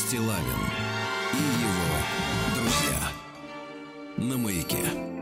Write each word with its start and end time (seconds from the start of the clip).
Стилавин 0.00 0.40
и 1.34 1.36
его 1.36 2.56
друзья 2.56 3.12
на 4.16 4.38
маяке. 4.38 5.19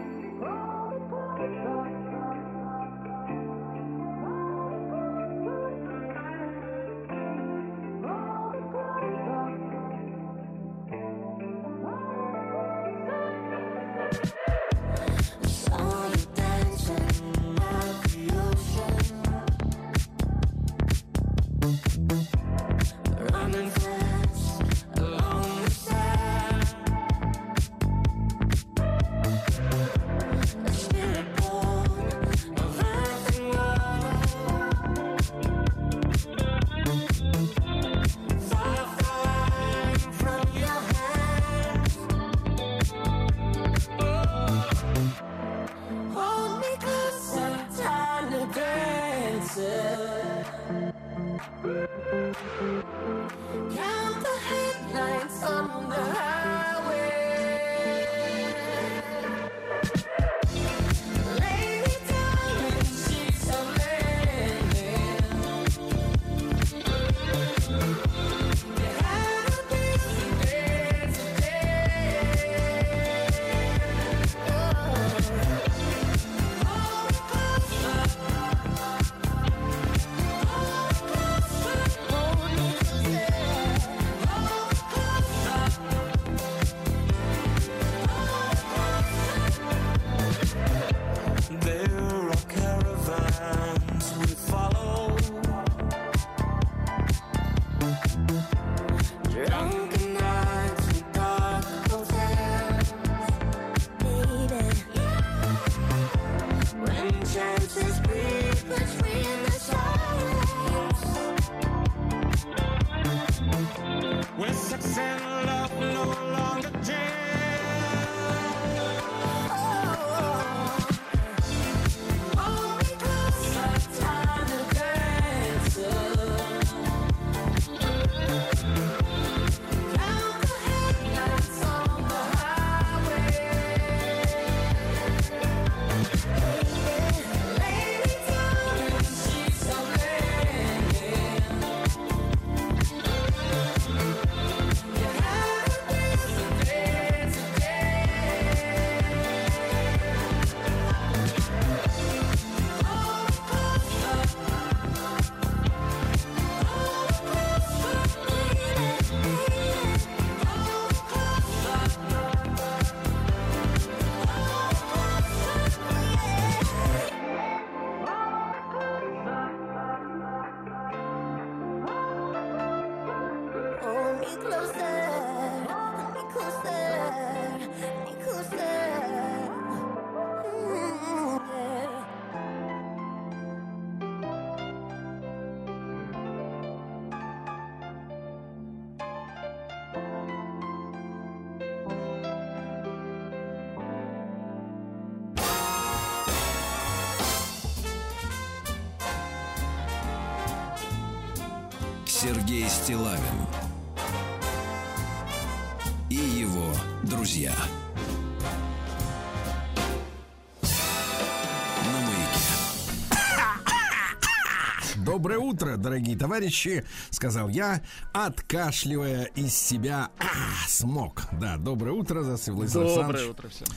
Товарищи, 216.19 216.85
сказал 217.11 217.49
я, 217.49 217.81
откашливая 218.13 219.25
из 219.35 219.55
себя 219.55 220.11
а, 220.19 220.25
смог. 220.67 221.23
Да, 221.41 221.57
доброе 221.57 221.93
утро, 221.93 222.23
Засив 222.23 222.55
Владислав 222.55 222.85
Доброе 222.87 223.05
Александрович. 223.07 223.31
утро 223.31 223.49
всем. 223.49 223.69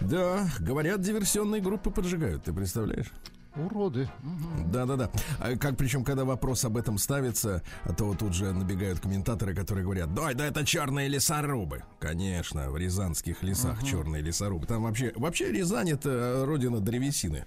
Да, 0.00 0.48
говорят, 0.60 1.00
диверсионные 1.00 1.60
группы 1.60 1.90
поджигают, 1.90 2.44
ты 2.44 2.52
представляешь? 2.52 3.10
Уроды. 3.56 4.08
Да-да-да. 4.76 5.10
А 5.40 5.56
Как 5.56 5.76
причем, 5.76 6.04
когда 6.04 6.24
вопрос 6.26 6.64
об 6.66 6.76
этом 6.76 6.98
ставится, 6.98 7.62
то 7.96 8.14
тут 8.14 8.34
же 8.34 8.52
набегают 8.52 9.00
комментаторы, 9.00 9.54
которые 9.54 9.84
говорят, 9.84 10.12
да, 10.12 10.34
да 10.34 10.46
это 10.46 10.66
черные 10.66 11.08
лесорубы. 11.08 11.82
Конечно, 11.98 12.70
в 12.70 12.76
рязанских 12.76 13.42
лесах 13.42 13.82
черные 13.82 14.22
лесорубы. 14.22 14.66
Там 14.66 14.82
вообще, 14.82 15.12
вообще 15.16 15.50
Рязань 15.50 15.90
это 15.90 16.42
родина 16.46 16.80
древесины. 16.80 17.46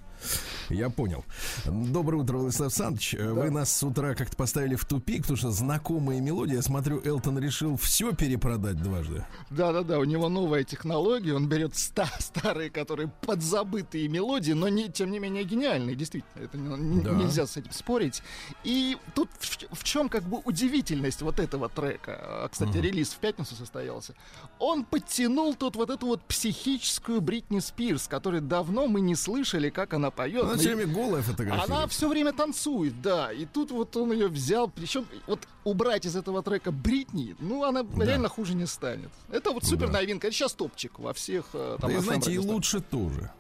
Я 0.70 0.90
понял. 0.90 1.24
Доброе 1.66 2.18
утро, 2.24 2.38
Владислав 2.38 2.68
Александрович. 2.68 3.14
Вы 3.14 3.52
нас 3.52 3.72
с 3.76 3.84
утра 3.84 4.16
как-то 4.16 4.36
поставили 4.36 4.76
в 4.76 4.86
тупик, 4.86 5.22
потому 5.22 5.38
что 5.38 5.52
знакомые 5.52 6.20
мелодии. 6.22 6.56
Я 6.56 6.62
смотрю, 6.62 7.02
Элтон 7.06 7.38
решил 7.40 7.78
все 7.78 8.12
перепродать 8.14 8.82
дважды. 8.82 9.24
Да-да-да, 9.50 10.00
у 10.00 10.04
него 10.04 10.30
новая 10.30 10.64
технология. 10.64 11.34
Он 11.36 11.48
берет 11.48 11.76
ста- 11.78 12.10
старые, 12.20 12.70
которые 12.70 13.12
подзабытые 13.26 14.08
мелодии, 14.10 14.52
но 14.54 14.68
не, 14.68 14.90
тем 14.90 15.12
не 15.12 15.20
менее 15.20 15.44
гениальные, 15.44 15.96
действительно. 15.96 16.44
Это 16.44 16.58
не- 16.58 16.96
не- 16.96 17.02
Да. 17.02 17.12
Нельзя 17.20 17.46
с 17.48 17.58
этим 17.58 17.72
спорить. 17.72 18.22
И 18.64 18.98
тут 19.16 19.30
в, 19.40 19.76
в 19.76 19.84
чем 19.84 20.10
как 20.10 20.24
бы 20.24 20.42
удивительность 20.46 21.22
вот 21.22 21.40
этого 21.40 21.70
трека. 21.70 22.18
А, 22.22 22.48
Кстати, 22.50 22.78
релиз 22.78 23.10
в 23.10 23.18
пятницу 23.18 23.56
состоялся. 23.56 24.14
Он 24.60 24.84
подтянул 24.86 25.56
тут 25.56 25.76
вот 25.76 25.90
эту 25.90 26.08
вот 26.08 26.22
психическую 26.24 27.22
Бритни 27.22 27.60
Спирс, 27.60 28.08
которую 28.08 28.42
давно 28.42 28.88
мы 28.88 29.02
не 29.02 29.16
слышали, 29.16 29.70
как 29.70 29.94
она 29.94 30.12
поет. 30.12 30.44
Она 30.44 30.54
Мы- 30.54 30.60
все 30.60 30.76
время 30.76 30.94
голая 30.94 31.22
фотографирует. 31.22 31.70
Она 31.70 31.88
все 31.88 32.08
время 32.08 32.34
танцует, 32.34 33.02
да. 33.02 33.32
И 33.32 33.46
тут 33.46 33.72
вот 33.72 33.96
он 33.98 34.12
ее 34.12 34.28
взял. 34.28 34.70
Причем 34.70 35.06
вот 35.28 35.48
убрать 35.64 36.06
из 36.06 36.16
этого 36.16 36.42
трека 36.42 36.72
Бритни, 36.72 37.36
ну, 37.40 37.64
она 37.64 37.86
реально 37.98 38.30
хуже 38.30 38.56
не 38.56 38.66
станет. 38.66 39.10
Это 39.32 39.52
вот 39.52 39.64
супер 39.66 39.90
новинка. 39.90 40.28
Это 40.28 40.36
сейчас 40.36 40.54
топчик 40.54 41.00
во 41.00 41.14
всех 41.14 41.46
э, 41.54 41.78
там 41.80 41.92
Да 41.92 41.98
и 41.98 42.02
знаете, 42.02 42.34
и 42.34 42.38
лучше 42.38 42.82
тоже. 42.82 43.32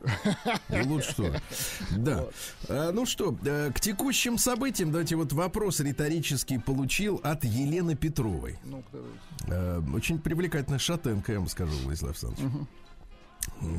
И 0.69 0.81
лучше 0.81 1.15
тоже. 1.15 1.41
Да. 1.91 2.25
А, 2.67 2.91
ну 2.91 3.05
что, 3.05 3.31
э, 3.67 3.71
к 3.71 3.79
текущим 3.79 4.37
событиям, 4.37 4.91
давайте 4.91 5.15
вот 5.15 5.33
вопрос 5.33 5.79
риторический 5.79 6.57
получил 6.57 7.19
от 7.23 7.43
Елены 7.43 7.95
Петровой. 7.95 8.57
Ну. 8.63 8.83
Э, 9.47 9.81
очень 9.93 10.19
привлекательная 10.19 10.79
шатенка, 10.79 11.33
я 11.33 11.39
вам 11.39 11.47
скажу, 11.47 11.73
Владислав 11.83 12.11
Александрович. 12.11 12.67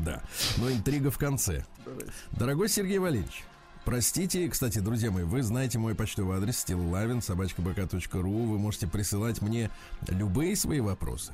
Да, 0.04 0.22
но 0.56 0.70
интрига 0.70 1.10
в 1.10 1.18
конце. 1.18 1.64
давайте. 1.84 2.10
Дорогой 2.32 2.68
Сергей 2.68 2.98
Валерьевич, 2.98 3.44
Простите, 3.84 4.48
кстати, 4.48 4.78
друзья 4.78 5.10
мои, 5.10 5.24
вы 5.24 5.42
знаете 5.42 5.78
мой 5.78 5.94
почтовый 5.94 6.36
адрес 6.36 6.58
стиллавин 6.58 7.22
собачкабк.ру. 7.22 8.44
Вы 8.44 8.58
можете 8.58 8.86
присылать 8.86 9.40
мне 9.40 9.70
любые 10.08 10.54
свои 10.54 10.80
вопросы. 10.80 11.32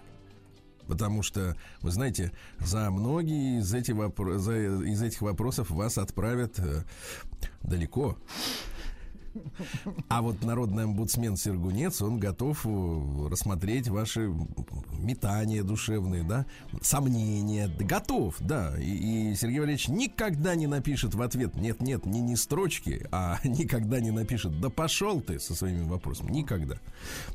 Потому 0.87 1.23
что, 1.23 1.56
вы 1.81 1.91
знаете, 1.91 2.33
за 2.61 2.91
многие 2.91 3.59
из 3.61 3.73
этих, 3.75 3.94
вопро- 3.94 4.38
за- 4.38 4.85
из 4.85 5.03
этих 5.03 5.23
вопросов 5.23 5.71
вас 5.71 5.99
отправят 5.99 6.59
э, 6.59 6.83
далеко. 7.62 8.17
А 10.09 10.23
вот 10.23 10.43
народный 10.43 10.85
омбудсмен 10.85 11.37
Сергунец, 11.37 12.03
он 12.03 12.19
готов 12.19 12.65
э, 12.65 13.29
рассмотреть 13.31 13.88
ваши 13.88 14.33
метания 14.99 15.62
душевные, 15.62 16.23
да, 16.23 16.47
сомнения. 16.81 17.69
Готов, 17.79 18.37
да. 18.41 18.75
И, 18.79 19.31
и 19.31 19.35
Сергей 19.35 19.61
Валерьевич 19.61 19.88
никогда 19.88 20.55
не 20.55 20.67
напишет 20.67 21.15
в 21.15 21.23
ответ 21.23 21.56
нет-нет, 21.56 22.06
не, 22.06 22.21
не 22.21 22.37
строчки, 22.37 23.06
а 23.11 23.38
никогда 23.44 24.00
не 24.00 24.11
напишет 24.11 24.61
да 24.61 24.71
пошел 24.71 25.21
ты 25.21 25.38
со 25.38 25.55
своими 25.55 25.83
вопросами. 25.83 26.31
Никогда. 26.31 26.77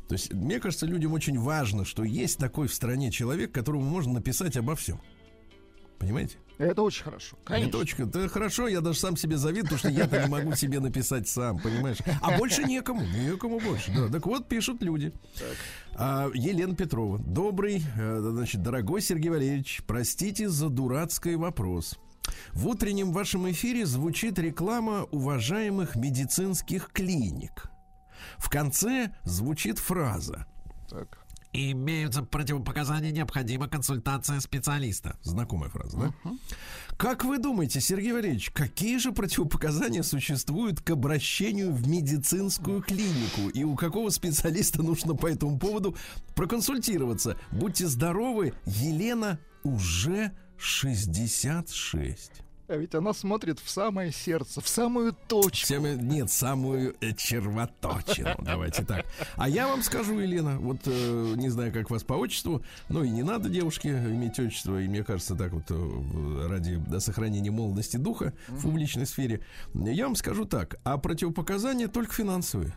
То 0.08 0.14
есть, 0.14 0.34
мне 0.34 0.60
кажется, 0.60 0.86
людям 0.86 1.14
очень 1.14 1.40
важно, 1.40 1.86
что 1.86 2.04
есть 2.04 2.38
такой 2.38 2.68
в 2.68 2.74
стране 2.74 3.12
человек, 3.12 3.52
которому 3.52 3.84
можно 3.84 4.14
написать 4.14 4.58
обо 4.58 4.76
всем. 4.76 5.00
Понимаете? 6.02 6.38
Это 6.58 6.82
очень 6.82 7.04
хорошо. 7.04 7.38
Конечно. 7.44 7.70
Это 7.70 7.78
очень 7.78 8.10
это 8.10 8.28
хорошо, 8.28 8.68
я 8.68 8.82
даже 8.82 9.00
сам 9.00 9.16
себе 9.16 9.38
завидую, 9.38 9.66
потому 9.66 9.80
что 9.80 9.90
я-то 9.90 10.20
не 10.20 10.28
могу 10.28 10.56
себе 10.56 10.80
написать 10.80 11.28
сам, 11.28 11.60
понимаешь? 11.60 11.98
А 12.22 12.38
больше 12.38 12.64
некому, 12.64 13.04
некому 13.04 13.60
больше. 13.60 13.92
Да, 13.96 14.08
так 14.10 14.26
вот 14.26 14.50
пишут 14.50 14.82
люди. 14.82 15.14
А, 15.94 16.28
Елена 16.34 16.76
Петрова. 16.76 17.20
Добрый, 17.20 17.84
э, 17.96 18.20
значит, 18.20 18.64
дорогой 18.64 19.02
Сергей 19.02 19.30
Валерьевич, 19.30 19.84
простите 19.86 20.50
за 20.50 20.70
дурацкий 20.70 21.36
вопрос. 21.36 22.00
В 22.54 22.68
утреннем 22.68 23.12
вашем 23.12 23.50
эфире 23.52 23.86
звучит 23.86 24.40
реклама 24.40 25.04
уважаемых 25.12 25.96
медицинских 25.96 26.90
клиник. 26.92 27.66
В 28.38 28.50
конце 28.50 29.14
звучит 29.24 29.78
фраза 29.78 30.48
Так. 30.90 31.21
Имеются 31.54 32.24
противопоказания, 32.24 33.12
необходима 33.12 33.68
консультация 33.68 34.40
специалиста. 34.40 35.18
Знакомая 35.22 35.70
фраза, 35.70 35.98
да? 35.98 36.32
Как 36.98 37.26
вы 37.26 37.40
думаете, 37.40 37.82
Сергей 37.82 38.14
Валерьевич, 38.14 38.52
какие 38.52 38.98
же 38.98 39.12
противопоказания 39.12 40.04
существуют 40.04 40.80
к 40.82 40.92
обращению 40.92 41.74
в 41.74 41.88
медицинскую 41.88 42.82
клинику? 42.82 43.50
И 43.54 43.64
у 43.64 43.76
какого 43.76 44.10
специалиста 44.10 44.82
нужно 44.82 45.16
по 45.16 45.28
этому 45.28 45.60
поводу 45.60 45.98
проконсультироваться? 46.36 47.38
Будьте 47.52 47.88
здоровы, 47.88 48.54
Елена 48.66 49.40
уже 49.64 50.32
66. 50.58 52.32
А 52.72 52.78
ведь 52.78 52.96
она 52.96 53.14
смотрит 53.14 53.60
в 53.60 53.70
самое 53.70 54.14
сердце, 54.14 54.62
в 54.62 54.68
самую 54.70 55.14
точку. 55.28 55.66
Всем- 55.66 56.08
нет, 56.08 56.32
самую 56.32 56.96
э, 57.02 57.12
червоточину. 57.14 58.30
Давайте 58.42 58.86
так. 58.86 59.06
А 59.36 59.50
я 59.50 59.68
вам 59.68 59.84
скажу, 59.84 60.18
Елена, 60.18 60.58
вот 60.58 60.78
э, 60.86 61.34
не 61.36 61.50
знаю, 61.50 61.74
как 61.74 61.90
вас 61.90 62.06
по 62.06 62.14
отчеству, 62.14 62.64
ну 62.88 63.04
и 63.04 63.10
не 63.10 63.24
надо 63.24 63.50
девушке 63.50 63.90
иметь 63.90 64.40
отчество, 64.40 64.82
и 64.82 64.88
мне 64.88 65.04
кажется, 65.04 65.36
так 65.36 65.52
вот 65.52 65.66
э, 65.70 66.48
ради 66.48 66.78
да, 66.88 67.02
сохранения 67.02 67.52
молодости 67.52 67.98
духа 67.98 68.32
в 68.48 68.62
публичной 68.62 69.06
сфере. 69.06 69.42
Я 69.74 70.06
вам 70.06 70.16
скажу 70.16 70.46
так, 70.46 70.78
а 70.86 70.98
противопоказания 70.98 71.90
только 71.90 72.14
финансовые. 72.14 72.74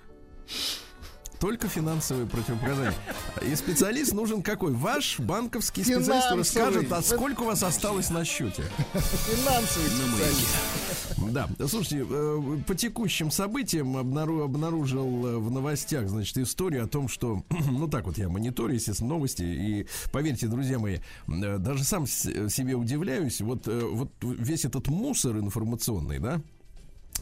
Только 1.40 1.68
финансовые 1.68 2.26
противопоказания. 2.26 2.94
И 3.42 3.54
специалист 3.54 4.12
нужен 4.12 4.42
какой? 4.42 4.72
Ваш 4.72 5.18
банковский 5.20 5.82
специалист, 5.82 6.08
Финансовый. 6.08 6.44
скажет, 6.44 6.92
а 6.92 7.02
сколько 7.02 7.42
у 7.42 7.46
вас 7.46 7.62
осталось 7.62 8.10
на 8.10 8.24
счете. 8.24 8.62
Финансовый 8.92 9.88
специалист. 9.88 10.56
Да, 11.32 11.48
слушайте, 11.68 12.06
э, 12.08 12.58
по 12.66 12.74
текущим 12.74 13.30
событиям 13.30 13.96
обнару- 13.96 14.44
обнаружил 14.44 15.26
э, 15.26 15.38
в 15.38 15.50
новостях, 15.50 16.08
значит, 16.08 16.36
историю 16.38 16.84
о 16.84 16.86
том, 16.88 17.08
что, 17.08 17.42
ну 17.70 17.88
так 17.88 18.04
вот 18.06 18.18
я 18.18 18.28
мониторю, 18.28 18.74
естественно, 18.74 19.10
новости, 19.10 19.42
и 19.42 19.86
поверьте, 20.12 20.46
друзья 20.46 20.78
мои, 20.78 20.98
э, 21.28 21.58
даже 21.58 21.84
сам 21.84 22.06
себе 22.06 22.74
удивляюсь, 22.74 23.40
вот, 23.40 23.66
вот 23.66 24.10
весь 24.22 24.64
этот 24.64 24.88
мусор 24.88 25.38
информационный, 25.38 26.18
да, 26.18 26.40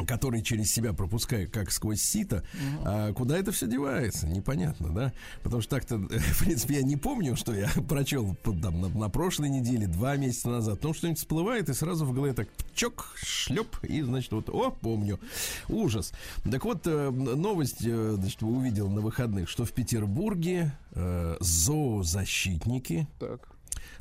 который 0.07 0.43
через 0.43 0.73
себя 0.73 0.93
пропускает 0.93 1.51
как 1.51 1.71
сквозь 1.71 2.03
сито, 2.03 2.43
а 2.85 3.13
куда 3.13 3.37
это 3.37 3.53
все 3.53 3.67
девается, 3.67 4.27
непонятно, 4.27 4.91
да? 4.95 5.13
Потому 5.43 5.63
что 5.63 5.77
так-то, 5.77 5.99
в 6.09 6.39
принципе, 6.39 6.77
я 6.77 6.83
не 6.83 6.97
помню, 6.97 7.37
что 7.37 7.55
я 7.55 7.69
прочел 7.89 8.37
там, 8.45 8.81
на, 8.81 8.89
на 8.89 9.09
прошлой 9.09 9.49
неделе, 9.51 9.87
два 9.87 10.17
месяца 10.17 10.49
назад, 10.49 10.77
потому 10.77 10.95
что 10.95 11.01
что-нибудь 11.01 11.19
всплывает, 11.19 11.69
и 11.69 11.75
сразу 11.75 12.07
в 12.07 12.13
голове 12.13 12.33
так 12.33 12.49
чок, 12.75 13.13
шлеп, 13.17 13.77
и, 13.83 14.03
значит, 14.03 14.33
вот, 14.33 14.49
о, 14.49 14.71
помню. 14.71 15.21
Ужас. 15.69 16.13
Так 16.51 16.65
вот, 16.65 16.87
э, 16.87 17.11
новость, 17.11 17.85
э, 17.85 18.15
значит, 18.19 18.43
увидел 18.43 18.89
на 18.89 19.01
выходных, 19.01 19.49
что 19.49 19.65
в 19.65 19.73
Петербурге 19.73 20.73
э, 20.93 21.37
зоозащитники 21.41 23.07
Так. 23.19 23.49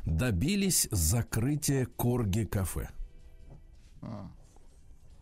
добились 0.04 0.88
закрытия 0.90 1.86
Корги-кафе. 1.96 2.88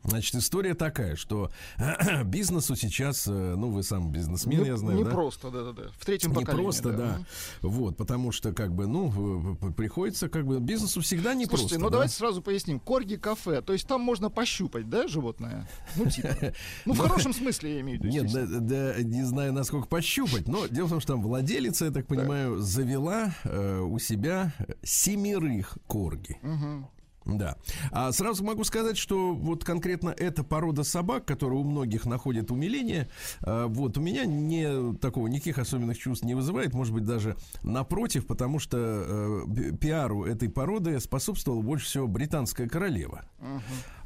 Значит, 0.03 0.35
история 0.37 0.75
такая, 0.75 1.17
что 1.17 1.51
бизнесу 2.25 2.75
сейчас, 2.77 3.27
э, 3.27 3.31
ну, 3.31 3.71
вы 3.71 3.83
сам 3.83 4.11
бизнесмен, 4.11 4.61
Ну, 4.61 4.65
я 4.65 4.77
знаю, 4.77 4.99
не 4.99 5.05
да? 5.05 5.11
просто, 5.11 5.51
да-да-да. 5.51 5.91
В 5.99 6.05
третьем 6.07 6.31
Не 6.31 6.37
поколении. 6.37 6.63
просто, 6.65 6.93
да. 6.93 7.21
Вот, 7.63 7.97
потому 7.97 8.33
что, 8.33 8.53
как 8.53 8.75
бы, 8.75 8.87
ну, 8.87 9.57
приходится, 9.77 10.29
как 10.29 10.47
бы, 10.47 10.59
бизнесу 10.61 11.01
всегда 11.01 11.35
не 11.35 11.45
Слушайте, 11.47 11.75
просто. 11.75 11.79
ну 11.79 11.87
да? 11.87 11.93
давайте 11.93 12.15
сразу 12.15 12.43
поясним. 12.43 12.81
Корги 12.81 13.17
кафе, 13.17 13.61
то 13.63 13.73
есть 13.73 13.87
там 13.87 14.01
можно 14.01 14.31
пощупать, 14.31 14.89
да, 14.89 15.07
животное? 15.07 15.69
Ну, 15.97 16.07
типа. 16.07 16.29
Ну, 16.87 16.95
в 16.95 16.99
хорошем 16.99 17.33
смысле 17.33 17.75
я 17.75 17.81
имею 17.81 18.01
в 18.01 18.05
виду. 18.05 18.13
Нет, 18.15 18.33
да, 18.33 18.47
да, 18.47 19.03
не 19.03 19.23
знаю, 19.25 19.53
насколько 19.53 19.87
пощупать, 19.87 20.49
но 20.49 20.67
дело 20.67 20.87
в 20.87 20.91
том, 20.91 21.01
что 21.01 21.13
там 21.15 21.23
владелица, 21.23 21.87
я 21.87 21.91
так 21.91 22.07
понимаю, 22.07 22.59
завела 22.59 23.35
э, 23.45 23.81
у 23.81 23.99
себя 23.99 24.53
семерых 24.83 25.79
корги. 25.87 26.39
Мгм. 26.43 26.89
Да. 27.27 27.57
А 27.91 28.13
сразу 28.13 28.45
могу 28.45 28.65
сказать, 28.65 28.97
что 28.97 29.35
вот 29.35 29.65
конкретно 29.65 30.11
эта 30.11 30.43
порода 30.43 30.85
собак, 30.85 31.27
которая 31.27 31.59
у 31.59 31.65
многих 31.65 32.07
находит 32.07 32.51
умиление, 32.51 33.09
э, 33.43 33.67
вот 33.69 33.99
у 33.99 34.01
меня 34.01 34.25
не 34.25 34.95
такого 34.95 35.27
никаких 35.27 35.59
особенных 35.59 35.99
чувств 35.99 36.25
не 36.25 36.35
вызывает, 36.35 36.75
может 36.75 36.95
быть 36.95 37.05
даже 37.05 37.37
напротив, 37.63 38.27
потому 38.27 38.59
что 38.59 38.79
э, 38.79 39.45
пи- 39.55 39.77
пиару 39.77 40.25
этой 40.25 40.49
породы 40.49 40.99
способствовала 41.01 41.63
больше 41.63 41.87
всего 41.87 42.09
британская 42.09 42.69
королева. 42.69 43.25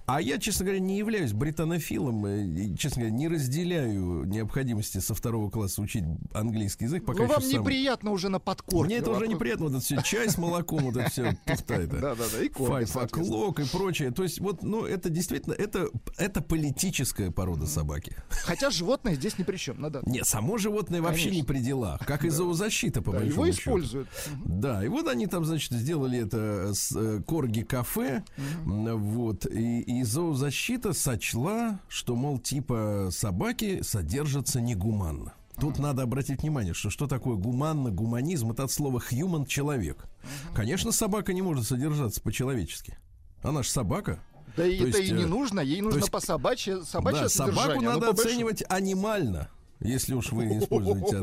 А 0.07 0.21
я, 0.21 0.39
честно 0.39 0.67
говоря, 0.67 0.81
не 0.81 0.99
являюсь 0.99 1.33
британофилом, 1.33 2.27
и, 2.27 2.77
честно 2.77 3.03
говоря, 3.03 3.17
не 3.17 3.27
разделяю 3.27 4.25
необходимости 4.25 4.99
со 4.99 5.15
второго 5.15 5.49
класса 5.51 5.81
учить 5.81 6.05
английский 6.35 6.85
язык. 6.85 7.07
Пока 7.07 7.23
Ну, 7.23 7.29
вам 7.31 7.41
сам- 7.41 7.51
неприятно 7.63 8.11
уже 8.11 8.29
на 8.29 8.39
подкорке. 8.39 8.85
Мне 8.85 8.97
это 8.99 9.11
уже 9.13 9.21
вопрос. 9.21 9.35
неприятно, 9.35 9.65
вот 9.67 9.73
это 9.77 9.81
все 9.83 10.03
чай 10.03 10.29
с 10.29 10.37
молоком, 10.37 10.81
вот 10.85 10.97
это 10.97 11.11
все 11.11 11.39
туфта 11.47 11.75
это. 11.75 11.97
Да-да-да, 11.97 12.43
и 12.45 12.51
соответственно. 12.55 13.05
o'clock 13.25 13.63
и 13.63 13.69
прочее. 13.69 14.11
То 14.11 14.23
есть, 14.25 14.41
вот, 14.41 14.63
ну, 14.63 14.85
это 14.85 15.09
действительно, 15.09 15.55
это, 15.55 15.89
это 16.19 16.43
политическая 16.43 17.31
порода 17.31 17.67
собаки. 17.67 18.15
Хотя 18.29 18.69
животное 18.69 19.15
здесь 19.15 19.39
ни 19.39 19.43
при 19.43 19.57
чем, 19.57 19.81
надо. 19.81 20.03
Нет, 20.05 20.27
само 20.27 20.59
животное 20.59 21.01
вообще 21.01 21.31
не 21.31 21.43
при 21.45 21.61
делах, 21.61 22.05
как 22.07 22.27
и 22.27 22.29
зоозащита, 22.29 23.01
по 23.01 23.11
большому 23.13 23.31
его 23.47 23.49
используют. 23.51 24.09
Да, 24.45 24.85
и 24.85 24.89
вот 24.89 25.09
они 25.09 25.27
там, 25.27 25.47
значит, 25.47 25.73
сделали 25.73 26.19
это 26.19 26.75
с 26.75 26.95
э, 26.95 27.23
Корги 27.27 27.63
кафе, 27.63 28.23
м, 28.67 28.99
вот, 28.99 29.47
и, 29.47 29.81
и 30.01 30.03
зоозащита 30.03 30.93
сочла, 30.93 31.81
что, 31.89 32.17
мол, 32.17 32.39
типа 32.39 33.09
собаки 33.11 33.83
содержатся 33.83 34.61
негуманно. 34.61 35.35
Тут 35.61 35.79
надо 35.79 36.03
обратить 36.03 36.43
внимание, 36.43 36.75
что 36.75 36.91
что 36.91 37.07
такое 37.07 37.37
гуманно, 37.37 37.91
гуманизм, 37.91 38.51
это 38.51 38.65
от 38.65 38.73
слова 38.73 39.01
human 39.11 39.47
человек. 39.47 40.07
Конечно, 40.53 40.91
собака 40.91 41.33
не 41.33 41.43
может 41.43 41.67
содержаться 41.67 42.21
по-человечески. 42.21 42.99
Она 43.43 43.63
же 43.63 43.71
собака. 43.71 44.21
Да 44.57 44.67
и 44.67 44.79
То 44.79 44.89
это 44.89 44.99
есть, 44.99 45.11
и 45.11 45.15
не 45.15 45.25
э, 45.25 45.27
нужно, 45.27 45.61
ей 45.61 45.81
нужно 45.81 45.99
есть, 45.99 46.11
по 46.11 46.21
собачье, 46.21 46.85
собачье 46.85 47.23
да, 47.23 47.29
собаку 47.29 47.81
надо 47.81 48.11
оценивать 48.11 48.63
анимально. 48.69 49.49
Если 49.81 50.15
уж 50.15 50.33
вы 50.33 50.59
используете 50.59 51.19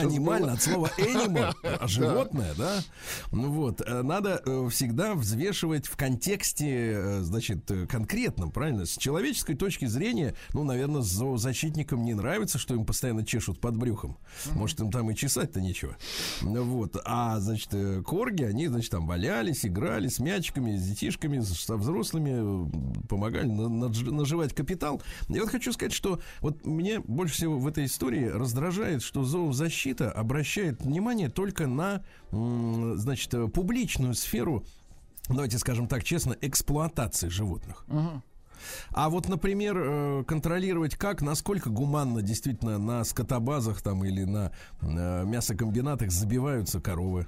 анимально 0.00 0.52
от 0.52 0.62
слова 0.62 0.90
animal, 0.98 1.54
животное, 1.88 2.54
да? 2.56 2.80
Ну 3.32 3.50
вот, 3.50 3.80
э, 3.80 4.02
надо 4.02 4.42
э, 4.44 4.68
всегда 4.70 5.14
взвешивать 5.14 5.86
в 5.86 5.96
контексте, 5.96 6.92
э, 6.94 7.20
значит, 7.22 7.70
конкретном, 7.88 8.50
правильно? 8.50 8.86
С 8.86 8.96
человеческой 8.96 9.54
точки 9.54 9.86
зрения, 9.86 10.34
ну, 10.52 10.64
наверное, 10.64 11.02
зоозащитникам 11.02 12.04
не 12.04 12.14
нравится, 12.14 12.58
что 12.58 12.74
им 12.74 12.84
постоянно 12.84 13.24
чешут 13.24 13.60
под 13.60 13.76
брюхом. 13.76 14.18
Может, 14.52 14.80
им 14.80 14.90
там 14.90 15.10
и 15.10 15.16
чесать-то 15.16 15.60
нечего. 15.60 15.96
Ну 16.42 16.62
Вот. 16.64 16.96
А, 17.04 17.40
значит, 17.40 17.70
корги, 18.04 18.42
они, 18.42 18.68
значит, 18.68 18.90
там 18.90 19.06
валялись, 19.06 19.64
играли 19.64 20.08
с 20.08 20.18
мячиками, 20.18 20.76
с 20.76 20.82
детишками, 20.82 21.40
со 21.40 21.76
взрослыми, 21.76 22.70
помогали 23.08 23.46
наживать 23.46 24.54
капитал. 24.54 25.02
Я 25.28 25.42
вот 25.42 25.50
хочу 25.50 25.72
сказать, 25.72 25.92
что 25.92 26.20
вот 26.40 26.64
мне 26.66 27.00
больше 27.00 27.34
всего 27.34 27.58
в 27.58 27.69
этой 27.70 27.86
истории 27.86 28.26
раздражает, 28.26 29.02
что 29.02 29.24
зоозащита 29.24 30.10
обращает 30.10 30.82
внимание 30.82 31.28
только 31.28 31.66
на, 31.66 32.02
значит, 32.30 33.32
э, 33.34 33.48
публичную 33.48 34.14
сферу, 34.14 34.64
давайте 35.28 35.58
скажем 35.58 35.88
так 35.88 36.04
честно, 36.04 36.36
эксплуатации 36.40 37.28
животных. 37.28 37.86
А 38.90 39.08
вот, 39.08 39.28
например, 39.28 39.76
э, 39.78 40.24
контролировать 40.24 40.94
как, 40.96 41.22
насколько 41.22 41.70
гуманно 41.70 42.20
действительно 42.20 42.78
на 42.78 43.04
скотобазах 43.04 43.80
там 43.80 44.04
или 44.04 44.24
на 44.24 44.52
э, 44.82 45.24
мясокомбинатах 45.24 46.10
забиваются 46.10 46.80
коровы. 46.80 47.26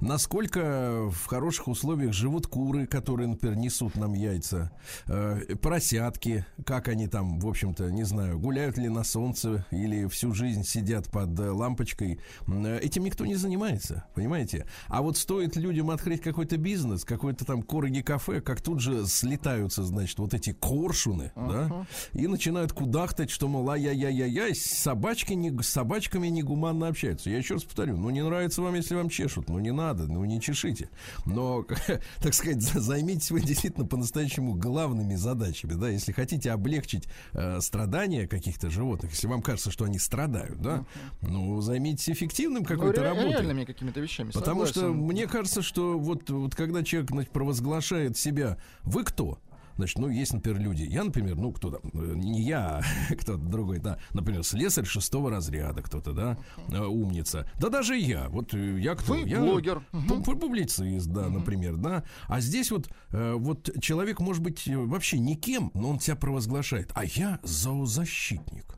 Насколько 0.00 1.08
в 1.10 1.26
хороших 1.26 1.68
условиях 1.68 2.12
живут 2.12 2.46
куры, 2.46 2.86
которые, 2.86 3.28
например, 3.28 3.56
несут 3.56 3.96
нам 3.96 4.14
яйца, 4.14 4.70
э, 5.06 5.56
поросятки, 5.60 6.44
как 6.64 6.88
они 6.88 7.08
там, 7.08 7.38
в 7.38 7.46
общем-то, 7.46 7.90
не 7.90 8.04
знаю, 8.04 8.38
гуляют 8.38 8.78
ли 8.78 8.88
на 8.88 9.04
солнце 9.04 9.64
или 9.70 10.06
всю 10.08 10.32
жизнь 10.32 10.64
сидят 10.64 11.10
под 11.10 11.38
э, 11.38 11.50
лампочкой. 11.50 12.20
Э, 12.46 12.78
Этим 12.80 13.04
никто 13.04 13.26
не 13.26 13.34
занимается, 13.36 14.04
понимаете? 14.14 14.66
А 14.88 15.02
вот 15.02 15.16
стоит 15.16 15.56
людям 15.56 15.90
открыть 15.90 16.20
какой-то 16.22 16.56
бизнес, 16.56 17.04
какой-то 17.04 17.44
там 17.44 17.62
короги-кафе, 17.62 18.40
как 18.40 18.60
тут 18.62 18.80
же 18.80 19.06
слетаются, 19.06 19.82
значит, 19.82 20.18
вот 20.18 20.34
эти 20.34 20.52
коршуны, 20.52 21.32
да, 21.36 21.86
и 22.12 22.26
начинают 22.26 22.72
кудахтать, 22.72 23.30
что, 23.30 23.48
мол, 23.48 23.68
ай-яй-яй-яй, 23.70 24.54
собачки 24.54 25.32
не, 25.34 25.50
с 25.62 25.68
собачками 25.68 26.28
негуманно 26.28 26.88
общаются. 26.88 27.30
Я 27.30 27.38
еще 27.38 27.54
раз 27.54 27.64
повторю, 27.64 27.96
ну 27.96 28.10
не 28.10 28.22
нравится 28.22 28.62
вам, 28.62 28.74
если 28.74 28.94
вам 28.94 29.08
чешут, 29.08 29.48
ну 29.48 29.58
не 29.58 29.67
надо, 29.70 30.06
ну 30.06 30.24
не 30.24 30.40
чешите. 30.40 30.88
Но, 31.26 31.64
так 32.20 32.34
сказать, 32.34 32.62
за- 32.62 32.80
займитесь 32.80 33.30
вы 33.30 33.40
действительно 33.40 33.86
по-настоящему 33.86 34.54
главными 34.54 35.14
задачами, 35.14 35.74
да, 35.74 35.88
если 35.88 36.12
хотите 36.12 36.50
облегчить 36.52 37.08
э, 37.32 37.60
страдания 37.60 38.26
каких-то 38.26 38.70
животных, 38.70 39.12
если 39.12 39.26
вам 39.26 39.42
кажется, 39.42 39.70
что 39.70 39.84
они 39.84 39.98
страдают, 39.98 40.60
да, 40.60 40.84
ну 41.22 41.60
займитесь 41.60 42.08
эффективным 42.10 42.62
Ну, 42.62 42.68
какой-то 42.68 43.00
ре- 43.02 43.08
работой. 43.08 43.30
реальными 43.30 43.64
какими-то 43.64 44.00
вещами. 44.00 44.30
Потому 44.30 44.66
что 44.66 44.80
согласен. 44.80 45.00
мне 45.02 45.26
кажется, 45.26 45.62
что 45.62 45.98
вот, 45.98 46.28
вот 46.30 46.54
когда 46.54 46.82
человек 46.82 47.10
значит, 47.10 47.32
провозглашает 47.32 48.16
себя, 48.16 48.58
вы 48.82 49.04
кто? 49.04 49.38
Значит, 49.78 49.98
ну, 49.98 50.08
есть, 50.08 50.32
например, 50.32 50.60
люди. 50.60 50.82
Я, 50.82 51.04
например, 51.04 51.36
ну, 51.36 51.52
кто 51.52 51.70
там, 51.70 51.80
э, 51.94 52.12
не 52.16 52.42
я, 52.42 52.82
а 53.10 53.14
кто-то 53.14 53.38
другой, 53.38 53.78
да. 53.78 53.98
Например, 54.12 54.42
слесарь 54.42 54.84
шестого 54.84 55.30
разряда 55.30 55.82
кто-то, 55.82 56.12
да, 56.12 56.36
э, 56.68 56.80
умница. 56.80 57.48
Да 57.60 57.68
даже 57.68 57.96
я. 57.96 58.28
Вот 58.28 58.52
э, 58.54 58.80
я 58.80 58.96
кто? 58.96 59.14
Вы 59.14 59.20
я 59.28 59.38
блогер. 59.40 59.82
пу- 59.92 60.38
Публицист, 60.38 61.06
да, 61.06 61.28
например, 61.28 61.76
да. 61.76 62.02
А 62.26 62.40
здесь 62.40 62.70
вот, 62.72 62.90
вот 63.10 63.70
человек 63.80 64.18
может 64.20 64.42
быть 64.42 64.66
вообще 64.66 65.18
никем, 65.18 65.70
но 65.74 65.90
он 65.90 66.00
себя 66.00 66.16
провозглашает. 66.16 66.90
А 66.94 67.04
я 67.04 67.38
зоозащитник. 67.44 68.76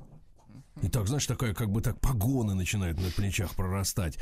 И 0.83 0.88
так, 0.88 1.07
знаешь, 1.09 1.26
такая, 1.26 1.54
как 1.54 1.71
бы 1.71 1.80
так 1.80 1.99
погоны 2.00 2.54
начинают 2.54 3.00
на 3.00 3.11
плечах 3.11 3.54
прорастать. 3.54 4.19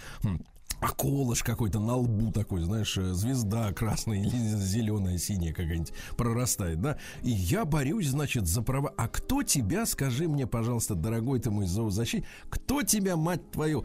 А 0.80 0.92
колыш 0.92 1.42
какой-то 1.42 1.80
на 1.80 1.96
лбу 1.96 2.30
такой, 2.30 2.62
знаешь, 2.62 2.96
э, 2.98 3.12
звезда 3.12 3.72
красная 3.72 4.18
или 4.20 4.30
зеленая, 4.30 5.18
синяя 5.18 5.52
какая-нибудь 5.52 5.92
прорастает, 6.16 6.80
да? 6.80 6.98
И 7.22 7.30
я 7.30 7.64
борюсь, 7.64 8.06
значит, 8.06 8.46
за 8.46 8.62
права. 8.62 8.94
А 8.96 9.08
кто 9.08 9.42
тебя, 9.42 9.86
скажи 9.86 10.28
мне, 10.28 10.46
пожалуйста, 10.46 10.94
дорогой 10.94 11.40
ты 11.40 11.50
мой 11.50 11.66
зоозащитник, 11.66 12.28
кто 12.48 12.82
тебя, 12.82 13.16
мать 13.16 13.50
твою, 13.50 13.84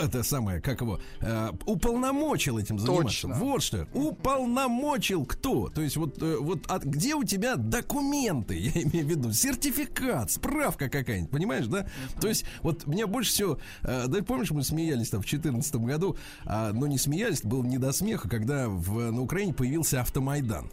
это 0.00 0.22
самое, 0.22 0.60
как 0.60 0.80
его, 0.80 1.00
э, 1.20 1.50
уполномочил 1.66 2.56
этим 2.56 2.78
заниматься? 2.78 3.02
Точно. 3.02 3.34
Вот 3.34 3.62
что, 3.64 3.88
уполномочил 3.92 5.24
кто? 5.24 5.70
То 5.70 5.80
есть 5.82 5.96
вот, 5.96 6.22
э, 6.22 6.36
вот 6.38 6.70
от, 6.70 6.84
где 6.84 7.16
у 7.16 7.24
тебя 7.24 7.56
документы, 7.56 8.56
я 8.56 8.82
имею 8.82 9.06
в 9.06 9.10
виду, 9.10 9.32
сертификат, 9.32 10.30
справка 10.30 10.88
какая-нибудь, 10.88 11.32
понимаешь, 11.32 11.66
да? 11.66 11.88
То 12.20 12.28
есть 12.28 12.44
вот 12.62 12.86
меня 12.86 13.08
больше 13.08 13.32
всего, 13.32 13.58
да 13.82 14.22
помнишь, 14.22 14.52
мы 14.52 14.62
смеялись 14.62 15.08
там 15.10 15.20
в 15.20 15.26
2014 15.26 15.74
году, 15.76 16.01
а, 16.44 16.72
но 16.72 16.86
не 16.86 16.98
смеялись, 16.98 17.42
было 17.42 17.62
не 17.62 17.78
до 17.78 17.92
смеха, 17.92 18.28
когда 18.28 18.68
в, 18.68 19.10
на 19.10 19.20
Украине 19.22 19.54
появился 19.54 20.00
автомайдан. 20.00 20.70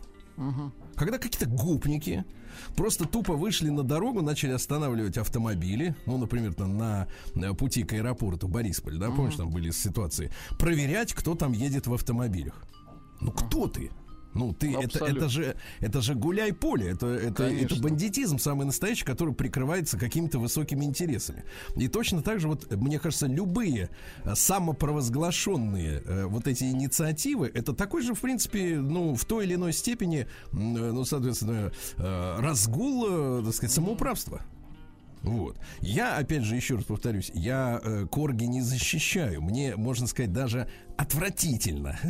Когда 0.96 1.18
какие-то 1.18 1.48
гопники 1.48 2.26
просто 2.76 3.06
тупо 3.06 3.34
вышли 3.34 3.70
на 3.70 3.84
дорогу, 3.84 4.22
начали 4.22 4.52
останавливать 4.52 5.18
автомобили, 5.18 5.96
ну, 6.06 6.18
например, 6.18 6.54
там 6.54 6.78
на, 6.78 7.08
пути 7.56 7.84
к 7.84 7.94
аэропорту 7.94 8.48
Борисполь, 8.48 8.98
да, 8.98 9.10
помнишь, 9.12 9.36
там 9.36 9.50
были 9.50 9.72
ситуации, 9.72 10.32
проверять, 10.58 11.14
кто 11.14 11.36
там 11.36 11.52
едет 11.52 11.88
в 11.88 11.94
автомобилях. 11.94 12.64
Ну, 13.22 13.32
кто 13.32 13.68
ты? 13.68 13.92
Ну, 14.40 14.54
ты, 14.54 14.72
это, 14.72 14.86
Абсолютно. 14.86 15.18
это 15.18 15.30
же, 15.30 15.56
это 15.82 16.02
же 16.02 16.16
гуляй 16.16 16.54
поле, 16.54 16.92
это, 16.92 17.08
это, 17.08 17.44
это 17.44 17.76
бандитизм 17.76 18.40
самый 18.40 18.66
настоящий, 18.66 19.04
который 19.04 19.34
прикрывается 19.34 19.98
какими-то 19.98 20.40
высокими 20.40 20.86
интересами. 20.86 21.44
И 21.76 21.90
точно 21.90 22.22
так 22.22 22.40
же, 22.40 22.48
вот, 22.48 22.72
мне 22.72 23.00
кажется, 23.00 23.28
любые 23.28 23.90
э, 24.24 24.36
самопровозглашенные 24.36 26.02
э, 26.06 26.26
вот 26.26 26.48
эти 26.48 26.64
инициативы, 26.64 27.52
это 27.54 27.74
такой 27.74 28.02
же, 28.02 28.14
в 28.14 28.22
принципе, 28.22 28.78
ну, 28.78 29.14
в 29.14 29.26
той 29.26 29.44
или 29.44 29.56
иной 29.56 29.74
степени, 29.74 30.22
э, 30.22 30.26
ну, 30.54 31.04
соответственно, 31.04 31.74
э, 31.98 32.40
разгул, 32.40 33.42
э, 33.42 33.44
так 33.44 33.54
сказать, 33.54 33.76
самоуправства. 33.76 34.42
Вот. 35.22 35.58
Я, 35.82 36.16
опять 36.16 36.44
же, 36.44 36.56
еще 36.56 36.76
раз 36.76 36.86
повторюсь, 36.86 37.30
я 37.34 37.82
э, 37.84 38.08
корги 38.10 38.46
не 38.46 38.62
защищаю. 38.62 39.42
Мне, 39.42 39.76
можно 39.76 40.08
сказать, 40.08 40.32
даже 40.32 40.70
отвратительно. 41.00 41.98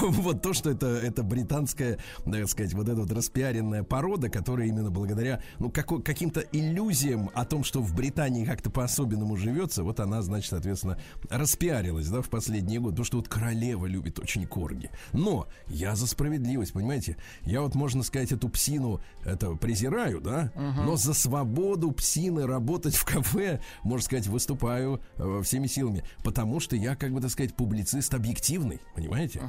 Вот 0.00 0.42
то, 0.42 0.52
что 0.52 0.70
это, 0.70 0.86
это 0.86 1.22
британская, 1.22 1.98
так 2.24 2.48
сказать, 2.48 2.74
вот 2.74 2.88
эта 2.88 3.00
вот 3.00 3.12
распиаренная 3.12 3.82
порода, 3.82 4.28
которая 4.28 4.66
именно 4.66 4.90
благодаря, 4.90 5.40
ну, 5.58 5.70
каким-то 5.70 6.40
иллюзиям 6.40 7.30
о 7.34 7.44
том, 7.44 7.64
что 7.64 7.80
в 7.80 7.94
Британии 7.94 8.44
как-то 8.44 8.70
по-особенному 8.70 9.36
живется, 9.36 9.84
вот 9.84 10.00
она, 10.00 10.22
значит, 10.22 10.50
соответственно, 10.50 10.98
распиарилась, 11.30 12.08
да, 12.08 12.22
в 12.22 12.28
последние 12.28 12.80
годы. 12.80 12.96
То, 12.96 13.04
что 13.04 13.18
вот 13.18 13.28
королева 13.28 13.86
любит 13.86 14.18
очень 14.18 14.46
корги. 14.46 14.90
Но 15.12 15.46
я 15.68 15.94
за 15.94 16.06
справедливость, 16.06 16.72
понимаете? 16.72 17.16
Я 17.42 17.62
вот, 17.62 17.74
можно 17.74 18.02
сказать, 18.02 18.32
эту 18.32 18.48
псину 18.48 19.00
это 19.24 19.54
презираю, 19.54 20.20
да, 20.20 20.52
но 20.56 20.96
за 20.96 21.14
свободу 21.14 21.92
псины 21.92 22.46
работать 22.46 22.96
в 22.96 23.04
кафе, 23.04 23.60
можно 23.82 24.04
сказать, 24.04 24.26
выступаю 24.26 25.00
э, 25.16 25.40
всеми 25.44 25.66
силами, 25.66 26.02
потому 26.24 26.60
что 26.60 26.76
я, 26.76 26.96
как 26.96 27.12
бы, 27.12 27.20
так 27.20 27.30
сказать, 27.30 27.54
публицист 27.84 28.14
объективный, 28.14 28.80
понимаете? 28.94 29.42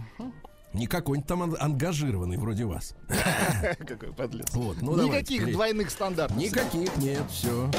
Не 0.74 0.88
какой-нибудь 0.88 1.26
там 1.28 1.44
ан- 1.44 1.56
ангажированный 1.58 2.36
вроде 2.36 2.66
вас. 2.66 2.94
Какой 3.88 4.12
подлец. 4.14 4.48
Вот, 4.54 4.82
ну 4.82 4.94
давайте, 4.98 5.16
Никаких 5.16 5.38
скорее. 5.40 5.54
двойных 5.54 5.90
стандартов. 5.90 6.36
Никаких 6.38 6.98
нет, 6.98 7.24
все. 7.32 7.72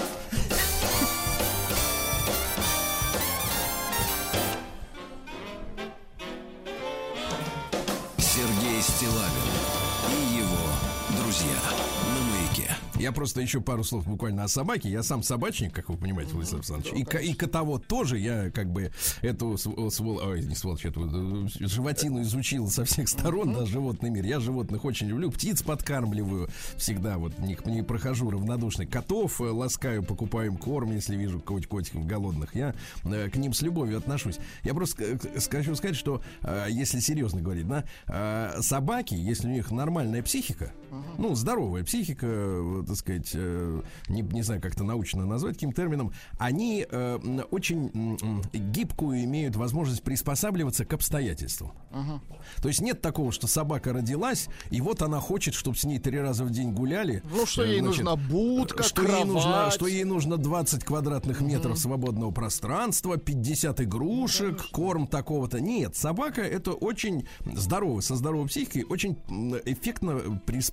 Я 13.07 13.13
просто 13.13 13.41
еще 13.41 13.61
пару 13.61 13.85
слов 13.85 14.05
буквально 14.05 14.43
о 14.43 14.49
собаке. 14.49 14.91
Я 14.91 15.05
сам 15.05 15.23
собачник, 15.23 15.73
как 15.73 15.89
вы 15.91 15.97
понимаете, 15.97 16.33
Владислав 16.33 16.59
Александрович. 16.59 16.93
И, 17.01 17.05
ко- 17.05 17.19
и 17.19 17.35
котовод 17.35 17.87
тоже. 17.87 18.19
Я 18.19 18.51
как 18.51 18.69
бы 18.73 18.91
эту 19.23 19.57
св- 19.57 19.79
свол- 19.95 20.21
ой, 20.27 20.43
не 20.43 20.57
сволочь, 20.57 20.85
эту 20.85 21.45
э, 21.45 21.49
животину 21.61 22.21
изучил 22.23 22.69
со 22.69 22.85
всех 22.85 23.09
сторон, 23.09 23.55
да, 23.55 23.65
животный 23.65 24.11
мир. 24.11 24.25
Я 24.25 24.41
животных 24.41 24.85
очень 24.85 25.07
люблю. 25.07 25.31
Птиц 25.31 25.63
подкармливаю 25.63 26.49
всегда. 26.77 27.17
Вот 27.19 27.39
не, 27.39 27.57
не 27.67 27.83
прохожу 27.85 28.29
равнодушный. 28.29 28.87
Котов 28.87 29.41
э, 29.41 29.45
ласкаю, 29.45 30.03
покупаю 30.03 30.49
им 30.51 30.57
корм, 30.57 30.91
если 30.91 31.15
вижу 31.15 31.39
какого-нибудь 31.39 31.69
котиков 31.71 32.07
голодных. 32.07 32.57
Я 32.57 32.75
э, 33.05 33.31
к 33.31 33.37
ним 33.37 33.53
с 33.53 33.63
любовью 33.63 33.99
отношусь. 33.99 34.39
Я 34.65 34.75
просто 34.75 35.05
э, 35.05 35.17
хочу 35.49 35.77
сказать, 35.77 35.95
что 35.95 36.23
э, 36.43 36.67
если 36.71 36.99
серьезно 36.99 37.41
говорить, 37.41 37.69
да, 37.69 37.85
э, 38.09 38.63
собаки, 38.63 39.15
если 39.15 39.47
у 39.47 39.53
них 39.53 39.71
нормальная 39.71 40.25
психика, 40.25 40.73
ну, 41.19 41.37
здоровая 41.37 41.85
психика, 41.85 42.27
э, 42.29 42.83
так 42.97 43.01
сказать, 43.01 43.31
э, 43.35 43.83
не, 44.09 44.23
не 44.23 44.43
знаю, 44.43 44.61
как 44.61 44.75
это 44.75 44.85
научно 44.85 45.27
назвать, 45.27 45.55
каким 45.55 45.73
термином, 45.73 46.13
они 46.39 46.87
э, 46.89 47.19
очень 47.51 48.19
гибкую 48.53 49.25
имеют 49.25 49.57
возможность 49.57 50.03
приспосабливаться 50.03 50.85
к 50.85 50.93
обстоятельствам. 50.93 51.73
То 52.63 52.69
есть 52.69 52.81
нет 52.81 53.01
такого, 53.01 53.33
что 53.33 53.47
собака 53.47 53.93
родилась, 53.93 54.49
и 54.71 54.81
вот 54.81 55.03
она 55.03 55.21
хочет, 55.21 55.55
чтобы 55.55 55.77
с 55.77 55.85
ней 55.85 55.99
три 55.99 56.19
раза 56.19 56.45
в 56.45 56.51
день 56.51 56.73
гуляли. 56.73 57.23
Ну, 57.31 57.47
что 57.47 57.65
ей 57.65 57.81
значит, 57.81 58.05
нужна 58.05 58.17
будка, 58.17 58.83
что 58.83 59.03
ей 59.03 59.25
нужно, 59.25 59.51
кровать. 59.53 59.73
что 59.75 59.87
ей 59.87 60.05
нужно 60.05 60.37
20 60.37 60.85
квадратных 60.85 61.41
метров 61.41 61.79
свободного 61.79 62.31
пространства, 62.31 63.17
50 63.17 63.81
игрушек, 63.83 64.71
корм 64.71 65.07
такого-то. 65.07 65.61
Нет, 65.61 65.97
собака 65.97 66.43
это 66.43 66.73
очень 66.73 67.27
здоровая, 67.45 68.03
со 68.03 68.17
здоровой 68.17 68.49
психикой, 68.49 68.85
очень 68.85 69.17
эффектно 69.65 70.41
прис- 70.47 70.73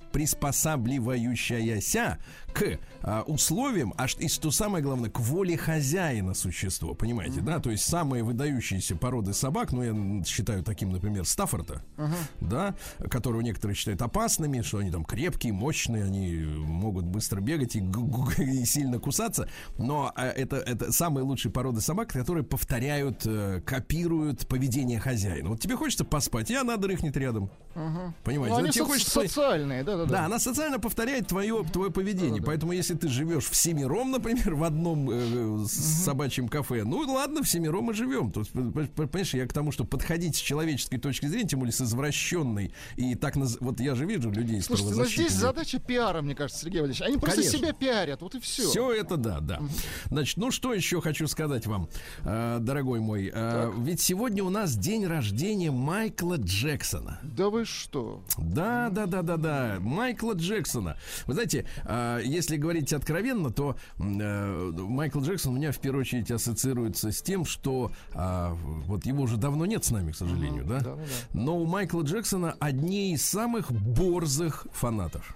приспосабливающаяся 2.04 2.18
к 2.54 2.78
а, 3.02 3.22
условиям, 3.26 3.92
а 3.98 4.06
и 4.18 4.28
что 4.28 4.50
самое 4.50 4.82
главное, 4.82 5.10
к 5.10 5.18
воле 5.20 5.56
хозяина 5.56 6.34
существо, 6.34 6.94
понимаете, 6.94 7.40
да? 7.40 7.58
То 7.58 7.70
есть 7.70 7.84
самые 7.84 8.22
выдающиеся 8.22 8.96
породы 8.96 9.34
собак, 9.34 9.72
ну, 9.72 9.82
я 9.82 10.24
считаю 10.24 10.62
таким, 10.62 10.90
например, 10.90 11.26
Стаффорда, 11.26 11.82
да, 12.40 12.74
которого 13.10 13.40
некоторые 13.40 13.74
считают 13.74 14.00
опасными, 14.00 14.62
что 14.62 14.78
они 14.78 14.90
там 14.90 15.04
крепкие, 15.04 15.52
мощные, 15.52 16.04
они 16.04 16.32
могут 16.34 17.04
быстро 17.04 17.40
бегать 17.40 17.74
и, 17.76 17.84
и 18.38 18.64
сильно 18.64 18.98
кусаться, 19.00 19.48
но 19.76 20.12
а, 20.14 20.26
это, 20.26 20.56
это 20.56 20.92
самые 20.92 21.24
лучшие 21.24 21.50
породы 21.50 21.80
собак, 21.80 22.12
которые 22.12 22.44
повторяют, 22.44 23.22
э, 23.26 23.60
копируют 23.66 24.46
поведение 24.46 25.00
хозяина. 25.00 25.50
Вот 25.50 25.60
тебе 25.60 25.76
хочется 25.76 26.04
поспать, 26.04 26.50
и 26.50 26.54
она 26.54 26.76
дрыхнет 26.76 27.16
рядом. 27.16 27.50
Понимаете? 28.22 28.54
Ну, 28.54 28.60
да, 28.60 28.64
они 28.64 28.70
тебе 28.70 28.84
со- 28.84 28.90
хочется 28.90 29.10
социальные, 29.10 29.82
да-да-да. 29.82 30.10
да, 30.10 30.24
она 30.26 30.38
социально 30.38 30.78
повторяет 30.78 31.26
твое, 31.26 31.64
твое 31.64 31.90
поведение. 31.90 32.43
Поэтому, 32.44 32.72
если 32.72 32.94
ты 32.94 33.08
живешь 33.08 33.44
в 33.44 33.54
семером, 33.56 34.10
например, 34.10 34.54
в 34.54 34.64
одном 34.64 35.08
э, 35.10 35.64
с- 35.66 36.04
собачьем 36.04 36.48
кафе, 36.48 36.84
ну 36.84 36.98
ладно, 36.98 37.42
в 37.42 37.48
семером 37.48 37.90
и 37.90 37.94
живем. 37.94 38.30
То 38.32 38.40
есть, 38.40 38.52
понимаешь, 38.52 39.34
я 39.34 39.46
к 39.46 39.52
тому, 39.52 39.72
что 39.72 39.84
подходить 39.84 40.36
с 40.36 40.38
человеческой 40.40 40.98
точки 40.98 41.26
зрения, 41.26 41.48
тем 41.48 41.60
более 41.60 41.72
с 41.72 41.80
извращенной, 41.80 42.72
и 42.96 43.14
так 43.14 43.36
наз- 43.36 43.56
вот 43.60 43.80
я 43.80 43.94
же 43.94 44.04
вижу 44.06 44.30
людей 44.30 44.60
с 44.60 44.66
Слушайте, 44.66 44.94
ну 44.94 45.04
здесь 45.04 45.32
задача 45.32 45.78
пиара, 45.78 46.22
мне 46.22 46.34
кажется, 46.34 46.62
Сергей 46.62 46.80
Валерьевич. 46.80 47.02
Они 47.06 47.16
просто 47.18 47.40
Конечно. 47.40 47.58
себя 47.58 47.72
пиарят, 47.72 48.22
вот 48.22 48.34
и 48.34 48.40
все. 48.40 48.68
Все 48.68 48.92
это 48.92 49.16
да, 49.16 49.40
да. 49.40 49.60
Значит, 50.06 50.36
ну 50.36 50.50
что 50.50 50.72
еще 50.74 51.00
хочу 51.00 51.26
сказать 51.28 51.66
вам, 51.66 51.88
э, 52.24 52.58
дорогой 52.60 53.00
мой. 53.00 53.30
Э, 53.32 53.72
ведь 53.78 54.00
сегодня 54.00 54.42
у 54.44 54.50
нас 54.50 54.76
день 54.76 55.06
рождения 55.06 55.70
Майкла 55.70 56.36
Джексона. 56.36 57.18
Да 57.22 57.50
вы 57.50 57.64
что? 57.64 58.22
Да, 58.38 58.88
да, 58.90 59.06
да, 59.06 59.22
да, 59.22 59.36
да. 59.36 59.76
Майкла 59.80 60.32
Джексона. 60.34 60.96
Вы 61.26 61.34
знаете, 61.34 61.66
а, 61.84 62.20
если 62.34 62.56
говорить 62.56 62.92
откровенно, 62.92 63.50
то 63.50 63.76
э, 63.98 64.72
Майкл 64.76 65.20
Джексон 65.20 65.54
у 65.54 65.56
меня 65.56 65.72
в 65.72 65.78
первую 65.78 66.02
очередь 66.02 66.30
ассоциируется 66.30 67.12
с 67.12 67.22
тем, 67.22 67.44
что 67.44 67.92
а, 68.12 68.54
вот 68.86 69.06
его 69.06 69.22
уже 69.22 69.36
давно 69.36 69.66
нет 69.66 69.84
с 69.84 69.90
нами, 69.90 70.12
к 70.12 70.16
сожалению, 70.16 70.64
да? 70.64 70.80
Да-да-да. 70.80 71.02
Но 71.32 71.58
у 71.58 71.66
Майкла 71.66 72.02
Джексона 72.02 72.56
одни 72.58 73.12
из 73.14 73.24
самых 73.24 73.72
борзых 73.72 74.66
фанатов. 74.72 75.34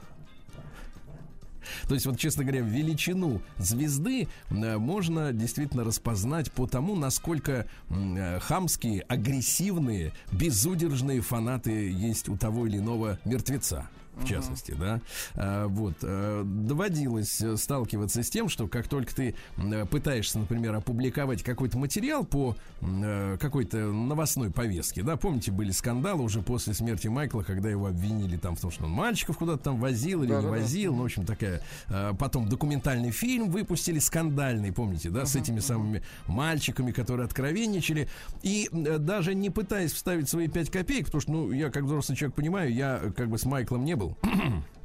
То 1.87 1.95
есть, 1.95 2.07
вот, 2.07 2.19
честно 2.19 2.45
говоря, 2.45 2.63
величину 2.63 3.41
звезды 3.57 4.29
э, 4.51 4.79
можно 4.79 5.33
действительно 5.33 5.85
распознать 5.85 6.51
по 6.53 6.67
тому, 6.67 6.97
насколько 6.97 7.67
э, 7.89 8.41
хамские, 8.41 9.03
агрессивные, 9.03 10.13
безудержные 10.33 11.21
фанаты 11.21 11.91
есть 11.91 12.29
у 12.29 12.37
того 12.37 12.67
или 12.67 12.79
иного 12.79 13.19
мертвеца. 13.25 13.89
В 14.23 14.27
частности, 14.27 14.75
да, 14.79 15.01
А, 15.35 15.67
вот 15.69 15.95
э, 16.03 16.43
доводилось 16.45 17.41
э, 17.41 17.57
сталкиваться 17.57 18.23
с 18.23 18.31
тем, 18.31 18.49
что 18.49 18.67
как 18.67 18.89
только 18.89 19.15
ты 19.15 19.35
э, 19.57 19.87
пытаешься, 19.87 20.39
например, 20.39 20.75
опубликовать 20.75 21.43
какой-то 21.43 21.79
материал 21.79 22.25
по 22.25 22.57
какой-то 23.41 23.77
новостной 23.79 24.51
повестке, 24.51 25.03
да, 25.03 25.17
помните, 25.17 25.51
были 25.51 25.73
скандалы 25.73 26.23
уже 26.23 26.43
после 26.43 26.75
смерти 26.75 27.09
Майкла, 27.09 27.43
когда 27.43 27.69
его 27.69 27.87
обвинили 27.87 28.37
там 28.37 28.55
в 28.55 28.61
том, 28.61 28.71
что 28.71 28.85
он 28.85 28.91
мальчиков 28.93 29.37
куда-то 29.37 29.65
там 29.65 29.81
возил 29.81 30.23
или 30.23 30.29
не 30.29 30.37
Да-да-да. 30.37 30.61
возил, 30.61 30.95
ну, 30.95 31.03
в 31.03 31.07
общем, 31.07 31.27
такая, 31.27 31.61
потом 32.19 32.49
документальный 32.49 33.11
фильм 33.11 33.51
выпустили 33.51 33.99
скандальный, 33.99 34.73
помните, 34.73 35.11
да, 35.11 35.27
с 35.27 35.35
этими 35.35 35.59
самыми 35.59 36.03
мальчиками, 36.29 36.93
которые 36.93 37.25
откровенничали, 37.25 38.09
и 38.43 38.69
даже 38.73 39.35
не 39.35 39.51
пытаясь 39.51 39.93
вставить 39.93 40.29
свои 40.29 40.47
пять 40.47 40.71
копеек, 40.71 41.07
потому 41.07 41.21
что, 41.21 41.33
ну, 41.33 41.51
я 41.51 41.71
как 41.71 41.83
взрослый 41.85 42.17
человек 42.17 42.37
понимаю, 42.37 42.73
я 42.73 43.01
как 43.17 43.29
бы 43.29 43.39
с 43.39 43.45
Майклом 43.45 43.85
не 43.85 43.97
был, 43.97 44.08
go. 44.23 44.63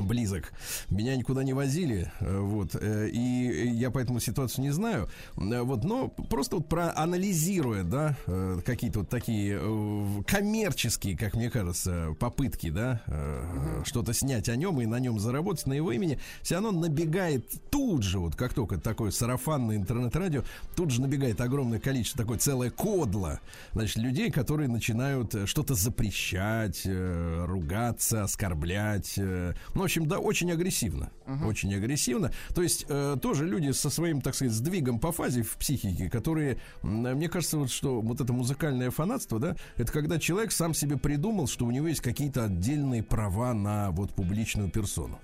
близок. 0.00 0.52
Меня 0.90 1.16
никуда 1.16 1.44
не 1.44 1.52
возили, 1.52 2.12
э, 2.20 2.38
вот, 2.38 2.74
э, 2.74 3.08
и 3.08 3.68
я 3.68 3.90
поэтому 3.90 4.20
ситуацию 4.20 4.64
не 4.64 4.70
знаю, 4.70 5.08
Э, 5.36 5.62
вот, 5.62 5.84
но 5.84 6.08
просто 6.08 6.56
вот 6.56 6.68
проанализируя, 6.68 7.84
да, 7.84 8.16
э, 8.26 8.60
какие-то 8.64 9.00
вот 9.00 9.08
такие 9.08 9.58
э, 9.60 10.22
коммерческие, 10.26 11.16
как 11.16 11.34
мне 11.34 11.50
кажется, 11.50 12.14
попытки, 12.18 12.70
да, 12.70 13.02
э, 13.06 13.82
что-то 13.84 14.12
снять 14.12 14.48
о 14.48 14.56
нем 14.56 14.80
и 14.80 14.86
на 14.86 14.98
нем 14.98 15.18
заработать 15.18 15.66
на 15.66 15.72
его 15.74 15.92
имени, 15.92 16.18
все 16.42 16.56
равно 16.56 16.72
набегает 16.72 17.50
тут 17.70 18.02
же, 18.02 18.18
вот 18.18 18.36
как 18.36 18.54
только 18.54 18.78
такое 18.78 19.10
сарафанное 19.10 19.76
интернет-радио, 19.76 20.42
тут 20.76 20.90
же 20.90 21.00
набегает 21.00 21.40
огромное 21.40 21.80
количество, 21.80 22.22
такое 22.22 22.38
целое 22.38 22.70
кодло, 22.70 23.40
значит, 23.72 23.96
людей, 23.96 24.30
которые 24.30 24.68
начинают 24.68 25.34
э, 25.34 25.46
что-то 25.46 25.74
запрещать, 25.74 26.82
э, 26.84 27.44
ругаться, 27.46 28.24
оскорблять, 28.24 29.14
э, 29.16 29.54
ну, 29.74 29.83
в 29.84 29.86
общем, 29.86 30.06
да, 30.06 30.18
очень 30.18 30.50
агрессивно. 30.50 31.10
Очень 31.44 31.74
агрессивно. 31.74 32.32
То 32.54 32.62
есть, 32.62 32.86
э, 32.88 33.16
тоже 33.20 33.46
люди 33.46 33.70
со 33.72 33.90
своим, 33.90 34.22
так 34.22 34.34
сказать, 34.34 34.54
сдвигом 34.54 34.98
по 34.98 35.12
фазе 35.12 35.42
в 35.42 35.56
психике, 35.58 36.08
которые, 36.08 36.56
мне 36.82 37.28
кажется, 37.28 37.58
вот 37.58 37.70
что 37.70 38.00
вот 38.00 38.20
это 38.20 38.32
музыкальное 38.32 38.90
фанатство, 38.90 39.38
да, 39.38 39.56
это 39.76 39.92
когда 39.92 40.18
человек 40.18 40.52
сам 40.52 40.72
себе 40.72 40.96
придумал, 40.96 41.46
что 41.46 41.66
у 41.66 41.70
него 41.70 41.86
есть 41.88 42.00
какие-то 42.00 42.44
отдельные 42.44 43.02
права 43.02 43.52
на 43.52 43.90
вот 43.90 44.14
публичную 44.14 44.70
персону. 44.70 45.20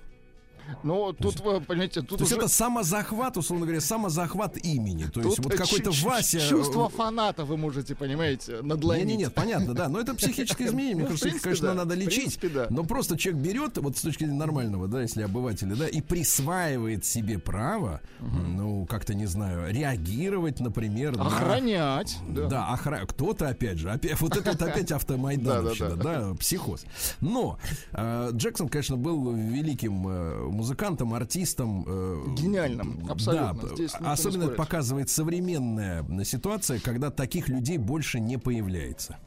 Ну, 0.83 1.13
тут, 1.13 1.39
вы 1.41 1.61
понимаете, 1.61 2.01
тут 2.01 2.17
То 2.19 2.23
есть 2.23 2.31
уже 2.31 2.41
это 2.41 2.47
самозахват, 2.47 3.37
условно 3.37 3.65
говоря, 3.65 3.81
самозахват 3.81 4.57
имени. 4.65 5.05
То 5.05 5.21
есть 5.21 5.35
тут 5.37 5.45
вот 5.45 5.55
какой-то 5.55 5.91
Вася... 5.91 6.37
э, 6.37 6.49
Чувство 6.49 6.89
фаната 6.89 7.45
вы 7.45 7.57
можете, 7.57 7.93
понимаете, 7.95 8.61
надломить. 8.61 9.05
Не, 9.05 9.11
не, 9.13 9.17
нет, 9.23 9.33
понятно, 9.33 9.73
да. 9.73 9.89
Но 9.89 9.99
это 9.99 10.13
психическое 10.15 10.65
изменение. 10.67 10.95
Мне 10.95 11.03
Ну, 11.05 11.09
кажется, 11.17 11.39
конечно, 11.41 11.73
надо 11.73 11.95
лечить. 11.95 12.39
Но 12.69 12.83
просто 12.83 13.17
человек 13.17 13.43
берет, 13.43 13.77
вот 13.77 13.97
с 13.97 14.01
точки 14.01 14.23
зрения 14.23 14.39
нормального, 14.39 14.87
да, 14.87 15.01
если 15.01 15.21
обывателя, 15.23 15.75
да, 15.75 15.87
и 15.87 16.01
присваивает 16.01 17.05
себе 17.05 17.37
право, 17.39 18.01
ну, 18.19 18.85
как-то, 18.85 19.13
не 19.13 19.25
знаю, 19.25 19.73
реагировать, 19.73 20.59
например, 20.59 21.17
на- 21.17 21.27
Охранять. 21.27 22.17
да, 22.27 22.47
Да. 22.47 22.67
охра... 22.73 23.05
кто-то 23.05 23.49
опять 23.49 23.77
же, 23.77 23.91
опять, 23.91 24.19
вот 24.21 24.35
это 24.37 24.51
вот 24.51 24.61
опять 24.61 24.91
автомайдановщина, 24.91 25.95
да, 25.95 26.33
психоз. 26.39 26.85
Но 27.19 27.57
э, 27.93 28.29
Джексон, 28.33 28.69
конечно, 28.69 28.97
был 28.97 29.33
великим 29.33 30.07
э, 30.07 30.45
музыкантом, 30.51 31.13
артистом. 31.13 31.85
э, 31.87 32.23
Гениальным, 32.37 33.07
абсолютно. 33.09 33.69
Да, 33.69 33.75
Здесь 33.75 33.93
особенно 33.99 34.43
это 34.45 34.53
показывает 34.53 35.09
современная 35.09 36.05
ситуация, 36.23 36.79
когда 36.79 37.09
таких 37.09 37.49
людей 37.49 37.77
больше 37.77 38.19
не 38.19 38.37
появляется. 38.37 39.17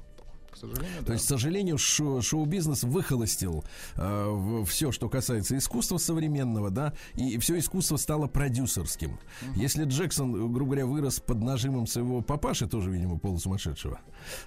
К 0.54 0.56
сожалению, 0.56 1.00
То 1.00 1.06
да. 1.06 1.12
есть, 1.14 1.24
к 1.24 1.28
сожалению, 1.28 1.78
шо- 1.78 2.22
шоу-бизнес 2.22 2.84
выхолостил 2.84 3.64
все, 4.66 4.92
что 4.92 5.08
касается 5.08 5.56
искусства 5.58 5.98
современного, 5.98 6.70
да, 6.70 6.92
и 7.14 7.38
все 7.38 7.58
искусство 7.58 7.96
стало 7.96 8.28
продюсерским. 8.28 9.18
Если 9.56 9.84
Джексон, 9.84 10.52
грубо 10.52 10.72
говоря, 10.72 10.86
вырос 10.86 11.20
под 11.20 11.42
нажимом 11.42 11.86
своего 11.86 12.20
папаши, 12.20 12.66
тоже, 12.68 12.90
видимо, 12.90 13.18
полусумасшедшего, 13.18 13.98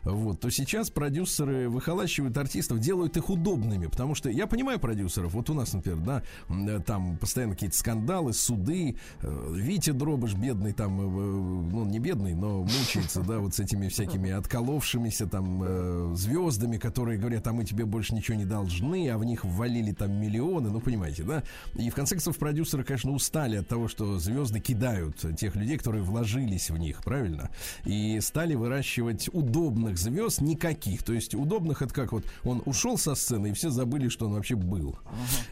вот, 0.03 0.39
то 0.39 0.49
сейчас 0.49 0.89
продюсеры 0.89 1.69
выхолащивают 1.69 2.37
артистов, 2.37 2.79
делают 2.79 3.17
их 3.17 3.29
удобными, 3.29 3.87
потому 3.87 4.15
что 4.15 4.29
я 4.29 4.47
понимаю 4.47 4.79
продюсеров, 4.79 5.33
вот 5.33 5.49
у 5.49 5.53
нас, 5.53 5.73
например, 5.73 5.99
да, 5.99 6.23
э, 6.49 6.79
там 6.85 7.17
постоянно 7.17 7.53
какие-то 7.53 7.77
скандалы, 7.77 8.33
суды, 8.33 8.95
э, 9.21 9.53
Витя 9.53 9.91
Дробыш, 9.91 10.35
бедный 10.35 10.73
там, 10.73 11.01
э, 11.01 11.03
э, 11.03 11.71
ну, 11.73 11.85
не 11.85 11.99
бедный, 11.99 12.33
но 12.33 12.63
мучается, 12.63 13.21
да, 13.21 13.39
вот 13.39 13.55
с 13.55 13.59
этими 13.59 13.89
всякими 13.89 14.31
отколовшимися 14.31 15.27
там 15.27 15.63
э, 15.97 16.15
звездами, 16.15 16.77
которые 16.77 17.17
говорят, 17.17 17.47
а 17.47 17.53
мы 17.53 17.65
тебе 17.65 17.85
больше 17.85 18.15
ничего 18.15 18.37
не 18.37 18.45
должны, 18.45 19.09
а 19.09 19.17
в 19.17 19.25
них 19.25 19.43
ввалили 19.43 19.91
там 19.91 20.11
миллионы, 20.11 20.69
ну, 20.69 20.79
понимаете, 20.79 21.23
да? 21.23 21.43
И 21.75 21.89
в 21.89 21.95
конце 21.95 22.15
концов 22.15 22.37
продюсеры, 22.37 22.83
конечно, 22.83 23.11
устали 23.11 23.57
от 23.57 23.67
того, 23.67 23.87
что 23.87 24.19
звезды 24.19 24.59
кидают 24.59 25.25
тех 25.37 25.55
людей, 25.55 25.77
которые 25.77 26.03
вложились 26.03 26.69
в 26.69 26.77
них, 26.77 27.03
правильно? 27.03 27.49
И 27.85 28.19
стали 28.21 28.55
выращивать 28.55 29.29
удобных 29.33 29.97
звезд 29.97 30.41
никаких. 30.41 31.03
То 31.03 31.13
есть 31.13 31.35
удобных 31.35 31.81
это 31.81 31.93
как 31.93 32.11
вот 32.11 32.25
он 32.43 32.61
ушел 32.65 32.97
со 32.97 33.15
сцены, 33.15 33.47
и 33.49 33.53
все 33.53 33.69
забыли, 33.69 34.09
что 34.09 34.25
он 34.27 34.33
вообще 34.33 34.55
был. 34.55 34.97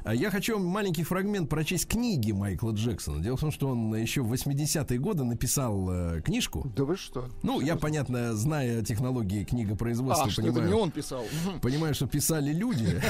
А 0.03 0.13
я 0.13 0.29
хочу 0.29 0.57
вам 0.57 0.65
маленький 0.65 1.03
фрагмент 1.03 1.49
прочесть 1.49 1.87
книги 1.87 2.31
Майкла 2.31 2.71
Джексона. 2.71 3.21
Дело 3.21 3.37
в 3.37 3.39
том, 3.41 3.51
что 3.51 3.69
он 3.69 3.95
еще 3.95 4.21
в 4.21 4.31
80-е 4.31 4.99
годы 4.99 5.23
написал 5.23 5.89
э, 5.89 6.21
книжку. 6.21 6.71
Да 6.75 6.83
вы 6.83 6.97
что? 6.97 7.29
Ну, 7.43 7.61
я, 7.61 7.75
понятно, 7.75 8.35
зная 8.35 8.81
технологии 8.83 9.43
книгопроизводства, 9.43 10.27
А, 10.27 10.29
что 10.35 10.47
это 10.47 10.61
не 10.61 10.73
он 10.73 10.91
писал. 10.91 11.25
Понимаю, 11.61 11.93
что 11.95 12.07
писали 12.07 12.53
люди. 12.53 13.01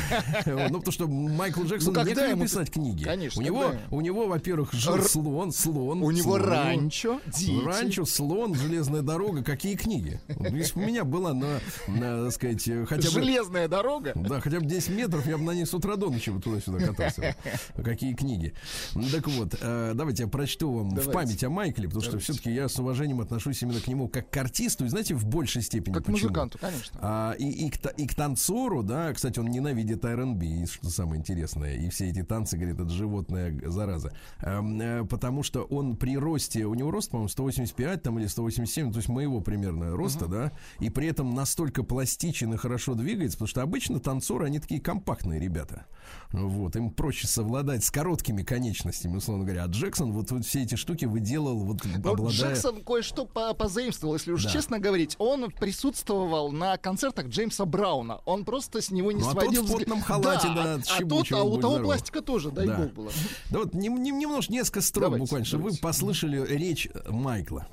Ну, 0.46 0.80
потому 0.80 0.92
что 0.92 1.08
Майкл 1.08 1.64
Джексон 1.64 1.94
Ну, 1.94 2.00
когда 2.00 2.26
ему 2.26 2.44
писать 2.44 2.72
книги. 2.72 3.04
Конечно, 3.04 3.42
У 3.42 3.46
него, 3.46 3.72
у 3.92 4.02
него, 4.02 4.28
во-первых, 4.28 4.74
жил 4.74 5.02
слон, 5.04 5.52
слон. 5.52 6.02
У 6.04 6.12
него 6.12 6.38
ранчо. 6.38 7.20
Ранчо, 7.64 8.06
слон, 8.06 8.56
железная 8.56 9.02
дорога. 9.02 9.44
Какие 9.44 9.76
книги? 9.76 10.20
Если 10.28 10.76
бы 10.76 10.84
у 10.84 10.88
меня 10.88 11.04
была 11.04 11.34
на, 11.34 11.60
на, 11.88 12.26
так 12.26 12.34
сказать, 12.34 12.64
хотя 12.88 13.10
бы... 13.10 13.14
Железная 13.22 13.68
дорога. 13.68 14.14
Да, 14.16 14.40
хотя 14.42 14.60
бы 14.60 14.66
10 14.66 14.90
метров 14.90 15.26
я 15.28 15.38
бы 15.38 15.44
на 15.44 15.52
ней 15.52 15.66
с 15.66 15.74
утра 15.74 15.96
до 15.96 16.10
ночи 16.10 16.32
туда-сюда 16.40 16.80
катался. 16.86 17.36
Какие 17.76 18.14
книги. 18.14 18.54
Ну, 18.94 19.04
Так 19.12 19.28
вот, 19.28 19.56
э, 19.60 19.94
давайте 19.96 20.24
я 20.24 20.30
прочту 20.30 20.72
вам 20.72 20.90
в 20.96 21.12
память 21.12 21.44
о 21.44 21.50
Майкле, 21.50 21.88
потому 21.88 22.04
что 22.04 22.20
все-таки 22.20 22.52
я 22.52 22.68
с 22.68 22.78
уважением 22.80 23.22
отношусь 23.22 23.62
именно 23.62 23.80
к 23.80 23.88
нему 23.88 24.08
как 24.08 24.30
к 24.30 24.38
артисту, 24.38 24.86
и 24.86 24.88
знаете, 24.90 25.16
в 25.16 25.26
большей 25.26 25.62
степени 25.62 25.94
Как 25.94 26.04
к 26.04 26.06
почему? 26.08 26.30
музыканту, 26.30 26.58
конечно. 26.60 27.00
А, 27.02 27.15
и, 27.38 27.50
и, 27.50 27.70
к, 27.70 27.86
и 27.98 28.08
к 28.08 28.14
танцору, 28.14 28.84
да, 28.84 29.14
кстати, 29.14 29.40
он 29.40 29.48
ненавидит 29.48 30.04
R&B, 30.06 30.66
что 30.66 30.90
самое 30.90 31.20
интересное. 31.20 31.76
И 31.76 31.90
все 31.90 32.10
эти 32.10 32.24
танцы, 32.24 32.58
говорит, 32.58 32.80
это 32.80 32.90
животная 32.90 33.60
зараза. 33.66 34.14
Эм, 34.42 34.80
э, 34.80 35.06
потому 35.06 35.44
что 35.44 35.64
он 35.64 35.96
при 35.96 36.18
росте, 36.18 36.66
у 36.66 36.74
него 36.74 36.92
рост, 36.92 37.12
по-моему, 37.12 37.30
185 37.30 38.04
там, 38.04 38.20
или 38.20 38.28
187, 38.28 38.92
то 38.92 38.98
есть 38.98 39.10
моего 39.10 39.42
примерно 39.42 39.96
роста, 39.96 40.28
да, 40.28 40.52
и 40.80 40.90
при 40.90 41.08
этом 41.08 41.34
настолько 41.34 41.84
пластичен 41.84 42.54
и 42.54 42.58
хорошо 42.58 42.96
двигается, 42.96 43.38
потому 43.38 43.48
что 43.48 43.62
обычно 43.62 44.00
танцоры, 44.00 44.46
они 44.46 44.60
такие 44.60 44.82
компактные 44.82 45.40
ребята. 45.40 45.86
Вот, 46.32 46.76
им 46.76 46.90
проще 46.90 47.28
совладать 47.28 47.84
с 47.84 47.92
короткими 47.92 48.44
конечностями, 48.44 49.16
условно 49.18 49.46
говоря. 49.46 49.64
А 49.64 49.68
Джексон 49.68 50.12
вот, 50.12 50.32
вот 50.32 50.46
все 50.46 50.64
эти 50.64 50.76
штуки 50.76 51.06
выделал, 51.06 51.60
вот 51.60 51.80
Но 52.04 52.12
обладая... 52.12 52.54
Джексон 52.54 52.84
кое-что 52.84 53.26
по- 53.26 53.54
позаимствовал, 53.54 54.16
если 54.16 54.32
уж 54.34 54.44
Да. 54.44 54.50
честно 54.50 54.80
говорить. 54.80 55.16
Он 55.18 55.50
присутствовал 55.52 56.52
на 56.52 56.78
концертах 56.78 57.28
Джеймса 57.28 57.66
Брауна. 57.66 58.22
Он 58.26 58.44
просто 58.44 58.82
с 58.82 58.92
него 58.92 59.12
не 59.14 59.22
Ну, 59.22 59.30
а 59.30 59.34
тот 59.34 59.44
сводил 59.44 59.62
в 59.62 59.66
взгляд. 59.66 59.80
потном 59.82 60.02
халате, 60.02 60.48
да, 60.48 60.64
а, 60.64 60.74
а 60.74 60.78
тот, 60.78 60.82
отщебучивал, 60.82 61.40
а 61.40 61.44
у 61.44 61.58
того 61.58 61.74
здоров. 61.76 61.86
пластика 61.88 62.22
тоже, 62.22 62.52
дай 62.52 62.68
Да. 62.68 62.78
бог 62.78 62.94
было. 62.94 63.12
Да 63.52 63.60
вот 63.60 63.74
нем- 63.74 64.02
нем- 64.04 64.20
немножко, 64.20 64.52
несколько 64.52 64.82
строк 64.82 65.04
Давайте, 65.06 65.22
буквально, 65.24 65.46
чтобы 65.46 65.64
вы 65.64 65.70
давайте. 65.70 65.82
послышали 65.84 66.46
речь 66.46 66.90
Майкла. 67.10 67.68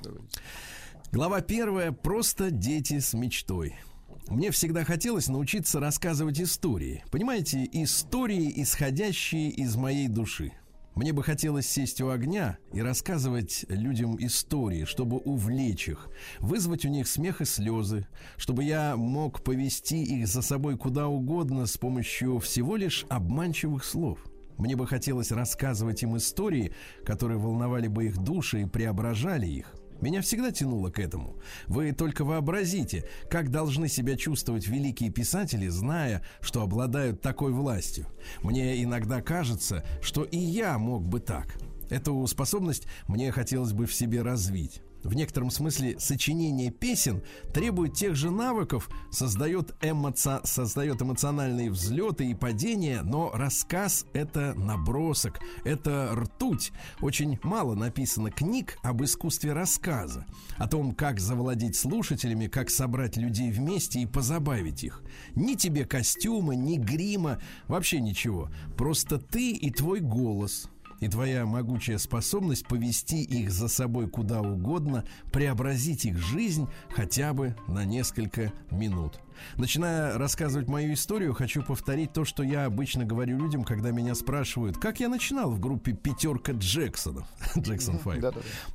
Глава 1.11 1.41
первая. 1.41 1.91
Просто 1.91 2.49
дети 2.49 2.99
с 2.99 3.13
мечтой. 3.13 3.75
Мне 4.29 4.51
всегда 4.51 4.83
хотелось 4.83 5.27
научиться 5.27 5.79
рассказывать 5.79 6.41
истории. 6.41 7.03
Понимаете, 7.11 7.67
истории, 7.71 8.51
исходящие 8.55 9.49
из 9.49 9.75
моей 9.75 10.07
души. 10.07 10.53
Мне 10.95 11.11
бы 11.11 11.23
хотелось 11.23 11.67
сесть 11.67 12.01
у 12.01 12.09
огня 12.09 12.57
и 12.71 12.81
рассказывать 12.81 13.65
людям 13.67 14.15
истории, 14.19 14.85
чтобы 14.85 15.17
увлечь 15.17 15.89
их, 15.89 16.07
вызвать 16.39 16.85
у 16.85 16.89
них 16.89 17.07
смех 17.07 17.41
и 17.41 17.45
слезы, 17.45 18.07
чтобы 18.37 18.63
я 18.63 18.95
мог 18.95 19.43
повести 19.43 20.03
их 20.03 20.27
за 20.27 20.43
собой 20.43 20.77
куда 20.77 21.07
угодно 21.07 21.65
с 21.65 21.77
помощью 21.77 22.37
всего 22.39 22.75
лишь 22.75 23.05
обманчивых 23.09 23.83
слов. 23.83 24.19
Мне 24.57 24.75
бы 24.75 24.85
хотелось 24.85 25.31
рассказывать 25.31 26.03
им 26.03 26.15
истории, 26.15 26.73
которые 27.03 27.39
волновали 27.39 27.87
бы 27.87 28.05
их 28.05 28.17
души 28.19 28.61
и 28.61 28.65
преображали 28.65 29.47
их. 29.47 29.73
Меня 30.03 30.21
всегда 30.21 30.51
тянуло 30.51 30.89
к 30.89 30.99
этому. 30.99 31.37
Вы 31.67 31.93
только 31.93 32.25
вообразите, 32.25 33.05
как 33.29 33.51
должны 33.51 33.87
себя 33.87 34.17
чувствовать 34.17 34.67
великие 34.67 35.09
писатели, 35.09 35.69
зная, 35.69 36.21
что 36.41 36.61
обладают 36.61 37.21
такой 37.21 37.53
властью. 37.53 38.07
Мне 38.41 38.83
иногда 38.83 39.21
кажется, 39.21 39.85
что 40.01 40.25
и 40.25 40.37
я 40.37 40.77
мог 40.77 41.07
бы 41.07 41.21
так. 41.21 41.55
Эту 41.89 42.27
способность 42.27 42.85
мне 43.07 43.31
хотелось 43.31 43.71
бы 43.71 43.85
в 43.85 43.93
себе 43.93 44.21
развить. 44.23 44.81
В 45.03 45.15
некотором 45.15 45.51
смысле 45.51 45.99
сочинение 45.99 46.71
песен 46.71 47.23
требует 47.53 47.93
тех 47.93 48.15
же 48.15 48.31
навыков, 48.31 48.89
создает, 49.11 49.75
эмоци... 49.81 50.39
создает 50.43 51.01
эмоциональные 51.01 51.69
взлеты 51.69 52.25
и 52.25 52.33
падения, 52.33 53.01
но 53.03 53.31
рассказ— 53.33 54.05
это 54.13 54.53
набросок, 54.53 55.39
это 55.65 56.11
ртуть. 56.15 56.71
Очень 57.01 57.37
мало 57.43 57.75
написано 57.75 58.31
книг 58.31 58.77
об 58.81 59.03
искусстве 59.03 59.51
рассказа, 59.51 60.25
о 60.57 60.67
том, 60.67 60.93
как 60.93 61.19
завладеть 61.19 61.75
слушателями, 61.75 62.47
как 62.47 62.69
собрать 62.69 63.17
людей 63.17 63.51
вместе 63.51 63.99
и 63.99 64.05
позабавить 64.05 64.83
их. 64.83 65.03
Ни 65.35 65.55
тебе 65.55 65.85
костюма, 65.85 66.55
ни 66.55 66.77
грима, 66.77 67.39
вообще 67.67 67.99
ничего. 67.99 68.49
Просто 68.77 69.17
ты 69.17 69.51
и 69.51 69.69
твой 69.69 69.99
голос— 69.99 70.69
и 71.03 71.07
твоя 71.09 71.45
могучая 71.45 71.97
способность 71.97 72.65
повести 72.65 73.23
их 73.23 73.51
за 73.51 73.67
собой 73.67 74.07
куда 74.07 74.41
угодно, 74.41 75.03
преобразить 75.31 76.05
их 76.05 76.17
жизнь 76.17 76.67
хотя 76.89 77.33
бы 77.33 77.55
на 77.67 77.83
несколько 77.83 78.53
минут. 78.71 79.19
Начиная 79.57 80.17
рассказывать 80.17 80.67
мою 80.67 80.93
историю, 80.93 81.33
хочу 81.33 81.63
повторить 81.63 82.13
то, 82.13 82.25
что 82.25 82.43
я 82.43 82.65
обычно 82.65 83.05
говорю 83.05 83.37
людям, 83.37 83.63
когда 83.63 83.91
меня 83.91 84.15
спрашивают, 84.15 84.77
как 84.77 84.99
я 84.99 85.09
начинал 85.09 85.51
в 85.51 85.59
группе 85.59 85.93
«Пятерка 85.93 86.53
Джексонов». 86.53 87.27
Джексон 87.57 87.99
Файв. 87.99 88.23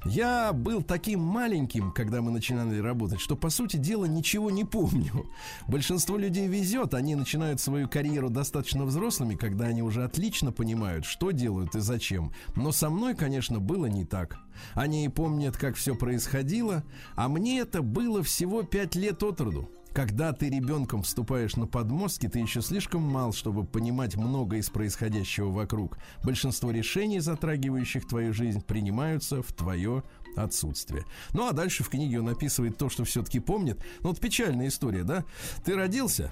Я 0.05 0.53
был 0.53 0.83
таким 0.83 1.21
маленьким, 1.21 1.92
когда 1.92 2.21
мы 2.23 2.31
начинали 2.31 2.79
работать, 2.79 3.21
что, 3.21 3.37
по 3.37 3.51
сути 3.51 3.77
дела, 3.77 4.05
ничего 4.07 4.51
не 4.51 4.64
помню. 4.64 5.31
Большинство 5.66 6.16
людей 6.16 6.49
везет, 6.49 6.94
они 6.94 7.14
начинают 7.14 7.61
свою 7.61 7.88
карьеру 7.88 8.31
достаточно 8.31 8.85
взрослыми, 8.85 9.35
когда 9.35 9.66
они 9.66 9.83
уже 9.83 10.05
отлично 10.05 10.53
понимают, 10.53 11.05
что 11.05 11.31
делают 11.31 11.75
и 11.75 11.81
зачем. 11.81 12.33
Но 12.57 12.73
со 12.73 12.90
мной, 12.90 13.14
конечно, 13.14 13.59
было 13.59 13.87
не 13.87 14.05
так. 14.05 14.38
Они 14.75 15.09
помнят, 15.09 15.57
как 15.57 15.77
все 15.77 15.94
происходило, 15.94 16.85
а 17.14 17.29
мне 17.29 17.61
это 17.61 17.83
было 17.83 18.23
всего 18.23 18.62
пять 18.62 18.94
лет 18.94 19.23
от 19.23 19.40
роду. 19.40 19.71
Когда 19.98 20.32
ты 20.32 20.48
ребенком 20.48 21.02
вступаешь 21.02 21.56
на 21.56 21.66
подмостки, 21.66 22.28
ты 22.28 22.38
еще 22.38 22.62
слишком 22.62 23.02
мал, 23.02 23.32
чтобы 23.32 23.64
понимать 23.64 24.14
многое 24.14 24.61
из 24.61 24.70
происходящего 24.70 25.50
вокруг. 25.50 25.98
Большинство 26.22 26.70
решений, 26.70 27.18
затрагивающих 27.18 28.06
твою 28.06 28.32
жизнь, 28.32 28.61
принимаются 28.61 29.42
в 29.42 29.52
твое 29.52 30.04
отсутствие. 30.37 31.04
Ну 31.32 31.48
а 31.48 31.52
дальше 31.52 31.82
в 31.82 31.88
книге 31.88 32.20
он 32.20 32.28
описывает 32.28 32.78
то, 32.78 32.88
что 32.88 33.02
все-таки 33.02 33.40
помнит. 33.40 33.82
Ну 33.98 34.11
вот 34.11 34.20
печальная 34.20 34.68
история, 34.68 35.02
да? 35.02 35.24
Ты 35.64 35.74
родился 35.74 36.30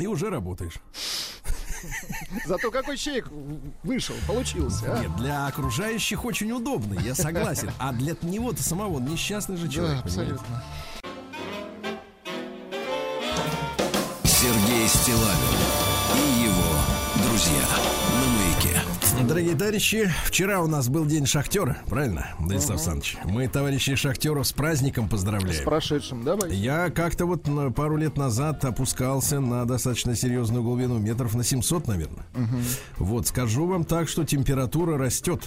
и 0.00 0.08
уже 0.08 0.28
работаешь. 0.28 0.82
Зато 2.46 2.72
какой 2.72 2.96
человек 2.96 3.30
вышел, 3.84 4.16
получился, 4.26 4.92
а? 4.92 4.98
Нет, 5.00 5.14
для 5.18 5.46
окружающих 5.46 6.24
очень 6.24 6.50
удобно, 6.50 6.98
я 6.98 7.14
согласен. 7.14 7.70
А 7.78 7.92
для 7.92 8.16
него-то 8.22 8.60
самого 8.60 8.98
несчастный 8.98 9.56
же 9.56 9.68
человек. 9.68 9.98
Да, 9.98 10.02
понимаете? 10.02 10.32
абсолютно. 10.32 10.64
Сергей 10.64 10.89
Стилавин 15.02 15.24
и 16.14 16.42
его 16.44 17.26
друзья 17.28 17.62
на 18.20 18.28
маяке. 18.36 19.26
Дорогие 19.28 19.54
товарищи, 19.54 20.10
вчера 20.24 20.60
у 20.60 20.66
нас 20.66 20.88
был 20.88 21.04
день 21.06 21.26
шахтера, 21.26 21.78
правильно, 21.88 22.28
Владислав 22.38 22.76
Александрович? 22.76 23.16
Мы 23.24 23.48
товарищей 23.48 23.94
шахтеров 23.96 24.46
с 24.46 24.52
праздником 24.52 25.06
С 25.06 25.10
поздравляем. 25.10 25.64
прошедшим, 25.64 26.24
давай. 26.24 26.52
Я 26.54 26.90
как-то 26.90 27.26
вот 27.26 27.46
на- 27.46 27.70
пару 27.70 27.96
лет 27.96 28.16
назад 28.16 28.64
опускался 28.64 29.40
на 29.40 29.64
достаточно 29.66 30.14
серьезную 30.16 30.62
глубину, 30.62 30.98
метров 30.98 31.34
на 31.34 31.44
700, 31.44 31.86
наверное. 31.86 32.26
Вот, 32.98 33.26
скажу 33.26 33.66
вам 33.66 33.84
так, 33.84 34.08
что 34.08 34.24
температура 34.24 34.96
растет. 34.98 35.44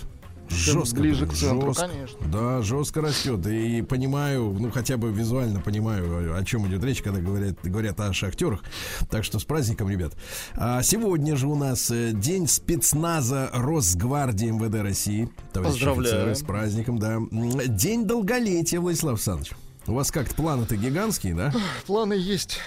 Жестко. 0.54 1.00
ближе 1.00 1.28
к 1.28 1.34
центру, 1.34 1.74
жестко. 1.74 1.88
конечно. 1.88 2.20
Да, 2.32 2.62
жестко 2.62 3.02
растет. 3.02 3.46
И 3.48 3.82
понимаю, 3.82 4.56
ну 4.60 4.72
хотя 4.72 4.98
бы 4.98 5.12
визуально 5.12 5.60
понимаю, 5.62 6.36
о 6.38 6.44
чем 6.44 6.68
идет 6.68 6.84
речь, 6.84 7.02
когда 7.02 7.20
говорят, 7.20 7.56
говорят 7.64 8.00
о 8.00 8.14
шахтерах. 8.14 8.62
Так 9.10 9.24
что 9.24 9.40
с 9.40 9.44
праздником, 9.44 9.90
ребят. 9.90 10.14
А 10.56 10.82
сегодня 10.84 11.36
же 11.36 11.48
у 11.48 11.56
нас 11.56 11.90
э, 11.92 12.12
день 12.14 12.48
спецназа 12.48 13.50
Росгвардии 13.54 14.48
МВД 14.48 14.76
России. 14.82 15.30
Товарищи 15.52 15.84
офицеры, 15.84 16.36
с 16.36 16.42
праздником, 16.42 17.00
да. 17.00 17.20
День 17.68 18.06
долголетия, 18.06 18.80
Владислав 18.80 19.14
Александрович. 19.16 19.54
У 19.86 19.94
вас 19.94 20.12
как-то 20.12 20.34
планы-то 20.36 20.78
гигантские, 20.78 21.36
да? 21.36 21.54
Планы 21.86 22.14
есть. 22.14 22.60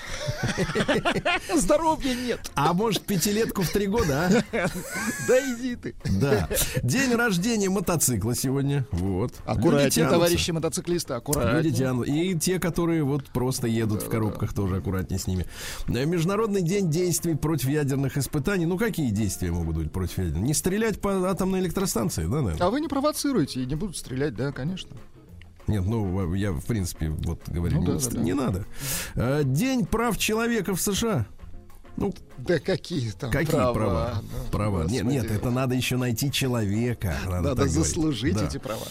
Здоровья 1.54 2.14
нет. 2.14 2.50
А 2.54 2.74
может, 2.74 3.02
пятилетку 3.02 3.62
в 3.62 3.70
три 3.70 3.86
года, 3.86 4.26
а? 4.52 4.68
Да 5.26 5.38
иди 5.54 5.76
ты. 5.76 5.94
Да. 6.20 6.46
День 6.82 7.14
рождения 7.14 7.70
мотоцикла 7.70 8.34
сегодня. 8.34 8.86
Вот. 8.90 9.32
Аккуратнее, 9.46 10.08
товарищи 10.08 10.50
мотоциклисты, 10.50 11.14
Люди 11.14 11.18
аккуратнее. 11.22 11.72
тянут. 11.72 12.06
И 12.08 12.38
те, 12.38 12.58
которые 12.58 13.02
вот 13.02 13.24
просто 13.30 13.66
едут 13.66 14.02
в 14.02 14.10
коробках, 14.10 14.52
тоже 14.52 14.76
аккуратнее 14.76 15.18
с 15.18 15.26
ними. 15.26 15.46
Э, 15.88 16.04
Международный 16.04 16.60
день 16.62 16.90
действий 16.90 17.34
против 17.34 17.70
ядерных 17.70 18.18
испытаний. 18.18 18.66
Ну, 18.66 18.76
какие 18.76 19.10
действия 19.10 19.50
могут 19.50 19.76
быть 19.76 19.90
против 19.90 20.18
ядерных? 20.18 20.42
Не 20.42 20.54
стрелять 20.54 21.00
по 21.00 21.30
атомной 21.30 21.60
электростанции, 21.60 22.24
да, 22.24 22.42
наверное? 22.42 22.66
А 22.66 22.70
вы 22.70 22.82
не 22.82 22.88
провоцируете 22.88 23.62
и 23.62 23.66
не 23.66 23.74
будут 23.74 23.96
стрелять, 23.96 24.34
да, 24.34 24.52
конечно. 24.52 24.90
Нет, 25.66 25.84
ну, 25.86 26.34
я, 26.34 26.52
в 26.52 26.64
принципе, 26.64 27.10
вот 27.10 27.40
говорю, 27.48 27.76
Ну 27.76 27.80
не, 27.80 27.86
да, 27.86 27.98
ст- 28.00 28.10
да, 28.12 28.18
да. 28.18 28.22
не 28.24 28.34
надо. 28.34 28.64
Э, 29.14 29.42
День 29.44 29.84
прав 29.84 30.16
человека 30.16 30.74
в 30.74 30.80
США. 30.80 31.26
Ну, 31.96 32.14
Да 32.38 32.58
какие 32.58 33.10
там 33.12 33.30
какие 33.30 33.52
права? 33.56 33.72
права? 33.74 34.22
да, 34.22 34.50
Права. 34.50 34.84
Нет, 34.84 35.04
нет, 35.04 35.22
господи. 35.22 35.38
это 35.40 35.50
надо 35.50 35.74
еще 35.74 35.96
найти 35.96 36.30
человека. 36.30 37.16
Надо, 37.24 37.36
Надо 37.36 37.54
говорить. 37.54 37.72
заслужить 37.74 38.34
Да. 38.36 38.44
эти 38.46 38.58
права. 38.58 38.86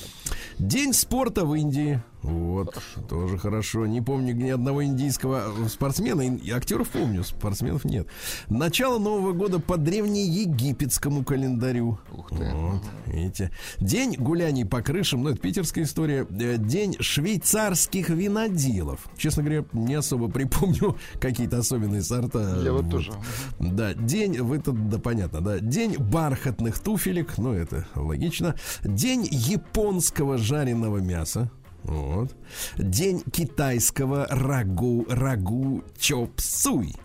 День 0.58 0.94
спорта 0.94 1.46
в 1.46 1.54
Индии. 1.54 2.02
Вот, 2.22 2.76
тоже 3.08 3.38
хорошо. 3.38 3.86
Не 3.86 4.02
помню 4.02 4.34
ни 4.34 4.50
одного 4.50 4.84
индийского 4.84 5.54
спортсмена. 5.70 6.22
И 6.24 6.50
актеров 6.50 6.90
помню, 6.90 7.24
спортсменов 7.24 7.86
нет. 7.86 8.08
Начало 8.50 8.98
Нового 8.98 9.34
года 9.34 9.60
по 9.60 9.78
древнеегипетскому 9.78 11.24
календарю. 11.24 12.00
Ух 12.12 12.30
ты. 12.30 12.52
Вот, 12.54 12.82
видите. 13.06 13.52
День 13.80 14.16
гуляний 14.18 14.66
по 14.66 14.82
крышам, 14.82 15.22
ну, 15.24 15.30
это 15.30 15.40
питерская 15.40 15.84
история. 15.84 16.26
Э, 16.32 16.58
День 16.58 16.96
швейцарских 17.00 18.10
виноделов. 18.10 19.08
Честно 19.18 19.44
говоря, 19.44 19.66
не 19.74 19.94
особо 19.94 20.28
припомню 20.30 20.98
какие-то 21.20 21.60
особенные 21.60 22.02
сорта. 22.02 22.60
Я 22.64 22.72
вот 22.72 22.86
Вот. 22.86 22.92
тоже. 22.92 23.12
Да, 23.60 23.94
день, 23.94 24.42
вы 24.42 24.60
тут, 24.60 24.90
да, 24.90 25.00
понятно, 25.00 25.42
да. 25.42 25.60
День 25.60 25.98
бархатных 25.98 26.80
туфелек, 26.80 27.38
ну, 27.38 27.54
это 27.54 27.86
логично. 27.96 28.56
День 28.84 29.28
японского 29.32 30.38
жареного 30.38 30.98
мяса. 30.98 31.52
Вот. 31.84 32.36
День 32.78 33.22
китайского 33.32 34.26
рагу, 34.30 35.06
рагу 35.08 35.84
чопсуй. 36.00 36.96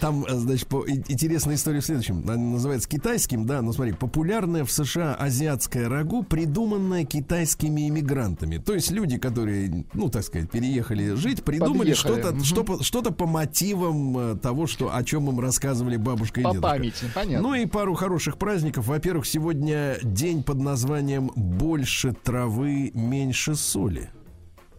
Там, 0.00 0.24
э, 0.24 0.34
значит, 0.36 0.66
по- 0.68 0.88
интересная 0.88 1.56
история 1.56 1.80
в 1.80 1.84
следующем. 1.84 2.22
Она 2.28 2.36
называется 2.36 2.88
китайским, 2.88 3.46
да, 3.46 3.62
но 3.62 3.72
смотри, 3.72 3.92
популярное 3.92 4.64
в 4.64 4.70
США 4.72 5.14
азиатское 5.14 5.88
рагу, 5.88 6.22
придуманное 6.22 7.04
китайскими 7.04 7.88
иммигрантами. 7.88 8.58
То 8.58 8.74
есть 8.74 8.90
люди, 8.90 9.18
которые, 9.18 9.84
ну, 9.94 10.08
так 10.08 10.22
сказать, 10.24 10.50
переехали 10.50 11.14
жить, 11.14 11.42
придумали 11.44 11.94
что-то, 11.94 12.32
Мгм. 12.32 12.44
что 12.44 12.64
по- 12.64 12.82
что-то 12.82 13.10
по 13.12 13.26
мотивам 13.26 14.16
э, 14.18 14.36
того, 14.36 14.66
что, 14.66 14.94
о 14.94 15.02
чем 15.04 15.28
им 15.28 15.40
рассказывали 15.40 15.96
бабушка 15.96 16.40
и 16.40 16.44
По 16.44 16.50
дедушка. 16.50 16.68
памяти, 16.68 17.04
понятно. 17.14 17.48
Ну 17.48 17.54
и 17.54 17.66
пару 17.66 17.94
хороших 17.94 18.38
праздников. 18.38 18.86
Во-первых, 18.86 19.26
сегодня 19.26 19.96
день 20.02 20.42
под 20.42 20.58
названием 20.58 21.30
«Больше 21.36 22.12
травы, 22.12 22.90
меньше 22.94 23.54
соли». 23.54 24.10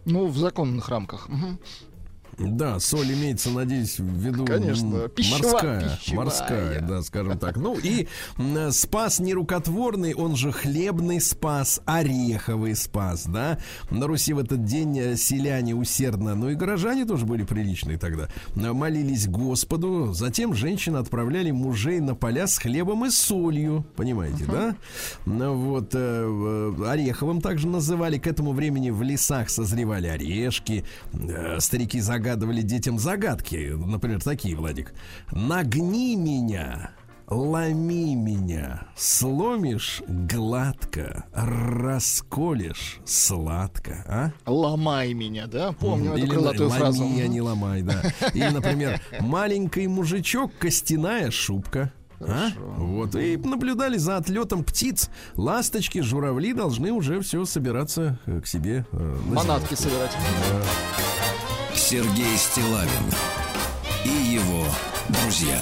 Ну, 0.04 0.26
в 0.26 0.36
законных 0.36 0.88
рамках. 0.88 1.28
Мгм. 1.28 1.58
Да, 2.38 2.80
соль 2.80 3.12
имеется, 3.12 3.50
надеюсь, 3.50 3.98
в 3.98 4.04
виду 4.18 4.44
Конечно, 4.44 5.08
пищева- 5.08 5.42
морская, 5.52 5.96
пищевая. 5.98 6.24
морская, 6.24 6.80
да, 6.80 7.02
скажем 7.02 7.38
так. 7.38 7.56
Ну 7.56 7.76
и 7.78 8.08
м, 8.38 8.72
спас 8.72 9.20
нерукотворный, 9.20 10.14
он 10.14 10.34
же 10.36 10.50
хлебный 10.50 11.20
спас, 11.20 11.80
ореховый 11.84 12.74
спас, 12.74 13.24
да. 13.26 13.58
На 13.90 14.06
Руси 14.06 14.32
в 14.32 14.38
этот 14.38 14.64
день 14.64 14.98
э, 14.98 15.16
селяне 15.16 15.74
усердно, 15.74 16.34
ну 16.34 16.48
и 16.48 16.54
горожане 16.54 17.04
тоже 17.04 17.26
были 17.26 17.42
приличные 17.44 17.98
тогда, 17.98 18.28
э, 18.56 18.72
молились 18.72 19.28
Господу, 19.28 20.12
затем 20.14 20.54
женщины 20.54 20.96
отправляли 20.96 21.50
мужей 21.50 22.00
на 22.00 22.14
поля 22.14 22.46
с 22.46 22.58
хлебом 22.58 23.04
и 23.04 23.10
солью, 23.10 23.84
понимаете, 23.96 24.44
да? 24.46 24.74
Ну 25.26 25.54
вот, 25.54 25.90
э, 25.94 25.98
э, 26.78 26.84
ореховым 26.88 27.40
также 27.40 27.68
называли, 27.68 28.18
к 28.18 28.26
этому 28.26 28.52
времени 28.52 28.90
в 28.90 29.02
лесах 29.02 29.50
созревали 29.50 30.06
орешки, 30.08 30.84
э, 31.12 31.60
старики 31.60 32.00
загадывали 32.22 32.62
детям 32.62 33.00
загадки, 33.00 33.72
например, 33.74 34.22
такие, 34.22 34.54
Владик. 34.54 34.94
Нагни 35.32 36.14
меня, 36.14 36.90
ломи 37.26 38.14
меня, 38.14 38.86
сломишь 38.96 40.02
гладко, 40.06 41.24
расколешь 41.32 43.00
сладко, 43.04 44.04
а? 44.08 44.30
Ломай 44.48 45.14
меня, 45.14 45.48
да? 45.48 45.72
Помню 45.72 46.14
Или 46.14 46.26
эту 46.26 46.34
крылатую 46.34 46.68
ломи, 46.68 46.78
фразу. 46.78 47.02
а 47.02 47.26
не 47.26 47.40
ломай, 47.40 47.82
да. 47.82 48.02
Или, 48.34 48.50
например, 48.50 49.00
маленький 49.18 49.88
мужичок, 49.88 50.52
костяная 50.60 51.32
шубка. 51.32 51.92
А? 52.20 52.50
Вот. 52.76 53.16
И 53.16 53.36
наблюдали 53.36 53.96
за 53.96 54.16
отлетом 54.16 54.62
птиц. 54.62 55.10
Ласточки, 55.34 56.00
журавли 56.02 56.52
должны 56.52 56.92
уже 56.92 57.20
все 57.20 57.44
собираться 57.44 58.16
э, 58.26 58.40
к 58.40 58.46
себе. 58.46 58.86
э, 58.92 59.16
на 59.26 59.34
Манатки 59.34 59.74
собирать. 59.74 60.12
Сергей 61.92 62.38
Стилавин 62.38 62.88
и 64.06 64.32
его 64.32 64.64
друзья. 65.10 65.60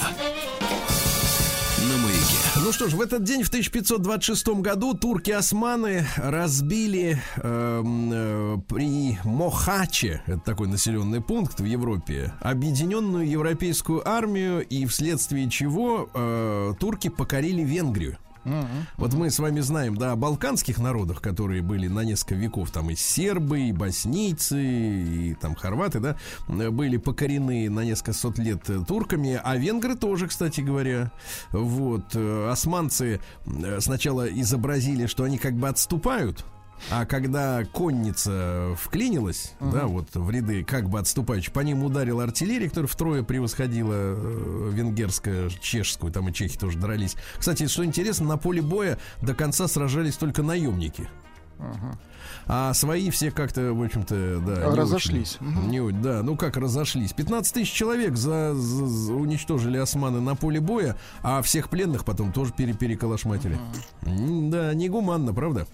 Ну 2.64 2.70
что 2.70 2.88
ж, 2.88 2.92
в 2.92 3.00
этот 3.00 3.24
день, 3.24 3.42
в 3.42 3.48
1526 3.48 4.60
году, 4.60 4.94
турки-османы 4.94 6.06
разбили 6.16 7.20
эм, 7.38 8.10
э, 8.12 8.58
при 8.68 9.18
Мохаче, 9.24 10.22
это 10.26 10.38
такой 10.38 10.68
населенный 10.68 11.20
пункт 11.20 11.58
в 11.58 11.64
Европе, 11.64 12.32
объединенную 12.38 13.28
европейскую 13.28 14.08
армию, 14.08 14.64
и 14.64 14.86
вследствие 14.86 15.50
чего 15.50 16.08
э, 16.14 16.74
турки 16.78 17.08
покорили 17.08 17.62
Венгрию. 17.62 18.18
Вот 18.96 19.14
мы 19.14 19.30
с 19.30 19.38
вами 19.38 19.60
знаем, 19.60 19.96
да, 19.96 20.12
о 20.12 20.16
балканских 20.16 20.78
народах, 20.78 21.20
которые 21.20 21.62
были 21.62 21.88
на 21.88 22.00
несколько 22.00 22.34
веков, 22.34 22.70
там 22.70 22.90
и 22.90 22.94
сербы, 22.94 23.60
и 23.60 23.72
боснийцы, 23.72 24.62
и 24.62 25.34
там 25.34 25.54
хорваты, 25.54 26.00
да, 26.00 26.16
были 26.48 26.96
покорены 26.96 27.68
на 27.68 27.80
несколько 27.80 28.12
сот 28.12 28.38
лет 28.38 28.68
э, 28.70 28.82
турками, 28.86 29.40
а 29.42 29.56
венгры 29.56 29.96
тоже, 29.96 30.28
кстати 30.28 30.60
говоря. 30.60 31.12
Вот, 31.50 32.14
э, 32.14 32.48
османцы 32.50 33.20
э, 33.46 33.80
сначала 33.80 34.26
изобразили, 34.26 35.06
что 35.06 35.24
они 35.24 35.38
как 35.38 35.54
бы 35.54 35.68
отступают, 35.68 36.44
а 36.90 37.04
когда 37.04 37.64
конница 37.64 38.74
вклинилась, 38.78 39.52
да, 39.60 39.86
вот 39.86 40.08
в 40.14 40.30
ряды 40.30 40.64
как 40.64 40.88
бы 40.88 40.98
отступающих, 40.98 41.52
по 41.52 41.60
ним 41.60 41.84
ударила 41.84 42.22
артиллерия, 42.24 42.68
которая 42.68 42.88
втрое 42.88 43.22
превосходила 43.22 43.92
э, 43.94 44.70
венгерскую, 44.72 45.50
чешскую, 45.60 46.12
там 46.12 46.28
и 46.28 46.32
чехи 46.32 46.58
тоже 46.58 46.78
дрались. 46.78 47.16
Кстати, 47.38 47.66
что 47.66 47.84
интересно, 47.84 48.26
на 48.28 48.36
поле 48.38 48.62
боя 48.62 48.98
до 49.20 49.34
конца 49.34 49.68
сражались 49.68 50.16
только 50.16 50.42
наемники. 50.42 51.08
А 52.46 52.72
свои 52.74 53.10
все 53.10 53.30
как-то, 53.30 53.72
в 53.74 53.82
общем-то, 53.82 54.40
да. 54.44 54.70
не 54.70 54.76
Разошлись. 54.76 55.36
очень. 55.40 55.46
Мгм. 55.50 55.70
Не 55.70 55.92
да, 56.02 56.22
ну 56.22 56.36
как 56.36 56.56
разошлись. 56.56 57.12
15 57.12 57.52
тысяч 57.54 57.70
человек 57.72 58.16
за, 58.16 58.54
за- 58.54 58.86
за- 58.86 59.12
уничтожили 59.14 59.76
османы 59.76 60.20
на 60.20 60.34
поле 60.34 60.58
боя, 60.58 60.96
а 61.22 61.42
всех 61.42 61.68
пленных 61.68 62.04
потом 62.04 62.32
тоже 62.32 62.52
пере, 62.56 62.72
переколошматили. 62.72 63.58
М, 64.02 64.50
Да, 64.50 64.72
негуманно, 64.74 65.32
правда? 65.34 65.66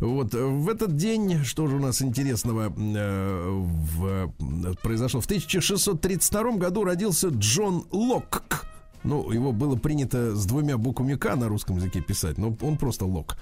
Вот 0.00 0.34
э, 0.34 0.44
в 0.44 0.68
этот 0.68 0.96
день, 0.96 1.44
что 1.44 1.66
же 1.66 1.76
у 1.76 1.80
нас 1.80 2.00
интересного 2.02 2.72
э, 2.76 3.50
в- 3.96 4.06
э, 4.06 4.74
произошло? 4.82 5.20
В 5.20 5.26
1632 5.26 6.52
году 6.52 6.84
родился 6.84 7.28
Джон 7.28 7.84
Локк. 7.90 8.64
Ну, 9.04 9.30
его 9.30 9.52
было 9.52 9.76
принято 9.76 10.34
с 10.34 10.44
двумя 10.46 10.76
буквами 10.76 11.14
К 11.14 11.36
на 11.36 11.48
русском 11.48 11.76
языке 11.76 12.00
писать, 12.00 12.38
но 12.38 12.56
он 12.60 12.76
просто 12.76 13.04
Лок. 13.04 13.36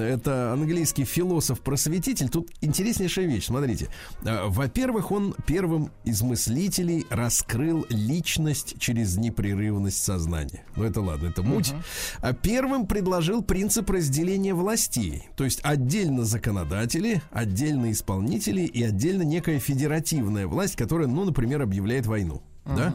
Это 0.00 0.52
английский 0.52 1.04
философ-просветитель. 1.04 2.28
Тут 2.28 2.50
интереснейшая 2.60 3.26
вещь, 3.26 3.46
смотрите. 3.46 3.88
А, 4.24 4.48
Во-первых, 4.48 5.10
он 5.10 5.34
первым 5.46 5.90
из 6.04 6.22
мыслителей 6.22 7.06
раскрыл 7.10 7.86
личность 7.88 8.76
через 8.78 9.16
непрерывность 9.16 10.02
сознания. 10.02 10.64
Ну, 10.76 10.84
это 10.84 11.00
ладно, 11.00 11.28
это 11.28 11.42
муть. 11.42 11.72
А 12.20 12.32
первым 12.32 12.86
предложил 12.86 13.42
принцип 13.42 13.90
разделения 13.90 14.54
властей. 14.54 15.28
То 15.36 15.44
есть 15.44 15.60
отдельно 15.62 16.24
законодатели, 16.24 17.22
отдельно 17.30 17.90
исполнители 17.92 18.62
и 18.62 18.82
отдельно 18.82 19.22
некая 19.22 19.58
федеративная 19.58 20.46
власть, 20.46 20.76
которая, 20.76 21.08
ну, 21.08 21.24
например, 21.24 21.62
объявляет 21.62 22.06
войну. 22.06 22.42
Да? 22.64 22.94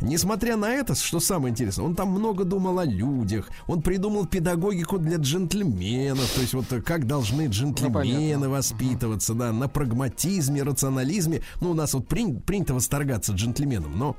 Несмотря 0.00 0.56
на 0.56 0.70
это, 0.70 0.94
что 0.94 1.18
самое 1.18 1.50
интересное, 1.52 1.84
он 1.84 1.94
там 1.94 2.10
много 2.10 2.44
думал 2.44 2.78
о 2.78 2.84
людях, 2.84 3.48
он 3.66 3.80
придумал 3.82 4.26
педагогику 4.26 4.98
для 4.98 5.16
джентльменов, 5.16 6.30
то 6.34 6.40
есть 6.40 6.54
вот 6.54 6.70
э, 6.72 6.82
как 6.82 7.06
должны 7.06 7.46
джентльмены 7.46 7.92
понятно. 7.92 8.48
воспитываться, 8.50 9.34
да, 9.34 9.52
на 9.52 9.68
прагматизме, 9.68 10.62
рационализме. 10.62 11.42
Ну, 11.60 11.70
у 11.70 11.74
нас 11.74 11.94
вот 11.94 12.06
прин- 12.06 12.40
принято 12.40 12.74
восторгаться 12.74 13.32
джентльменом, 13.32 13.98
но 13.98 14.16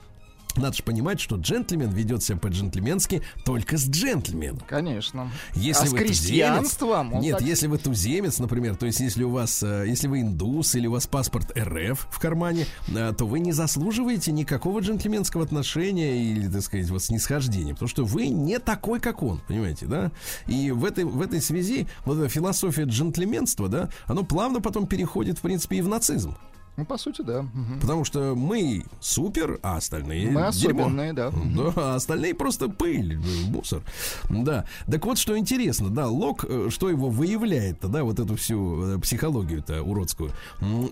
надо 0.59 0.75
же 0.75 0.83
понимать, 0.83 1.19
что 1.19 1.35
джентльмен 1.35 1.89
ведет 1.89 2.23
себя 2.23 2.37
по-джентльменски 2.37 3.21
только 3.45 3.77
с 3.77 3.89
джентльменом. 3.89 4.61
Конечно. 4.67 5.31
Если 5.55 5.85
а 5.85 5.87
с 5.87 5.91
вы 5.91 5.99
крестьянством? 5.99 7.13
туземец- 7.13 7.21
нет, 7.21 7.37
так- 7.39 7.47
если 7.47 7.67
вы 7.67 7.77
туземец, 7.77 8.39
например, 8.39 8.75
то 8.75 8.85
есть 8.85 8.99
если 8.99 9.23
у 9.23 9.29
вас, 9.29 9.63
э, 9.63 9.85
если 9.87 10.07
вы 10.07 10.21
индус 10.21 10.75
или 10.75 10.87
у 10.87 10.91
вас 10.91 11.07
паспорт 11.07 11.51
РФ 11.57 12.07
в 12.11 12.19
кармане, 12.19 12.65
э, 12.87 13.13
то 13.17 13.25
вы 13.25 13.39
не 13.39 13.51
заслуживаете 13.51 14.31
никакого 14.31 14.79
джентльменского 14.79 15.43
отношения 15.43 16.23
или, 16.23 16.47
так 16.47 16.61
сказать, 16.61 16.89
вот 16.89 17.03
снисхождения, 17.03 17.73
потому 17.73 17.89
что 17.89 18.05
вы 18.05 18.27
не 18.27 18.59
такой, 18.59 18.99
как 18.99 19.23
он, 19.23 19.41
понимаете, 19.47 19.85
да? 19.85 20.11
И 20.47 20.71
в 20.71 20.85
этой 20.85 21.03
в 21.03 21.21
этой 21.21 21.41
связи 21.41 21.87
вот 22.05 22.17
эта 22.19 22.29
философия 22.29 22.83
джентльменства, 22.83 23.67
да, 23.67 23.89
оно 24.05 24.23
плавно 24.23 24.61
потом 24.61 24.87
переходит, 24.87 25.37
в 25.37 25.41
принципе, 25.41 25.77
и 25.77 25.81
в 25.81 25.87
нацизм, 25.87 26.35
Ну, 26.79 26.85
по 26.85 26.97
сути, 26.97 27.21
да. 27.21 27.41
Мгм. 27.41 27.79
потому 27.81 28.05
что 28.05 28.35
мы 28.35 28.85
супер, 29.01 29.59
а 29.61 29.75
остальные 29.75 30.27
Мы 30.31 30.49
дерьмо. 30.53 30.83
особенные, 30.83 31.11
да. 31.13 31.29
Да, 31.31 31.73
а 31.75 31.95
остальные 31.95 32.35
просто 32.35 32.69
пыль, 32.69 33.15
э, 33.15 33.49
мусор. 33.49 33.81
Да. 34.29 34.63
Так 34.89 35.05
вот, 35.05 35.17
что 35.17 35.37
интересно, 35.37 35.89
да, 35.89 36.07
Лок, 36.07 36.45
э, 36.47 36.69
что 36.69 36.89
его 36.89 37.09
выявляет-то, 37.09 37.89
да, 37.89 38.03
вот 38.05 38.19
эту 38.19 38.37
всю 38.37 38.95
э, 38.95 38.99
психологию-то 38.99 39.83
уродскую, 39.83 40.31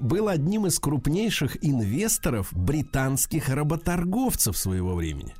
был 0.01 0.27
одним 0.27 0.65
из 0.65 0.77
крупнейших 0.79 1.63
инвесторов 1.65 2.49
британских 2.51 3.47
работорговцев 3.49 4.57
своего 4.57 4.93
времени. 4.93 5.33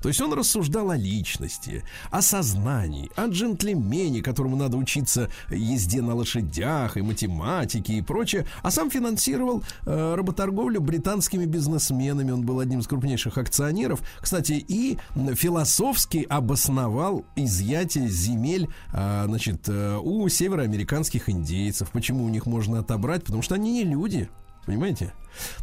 То 0.00 0.08
есть 0.08 0.20
он 0.20 0.32
рассуждал 0.32 0.90
о 0.90 0.96
личности, 0.96 1.84
о 2.10 2.22
сознании, 2.22 3.10
о 3.16 3.26
джентльмене, 3.26 4.22
которому 4.22 4.56
надо 4.56 4.76
учиться 4.76 5.30
езде 5.50 6.02
на 6.02 6.14
лошадях 6.14 6.96
и 6.96 7.02
математике 7.02 7.94
и 7.94 8.02
прочее, 8.02 8.46
а 8.62 8.70
сам 8.70 8.90
финансировал 8.90 9.62
э, 9.86 10.14
работорговлю 10.16 10.80
британскими 10.80 11.44
бизнесменами. 11.44 12.32
Он 12.32 12.44
был 12.44 12.60
одним 12.60 12.80
из 12.80 12.86
крупнейших 12.86 13.38
акционеров. 13.38 14.00
Кстати, 14.20 14.64
и 14.66 14.98
философски 15.34 16.26
обосновал 16.28 17.24
изъятие 17.36 18.08
земель 18.08 18.68
э, 18.92 19.24
значит, 19.26 19.68
э, 19.68 19.98
у 20.02 20.28
североамериканских 20.28 21.28
индейцев. 21.28 21.90
Почему 21.90 22.24
у 22.24 22.28
них 22.28 22.46
можно 22.46 22.80
отобрать? 22.80 23.24
Потому 23.24 23.42
что 23.42 23.54
они 23.54 23.72
не 23.72 23.84
люди. 23.84 24.28
Понимаете? 24.66 25.12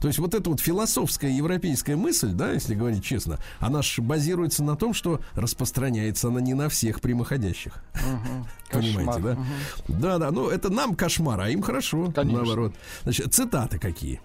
То 0.02 0.08
есть 0.08 0.20
вот 0.20 0.34
эта 0.34 0.50
вот 0.50 0.60
философская 0.60 1.32
европейская 1.32 1.96
мысль, 1.96 2.32
да, 2.32 2.52
если 2.52 2.76
говорить 2.76 3.04
честно, 3.04 3.40
она 3.60 3.82
же 3.82 4.02
базируется 4.02 4.64
на 4.64 4.76
том, 4.76 4.94
что 4.94 5.22
распространяется 5.36 6.28
она 6.28 6.42
не 6.42 6.54
на 6.54 6.70
всех 6.70 7.02
прямоходящих. 7.02 7.84
Мгм. 7.96 8.48
Понимаете, 8.72 9.22
да? 9.22 9.34
Мгм. 9.34 9.46
Да, 9.88 10.18
да, 10.18 10.32
ну 10.32 10.50
это 10.50 10.70
нам 10.70 10.96
кошмар, 10.96 11.40
а 11.40 11.50
им 11.50 11.62
хорошо, 11.62 12.12
Конечно. 12.12 12.40
наоборот. 12.40 12.74
Значит, 13.04 13.34
цитаты 13.34 13.80
какие? 13.80 14.22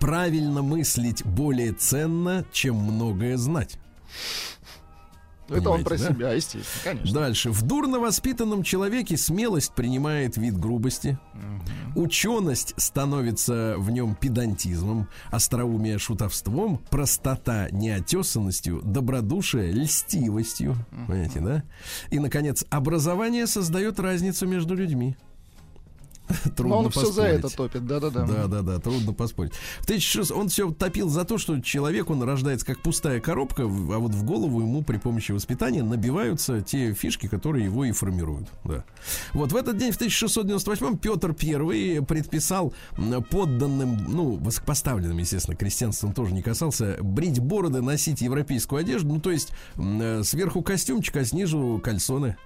Правильно 0.00 0.62
мыслить 0.62 1.24
более 1.24 1.72
ценно, 1.72 2.44
чем 2.52 2.76
многое 2.76 3.36
знать. 3.36 3.78
Это 5.48 5.70
он 5.70 5.84
про 5.84 5.96
да? 5.96 6.08
себя, 6.08 6.32
естественно, 6.32 6.82
конечно. 6.84 7.14
Дальше. 7.14 7.50
В 7.50 7.62
дурно 7.62 8.00
воспитанном 8.00 8.62
человеке 8.62 9.16
смелость 9.16 9.72
принимает 9.74 10.36
вид 10.36 10.58
грубости. 10.58 11.18
Ученость 11.94 12.74
становится 12.76 13.74
в 13.78 13.90
нем 13.90 14.14
педантизмом, 14.14 15.08
остроумие 15.30 15.98
шутовством, 15.98 16.78
простота 16.90 17.68
неотесанностью, 17.70 18.82
добродушие 18.82 19.72
льстивостью. 19.72 20.76
Понимаете, 21.06 21.40
да? 21.40 21.62
И, 22.10 22.18
наконец, 22.18 22.64
образование 22.70 23.46
создает 23.46 24.00
разницу 24.00 24.46
между 24.46 24.74
людьми. 24.74 25.16
Трудно 26.56 26.76
Но 26.76 26.78
он 26.80 26.90
все 26.90 27.00
за 27.00 27.06
поспорить. 27.22 27.38
это 27.38 27.56
топит, 27.56 27.86
да-да-да. 27.86 28.26
Да, 28.26 28.46
да, 28.46 28.62
да, 28.62 28.78
трудно 28.78 29.12
поспорить. 29.12 29.52
В 29.80 29.84
1600 29.84 30.36
он 30.36 30.48
все 30.48 30.70
топил 30.72 31.08
за 31.08 31.24
то, 31.24 31.38
что 31.38 31.60
человек, 31.60 32.10
он 32.10 32.22
рождается 32.22 32.66
как 32.66 32.80
пустая 32.80 33.20
коробка, 33.20 33.62
а 33.62 33.66
вот 33.66 34.12
в 34.12 34.24
голову 34.24 34.60
ему 34.60 34.82
при 34.82 34.98
помощи 34.98 35.32
воспитания 35.32 35.82
набиваются 35.82 36.60
те 36.60 36.92
фишки, 36.94 37.28
которые 37.28 37.64
его 37.64 37.84
и 37.84 37.92
формируют. 37.92 38.48
Да. 38.64 38.84
Вот 39.32 39.52
в 39.52 39.56
этот 39.56 39.76
день, 39.76 39.92
в 39.92 39.96
1698 39.96 40.98
Петр 40.98 41.34
I 41.40 42.02
предписал 42.02 42.72
подданным, 43.30 44.04
ну, 44.08 44.36
высокопоставленным, 44.36 45.18
естественно, 45.18 45.56
крестьянством 45.56 46.12
тоже 46.12 46.32
не 46.32 46.42
касался, 46.42 46.96
брить 47.00 47.38
бороды, 47.40 47.82
носить 47.82 48.20
европейскую 48.20 48.80
одежду, 48.80 49.14
ну, 49.14 49.20
то 49.20 49.30
есть 49.30 49.52
э, 49.76 50.22
сверху 50.24 50.62
костюмчик, 50.62 51.16
а 51.16 51.24
снизу 51.24 51.80
кальсоны. 51.82 52.36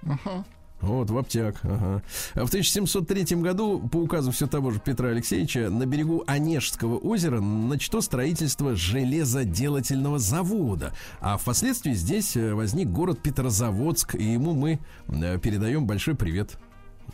Вот, 0.81 1.09
в 1.09 1.17
обтяг. 1.17 1.57
Ага. 1.63 2.03
А 2.33 2.45
В 2.45 2.47
1703 2.47 3.37
году, 3.37 3.79
по 3.79 3.97
указу 3.97 4.31
все 4.31 4.47
того 4.47 4.71
же 4.71 4.79
Петра 4.79 5.09
Алексеевича, 5.09 5.69
на 5.69 5.85
берегу 5.85 6.23
Онежского 6.27 6.97
озера 6.97 7.39
начато 7.39 8.01
строительство 8.01 8.75
железоделательного 8.75 10.19
завода. 10.19 10.93
А 11.19 11.37
впоследствии 11.37 11.93
здесь 11.93 12.35
э, 12.35 12.53
возник 12.53 12.89
город 12.89 13.19
Петрозаводск, 13.21 14.15
и 14.15 14.23
ему 14.23 14.53
мы 14.53 14.79
э, 15.07 15.37
передаем 15.39 15.85
большой 15.85 16.15
привет. 16.15 16.57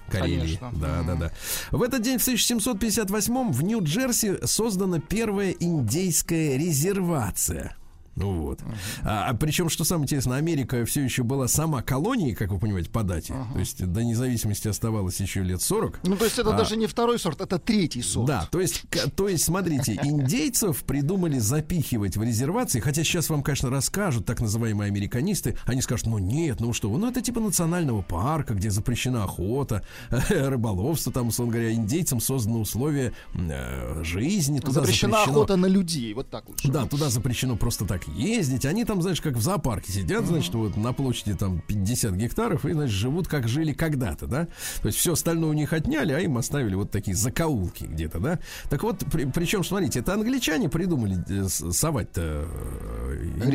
Карелии. 0.09 0.39
Конечно. 0.39 0.71
Да, 0.73 1.03
да, 1.05 1.15
да. 1.15 1.31
В 1.71 1.81
этот 1.81 2.01
день, 2.01 2.17
в 2.17 2.21
1758 2.21 3.51
в 3.51 3.63
Нью-Джерси 3.63 4.45
создана 4.45 4.99
первая 4.99 5.51
индейская 5.51 6.57
резервация. 6.57 7.75
Ну 8.17 8.41
вот. 8.41 8.59
А, 9.03 9.33
причем, 9.35 9.69
что 9.69 9.83
самое 9.85 10.03
интересное, 10.05 10.37
Америка 10.37 10.83
все 10.85 11.03
еще 11.03 11.23
была 11.23 11.47
сама 11.47 11.81
колонией, 11.81 12.35
как 12.35 12.51
вы 12.51 12.59
понимаете, 12.59 12.89
по 12.89 13.03
дате. 13.03 13.33
То 13.53 13.59
есть 13.59 13.85
до 13.85 14.03
независимости 14.03 14.67
оставалось 14.67 15.19
еще 15.21 15.43
лет 15.43 15.61
40. 15.61 15.99
Ну, 16.03 16.15
то 16.17 16.25
есть 16.25 16.37
это 16.39 16.53
А. 16.53 16.57
даже 16.57 16.75
не 16.77 16.87
второй 16.87 17.19
сорт, 17.19 17.39
это 17.41 17.59
третий 17.59 18.01
сорт. 18.01 18.27
Да, 18.27 18.47
то 18.51 18.59
есть, 18.59 18.83
то 19.15 19.29
есть, 19.29 19.43
смотрите, 19.45 19.99
индейцев 20.03 20.83
придумали 20.83 21.39
запихивать 21.39 22.17
в 22.17 22.23
резервации, 22.23 22.79
хотя 22.79 23.03
сейчас 23.03 23.29
вам, 23.29 23.43
конечно, 23.43 23.69
расскажут 23.69 24.25
так 24.25 24.41
называемые 24.41 24.87
американисты, 24.87 25.55
они 25.65 25.81
скажут, 25.81 26.07
ну 26.07 26.17
нет, 26.17 26.59
ну 26.59 26.73
что, 26.73 26.89
вы, 26.89 26.97
ну 26.97 27.07
это 27.09 27.21
типа 27.21 27.39
национального 27.39 28.01
парка, 28.01 28.53
где 28.55 28.69
запрещена 28.71 29.23
охота, 29.25 29.83
рыболовство, 30.29 31.11
там, 31.11 31.27
условно 31.27 31.53
говоря, 31.53 31.71
индейцам 31.73 32.19
созданы 32.19 32.57
условия 32.57 33.13
э, 33.35 34.01
жизни, 34.03 34.59
туда 34.59 34.81
Запрещена 34.81 35.17
запрещено- 35.17 35.31
охота 35.31 35.55
на 35.55 35.65
людей, 35.67 36.13
вот 36.13 36.29
так 36.29 36.49
лучше. 36.49 36.67
да, 36.69 36.85
туда 36.85 37.09
запрещено 37.09 37.55
просто 37.55 37.85
так 37.85 38.06
ездить. 38.15 38.65
Они 38.65 38.85
там, 38.85 39.01
знаешь, 39.01 39.21
как 39.21 39.33
в 39.35 39.41
зоопарке 39.41 39.91
сидят, 39.91 40.25
значит, 40.25 40.53
вот 40.53 40.77
на 40.77 40.93
площади 40.93 41.33
там 41.35 41.61
50 41.67 42.13
гектаров 42.15 42.65
и, 42.65 42.73
значит, 42.73 42.95
живут, 42.95 43.27
как 43.27 43.47
жили 43.47 43.73
когда-то, 43.73 44.27
да. 44.27 44.47
То 44.81 44.87
есть 44.87 44.97
все 44.97 45.13
остальное 45.13 45.49
у 45.49 45.53
них 45.53 45.73
отняли, 45.73 46.13
а 46.13 46.19
им 46.19 46.37
оставили 46.37 46.75
вот 46.75 46.91
такие 46.91 47.15
закоулки 47.15 47.83
где-то, 47.85 48.19
да. 48.19 48.39
Так 48.69 48.83
вот, 48.83 48.99
при- 49.11 49.25
причем, 49.25 49.63
смотрите, 49.63 49.99
это 49.99 50.13
англичане 50.13 50.69
придумали 50.69 51.17
э, 51.29 51.47
совать-то 51.47 52.45
э, 52.47 53.23
индейцев 53.35 53.49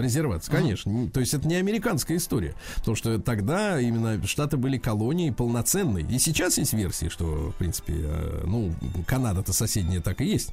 Резервации. 0.00 0.50
Конечно. 0.52 0.90
Не- 0.90 1.08
То 1.10 1.20
есть 1.20 1.34
это 1.34 1.46
не 1.48 1.56
американская 1.56 2.16
история. 2.16 2.54
Потому 2.76 2.96
что 2.96 3.18
тогда 3.18 3.80
именно 3.80 4.24
Штаты 4.26 4.56
были 4.56 4.78
колонией 4.78 5.32
полноценной. 5.32 6.02
И 6.08 6.18
сейчас 6.18 6.58
есть 6.58 6.72
версии, 6.72 7.08
что, 7.08 7.50
в 7.50 7.54
принципе, 7.56 7.94
э, 7.96 8.44
ну, 8.46 8.72
Канада-то 9.06 9.52
соседняя 9.52 10.00
так 10.00 10.20
и 10.20 10.24
есть. 10.26 10.52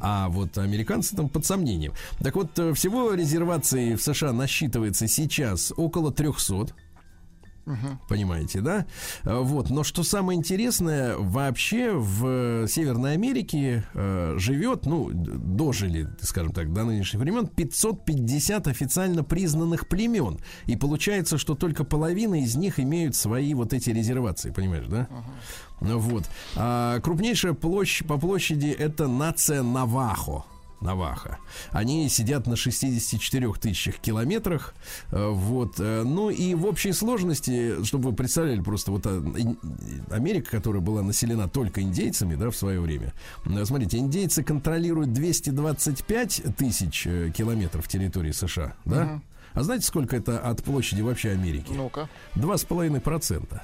А 0.00 0.28
вот 0.28 0.56
американцы 0.58 1.16
там 1.16 1.28
под 1.28 1.44
сомнением. 1.46 1.92
Так 2.20 2.34
вот, 2.36 2.58
э, 2.58 2.72
всего 2.78 3.12
резерваций 3.12 3.96
в 3.96 4.02
США 4.02 4.32
насчитывается 4.32 5.08
сейчас 5.08 5.72
около 5.76 6.12
300. 6.12 6.68
Понимаете, 8.08 8.60
да? 8.60 8.86
Э, 9.24 9.40
Вот. 9.40 9.68
Но 9.68 9.82
что 9.82 10.04
самое 10.04 10.38
интересное, 10.38 11.16
вообще 11.18 11.90
в 11.92 12.24
э, 12.24 12.66
Северной 12.68 13.14
Америке 13.14 13.84
э, 13.94 14.36
живет, 14.38 14.86
ну, 14.86 15.10
дожили, 15.12 16.08
скажем 16.22 16.52
так, 16.52 16.72
до 16.72 16.84
нынешних 16.84 17.20
времен 17.20 17.48
550 17.48 18.68
официально 18.68 19.24
признанных 19.24 19.88
племен. 19.88 20.38
И 20.66 20.76
получается, 20.76 21.36
что 21.36 21.56
только 21.56 21.82
половина 21.82 22.40
из 22.40 22.54
них 22.54 22.78
имеют 22.78 23.16
свои 23.16 23.54
вот 23.54 23.72
эти 23.72 23.90
резервации, 23.90 24.50
понимаешь, 24.50 24.86
да? 24.86 25.08
Ну 25.80 25.98
Вот. 25.98 26.24
А 26.56 27.00
крупнейшая 27.00 27.54
площадь 27.54 28.06
по 28.06 28.18
площади 28.18 28.68
это 28.68 29.08
нация 29.08 29.62
Навахо. 29.64 30.46
Наваха. 30.80 31.38
Они 31.70 32.08
сидят 32.08 32.46
на 32.46 32.54
64 32.56 33.52
тысячах 33.54 33.96
километрах. 33.96 34.74
Э, 35.10 35.28
Вот. 35.30 35.74
э, 35.80 36.02
Ну 36.04 36.30
и 36.30 36.54
в 36.54 36.66
общей 36.66 36.92
сложности, 36.92 37.82
чтобы 37.84 38.10
вы 38.10 38.16
представляли, 38.16 38.60
просто 38.60 38.92
вот 38.92 39.06
ин- 39.06 39.58
Америка, 40.10 40.50
которая 40.52 40.80
была 40.80 41.02
населена 41.02 41.48
только 41.48 41.80
индейцами, 41.82 42.34
да, 42.36 42.50
в 42.50 42.56
свое 42.56 42.80
время. 42.80 43.12
Э, 43.46 43.64
Смотрите, 43.64 43.98
индейцы 43.98 44.42
контролируют 44.42 45.12
225 45.12 46.42
тысяч 46.56 47.06
э, 47.06 47.30
километров 47.36 47.88
территории 47.88 48.32
США, 48.32 48.74
да? 48.84 49.20
А 49.54 49.62
знаете, 49.62 49.86
сколько 49.86 50.14
это 50.16 50.38
от 50.38 50.62
площади 50.62 51.00
вообще 51.02 51.30
Америки? 51.30 51.72
Ну-ка. 51.74 52.08
Два 52.36 52.56
с 52.58 52.64
половиной 52.64 53.00
процента. 53.00 53.62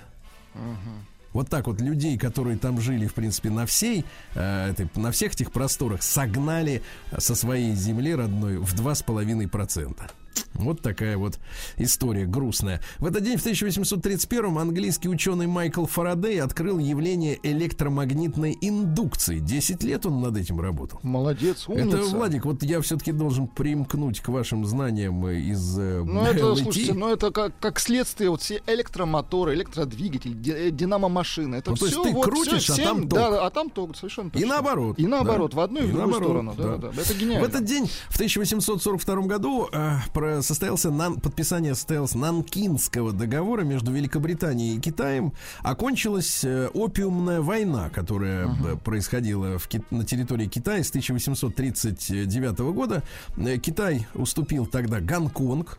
Вот 1.35 1.51
так 1.51 1.66
вот 1.66 1.81
людей, 1.81 2.16
которые 2.16 2.57
там 2.57 2.81
жили, 2.81 3.07
в 3.07 3.12
принципе, 3.12 3.51
на 3.51 3.66
всей, 3.66 4.05
э, 4.35 4.73
на 4.94 5.11
всех 5.11 5.35
этих 5.35 5.51
просторах, 5.53 6.03
согнали 6.03 6.81
со 7.18 7.35
своей 7.35 7.75
земли 7.75 8.14
родной 8.14 8.57
в 8.59 8.73
два 8.75 8.94
с 8.94 9.03
половиной 9.03 9.49
процента. 9.49 10.11
Вот 10.55 10.81
такая 10.81 11.16
вот 11.16 11.38
история 11.77 12.27
грустная. 12.27 12.81
В 12.99 13.07
этот 13.07 13.23
день, 13.25 13.37
в 13.37 13.44
1831-м, 13.44 14.59
английский 14.59 15.09
ученый 15.09 15.47
Майкл 15.47 15.85
Фарадей 15.87 16.40
открыл 16.40 16.79
явление 16.79 17.38
электромагнитной 17.42 18.57
индукции. 18.61 19.38
10 19.40 19.83
лет 19.83 20.07
он 20.07 20.20
над 20.23 20.37
этим 20.37 20.61
работал. 20.61 21.01
Молодец, 21.03 21.68
умница. 21.68 21.99
Это, 21.99 22.07
Владик, 22.07 22.44
вот 22.44 22.62
я 22.62 22.81
все-таки 22.81 23.12
должен 23.12 23.47
примкнуть 23.49 24.20
к 24.20 24.29
вашим 24.29 24.64
знаниям 24.64 25.27
э, 25.27 25.40
из 25.40 25.79
э, 25.79 26.03
Ну, 26.05 26.20
это, 26.25 26.55
слушайте, 26.57 26.94
ну 26.94 27.12
это 27.12 27.31
как, 27.31 27.53
как 27.59 27.81
следствие, 27.81 28.31
вот 28.31 28.40
все 28.42 28.62
электромоторы, 28.66 29.55
электродвигатель, 29.55 30.37
э, 30.51 30.70
динамо-машины. 30.70 31.57
Это 31.57 31.70
Ну, 31.70 31.77
то 31.77 31.87
все 31.87 31.97
есть 31.97 32.09
ты 32.09 32.14
вот, 32.14 32.25
крутишь, 32.25 32.62
всё 32.62 32.73
а 32.73 32.77
всем- 32.77 32.87
там 32.87 33.09
ток. 33.09 33.18
Да, 33.18 33.47
а 33.47 33.51
там 33.51 33.70
ток, 33.70 33.97
совершенно 33.97 34.29
И 34.29 34.31
точно. 34.33 34.49
наоборот. 34.49 34.99
И 34.99 35.07
наоборот, 35.07 35.51
да. 35.51 35.57
в 35.57 35.61
одну 35.61 35.81
и 35.81 35.83
в 35.83 35.92
другую 35.92 36.20
наоборот, 36.20 36.29
сторону. 36.29 36.55
Да, 36.57 36.77
да, 36.77 36.92
да. 36.92 37.03
Это 37.03 37.14
гениально. 37.14 37.44
В 37.44 37.49
этот 37.49 37.64
день, 37.64 37.90
в 38.09 38.14
1842 38.14 39.23
году, 39.27 39.68
э, 39.73 39.97
состоялся 40.43 40.89
нан- 40.91 41.21
подписание 41.21 41.75
состоялось 41.75 42.15
Нанкинского 42.15 43.13
договора 43.13 43.63
между 43.63 43.93
Великобританией 43.93 44.77
и 44.77 44.81
Китаем. 44.81 45.33
Окончилась 45.63 46.45
э, 46.45 46.69
опиумная 46.75 47.41
война, 47.41 47.91
которая 47.91 48.49
э, 48.49 48.77
происходила 48.77 49.59
в 49.59 49.69
на 49.91 50.05
территории 50.05 50.47
Китая 50.47 50.83
с 50.85 50.91
1839 50.91 52.59
года. 52.75 53.03
Э, 53.37 53.57
Китай 53.59 54.07
уступил 54.15 54.67
тогда 54.67 55.01
Гонконг. 55.01 55.79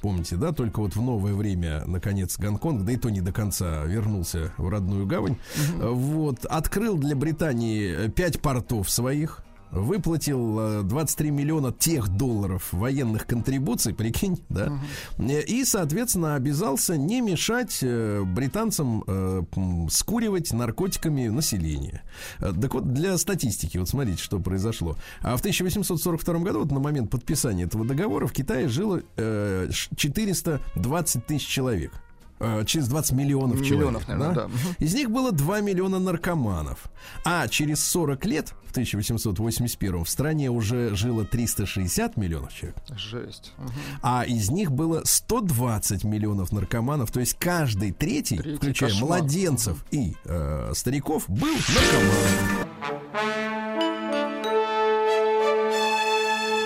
Помните, 0.00 0.36
да, 0.36 0.52
только 0.52 0.78
вот 0.78 0.94
в 0.94 1.02
новое 1.02 1.34
время, 1.34 1.82
наконец, 1.86 2.38
Гонконг, 2.38 2.84
да 2.84 2.92
и 2.92 2.96
то 2.96 3.10
не 3.10 3.20
до 3.20 3.32
конца 3.32 3.82
вернулся 3.84 4.52
в 4.56 4.68
родную 4.68 5.06
гавань. 5.06 5.36
Э, 5.80 5.88
Вот, 5.90 6.44
открыл 6.44 6.96
для 6.98 7.16
Британии 7.16 8.08
пять 8.08 8.40
портов 8.40 8.88
своих. 8.90 9.42
Выплатил 9.70 10.58
э, 10.60 10.82
23 10.82 11.30
миллиона 11.30 11.72
тех 11.72 12.08
долларов 12.08 12.68
военных 12.72 13.26
контрибуций, 13.26 13.94
прикинь, 13.94 14.40
да, 14.48 14.72
Э, 15.18 15.42
и, 15.42 15.64
соответственно, 15.64 16.34
обязался 16.36 16.96
не 16.96 17.20
мешать 17.20 17.78
э, 17.82 18.22
британцам 18.24 19.04
э, 19.06 19.42
скуривать 19.90 20.52
наркотиками 20.52 21.28
население. 21.28 22.02
Э, 22.40 22.52
Так 22.60 22.74
вот, 22.74 22.92
для 22.92 23.16
статистики, 23.18 23.78
вот 23.78 23.88
смотрите, 23.88 24.22
что 24.22 24.38
произошло. 24.40 24.96
А 25.20 25.36
в 25.36 25.40
1842 25.40 26.38
году, 26.40 26.60
вот 26.60 26.70
на 26.72 26.80
момент 26.80 27.10
подписания 27.10 27.64
этого 27.64 27.84
договора, 27.84 28.26
в 28.26 28.32
Китае 28.32 28.68
жило 28.68 29.02
э, 29.16 29.68
ш- 29.70 29.90
420 29.96 31.26
тысяч 31.26 31.46
человек. 31.46 31.92
Э, 32.40 32.64
Через 32.66 32.88
20 32.88 33.12
миллионов 33.12 33.56
человек. 33.58 33.72
Миллионов, 33.78 34.08
наверное, 34.08 34.34
да. 34.34 34.48
Мгм. 34.48 34.56
Из 34.78 34.94
них 34.94 35.10
было 35.10 35.32
2 35.32 35.60
миллиона 35.60 35.98
наркоманов. 35.98 36.84
А 37.24 37.48
через 37.48 37.82
40 37.84 38.24
лет, 38.26 38.54
в 38.64 38.70
1881 38.70 40.04
в 40.04 40.08
стране 40.08 40.50
уже 40.50 40.94
жило 40.94 41.24
360 41.24 42.16
миллионов 42.16 42.52
человек. 42.54 42.76
Жесть. 42.96 43.52
Мгм. 43.58 43.72
А 44.02 44.24
из 44.24 44.50
них 44.50 44.70
было 44.72 45.02
120 45.04 46.04
миллионов 46.04 46.52
наркоманов. 46.52 47.10
То 47.10 47.20
есть 47.20 47.34
каждый 47.38 47.92
третий, 47.92 48.36
Третий 48.38 48.56
включая 48.56 48.90
кошмар. 48.90 49.08
младенцев 49.20 49.84
и 49.90 50.14
э, 50.24 50.72
стариков, 50.74 51.24
был 51.28 51.54
наркоманом. 51.54 52.68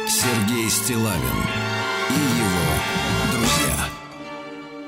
Сергей 0.08 0.68
Стилавин 0.70 1.38
и 2.10 2.38
его. 2.38 2.51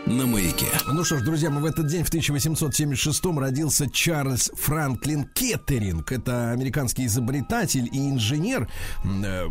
На 0.07 0.27
маяке. 0.27 0.67
Ну 0.93 1.03
что 1.03 1.17
ж, 1.19 1.23
друзья, 1.23 1.49
мы 1.49 1.63
в 1.63 1.65
этот 1.65 1.87
день, 1.87 2.05
в 2.05 2.09
1876 2.09 3.25
родился 3.39 3.89
Чарльз 3.89 4.51
Франклин 4.55 5.25
Кеттеринг. 5.25 6.13
Это 6.13 6.51
американский 6.51 7.07
изобретатель 7.07 7.89
и 7.91 8.11
инженер. 8.11 8.69
Э, 9.03 9.47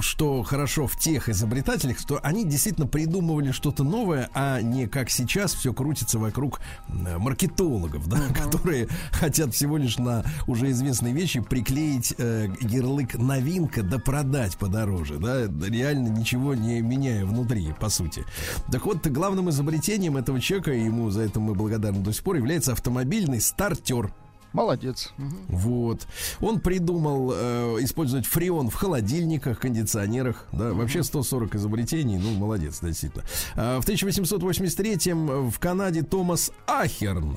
Что 0.00 0.42
хорошо 0.44 0.86
в 0.86 0.96
тех 0.98 1.28
изобретателях, 1.28 1.98
что 1.98 2.20
они 2.22 2.46
действительно 2.46 2.86
придумывали 2.86 3.52
что-то 3.52 3.84
новое, 3.84 4.30
а 4.32 4.62
не 4.62 4.86
как 4.86 5.10
сейчас 5.10 5.52
все 5.52 5.74
крутится 5.74 6.18
вокруг 6.18 6.60
м, 6.88 7.20
маркетологов, 7.20 8.08
да, 8.08 8.20
которые 8.42 8.88
хотят 9.12 9.54
всего 9.54 9.76
лишь 9.76 9.98
на 9.98 10.24
уже 10.46 10.70
известные 10.70 11.12
вещи 11.12 11.40
приклеить 11.40 12.14
э, 12.16 12.48
ярлык 12.60 13.14
новинка 13.14 13.82
да 13.82 13.98
продать 13.98 14.56
подороже, 14.56 15.18
да, 15.18 15.42
реально 15.66 16.08
ничего 16.08 16.54
не 16.54 16.80
меняя 16.80 17.26
внутри, 17.26 17.74
по 17.78 17.90
сути. 17.90 18.24
Так 18.72 18.86
вот, 18.86 19.06
главным 19.06 19.50
изобретением 19.50 19.97
этого 20.16 20.40
человека, 20.40 20.72
и 20.72 20.84
ему 20.84 21.10
за 21.10 21.22
это 21.22 21.40
мы 21.40 21.54
благодарны 21.54 22.00
до 22.00 22.12
сих 22.12 22.22
пор, 22.22 22.36
является 22.36 22.72
автомобильный 22.72 23.40
стартер. 23.40 24.12
Молодец. 24.52 25.12
Вот. 25.48 26.06
Он 26.40 26.60
придумал 26.60 27.32
э, 27.34 27.76
использовать 27.80 28.26
фреон 28.26 28.70
в 28.70 28.74
холодильниках, 28.74 29.60
кондиционерах. 29.60 30.46
Да, 30.52 30.72
вообще 30.72 31.02
140 31.02 31.54
изобретений. 31.56 32.16
Ну, 32.16 32.32
молодец, 32.32 32.80
действительно. 32.80 33.24
А 33.56 33.80
в 33.80 33.82
1883 33.82 35.12
в 35.12 35.58
Канаде 35.58 36.02
Томас 36.02 36.50
Ахерн 36.66 37.36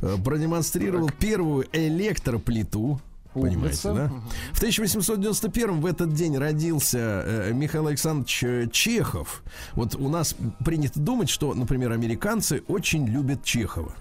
э, 0.00 0.16
продемонстрировал 0.22 1.10
первую 1.18 1.66
электроплиту. 1.72 3.00
Понимаете, 3.34 3.88
Умница. 3.88 3.94
да? 3.94 4.08
В 4.52 4.58
1891 4.58 5.80
в 5.80 5.86
этот 5.86 6.12
день 6.14 6.36
родился 6.36 6.98
э, 6.98 7.52
Михаил 7.52 7.86
Александрович 7.86 8.42
э, 8.42 8.68
Чехов. 8.72 9.42
Вот 9.74 9.94
у 9.94 10.08
нас 10.08 10.34
принято 10.64 10.98
думать, 11.00 11.28
что, 11.28 11.54
например, 11.54 11.92
американцы 11.92 12.62
очень 12.68 13.06
любят 13.06 13.44
Чехова. 13.44 13.94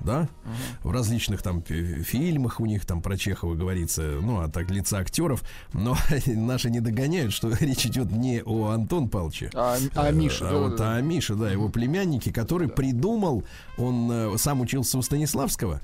Да? 0.00 0.28
В 0.82 0.90
различных 0.90 1.40
там 1.40 1.62
фи- 1.62 2.02
фильмах 2.02 2.60
у 2.60 2.66
них 2.66 2.84
там 2.84 3.00
про 3.00 3.16
Чехова 3.16 3.54
говорится, 3.54 4.02
ну, 4.20 4.40
от 4.40 4.52
так 4.52 4.68
лица 4.70 4.98
актеров, 4.98 5.42
но 5.72 5.96
наши 6.26 6.68
не 6.68 6.80
догоняют, 6.80 7.32
что 7.32 7.48
речь 7.60 7.86
идет 7.86 8.10
не 8.10 8.42
о 8.44 8.70
Антон 8.70 9.08
Павловиче, 9.08 9.50
А, 9.54 9.78
а 9.94 10.10
Миша, 10.10 10.48
а 10.48 10.52
да, 10.52 10.58
вот 10.58 10.76
да, 10.76 10.94
а 10.96 11.00
Миша, 11.00 11.36
да, 11.36 11.50
его 11.50 11.70
племянники, 11.70 12.30
который 12.30 12.68
придумал, 12.68 13.44
он 13.76 14.10
э, 14.10 14.38
сам 14.38 14.60
учился 14.60 14.98
у 14.98 15.02
Станиславского, 15.02 15.80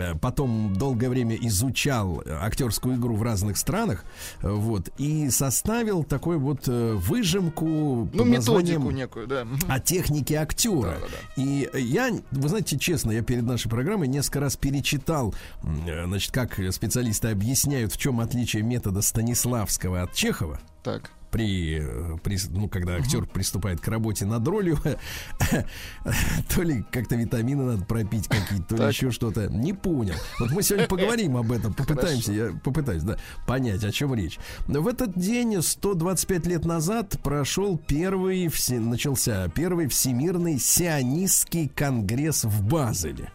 э, 0.00 0.14
потом 0.20 0.74
долгое 0.74 1.08
время 1.08 1.36
изучал 1.36 2.22
актерскую 2.26 2.96
игру 2.96 3.16
в 3.16 3.22
разных 3.22 3.56
странах, 3.56 4.04
э, 4.42 4.50
вот, 4.50 4.90
и 4.98 5.30
составил 5.30 6.04
такой 6.04 6.38
вот 6.38 6.66
выжимку 6.66 8.08
Ну, 8.12 8.24
методику 8.24 8.90
некую, 8.90 9.26
да. 9.26 9.46
О 9.68 9.80
технике 9.80 10.38
актера. 10.38 10.98
Да-да-да. 11.00 11.42
И 11.42 11.68
я, 11.74 12.10
вы 12.30 12.48
знаете, 12.48 12.78
честно, 12.78 13.10
я 13.10 13.22
перед 13.22 13.44
нашей 13.44 13.68
программой 13.68 14.08
несколько 14.08 14.40
раз 14.40 14.56
перечитал, 14.56 15.34
значит, 15.62 16.32
как 16.32 16.60
специалисты 16.70 17.28
объясняют, 17.28 17.92
в 17.92 17.98
чем 17.98 18.20
отличие 18.20 18.62
метода 18.62 19.02
Станиславского 19.02 20.02
от 20.02 20.12
Чехова 20.14 20.60
Так. 20.82 21.10
При, 21.36 21.82
при- 22.22 22.38
ну, 22.48 22.66
когда 22.66 22.94
актер 22.94 23.26
приступает 23.26 23.78
к 23.82 23.88
работе 23.88 24.24
над 24.24 24.48
ролью, 24.48 24.78
то 26.48 26.62
ли 26.62 26.82
как-то 26.90 27.14
витамины 27.16 27.62
надо 27.64 27.84
пропить 27.84 28.26
какие-то, 28.26 28.64
то 28.64 28.76
ли 28.76 28.88
еще 28.88 29.10
что-то. 29.10 29.48
Не 29.48 29.74
понял. 29.74 30.14
Вот 30.40 30.50
мы 30.52 30.62
сегодня 30.62 30.88
поговорим 30.88 31.36
об 31.36 31.52
этом, 31.52 31.74
попытаемся, 31.76 32.32
я 32.32 32.52
попытаюсь, 32.64 33.02
да, 33.02 33.18
понять, 33.46 33.84
о 33.84 33.92
чем 33.92 34.14
речь. 34.14 34.38
В 34.66 34.88
этот 34.88 35.18
день, 35.18 35.60
125 35.60 36.46
лет 36.46 36.64
назад, 36.64 37.18
прошел 37.22 37.76
первый, 37.76 38.50
начался 38.70 39.46
первый 39.48 39.88
Всемирный 39.88 40.58
сионистский 40.58 41.68
конгресс 41.68 42.44
в 42.44 42.66
Базеле. 42.66 43.30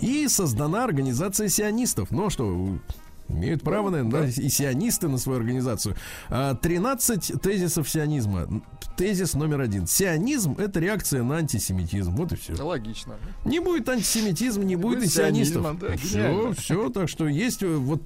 И 0.00 0.28
создана 0.28 0.84
организация 0.84 1.48
сионистов. 1.48 2.10
Ну 2.10 2.26
а 2.26 2.30
что, 2.30 2.78
имеют 3.32 3.62
право, 3.62 3.90
наверное, 3.90 4.22
да, 4.22 4.26
и 4.26 4.48
сионисты 4.48 5.08
на 5.08 5.18
свою 5.18 5.38
организацию. 5.40 5.96
А, 6.28 6.54
13 6.54 7.40
тезисов 7.40 7.88
сионизма. 7.88 8.48
Тезис 8.96 9.34
номер 9.34 9.60
один. 9.60 9.86
Сионизм– 9.86 10.56
это 10.58 10.78
реакция 10.80 11.22
на 11.22 11.36
антисемитизм. 11.36 12.14
Вот 12.14 12.32
и 12.32 12.36
все. 12.36 12.54
Да, 12.54 12.64
логично. 12.64 13.14
Не 13.44 13.60
будет 13.60 13.88
антисемитизма, 13.88 14.64
не 14.64 14.76
будет 14.76 15.02
и 15.02 15.08
сионистов. 15.08 15.78
да, 15.78 15.96
все, 15.96 16.52
все, 16.56 16.90
так 16.90 17.08
что 17.08 17.26
есть 17.26 17.62
э, 17.62 17.74
вот 17.74 18.02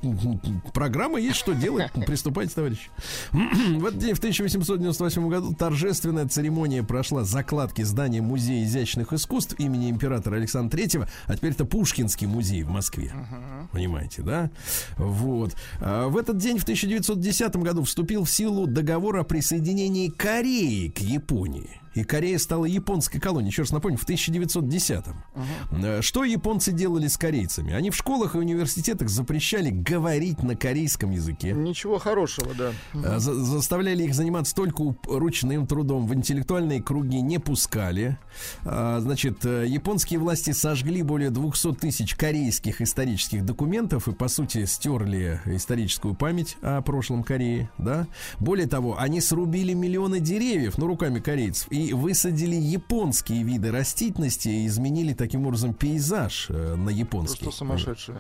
программа, 0.72 1.18
есть 1.18 1.36
что 1.36 1.52
делать. 1.54 1.90
Приступайте, 2.06 2.54
товарищи. 2.54 2.88
В 3.32 3.86
этот 3.86 3.98
день, 3.98 4.14
в 4.14 4.18
1898 4.18 5.28
году, 5.28 5.54
торжественная 5.54 6.28
церемония 6.28 6.82
прошла 6.82 7.24
закладки 7.24 7.82
здания 7.82 8.22
Музея 8.22 8.64
изящных 8.64 9.12
искусств 9.12 9.54
имени 9.58 9.90
императора 9.90 10.36
Александра 10.36 10.76
Третьего, 10.76 11.08
а 11.26 11.36
теперь 11.36 11.52
это 11.52 11.64
Пушкинский 11.64 12.26
музей 12.26 12.62
в 12.62 12.70
Москве. 12.70 13.12
Понимаете, 13.72 14.22
да? 14.22 14.50
Вот. 15.16 15.54
А 15.80 16.08
В 16.08 16.16
этот 16.16 16.36
день, 16.36 16.58
в 16.58 16.62
1910 16.62 17.56
году, 17.56 17.82
вступил 17.84 18.24
в 18.24 18.30
силу 18.30 18.66
договор 18.66 19.18
о 19.18 19.24
присоединении 19.24 20.08
Кореи 20.08 20.88
к 20.88 20.98
Японии. 20.98 21.80
И 21.96 22.04
Корея 22.04 22.38
стала 22.38 22.66
японской 22.66 23.18
колонией. 23.18 23.50
Еще 23.50 23.62
раз 23.62 23.72
напомню, 23.72 23.96
в 23.96 24.06
1910-м. 24.06 25.24
Э, 25.82 26.02
Что 26.02 26.24
японцы 26.24 26.70
делали 26.72 27.06
с 27.08 27.16
корейцами? 27.16 27.72
Они 27.72 27.90
в 27.90 27.96
школах 27.96 28.34
и 28.34 28.38
университетах 28.38 29.08
запрещали 29.08 29.70
говорить 29.70 30.42
на 30.42 30.54
корейском 30.56 31.10
языке. 31.10 31.52
Ничего 31.52 31.98
хорошего, 31.98 32.52
да. 32.54 32.72
Э, 32.94 33.18
за- 33.18 33.34
Заставляли 33.34 34.02
их 34.04 34.14
заниматься 34.14 34.54
только 34.54 34.94
ручным 35.06 35.66
трудом. 35.66 36.06
В 36.06 36.14
интеллектуальные 36.14 36.82
круги 36.82 37.20
не 37.22 37.38
пускали. 37.38 38.18
А, 38.64 39.00
Значит, 39.00 39.44
э, 39.46 39.64
японские 39.66 40.20
власти 40.20 40.50
сожгли 40.50 41.02
более 41.02 41.30
200 41.30 41.72
тысяч 41.76 42.14
корейских 42.14 42.82
исторических 42.82 43.44
документов 43.44 44.06
и, 44.08 44.12
по 44.12 44.28
сути, 44.28 44.66
стерли 44.66 45.40
историческую 45.46 46.14
память 46.14 46.58
о 46.60 46.82
прошлом 46.82 47.22
Кореи. 47.24 47.70
Да? 47.78 48.06
Более 48.38 48.66
того, 48.66 48.98
они 48.98 49.22
срубили 49.22 49.72
миллионы 49.72 50.20
деревьев, 50.20 50.76
ну, 50.76 50.86
руками 50.86 51.20
корейцев, 51.20 51.68
и 51.70 51.85
высадили 51.92 52.54
японские 52.56 53.42
виды 53.42 53.70
растительности 53.70 54.48
и 54.48 54.66
изменили 54.66 55.12
таким 55.12 55.46
образом 55.46 55.74
пейзаж 55.74 56.46
э, 56.48 56.74
на 56.76 56.90
японский. 56.90 57.44
Просто 57.44 57.58
сумасшедшие. 57.58 58.18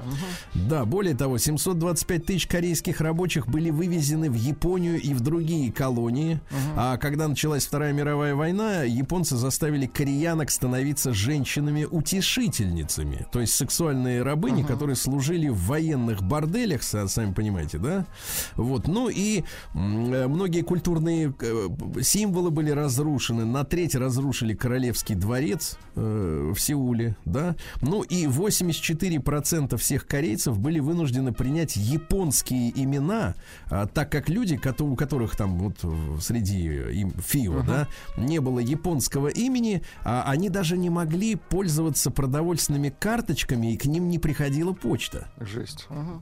Да, 0.54 0.84
более 0.84 1.14
того, 1.14 1.38
725 1.38 2.24
тысяч 2.26 2.46
корейских 2.46 3.00
рабочих 3.00 3.46
были 3.48 3.70
вывезены 3.70 4.30
в 4.30 4.34
Японию 4.34 5.00
и 5.00 5.14
в 5.14 5.20
другие 5.20 5.72
колонии. 5.72 6.40
А 6.76 6.96
когда 6.96 7.28
началась 7.28 7.66
Вторая 7.66 7.92
мировая 7.92 8.34
война, 8.34 8.82
японцы 8.82 9.36
заставили 9.36 9.86
кореянок 9.86 10.50
становиться 10.50 11.12
женщинами-утешительницами. 12.06 13.26
То 13.32 13.40
есть 13.40 13.54
сексуальные 13.54 14.22
рабыни, 14.22 14.62
которые 14.62 14.96
служили 14.96 15.48
в 15.48 15.58
военных 15.66 16.22
борделях, 16.22 16.82
са- 16.82 17.08
сами 17.08 17.32
понимаете, 17.32 17.78
да? 17.78 18.06
Вот. 18.56 18.88
Ну 18.88 19.08
и 19.08 19.42
э, 19.74 20.26
многие 20.28 20.62
культурные 20.62 21.32
э, 21.40 21.68
символы 22.02 22.50
были 22.50 22.70
разрушены. 22.70 23.44
На 23.56 23.64
треть 23.64 23.94
разрушили 23.94 24.52
Королевский 24.52 25.14
дворец 25.14 25.78
э, 25.94 26.52
в 26.54 26.60
Сеуле, 26.60 27.16
да? 27.24 27.56
Ну 27.80 28.02
и 28.02 28.26
84% 28.26 29.78
всех 29.78 30.06
корейцев 30.06 30.58
были 30.58 30.78
вынуждены 30.78 31.32
принять 31.32 31.74
японские 31.74 32.70
имена, 32.78 33.34
а, 33.70 33.86
так 33.86 34.12
как 34.12 34.28
люди, 34.28 34.60
у 34.80 34.94
которых 34.94 35.36
там 35.36 35.58
вот 35.58 36.22
среди 36.22 36.66
им 36.66 37.14
ФИО, 37.18 37.62
да, 37.62 37.88
не 38.18 38.42
было 38.42 38.58
японского 38.58 39.28
имени, 39.28 39.82
а 40.04 40.24
они 40.26 40.50
даже 40.50 40.76
не 40.76 40.90
могли 40.90 41.36
пользоваться 41.36 42.10
продовольственными 42.10 42.90
карточками, 42.90 43.72
и 43.72 43.78
к 43.78 43.86
ним 43.86 44.10
не 44.10 44.18
приходила 44.18 44.74
почта. 44.74 45.28
Жесть. 45.40 45.86
Ага. 45.88 46.20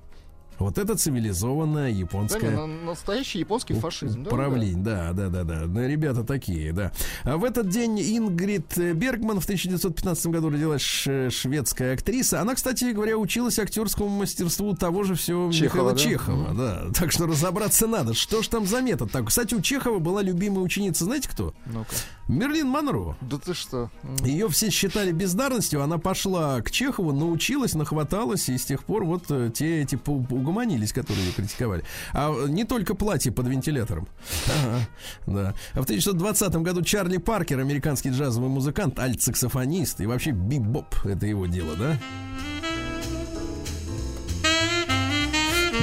Вот 0.59 0.79
это 0.79 0.95
цивилизованная 0.97 1.91
Да, 1.93 1.99
японская 1.99 2.51
на- 2.57 2.67
настоящий 2.67 3.41
японский 3.41 3.75
фашизм. 3.75 4.23
да, 4.25 4.31
Правление, 4.31 4.83
да, 4.83 5.13
да, 5.13 5.29
да, 5.29 5.45
да. 5.45 5.63
Ну, 5.67 5.87
Ребята 5.87 6.25
такие, 6.25 6.73
да. 6.73 6.93
А 7.25 7.37
в 7.37 7.45
этот 7.45 7.69
день 7.69 8.01
Ингрид 8.01 8.77
Бергман 8.77 9.41
в 9.41 9.45
1915 9.45 10.27
году 10.27 10.51
родилась 10.51 10.83
шведская 10.83 11.95
актриса. 11.95 12.41
Она, 12.41 12.55
кстати 12.55 12.85
говоря, 12.93 13.17
училась 13.19 13.59
актерскому 13.59 14.09
мастерству 14.09 14.75
того 14.75 15.03
же 15.03 15.15
всего 15.15 15.51
Чехова, 15.53 15.91
Михаила 15.91 15.93
да? 15.93 15.99
Чехова, 15.99 16.55
да. 16.55 16.83
Так 16.95 17.13
что 17.13 17.27
разобраться 17.27 17.87
надо. 17.87 18.15
Что 18.15 18.43
ж 18.43 18.49
там 18.49 18.67
за 18.67 18.81
метод? 18.81 19.11
Так, 19.11 19.27
кстати, 19.29 19.55
у 19.55 19.61
Чехова 19.61 19.99
была 19.99 20.23
любимая 20.23 20.61
ученица, 20.65 21.05
знаете 21.05 21.29
кто? 21.29 21.55
да. 21.67 21.73
Ну-ка. 21.73 21.91
Мерлин 22.27 22.69
Монро. 22.69 23.17
Да 23.21 23.37
ты 23.39 23.53
что? 23.53 23.91
Ее 24.25 24.49
все 24.49 24.71
считали 24.71 25.13
бездарностью, 25.13 25.83
она 25.83 25.99
пошла 25.99 26.63
к 26.63 26.71
Чехову, 26.71 27.13
научилась, 27.13 27.75
нахваталась, 27.75 28.49
и 28.49 28.57
с 28.57 28.65
тех 28.65 28.85
пор 28.85 29.05
вот 29.05 29.25
э, 29.31 29.51
те 29.53 29.83
эти 29.83 29.97
угомонились, 30.45 30.93
которые 30.93 31.27
ее 31.27 31.33
критиковали. 31.33 31.83
А 32.13 32.33
э, 32.33 32.49
не 32.49 32.65
только 32.65 32.95
платье 32.95 33.33
под 33.33 33.49
вентилятором. 33.49 34.07
Ага, 34.47 34.89
да. 35.27 35.55
А 35.73 35.81
в 35.81 35.85
1920 35.85 36.55
году 36.57 36.83
Чарли 36.83 37.17
Паркер, 37.17 37.59
американский 37.59 38.11
джазовый 38.11 38.51
музыкант, 38.51 38.99
альт-саксофонист 38.99 40.01
и 40.01 40.07
вообще 40.07 40.31
бибоп, 40.31 40.95
это 41.05 41.27
его 41.27 41.47
дело, 41.47 41.75
да? 41.77 41.99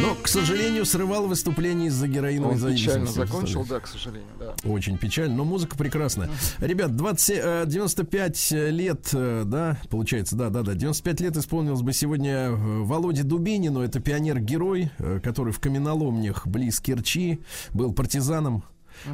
Но, 0.02 0.16
к 0.16 0.28
сожалению, 0.28 0.86
срывал 0.86 1.28
выступление 1.28 1.88
из-за 1.90 2.08
героиновой 2.08 2.56
Он 2.56 2.60
печально 2.60 3.06
зависимости. 3.06 3.18
закончил, 3.18 3.66
да, 3.66 3.80
к 3.80 3.88
сожалению, 3.88 4.30
да. 4.40 4.56
Очень 4.64 4.98
печально, 4.98 5.36
но 5.36 5.46
музыка 5.46 5.78
прекрасная. 5.78 6.30
Ребят, 6.60 6.96
20, 6.96 7.30
э, 7.38 7.64
95 7.68 8.52
лет, 8.52 9.10
э, 9.14 9.44
да, 9.46 9.78
получается, 9.90 10.36
да, 10.36 10.50
да, 10.50 10.64
да, 10.64 10.74
95 10.74 11.22
лет 11.22 11.38
исполнилось 11.38 11.82
бы 11.82 11.94
сегодня 11.94 12.32
э, 12.50 12.56
Володе 12.56 13.24
Дубинину, 13.24 13.82
это 13.82 14.00
пионер-герой, 14.00 14.92
э, 14.98 15.20
который 15.24 15.54
в 15.54 15.60
каменоломнях 15.60 16.48
близ 16.48 16.80
Керчи 16.80 17.42
был 17.74 17.94
партизаном. 17.94 18.64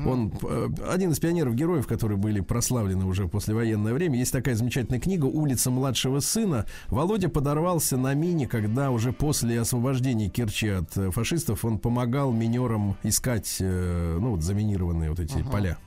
Он 0.06 0.32
э, 0.44 0.70
один 0.90 1.12
из 1.12 1.20
пионеров-героев, 1.20 1.88
которые 1.88 2.18
были 2.18 2.42
прославлены 2.42 3.06
уже 3.06 3.28
послевоенное 3.28 3.94
время. 3.94 4.18
Есть 4.18 4.32
такая 4.32 4.56
замечательная 4.56 5.00
книга 5.00 5.26
«Улица 5.26 5.72
младшего 5.72 6.20
сына». 6.20 6.66
Володя 6.88 7.30
подорвался 7.30 7.98
на 7.98 8.14
мине, 8.14 8.48
когда 8.48 8.92
уже 8.92 9.14
после 9.14 9.60
освобождения 9.60 10.30
Керчи 10.30 10.70
от 10.70 10.98
э, 10.98 11.12
фашистов 11.12 11.66
он 11.66 11.80
помогал 11.80 12.32
минерам 12.32 12.98
искать, 13.04 13.58
э, 13.60 14.18
ну, 14.20 14.32
вот 14.32 14.44
заминированные 14.44 15.10
вот 15.10 15.20
эти 15.20 15.44
поля. 15.44 15.78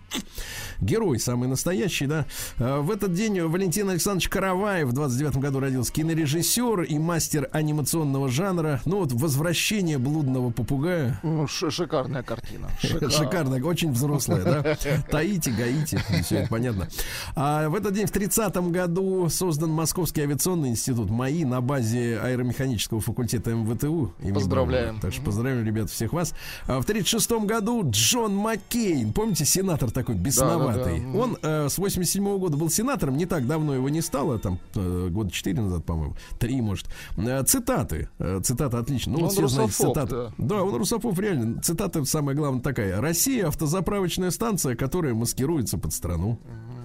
Герой 0.81 1.19
самый 1.21 1.49
настоящий, 1.49 2.07
да. 2.07 2.27
А, 2.59 2.81
В 2.81 2.91
этот 2.91 3.13
день 3.13 3.41
Валентин 3.41 3.91
Александрович 3.91 4.29
Караваев 4.29 4.89
в 4.89 4.93
29 4.93 5.37
году 5.37 5.61
родился. 5.61 5.93
Кинорежиссер 5.93 6.83
и 6.83 6.99
мастер 6.99 7.49
анимационного 7.53 8.29
жанра. 8.29 8.81
Ну 8.87 8.99
вот 8.99 9.13
«Возвращение 9.13 9.99
блудного 9.99 10.51
попугая». 10.51 11.21
Ну, 11.23 11.47
шикарная 11.47 12.23
картина. 12.23 12.69
Шикарно, 12.81 13.65
очень 13.65 13.93
взрослая, 13.93 14.43
да? 14.43 14.77
Таити, 15.11 15.51
Гаити, 15.51 15.99
все 16.23 16.39
это 16.39 16.49
понятно. 16.49 16.89
А 17.37 17.69
в 17.69 17.75
этот 17.75 17.93
день, 17.95 18.07
в 18.07 18.13
30-м 18.13 18.73
году, 18.73 19.29
создан 19.29 19.71
Московский 19.71 20.23
авиационный 20.23 20.71
институт 20.71 21.11
МАИ 21.11 21.45
на 21.45 21.61
базе 21.61 22.19
аэромеханического 22.23 23.01
факультета 23.01 23.55
МВТУ. 23.55 24.15
Поздравляем. 24.33 24.99
Так 25.01 25.13
что 25.13 25.23
поздравляем, 25.23 25.65
ребят, 25.67 25.91
всех 25.91 26.13
вас. 26.13 26.35
А 26.67 26.81
в 26.81 26.87
36-м 26.87 27.47
году 27.47 27.83
Джон 27.85 28.35
Маккейн, 28.35 29.13
помните, 29.13 29.45
сенатор 29.45 29.91
такой 29.91 30.00
бесноватый. 30.09 31.01
Да-да-да. 31.01 31.19
Он 31.19 31.39
э, 31.43 31.69
с 31.69 31.79
87 31.79 32.25
-го 32.25 32.39
года 32.39 32.57
был 32.57 32.71
сенатором, 32.71 33.17
не 33.17 33.27
так 33.27 33.47
давно 33.47 33.75
его 33.75 33.89
не 33.89 34.01
стало, 34.01 34.39
там 34.39 34.59
э, 34.75 35.09
года 35.11 35.31
4 35.31 35.61
назад, 35.61 35.85
по-моему, 35.85 36.17
3, 36.39 36.61
может. 36.61 36.87
Э, 37.17 37.43
цитаты, 37.45 38.09
э, 38.19 38.41
цитата 38.43 38.79
отлично. 38.79 39.13
Ну, 39.13 39.19
Он 39.19 39.25
вот 39.25 39.33
все 39.33 39.49
знаете 39.49 39.73
русофоб, 39.73 39.95
цитаты. 39.95 40.15
да. 40.15 40.33
Да, 40.39 40.63
он 40.63 40.75
русофоб 40.75 41.19
реально. 41.19 41.61
Цитата 41.61 42.05
самая 42.05 42.35
главная 42.35 42.63
такая. 42.63 43.01
Россия 43.01 43.49
автозаправочная 43.49 44.31
станция, 44.31 44.77
которая 44.77 45.15
маскируется 45.15 45.79
под 45.79 45.93
страну. 45.93 46.39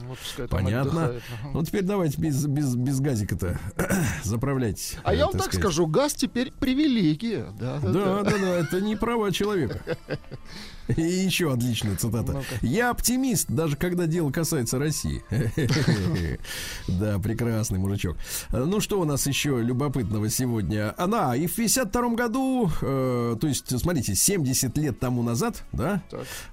Вот 0.07 0.49
Понятно. 0.49 1.05
отдыхает. 1.05 1.23
Ну 1.53 1.63
теперь 1.63 1.83
давайте 1.83 2.21
без, 2.21 2.45
без, 2.45 2.75
без 2.75 2.99
газика-то 2.99 3.59
заправлять. 4.23 4.97
А 5.03 5.13
э, 5.13 5.17
я 5.17 5.25
вам 5.25 5.33
так 5.33 5.43
сказать. 5.45 5.61
скажу, 5.61 5.87
газ 5.87 6.13
теперь 6.13 6.51
привилегия. 6.51 7.47
Да, 7.59 7.79
да, 7.81 7.91
Да, 7.91 8.23
да, 8.23 8.37
да, 8.37 8.47
это 8.59 8.81
не 8.81 8.95
права 8.95 9.31
человека. 9.31 9.81
И 10.95 11.01
еще 11.01 11.51
отличная 11.51 11.95
цитата. 11.95 12.43
Я 12.61 12.91
оптимист, 12.91 13.49
даже 13.49 13.75
когда 13.75 14.05
дело 14.05 14.31
касается 14.31 14.79
России. 14.79 15.23
Да, 16.87 17.19
прекрасный 17.19 17.79
мужичок. 17.79 18.17
Ну 18.51 18.79
что 18.79 18.99
у 18.99 19.05
нас 19.05 19.25
еще 19.27 19.61
любопытного 19.61 20.29
сегодня? 20.29 20.93
Она 20.97 21.35
и 21.35 21.47
в 21.47 21.55
52 21.55 22.09
году, 22.09 22.69
э, 22.81 23.35
то 23.39 23.47
есть, 23.47 23.77
смотрите, 23.79 24.15
70 24.15 24.77
лет 24.77 24.99
тому 24.99 25.23
назад, 25.23 25.63
да, 25.71 26.01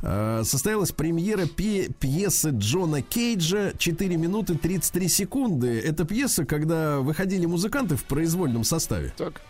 э, 0.02 0.42
состоялась 0.44 0.92
премьера 0.92 1.46
пьесы 1.46 2.50
Джона 2.50 3.02
Кейджа 3.02 3.72
«4 3.76 4.16
минуты 4.16 4.54
33 4.54 5.08
секунды». 5.08 5.80
Это 5.80 6.04
пьеса, 6.04 6.44
когда 6.44 7.00
выходили 7.00 7.46
музыканты 7.46 7.96
в 7.96 8.04
произвольном 8.04 8.64
составе. 8.64 9.12
Так. 9.16 9.40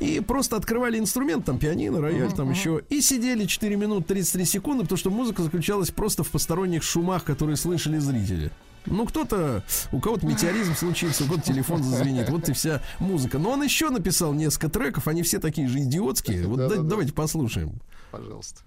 И 0.00 0.20
просто 0.20 0.56
открывали 0.56 0.98
инструмент, 0.98 1.44
там 1.44 1.58
пианино, 1.58 2.00
рояль, 2.00 2.32
там 2.32 2.50
еще, 2.50 2.82
и 2.88 3.00
сидели 3.00 3.46
4 3.46 3.76
минуты 3.76 4.08
33 4.14 4.44
секунды, 4.44 4.82
потому 4.84 4.98
что 4.98 5.10
музыка 5.10 5.42
заключалась 5.42 5.90
просто 5.90 6.24
в 6.24 6.30
посторонних 6.30 6.82
шумах, 6.82 7.24
которые 7.24 7.56
слышали 7.56 7.98
зрители. 7.98 8.50
Ну, 8.84 9.06
кто-то, 9.06 9.62
у 9.92 10.00
кого-то 10.00 10.26
метеоризм 10.26 10.74
случится, 10.74 11.22
у 11.22 11.26
кого-то 11.28 11.44
телефон 11.46 11.82
зазвенит, 11.84 12.28
вот 12.30 12.48
и 12.48 12.52
вся 12.52 12.82
музыка. 12.98 13.38
Но 13.38 13.50
он 13.50 13.62
еще 13.62 13.90
написал 13.90 14.32
несколько 14.32 14.68
треков, 14.68 15.06
они 15.06 15.22
все 15.22 15.38
такие 15.38 15.68
же 15.68 15.78
идиотские. 15.80 16.46
Вот 16.48 16.56
да- 16.58 16.68
Да-да-да. 16.68 16.88
давайте 16.88 17.12
послушаем. 17.12 17.80
Пожалуйста. 18.10 18.62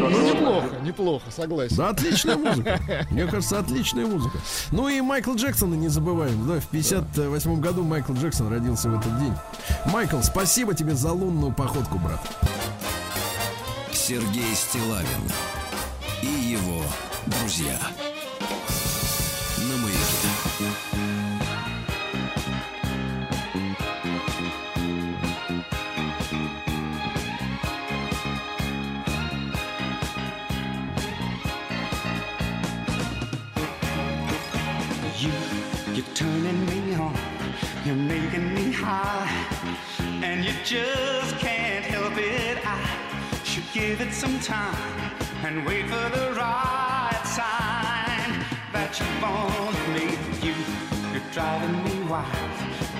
Ну, 0.00 0.20
неплохо, 0.20 0.68
неплохо, 0.82 1.30
согласен. 1.30 1.76
Да, 1.76 1.90
отличная 1.90 2.36
музыка. 2.36 2.80
Мне 3.10 3.26
кажется, 3.26 3.58
отличная 3.58 4.06
музыка. 4.06 4.38
Ну 4.70 4.88
и 4.88 5.00
Майкл 5.00 5.34
Джексона 5.34 5.74
не 5.74 5.88
забываем. 5.88 6.46
Да, 6.46 6.60
в 6.60 6.66
58 6.66 7.60
году 7.60 7.82
Майкл 7.82 8.12
Джексон 8.12 8.50
родился 8.50 8.88
в 8.88 8.98
этот 8.98 9.18
день. 9.18 9.34
Майкл, 9.86 10.20
спасибо 10.22 10.74
тебе 10.74 10.94
за 10.94 11.12
лунную 11.12 11.52
походку, 11.52 11.98
брат. 11.98 12.20
Сергей 13.92 14.54
Стилавин 14.54 15.06
и 16.22 16.26
его 16.26 16.82
друзья. 17.26 17.78
Give 43.72 44.02
it 44.02 44.12
some 44.12 44.38
time 44.40 44.76
and 45.44 45.64
wait 45.64 45.86
for 45.86 46.08
the 46.16 46.32
right 46.32 47.22
sign 47.24 48.44
that 48.70 48.92
you 49.00 49.06
want 49.22 49.76
me. 49.94 50.12
You, 50.46 50.54
you're 51.10 51.32
driving 51.32 51.82
me 51.82 52.06
wild, 52.06 52.28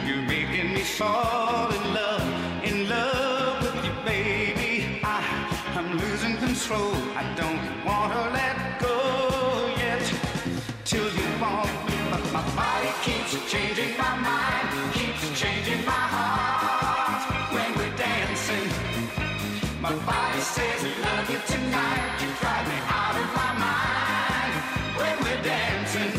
you're 0.06 0.24
making 0.24 0.72
me 0.72 0.80
fall 0.80 1.70
in 1.70 1.94
love, 1.94 2.64
in 2.64 2.88
love 2.88 3.62
with 3.62 3.84
you, 3.84 3.92
baby. 4.06 5.00
I, 5.04 5.20
I'm 5.76 5.98
losing 5.98 6.38
control. 6.38 6.94
I 7.20 7.24
don't 7.36 7.84
want 7.84 8.12
to 8.14 8.22
let 8.30 8.80
go 8.80 9.74
yet 9.76 10.02
till 10.86 11.04
you 11.04 11.28
want 11.38 11.68
me. 11.86 11.96
But 12.10 12.24
my 12.32 12.42
body 12.56 12.92
keeps 13.02 13.32
changing 13.50 13.98
my 13.98 14.16
mind, 14.16 14.94
keeps 14.94 15.38
changing 15.38 15.84
my 15.84 15.92
heart. 15.92 16.91
My 19.82 19.92
body 20.06 20.38
says 20.38 20.84
love 21.02 21.28
you 21.28 21.40
tonight. 21.44 22.20
You 22.20 22.28
drive 22.38 22.68
me 22.68 22.78
out 22.86 23.16
of 23.18 23.28
my 23.34 23.52
mind 23.66 24.52
when 24.96 25.16
we're 25.24 25.42
dancing. 25.42 26.12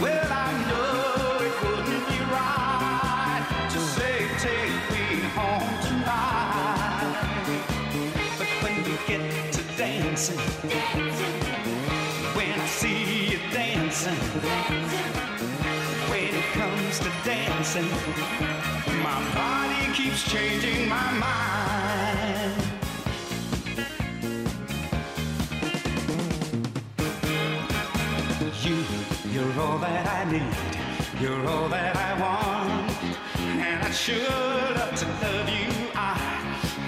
Well, 0.00 0.26
I 0.32 0.50
know 0.66 1.44
it 1.44 1.54
wouldn't 1.62 2.08
be 2.08 2.18
right 2.32 3.68
to 3.68 3.78
say 3.78 4.26
take 4.38 4.80
me 4.96 5.20
home 5.36 5.76
tonight. 5.84 7.20
But 8.38 8.48
when 8.62 8.82
we 8.84 8.96
get 9.06 9.52
to 9.52 9.62
dancing, 9.76 10.38
when 12.34 12.58
I 12.58 12.66
see 12.66 13.30
you 13.32 13.38
dancing, 13.52 14.16
when 16.08 16.34
it 16.34 16.48
comes 16.54 16.98
to 17.00 17.12
dancing, 17.26 17.90
my 19.02 19.20
body 19.34 19.92
keeps 19.92 20.24
changing 20.32 20.88
my 20.88 21.12
mind. 21.12 21.85
Need. 30.38 30.56
You're 31.20 31.46
all 31.46 31.68
that 31.68 31.96
I 31.96 32.12
want. 32.20 32.92
And 33.66 33.82
I'd 33.82 33.94
sure 33.94 34.16
love 34.78 34.94
to 35.02 35.06
love 35.24 35.48
you. 35.48 35.68
I, 35.94 36.12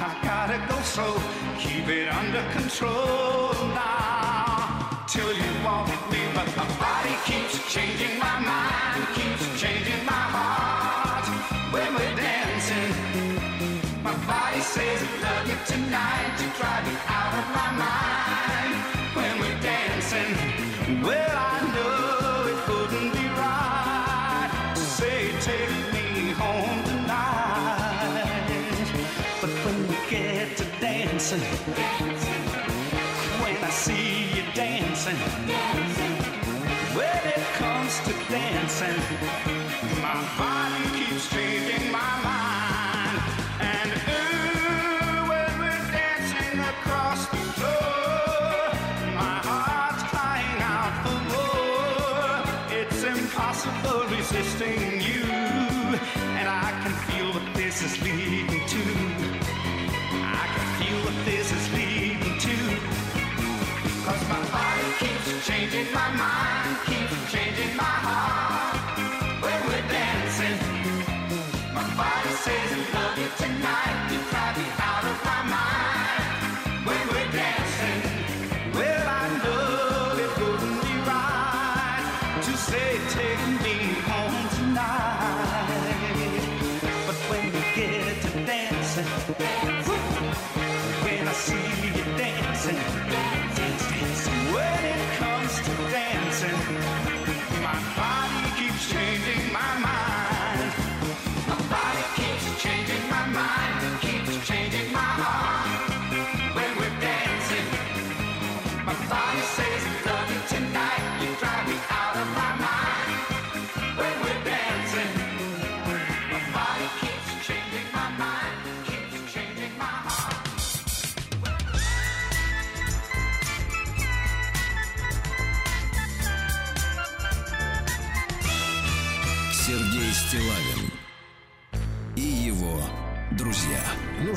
I 0.06 0.10
gotta 0.22 0.58
go 0.68 0.80
slow. 0.82 1.14
Keep 1.58 1.88
it 1.88 2.08
under 2.08 2.42
control 2.52 3.52
now. 3.74 5.04
Till 5.06 5.32
you 5.32 5.50
walk 5.64 5.86
with 5.86 6.04
me, 6.12 6.20
but 6.34 6.48
my 6.56 6.66
body 6.78 7.14
keeps 7.24 7.56
changing. 7.72 8.17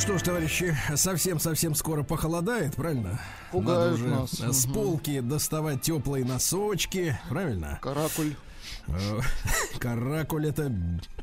Что 0.02 0.18
ж, 0.18 0.22
товарищи, 0.24 0.76
совсем-совсем 0.96 1.76
скоро 1.76 2.02
похолодает, 2.04 2.76
правильно? 2.76 3.20
Пугают 3.52 4.00
Надо 4.00 4.22
нас. 4.22 4.32
с 4.32 4.66
Мгм. 4.66 4.74
полки 4.74 5.20
доставать 5.20 5.82
теплые 5.82 6.26
носочки, 6.26 7.18
правильно? 7.30 7.78
Каракуль. 7.82 8.36
Э, 8.88 9.20
Каракуль 9.80 10.48
это 10.48 10.70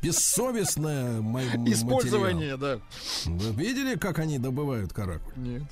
бессовестное 0.01 1.19
материал. 1.21 1.65
Использование, 1.67 2.55
да. 2.55 2.79
Вы 3.25 3.51
видели, 3.51 3.95
как 3.95 4.19
они 4.19 4.39
добывают 4.39 4.93
каракуль? 4.93 5.33
Нет. 5.35 5.63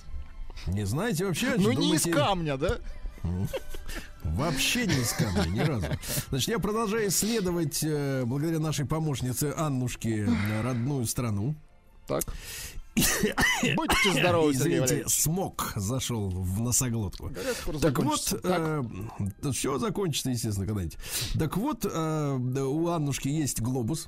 Не 0.68 0.86
знаете 0.86 1.26
вообще? 1.26 1.53
Ну 1.58 1.72
не 1.72 1.95
из 1.95 2.03
камня, 2.03 2.58
да? 2.58 2.78
Вообще 4.24 4.86
не 4.86 4.93
из 4.95 5.14
камня, 5.14 5.45
ни 5.49 5.60
разу. 5.60 5.86
Значит, 6.30 6.49
я 6.49 6.60
продолжаю 6.60 7.08
исследовать, 7.08 7.80
э, 7.84 8.24
благодаря 8.26 8.60
нашей 8.60 8.86
помощнице 8.86 9.53
Аннушке, 9.55 10.26
э, 10.26 10.62
родную 10.62 11.05
страну. 11.05 11.55
Так. 12.08 12.24
Будьте 13.76 14.12
здоровы, 14.12 14.54
Сергей 14.54 14.84
Извините, 14.84 15.04
смог 15.08 15.74
зашел 15.76 16.30
в 16.30 16.62
носоглотку. 16.62 17.32
Скоро 17.62 17.80
Так 17.80 18.00
вот. 18.00 18.41
Так. 18.41 18.86
все 19.54 19.78
закончится, 19.78 20.30
естественно, 20.30 20.66
когда-нибудь. 20.66 20.98
Так 21.38 21.58
вот, 21.58 21.86
э, 21.86 22.38
да, 22.39 22.66
у 22.66 22.88
Аннушки 22.88 23.28
есть 23.28 23.62
глобус. 23.62 24.08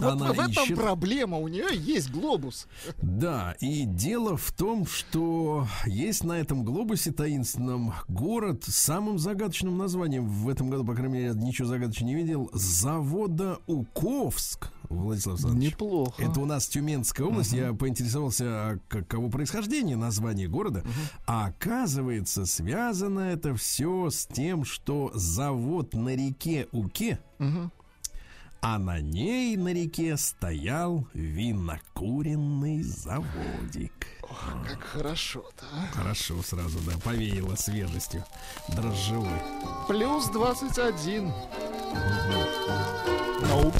Вот 0.00 0.12
Она 0.12 0.32
в 0.32 0.40
этом 0.40 0.64
ищет. 0.64 0.76
проблема. 0.76 1.38
У 1.38 1.46
нее 1.48 1.66
есть 1.72 2.10
глобус. 2.10 2.66
Да, 3.00 3.54
и 3.60 3.84
дело 3.84 4.36
в 4.36 4.50
том, 4.52 4.86
что 4.86 5.68
есть 5.86 6.24
на 6.24 6.32
этом 6.32 6.64
глобусе 6.64 7.12
таинственном 7.12 7.94
город 8.08 8.64
с 8.64 8.74
самым 8.74 9.18
загадочным 9.18 9.78
названием. 9.78 10.26
В 10.26 10.48
этом 10.48 10.68
году, 10.68 10.84
по 10.84 10.94
крайней 10.94 11.14
мере, 11.14 11.26
я 11.26 11.32
ничего 11.34 11.68
загадочного 11.68 12.08
не 12.08 12.16
видел. 12.16 12.50
Завода 12.52 13.58
Уковск. 13.66 14.70
Владислав 14.88 15.34
Александрович. 15.34 15.72
Неплохо. 15.72 16.22
Это 16.22 16.40
у 16.40 16.44
нас 16.46 16.66
Тюменская 16.68 17.26
область. 17.26 17.52
Я 17.52 17.72
поинтересовался, 17.72 18.44
а 18.46 18.78
каково 18.88 19.28
происхождение 19.30 19.96
названия 19.96 20.48
города. 20.48 20.84
А 21.26 21.46
оказывается, 21.46 22.46
связано 22.46 23.20
это 23.20 23.54
все 23.54 24.10
с 24.10 24.26
тем, 24.26 24.64
что 24.64 25.10
завод 25.14 25.94
на 25.94 26.14
реке 26.14 26.68
Уке, 26.72 27.18
Мгм. 27.38 27.70
а 28.60 28.78
на 28.78 29.00
ней 29.00 29.56
на 29.56 29.72
реке 29.72 30.16
стоял 30.16 31.06
винокуренный 31.14 32.82
заводик. 32.82 33.92
Как 34.66 34.82
хорошо-то. 34.82 35.64
а. 35.72 35.94
Хорошо 35.96 36.42
сразу, 36.42 36.78
да, 36.86 36.92
повеяло 37.04 37.54
свежестью 37.56 38.24
дрожжевой. 38.68 39.28
Плюс 39.86 40.28
21. 40.30 41.30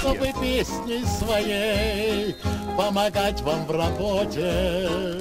Чтобы 0.05 0.33
песней 0.41 1.05
своей 1.07 2.37
помогать 2.77 3.41
вам 3.41 3.65
в 3.65 3.71
работе, 3.71 5.19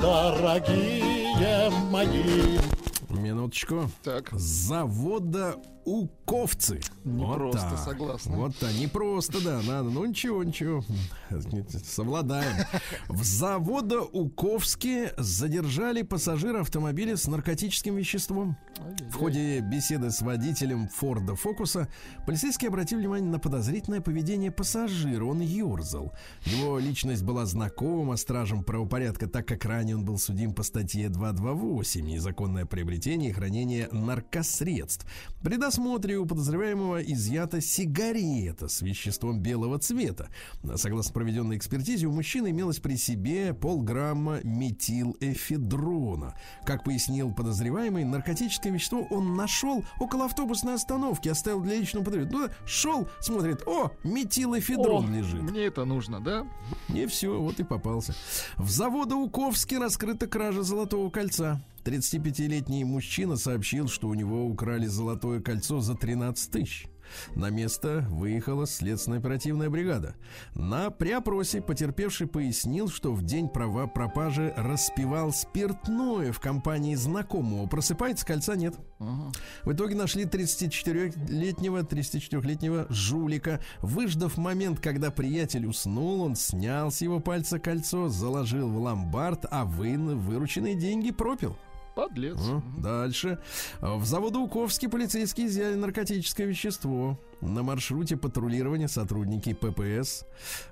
дорогие 0.00 1.68
мои. 1.90 2.58
Минуточку. 3.10 3.90
Так. 4.04 4.30
Завода 4.32 5.56
Уковцы. 5.84 6.80
Непросто, 7.04 7.76
согласна. 7.76 8.36
Вот 8.36 8.56
так, 8.56 8.72
не 8.74 8.86
просто, 8.86 9.42
да, 9.42 9.60
надо. 9.62 9.90
Ну 9.90 10.04
ничего, 10.04 10.42
ничего. 10.42 10.82
Совладаем. 11.84 12.64
В 13.08 13.22
завода 13.22 14.00
Уковске 14.00 15.12
задержали 15.18 16.02
пассажира 16.02 16.62
автомобиля 16.62 17.16
с 17.16 17.26
наркотическим 17.26 17.96
веществом. 17.96 18.56
В 19.10 19.14
ходе 19.14 19.60
беседы 19.60 20.10
с 20.10 20.22
водителем 20.22 20.88
Форда 20.88 21.36
Фокуса 21.36 21.88
полицейские 22.26 22.68
обратили 22.68 23.00
внимание 23.00 23.30
на 23.30 23.38
подозрительное 23.38 24.00
поведение 24.00 24.50
пассажира. 24.50 25.24
Он 25.24 25.40
ерзал. 25.40 26.12
Его 26.44 26.78
личность 26.78 27.22
была 27.22 27.44
знакома 27.46 28.16
стражам 28.16 28.64
правопорядка, 28.64 29.28
так 29.28 29.46
как 29.46 29.64
ранее 29.64 29.96
он 29.96 30.04
был 30.04 30.18
судим 30.18 30.54
по 30.54 30.62
статье 30.62 31.08
228 31.08 32.06
«Незаконное 32.06 32.64
приобретение 32.66 33.30
и 33.30 33.32
хранение 33.32 33.88
наркосредств». 33.92 35.06
При 35.42 35.56
досмотре 35.74 36.18
у 36.18 36.24
подозреваемого 36.24 37.02
изъята 37.02 37.60
сигарета 37.60 38.68
с 38.68 38.80
веществом 38.80 39.40
белого 39.40 39.80
цвета. 39.80 40.28
Согласно 40.76 41.12
проведенной 41.12 41.56
экспертизе, 41.56 42.06
у 42.06 42.12
мужчины 42.12 42.50
имелось 42.50 42.78
при 42.78 42.94
себе 42.94 43.54
полграмма 43.54 44.38
метилэфедрона. 44.44 46.36
Как 46.64 46.84
пояснил 46.84 47.34
подозреваемый, 47.34 48.04
наркотическое 48.04 48.72
вещество 48.72 49.04
он 49.10 49.34
нашел 49.34 49.84
около 49.98 50.26
автобусной 50.26 50.74
остановки, 50.74 51.28
оставил 51.28 51.60
для 51.60 51.74
личного 51.74 52.04
потребителя. 52.04 52.38
Ну, 52.38 52.48
шел, 52.66 53.08
смотрит, 53.20 53.64
о, 53.66 53.90
метилэфедрон 54.04 55.12
О, 55.12 55.16
лежит. 55.16 55.42
Мне 55.42 55.62
это 55.62 55.84
нужно, 55.84 56.20
да? 56.20 56.46
И 56.94 57.04
все, 57.06 57.36
вот 57.40 57.58
и 57.58 57.64
попался. 57.64 58.14
В 58.56 58.70
завода 58.70 59.16
Уковске 59.16 59.78
раскрыта 59.78 60.28
кража 60.28 60.62
золотого 60.62 61.10
кольца. 61.10 61.60
35-летний 61.84 62.84
мужчина 62.84 63.36
сообщил, 63.36 63.88
что 63.88 64.08
у 64.08 64.14
него 64.14 64.46
украли 64.46 64.86
золотое 64.86 65.40
кольцо 65.40 65.80
за 65.80 65.94
13 65.94 66.50
тысяч. 66.50 66.88
На 67.34 67.50
место 67.50 68.06
выехала 68.10 68.66
следственная 68.66 69.18
оперативная 69.18 69.70
бригада. 69.70 70.14
На 70.54 70.90
при 70.90 71.10
опросе 71.10 71.60
потерпевший 71.60 72.26
пояснил, 72.26 72.88
что 72.88 73.12
в 73.12 73.22
день 73.22 73.48
права 73.48 73.86
пропажи 73.86 74.54
распивал 74.56 75.32
спиртное 75.32 76.32
в 76.32 76.40
компании 76.40 76.94
знакомого. 76.94 77.66
Просыпается, 77.66 78.26
кольца 78.26 78.56
нет. 78.56 78.74
В 79.64 79.72
итоге 79.72 79.94
нашли 79.94 80.24
34-летнего, 80.24 81.80
34-летнего 81.80 82.86
жулика. 82.88 83.60
Выждав 83.80 84.36
момент, 84.36 84.80
когда 84.80 85.10
приятель 85.10 85.66
уснул, 85.66 86.22
он 86.22 86.36
снял 86.36 86.90
с 86.90 87.00
его 87.02 87.20
пальца 87.20 87.58
кольцо, 87.58 88.08
заложил 88.08 88.68
в 88.68 88.78
ломбард, 88.78 89.44
а 89.50 89.64
вы 89.64 89.94
вырученные 89.94 90.74
деньги 90.74 91.10
пропил. 91.10 91.56
Подлец. 91.94 92.36
Ну, 92.38 92.62
Дальше. 92.78 93.38
В 93.80 94.04
Заводоуковске 94.04 94.88
полицейские 94.88 95.46
изъяли 95.46 95.74
наркотическое 95.74 96.46
вещество. 96.46 97.18
На 97.40 97.62
маршруте 97.62 98.16
патрулирования 98.16 98.88
сотрудники 98.88 99.52
ППС 99.52 100.24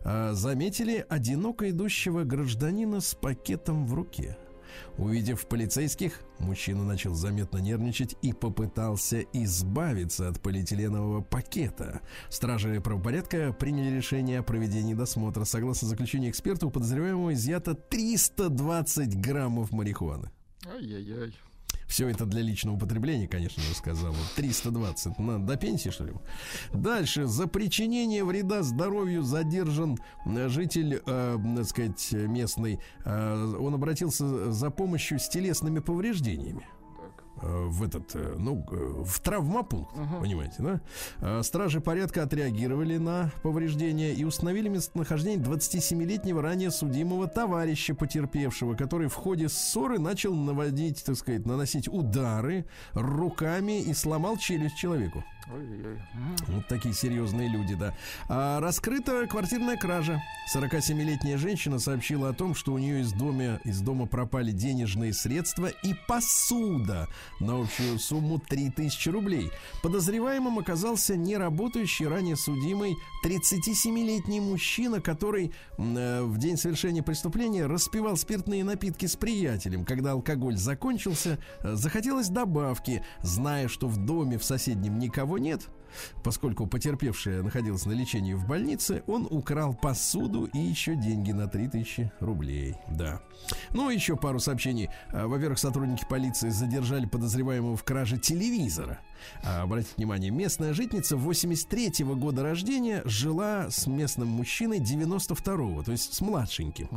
а, 0.04 0.32
заметили 0.32 1.04
одиноко 1.08 1.70
идущего 1.70 2.24
гражданина 2.24 3.00
с 3.00 3.14
пакетом 3.14 3.86
в 3.86 3.94
руке. 3.94 4.36
Увидев 4.98 5.46
полицейских, 5.46 6.20
мужчина 6.38 6.84
начал 6.84 7.14
заметно 7.14 7.58
нервничать 7.58 8.16
и 8.22 8.32
попытался 8.32 9.20
избавиться 9.32 10.28
от 10.28 10.40
полиэтиленового 10.40 11.20
пакета. 11.20 12.00
Стражи 12.30 12.80
правопорядка 12.80 13.52
приняли 13.52 13.94
решение 13.94 14.40
о 14.40 14.42
проведении 14.42 14.94
досмотра. 14.94 15.44
Согласно 15.44 15.88
заключению 15.88 16.30
эксперта, 16.30 16.66
у 16.66 16.70
подозреваемого 16.70 17.34
изъято 17.34 17.74
320 17.74 19.20
граммов 19.20 19.72
марихуаны. 19.72 20.30
Ай-яй-яй. 20.66 21.34
Все 21.86 22.08
это 22.08 22.24
для 22.24 22.40
личного 22.40 22.76
употребления, 22.76 23.28
конечно 23.28 23.62
же, 23.62 23.74
сказал. 23.74 24.12
Вот 24.12 24.26
320. 24.36 25.18
Надо 25.18 25.44
до 25.44 25.56
пенсии, 25.56 25.90
что 25.90 26.04
ли? 26.04 26.12
Дальше. 26.72 27.26
За 27.26 27.46
причинение 27.46 28.24
вреда 28.24 28.62
здоровью 28.62 29.22
задержан 29.22 29.98
э, 30.24 30.48
житель, 30.48 31.02
э, 31.04 31.38
так 31.56 31.66
сказать, 31.66 32.12
местный. 32.12 32.80
Э, 33.04 33.54
он 33.58 33.74
обратился 33.74 34.50
за 34.52 34.70
помощью 34.70 35.18
с 35.18 35.28
телесными 35.28 35.80
повреждениями 35.80 36.66
в 37.42 37.82
этот, 37.82 38.14
э, 38.14 38.36
ну, 38.38 38.64
э, 38.70 39.02
в 39.04 39.20
травмопункт, 39.20 39.94
понимаете, 40.20 40.54
да? 40.58 40.80
Э, 41.20 41.42
Стражи 41.42 41.80
порядка 41.80 42.22
отреагировали 42.22 42.98
на 42.98 43.30
повреждения 43.42 44.12
и 44.12 44.24
установили 44.24 44.68
местонахождение 44.68 45.44
27-летнего 45.44 46.40
ранее 46.40 46.70
судимого 46.70 47.26
товарища 47.28 47.94
потерпевшего, 47.94 48.74
который 48.74 49.08
в 49.08 49.14
ходе 49.14 49.48
ссоры 49.48 49.98
начал 49.98 50.34
наводить, 50.34 51.04
так 51.04 51.16
сказать, 51.16 51.46
наносить 51.46 51.88
удары 51.88 52.66
руками 52.92 53.80
и 53.80 53.92
сломал 53.94 54.36
челюсть 54.36 54.76
человеку. 54.76 55.24
Ой-ой-ой. 55.50 56.00
Вот 56.48 56.68
такие 56.68 56.94
серьезные 56.94 57.48
люди, 57.48 57.74
да. 57.74 57.94
А, 58.28 58.60
раскрыта 58.60 59.26
квартирная 59.26 59.76
кража. 59.76 60.22
47-летняя 60.54 61.36
женщина 61.36 61.78
сообщила 61.78 62.28
о 62.28 62.32
том, 62.32 62.54
что 62.54 62.72
у 62.72 62.78
нее 62.78 63.00
из 63.00 63.12
дома, 63.12 63.60
из 63.64 63.80
дома 63.80 64.06
пропали 64.06 64.52
денежные 64.52 65.12
средства 65.12 65.66
и 65.66 65.94
посуда 66.06 67.08
на 67.40 67.60
общую 67.60 67.98
сумму 67.98 68.38
3000 68.38 69.08
рублей. 69.08 69.50
Подозреваемым 69.82 70.58
оказался 70.58 71.16
неработающий 71.16 72.06
ранее 72.06 72.36
судимый 72.36 72.96
37-летний 73.24 74.40
мужчина, 74.40 75.00
который 75.00 75.52
э, 75.78 76.22
в 76.22 76.38
день 76.38 76.56
совершения 76.56 77.02
преступления 77.02 77.66
распивал 77.66 78.16
спиртные 78.16 78.64
напитки 78.64 79.06
с 79.06 79.16
приятелем. 79.16 79.84
Когда 79.84 80.12
алкоголь 80.12 80.56
закончился, 80.56 81.38
э, 81.60 81.74
захотелось 81.74 82.28
добавки. 82.28 83.04
Зная, 83.20 83.68
что 83.68 83.88
в 83.88 83.96
доме 83.96 84.38
в 84.38 84.44
соседнем 84.44 84.98
никого 84.98 85.38
нет, 85.42 85.68
Поскольку 86.22 86.66
потерпевшая 86.66 87.42
находилась 87.42 87.86
на 87.86 87.92
лечении 87.92 88.34
в 88.34 88.46
больнице, 88.46 89.02
он 89.06 89.26
украл 89.30 89.74
посуду 89.74 90.44
и 90.44 90.58
еще 90.58 90.94
деньги 90.94 91.32
на 91.32 91.48
3000 91.48 92.12
рублей. 92.20 92.76
Да. 92.90 93.20
Ну, 93.70 93.90
еще 93.90 94.16
пару 94.16 94.40
сообщений. 94.40 94.88
А, 95.12 95.26
Во-первых, 95.26 95.58
сотрудники 95.58 96.04
полиции 96.08 96.50
задержали 96.50 97.06
подозреваемого 97.06 97.76
в 97.76 97.84
краже 97.84 98.18
телевизора. 98.18 99.00
А, 99.44 99.62
Обратите 99.62 99.94
внимание, 99.96 100.30
местная 100.30 100.74
житница 100.74 101.16
83-го 101.16 102.14
года 102.14 102.42
рождения 102.42 103.02
жила 103.04 103.70
с 103.70 103.86
местным 103.86 104.28
мужчиной 104.28 104.78
92-го, 104.78 105.82
то 105.82 105.92
есть 105.92 106.14
с 106.14 106.20
младшеньким. 106.20 106.88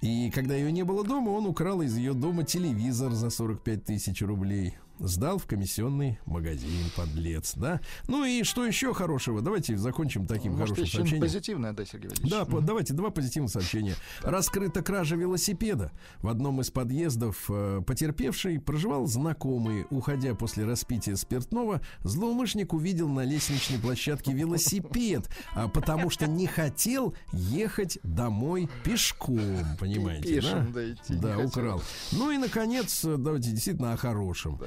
И 0.00 0.30
когда 0.30 0.54
ее 0.54 0.70
не 0.70 0.84
было 0.84 1.04
дома, 1.04 1.30
он 1.30 1.46
украл 1.46 1.82
из 1.82 1.96
ее 1.96 2.12
дома 2.12 2.44
телевизор 2.44 3.12
за 3.12 3.30
45 3.30 3.84
тысяч 3.84 4.22
рублей. 4.22 4.78
Сдал 5.00 5.38
в 5.38 5.46
комиссионный 5.46 6.18
магазин, 6.26 6.70
подлец, 6.96 7.54
да? 7.54 7.80
Ну 8.08 8.24
и 8.24 8.42
что 8.42 8.64
еще 8.66 8.92
хорошего? 8.92 9.40
Давайте 9.40 9.76
закончим 9.76 10.26
таким 10.26 10.52
Может, 10.52 10.70
хорошим 10.70 10.84
еще 10.84 10.96
сообщением. 10.96 11.22
позитивное, 11.22 11.72
да, 11.72 11.84
Сергей 11.84 12.08
Валерьевич? 12.08 12.30
Да, 12.32 12.44
по- 12.44 12.60
давайте 12.60 12.94
два 12.94 13.10
позитивных 13.10 13.50
сообщения. 13.52 13.94
Раскрыта 14.22 14.82
кража 14.82 15.14
велосипеда. 15.16 15.92
В 16.20 16.28
одном 16.28 16.60
из 16.60 16.70
подъездов 16.70 17.44
э, 17.48 17.80
потерпевший 17.86 18.58
проживал 18.60 19.06
знакомый. 19.06 19.86
Уходя 19.90 20.34
после 20.34 20.64
распития 20.64 21.14
спиртного, 21.16 21.80
злоумышленник 22.02 22.72
увидел 22.72 23.08
на 23.08 23.24
лестничной 23.24 23.78
площадке 23.78 24.32
велосипед, 24.32 25.28
а, 25.54 25.68
потому 25.68 26.10
что 26.10 26.26
не 26.26 26.46
хотел 26.46 27.14
ехать 27.32 27.98
домой 28.02 28.68
пешком, 28.84 29.38
понимаете, 29.78 30.34
Пешим, 30.34 30.72
да? 30.72 31.36
да, 31.36 31.38
украл. 31.38 31.82
Ну 32.12 32.30
и, 32.30 32.38
наконец, 32.38 33.04
э, 33.04 33.16
давайте 33.16 33.50
действительно 33.50 33.92
о 33.92 33.96
хорошем. 33.96 34.60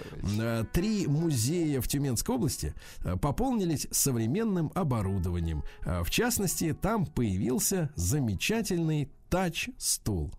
Три 0.73 1.07
музея 1.07 1.81
в 1.81 1.87
Тюменской 1.87 2.35
области 2.35 2.73
э, 3.03 3.17
пополнились 3.17 3.87
современным 3.91 4.71
оборудованием. 4.75 5.63
Э, 5.85 6.03
В 6.03 6.09
частности, 6.09 6.73
там 6.79 7.05
появился 7.05 7.91
замечательный 7.95 9.09
тач-стол. 9.29 10.31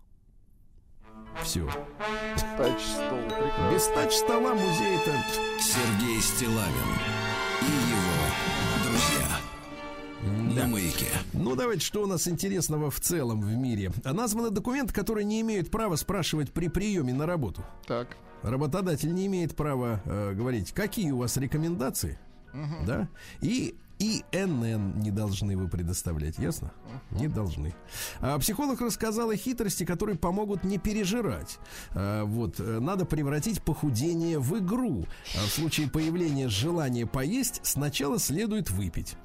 Все. 1.43 1.67
Тач-стол, 2.57 3.19
прекрасно. 3.27 3.71
Без 3.73 3.87
тач-стола 3.87 4.53
музей 4.53 4.95
это... 4.95 5.15
Сергей 5.59 6.21
Стилавин 6.21 6.93
и 7.61 7.65
его 7.89 8.83
друзья. 8.83 9.39
На 10.55 10.67
маяке. 10.67 11.07
Ну, 11.33 11.55
давайте, 11.55 11.83
что 11.83 12.03
у 12.03 12.05
нас 12.05 12.27
интересного 12.27 12.91
в 12.91 12.99
целом 12.99 13.41
в 13.41 13.55
мире. 13.55 13.91
Названы 14.03 14.51
документы, 14.51 14.93
которые 14.93 15.25
не 15.25 15.41
имеют 15.41 15.71
права 15.71 15.95
спрашивать 15.95 16.51
при 16.51 16.67
приеме 16.67 17.13
на 17.13 17.25
работу. 17.25 17.63
Так. 17.87 18.15
Работодатель 18.43 19.13
не 19.13 19.25
имеет 19.27 19.55
права 19.55 20.01
э, 20.05 20.33
говорить, 20.33 20.71
какие 20.73 21.11
у 21.11 21.17
вас 21.17 21.37
рекомендации, 21.37 22.19
да, 22.85 23.07
и 23.41 23.75
ИНН 23.99 24.99
не 24.99 25.11
должны 25.11 25.55
вы 25.55 25.67
предоставлять, 25.67 26.37
ясно? 26.37 26.73
Не 27.11 27.27
должны. 27.27 27.73
А 28.19 28.37
психолог 28.39 28.81
рассказал 28.81 29.29
о 29.29 29.35
хитрости, 29.35 29.85
которые 29.85 30.17
помогут 30.17 30.63
не 30.63 30.77
пережирать. 30.77 31.59
А, 31.91 32.25
вот, 32.25 32.59
э, 32.59 32.79
надо 32.79 33.05
превратить 33.05 33.63
похудение 33.63 34.39
в 34.39 34.57
игру. 34.59 35.05
А 35.35 35.45
в 35.45 35.49
случае 35.49 35.89
появления 35.89 36.49
желания 36.49 37.05
поесть, 37.05 37.61
сначала 37.63 38.19
следует 38.19 38.69
выпить. 38.69 39.15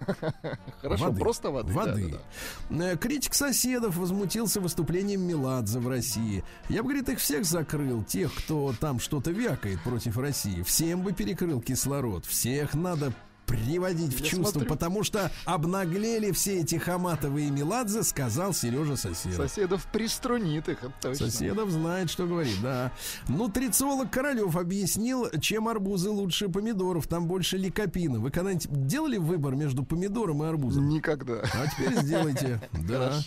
Хорошо, 0.82 1.04
Воды. 1.04 1.20
просто 1.20 1.50
воды. 1.50 1.72
Воды. 1.72 2.08
да-да-да. 2.08 2.92
Э, 2.92 2.96
Критик 2.96 3.34
соседов 3.34 3.96
возмутился 3.96 4.60
выступлением 4.60 5.22
Меладзе 5.22 5.78
в 5.78 5.88
России. 5.88 6.42
Я 6.68 6.82
бы, 6.82 6.90
говорит, 6.90 7.08
их 7.08 7.18
всех 7.18 7.44
закрыл, 7.44 8.02
тех, 8.02 8.32
кто 8.34 8.74
там 8.78 9.00
что-то 9.00 9.30
вякает 9.30 9.80
против 9.82 10.16
России. 10.18 10.62
Всем 10.62 11.02
бы 11.02 11.12
перекрыл 11.12 11.60
кислород. 11.60 12.24
Всех 12.26 12.74
надо 12.74 13.12
приводить 13.50 14.14
в 14.14 14.20
Я 14.20 14.26
чувство, 14.26 14.50
смотрю. 14.52 14.68
потому 14.68 15.02
что 15.02 15.30
обнаглели 15.44 16.30
все 16.30 16.60
эти 16.60 16.76
Хаматовы 16.76 17.46
и 17.46 17.50
Меладзе, 17.50 18.04
сказал 18.04 18.54
Сережа 18.54 18.96
Соседов. 18.96 19.36
Соседов 19.36 19.86
приструнит 19.92 20.68
их, 20.68 20.78
точно. 21.00 21.30
Соседов 21.30 21.70
знает, 21.70 22.10
что 22.10 22.26
говорит, 22.26 22.56
да. 22.62 22.92
Нутрициолог 23.28 24.10
Королев 24.10 24.56
объяснил, 24.56 25.28
чем 25.40 25.68
арбузы 25.68 26.10
лучше 26.10 26.48
помидоров. 26.48 27.06
Там 27.08 27.26
больше 27.26 27.56
ликопина. 27.56 28.20
Вы 28.20 28.30
когда-нибудь 28.30 28.68
делали 28.86 29.16
выбор 29.16 29.56
между 29.56 29.82
помидором 29.82 30.44
и 30.44 30.46
арбузом? 30.46 30.88
Никогда. 30.88 31.40
А 31.42 31.66
теперь 31.66 31.96
сделайте. 32.02 32.60
Да. 32.90 33.20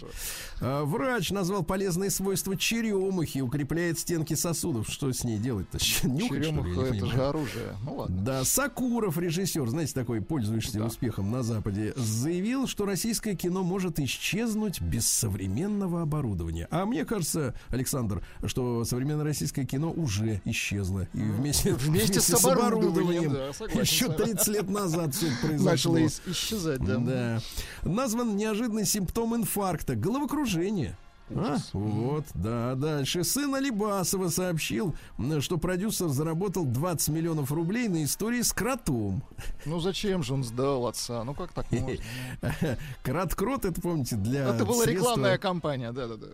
А, 0.61 0.84
Врач 0.84 1.32
назвал 1.32 1.63
полезные 1.63 2.09
свойства 2.09 2.55
черемухи, 2.57 3.39
укрепляет 3.39 3.99
стенки 3.99 4.34
сосудов. 4.34 4.89
Что 4.89 5.11
с 5.11 5.24
ней 5.24 5.38
делать-то? 5.38 5.78
Нюхать, 6.07 6.43
Черемуха, 6.43 6.82
это 6.82 7.05
же 7.05 7.21
оружие. 7.26 7.76
Ну 7.84 7.95
ладно. 7.95 8.21
Да, 8.21 8.43
Сакуров, 8.43 9.17
режиссер, 9.17 9.67
знаете, 9.69 9.93
такой, 9.93 10.12
пользующийся 10.22 10.80
Да. 10.80 10.86
успехом 10.86 11.32
на 11.32 11.43
Западе, 11.43 11.93
заявил, 11.95 12.68
что 12.68 12.86
российское 12.86 13.36
кино 13.36 13.64
может 13.64 13.99
исчезнуть 13.99 14.82
без 14.82 15.05
современного 15.07 16.01
оборудования. 16.01 16.68
А 16.72 16.86
мне 16.86 17.05
кажется, 17.05 17.53
Александр, 17.70 18.24
что 18.45 18.84
современное 18.86 19.24
российское 19.26 19.66
кино 19.66 19.91
уже 19.91 20.41
исчезло. 20.45 21.07
И 21.14 21.18
вместе, 21.20 21.74
Вместе 21.74 22.20
с 22.22 22.34
оборудованием, 22.45 23.34
да, 23.34 23.53
согласен 23.53 23.82
еще 23.82 24.05
с 24.05 24.09
вами. 24.09 24.18
30 24.34 24.47
лет 24.47 24.70
назад 24.70 25.16
все 25.16 25.28
это 25.28 25.36
произошло. 25.47 25.72
Начало 25.72 25.97
ис- 25.97 26.22
исчезать, 26.32 26.80
да. 26.82 26.97
Да. 26.97 27.41
Назван 27.84 28.36
неожиданный 28.38 28.86
симптом 28.86 29.36
инфаркта 29.36 29.95
головокружение. 29.95 30.95
А, 31.30 31.57
вот, 31.71 32.26
да, 32.34 32.76
дальше. 32.76 33.24
Сын 33.24 33.55
Алибасова 33.55 34.30
сообщил, 34.30 34.95
что 35.39 35.57
продюсер 35.57 36.09
заработал 36.09 36.65
20 36.65 37.09
миллионов 37.09 37.51
рублей 37.51 37.88
на 37.88 38.03
истории 38.03 38.41
с 38.41 38.53
кротом. 38.53 39.24
Ну 39.65 39.80
зачем 39.80 40.21
же 40.21 40.34
он 40.34 40.43
сдал 40.43 40.86
отца? 40.88 41.24
Ну 41.24 41.34
как 41.34 41.53
так 41.53 41.71
можно? 41.71 41.97
Крот-крот, 43.03 43.65
это 43.65 43.82
помните, 43.82 44.15
для 44.15 44.49
Это 44.49 44.65
была 44.65 44.84
средства- 44.84 44.91
рекламная 44.91 45.38
кампания, 45.38 45.91
да-да-да. 45.91 46.28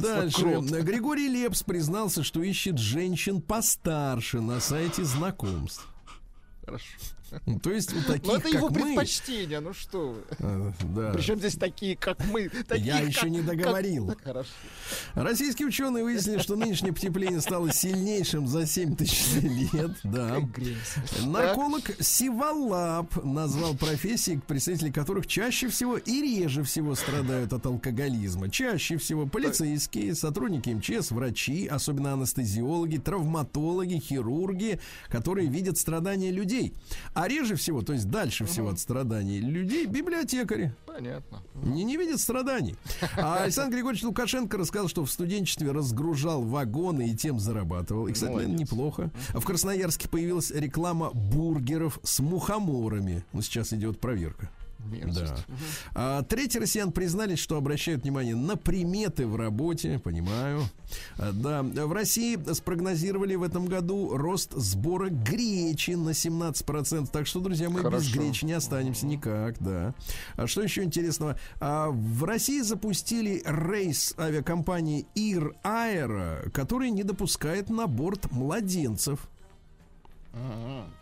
Дальше. 0.00 0.42
крот. 0.42 0.64
Григорий 0.64 1.28
Лепс 1.28 1.62
признался, 1.62 2.22
что 2.24 2.42
ищет 2.42 2.78
женщин 2.78 3.40
постарше 3.40 4.40
на 4.40 4.60
сайте 4.60 5.04
знакомств. 5.04 5.86
Хорошо. 6.64 6.84
Ну, 7.46 7.58
То 7.58 7.70
есть 7.70 7.94
у 7.94 8.02
таких, 8.02 8.24
Ну 8.24 8.34
это 8.34 8.48
его 8.48 8.68
предпочтение, 8.68 9.60
ну 9.60 9.72
что 9.72 10.10
вы. 10.10 10.22
э, 10.38 10.72
да. 10.94 11.10
Причем 11.12 11.38
здесь 11.38 11.54
такие, 11.54 11.96
как 11.96 12.24
мы. 12.26 12.50
Я 12.74 13.00
еще 13.00 13.30
не 13.30 13.40
договорил. 13.42 14.14
Российские 15.14 15.68
ученые 15.68 16.04
выяснили, 16.04 16.38
что 16.38 16.56
нынешнее 16.56 16.92
потепление 16.92 17.40
стало 17.40 17.72
сильнейшим 17.72 18.46
за 18.46 18.66
7 18.66 18.96
тысяч 18.96 19.42
лет. 19.42 19.92
Да. 20.08 20.38
Нарколог 21.24 21.90
Сивалап 22.00 23.22
назвал 23.24 23.74
профессии, 23.74 24.40
представители 24.46 24.90
которых 24.90 25.26
чаще 25.26 25.68
всего 25.68 25.96
и 25.96 26.20
реже 26.20 26.62
всего 26.62 26.94
страдают 26.94 27.52
от 27.52 27.66
алкоголизма. 27.66 28.50
Чаще 28.50 28.96
всего 28.96 29.26
полицейские, 29.26 30.14
сотрудники 30.14 30.70
МЧС, 30.70 31.10
врачи, 31.10 31.66
особенно 31.66 32.14
анестезиологи, 32.14 32.98
травматологи, 32.98 33.98
хирурги, 33.98 34.80
которые 35.08 35.48
видят 35.48 35.78
страдания 35.78 36.30
людей. 36.30 36.74
А 37.18 37.26
реже 37.26 37.56
всего, 37.56 37.82
то 37.82 37.94
есть 37.94 38.08
дальше 38.08 38.44
всего 38.44 38.68
от 38.68 38.78
страданий 38.78 39.40
людей, 39.40 39.86
библиотекари. 39.86 40.72
Понятно. 40.86 41.42
Не, 41.64 41.82
не 41.82 41.96
видят 41.96 42.20
страданий. 42.20 42.76
А 43.16 43.38
Александр 43.42 43.74
Григорьевич 43.74 44.04
Лукашенко 44.04 44.56
рассказал, 44.56 44.86
что 44.86 45.04
в 45.04 45.10
студенчестве 45.10 45.72
разгружал 45.72 46.42
вагоны 46.42 47.10
и 47.10 47.16
тем 47.16 47.40
зарабатывал. 47.40 48.06
И, 48.06 48.12
кстати, 48.12 48.30
Молодец. 48.30 48.60
неплохо. 48.60 49.10
А 49.34 49.40
в 49.40 49.44
Красноярске 49.44 50.08
появилась 50.08 50.52
реклама 50.52 51.10
бургеров 51.10 51.98
с 52.04 52.20
мухоморами. 52.20 53.24
Ну, 53.32 53.42
сейчас 53.42 53.72
идет 53.72 53.98
проверка. 53.98 54.48
Мерзость. 54.78 55.32
Да. 55.32 55.54
А, 55.94 56.22
треть 56.22 56.56
россиян 56.56 56.92
признались, 56.92 57.38
что 57.38 57.56
обращают 57.56 58.02
внимание 58.02 58.34
на 58.34 58.56
приметы 58.56 59.26
в 59.26 59.36
работе. 59.36 59.98
Понимаю. 59.98 60.62
А, 61.18 61.32
да. 61.32 61.62
В 61.62 61.92
России 61.92 62.38
спрогнозировали 62.52 63.34
в 63.34 63.42
этом 63.42 63.66
году 63.66 64.16
рост 64.16 64.52
сбора 64.54 65.10
гречи 65.10 65.92
на 65.92 66.10
17%. 66.10 67.08
Так 67.10 67.26
что, 67.26 67.40
друзья, 67.40 67.68
мы 67.68 67.80
без 67.80 67.84
Хорошо. 67.84 68.20
гречи 68.20 68.44
не 68.44 68.52
останемся 68.52 69.06
никак, 69.06 69.58
да. 69.60 69.94
А 70.36 70.46
что 70.46 70.62
еще 70.62 70.82
интересного? 70.82 71.38
А, 71.60 71.90
в 71.90 72.24
России 72.24 72.60
запустили 72.60 73.42
рейс 73.44 74.14
авиакомпании 74.18 75.06
Ир 75.14 75.54
Aero, 75.64 76.50
который 76.50 76.90
не 76.90 77.02
допускает 77.02 77.68
на 77.68 77.86
борт 77.86 78.30
младенцев. 78.30 79.28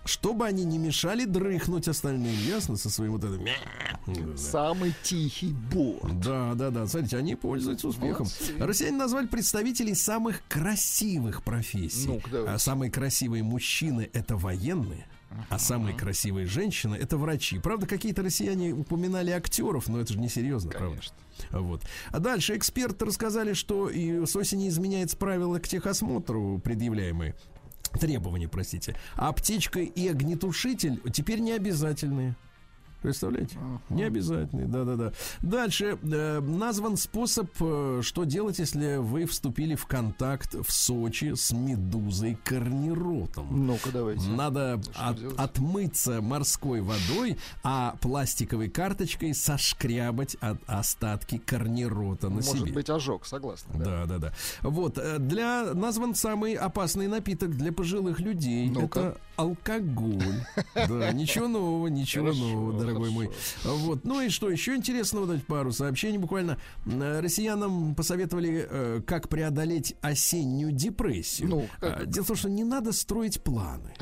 Чтобы 0.04 0.46
они 0.46 0.64
не 0.64 0.78
мешали 0.78 1.24
дрыхнуть 1.24 1.88
остальным, 1.88 2.32
ясно, 2.46 2.76
со 2.76 2.90
своим 2.90 3.12
вот 3.12 3.24
этим... 3.24 4.36
Самый 4.36 4.94
тихий 5.02 5.52
борт. 5.52 6.20
Да, 6.20 6.54
да, 6.54 6.70
да. 6.70 6.86
Смотрите, 6.86 7.16
они 7.18 7.34
пользуются 7.34 7.88
успехом. 7.88 8.28
Россияне 8.58 8.96
назвали 8.96 9.26
представителей 9.26 9.94
самых 9.94 10.42
красивых 10.48 11.42
профессий. 11.42 12.22
А 12.46 12.58
самые 12.58 12.90
красивые 12.90 13.42
мужчины 13.42 14.08
это 14.12 14.36
военные. 14.36 15.06
А 15.50 15.58
самые 15.58 15.94
красивые 15.94 16.46
женщины 16.46 16.94
это 16.94 17.18
врачи. 17.18 17.58
Правда, 17.58 17.86
какие-то 17.86 18.22
россияне 18.22 18.72
упоминали 18.72 19.32
актеров, 19.32 19.88
но 19.88 20.00
это 20.00 20.12
же 20.12 20.20
несерьезно, 20.20 20.70
правда? 20.70 21.00
Конечно. 21.00 21.16
Вот. 21.60 21.82
А 22.10 22.20
дальше 22.20 22.56
эксперты 22.56 23.04
рассказали, 23.04 23.52
что 23.52 23.90
и 23.90 24.24
с 24.24 24.34
осени 24.36 24.68
изменяется 24.68 25.16
правила 25.16 25.58
к 25.58 25.68
техосмотру, 25.68 26.60
предъявляемые 26.64 27.34
требования, 27.96 28.48
простите. 28.48 28.96
Аптечка 29.16 29.80
и 29.80 30.08
огнетушитель 30.08 31.00
теперь 31.12 31.40
не 31.40 31.52
обязательные. 31.52 32.36
Представляете? 33.02 33.56
Не 33.90 34.02
обязательные, 34.04 34.66
да-да-да. 34.66 35.12
Дальше 35.42 35.98
э, 36.02 36.40
назван 36.40 36.96
способ, 36.96 37.48
э, 37.60 38.00
что 38.02 38.24
делать, 38.24 38.58
если 38.58 38.96
вы 38.96 39.26
вступили 39.26 39.74
в 39.74 39.86
контакт 39.86 40.54
в 40.54 40.70
Сочи 40.72 41.34
с 41.34 41.52
медузой 41.52 42.36
корниротом. 42.44 43.66
Ну-ка, 43.66 43.90
давайте. 43.92 44.28
Надо 44.28 44.80
Что 44.82 44.92
от- 45.08 45.18
делать? 45.18 45.38
отмыться 45.38 46.20
морской 46.22 46.80
водой, 46.80 47.36
а 47.62 47.96
пластиковой 48.00 48.68
карточкой 48.70 49.34
сошкрябать 49.34 50.36
от 50.40 50.58
остатки 50.66 51.38
корнирота 51.38 52.28
на 52.28 52.36
Может 52.36 52.58
себе. 52.58 52.72
быть 52.72 52.90
ожог, 52.90 53.24
согласна. 53.26 53.74
да. 53.78 53.84
Да, 53.84 54.06
да, 54.06 54.18
да. 54.18 54.32
Вот, 54.62 54.98
э, 54.98 55.18
для 55.18 55.74
назван 55.74 56.14
самый 56.14 56.54
опасный 56.54 57.06
напиток 57.08 57.56
для 57.56 57.72
пожилых 57.72 58.20
людей. 58.20 58.68
Ну-ка. 58.68 59.00
Это 59.00 59.18
алкоголь. 59.36 60.16
Да, 60.74 61.10
ничего 61.12 61.48
нового, 61.48 61.88
ничего 61.88 62.26
Хорошо, 62.26 62.42
нового, 62.42 62.78
дорогой 62.78 63.10
мой. 63.10 63.30
Вот. 63.64 64.04
Ну 64.04 64.20
и 64.20 64.28
что, 64.28 64.50
еще 64.50 64.76
интересного 64.76 65.26
дать 65.26 65.44
пару 65.44 65.72
сообщений. 65.72 66.18
Буквально 66.18 66.58
Э, 66.86 67.20
россиянам 67.20 67.94
посоветовали, 67.94 68.66
э, 68.68 69.00
как 69.06 69.28
преодолеть 69.28 69.94
осеннюю 70.00 70.72
депрессию. 70.72 71.48
Ну, 71.48 71.68
как 71.80 72.02
А, 72.02 72.06
Дело 72.06 72.24
в 72.24 72.28
том, 72.28 72.36
что 72.36 72.48
не 72.48 72.64
надо 72.64 72.92
строить 72.92 73.42
планы. 73.42 73.92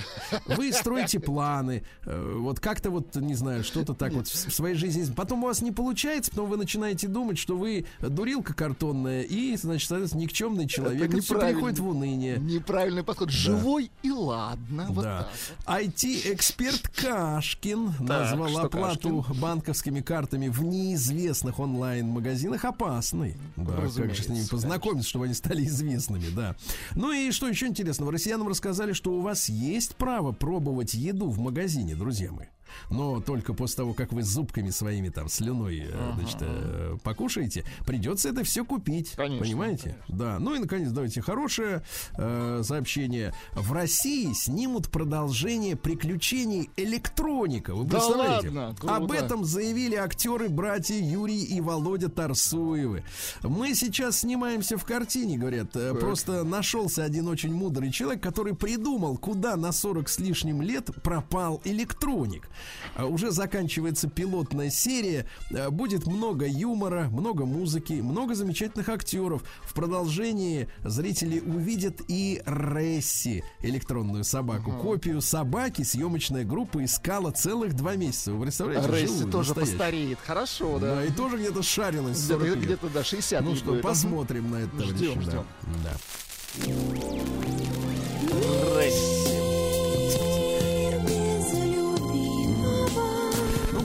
Вы 0.47 0.73
строите 0.73 1.19
планы, 1.21 1.85
э, 2.05 2.37
вот 2.39 2.61
как-то 2.61 2.91
вот, 2.91 3.17
не 3.17 3.35
знаю, 3.35 3.65
что-то 3.65 3.95
так 3.95 4.13
вот 4.13 4.27
в 4.29 4.53
своей 4.53 4.75
жизни. 4.75 5.05
Потом 5.15 5.45
у 5.45 5.47
вас 5.47 5.63
не 5.63 5.73
получается, 5.73 6.31
потом 6.31 6.51
вы 6.51 6.57
начинаете 6.57 7.09
думать, 7.09 7.39
что 7.39 7.57
вы 7.57 7.87
дурилка 8.01 8.55
картонная 8.55 9.23
и, 9.23 9.57
значит, 9.57 9.89
соответственно, 9.89 10.23
никчемный 10.23 10.69
человек. 10.69 11.09
Это 11.09 11.17
И 11.17 11.21
все 11.21 11.41
переходит 11.41 11.79
в 11.79 11.89
уныние. 11.89 12.39
Неправильный 12.39 13.03
подход. 13.03 13.31
Живой 13.31 13.91
и 14.03 14.11
ладно. 14.11 14.87
Вот 14.91 15.05
Да. 15.05 15.24
Так 15.25 15.67
вот. 15.67 15.85
IT-эксперт 15.85 16.89
Кашкин 16.89 17.95
назвал 18.01 18.49
что 18.49 18.63
оплату 18.63 19.27
банковскими 19.41 20.01
картами 20.01 20.49
в 20.49 20.63
неизвестных 20.63 21.59
онлайн-магазинах 21.59 22.65
опасной. 22.65 23.37
Да, 23.57 23.77
как 23.77 24.15
же 24.15 24.23
с 24.23 24.29
ними 24.29 24.47
познакомиться, 24.47 25.09
чтобы 25.09 25.27
они 25.27 25.35
стали 25.35 25.65
известными, 25.65 26.29
да. 26.35 26.57
Ну 26.95 27.13
и 27.13 27.31
что 27.31 27.49
еще 27.49 27.67
интересного? 27.67 28.13
Россиянам 28.13 28.49
рассказали, 28.49 28.93
что 28.93 29.13
у 29.13 29.21
вас 29.21 29.49
есть 29.49 29.97
право 29.97 30.33
пробовать 30.33 30.95
еду 30.95 31.31
в 31.31 31.39
магазине, 31.39 31.95
друзья 31.95 32.31
мои. 32.33 32.47
Но 32.91 33.21
только 33.21 33.55
после 33.55 33.77
того, 33.77 33.95
как 33.95 34.13
вы 34.13 34.23
зубками 34.23 34.71
своими 34.71 35.09
там 35.09 35.29
слюной 35.29 35.85
э, 35.89 36.13
значит, 36.17 36.39
э, 36.41 36.97
покушаете, 37.03 37.65
придется 37.87 38.29
это 38.29 38.45
все 38.45 38.65
купить. 38.65 39.13
Конечно, 39.17 39.45
понимаете? 39.45 39.97
Да. 40.09 40.39
Ну 40.39 40.55
и 40.55 40.59
наконец, 40.59 40.91
давайте 40.91 41.21
хорошее 41.21 41.83
э, 42.17 42.63
сообщение. 42.65 43.35
В 43.55 43.73
России 43.73 44.33
снимут 44.33 44.89
продолжение 44.91 45.77
приключений 45.77 46.71
электроника. 46.77 47.75
Вы 47.75 47.85
Да 47.85 47.99
представляете? 47.99 48.49
ладно? 48.49 48.77
Круто. 48.79 48.97
Об 48.97 49.13
этом 49.13 49.45
заявили 49.45 49.97
актеры 49.97 50.49
братья 50.49 50.95
Юрий 50.97 51.43
и 51.45 51.61
Володя 51.61 52.09
Тарсуевы. 52.09 53.05
Мы 53.43 53.75
сейчас 53.75 54.21
снимаемся 54.21 54.77
в 54.79 54.85
картине, 54.85 55.39
говорят. 55.39 55.75
Э, 55.77 55.95
Просто 55.95 56.45
нашелся 56.45 57.05
один 57.05 57.29
очень 57.29 57.53
мудрый 57.55 57.91
человек, 57.91 58.23
который 58.23 58.55
придумал, 58.55 59.17
куда 59.17 59.57
на 59.57 59.73
40 59.73 60.09
с 60.09 60.19
лишним 60.19 60.63
лет 60.63 60.91
пропал 61.03 61.61
электроник. 61.65 62.49
А 62.97 63.07
Уже 63.07 63.31
заканчивается 63.31 64.09
пилотная 64.09 64.71
серия. 64.71 65.27
Э, 65.51 65.71
Будет 65.71 66.07
много 66.07 66.47
юмора, 66.47 67.09
много 67.11 67.45
музыки, 67.45 67.95
много 67.95 68.35
замечательных 68.35 68.89
актеров. 68.89 69.43
В 69.63 69.75
продолжении 69.75 70.69
зрители 70.85 71.41
увидят 71.41 72.01
и 72.09 72.43
Ресси, 72.47 73.43
электронную 73.61 74.25
собаку. 74.25 74.73
Копию 74.73 75.21
собаки 75.21 75.83
съемочная 75.83 76.45
группа 76.45 76.85
искала 76.85 77.31
целых 77.31 77.75
два 77.75 77.97
месяца. 77.97 78.33
Вы 78.33 78.43
представляете? 78.43 78.89
Рейси 78.91 79.13
Живую, 79.13 79.33
тоже 79.33 79.49
настоящую. 79.51 79.79
постареет. 79.79 80.19
Хорошо, 80.25 80.79
да. 80.79 80.95
Да, 80.97 81.05
и 81.05 81.11
тоже 81.11 81.37
где-то 81.39 81.63
шарилась 81.63 82.19
40 82.27 82.43
Где-то, 82.43 82.61
где-то, 82.61 82.89
да, 82.89 83.05
60 83.05 83.43
Ну 83.45 83.57
что, 83.57 83.73
будет. 83.73 83.83
посмотрим 83.83 84.51
на 84.51 84.57
это. 84.57 84.85
Ждем, 84.85 85.21
ждем. 85.23 85.45
Да. 85.83 85.93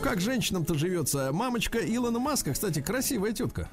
Как 0.09 0.21
женщинам-то 0.21 0.73
живется? 0.73 1.31
Мамочка 1.31 1.77
Илона 1.77 2.17
Маска, 2.17 2.53
кстати, 2.53 2.81
красивая 2.81 3.31
тетка. 3.31 3.69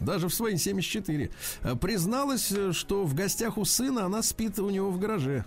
Даже 0.00 0.26
в 0.28 0.34
свои 0.34 0.56
74. 0.56 1.30
э, 1.62 1.76
Призналась, 1.76 2.50
э, 2.50 2.72
что 2.72 3.04
в 3.04 3.14
гостях 3.14 3.56
у 3.56 3.64
сына 3.64 4.04
она 4.04 4.20
спит 4.22 4.58
у 4.58 4.68
него 4.68 4.90
в 4.90 4.98
гараже. 4.98 5.44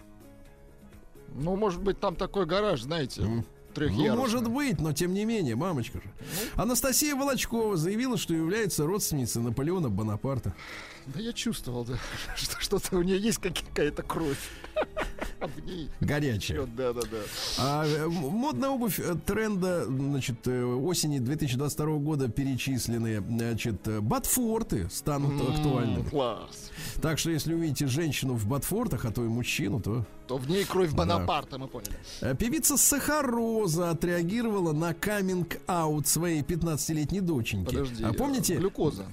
Ну, 1.36 1.57
может 1.57 1.82
быть, 1.82 1.99
там 1.99 2.15
такой 2.15 2.45
гараж, 2.45 2.84
знаете, 2.84 3.21
Ну, 3.21 3.43
трехъярусный. 3.74 4.15
может 4.15 4.47
быть, 4.49 4.80
но 4.80 4.93
тем 4.93 5.13
не 5.13 5.26
менее, 5.26 5.55
мамочка 5.57 5.97
же. 5.99 6.09
Анастасия 6.55 7.15
Волочкова 7.15 7.76
заявила, 7.76 8.17
что 8.17 8.34
является 8.34 8.86
родственницей 8.86 9.41
Наполеона 9.41 9.89
Бонапарта. 9.89 10.53
Да 11.07 11.19
я 11.19 11.34
чувствовал, 11.34 11.84
да, 11.84 11.95
что 12.38 12.61
что-то 12.61 12.95
у 12.97 13.01
нее 13.01 13.19
есть 13.19 13.39
как- 13.39 13.57
какая-то 13.69 14.03
кровь. 14.03 14.39
Ней 15.65 15.89
Горячая. 15.99 16.65
Да, 16.65 16.93
да, 16.93 17.01
да. 17.01 17.17
А 17.57 18.07
модная 18.07 18.69
обувь 18.69 18.99
э, 18.99 19.15
тренда, 19.25 19.85
значит, 19.85 20.47
э, 20.47 20.63
осени 20.63 21.19
2022 21.19 21.85
года 21.97 22.29
перечислены, 22.29 23.21
значит, 23.21 23.87
э, 23.87 24.01
ботфорты 24.01 24.89
станут 24.89 25.41
актуальными. 25.41 26.09
Класс. 26.09 26.71
Так 27.01 27.19
что, 27.19 27.31
если 27.31 27.53
увидите 27.53 27.87
женщину 27.87 28.33
в 28.33 28.45
ботфортах, 28.47 29.05
а 29.05 29.11
то 29.11 29.23
и 29.23 29.27
мужчину, 29.27 29.81
то... 29.81 30.05
То 30.27 30.37
в 30.37 30.49
ней 30.49 30.63
кровь 30.63 30.91
Бонапарта, 30.91 31.57
мы 31.57 31.67
поняли. 31.67 31.97
Певица 32.39 32.77
Сахароза 32.77 33.89
отреагировала 33.89 34.71
на 34.71 34.93
каминг-аут 34.93 36.07
своей 36.07 36.41
15-летней 36.41 37.19
доченьки. 37.19 37.65
Подожди. 37.65 38.03
а 38.03 38.13
помните, 38.13 38.55
Глюкоза. 38.55 39.05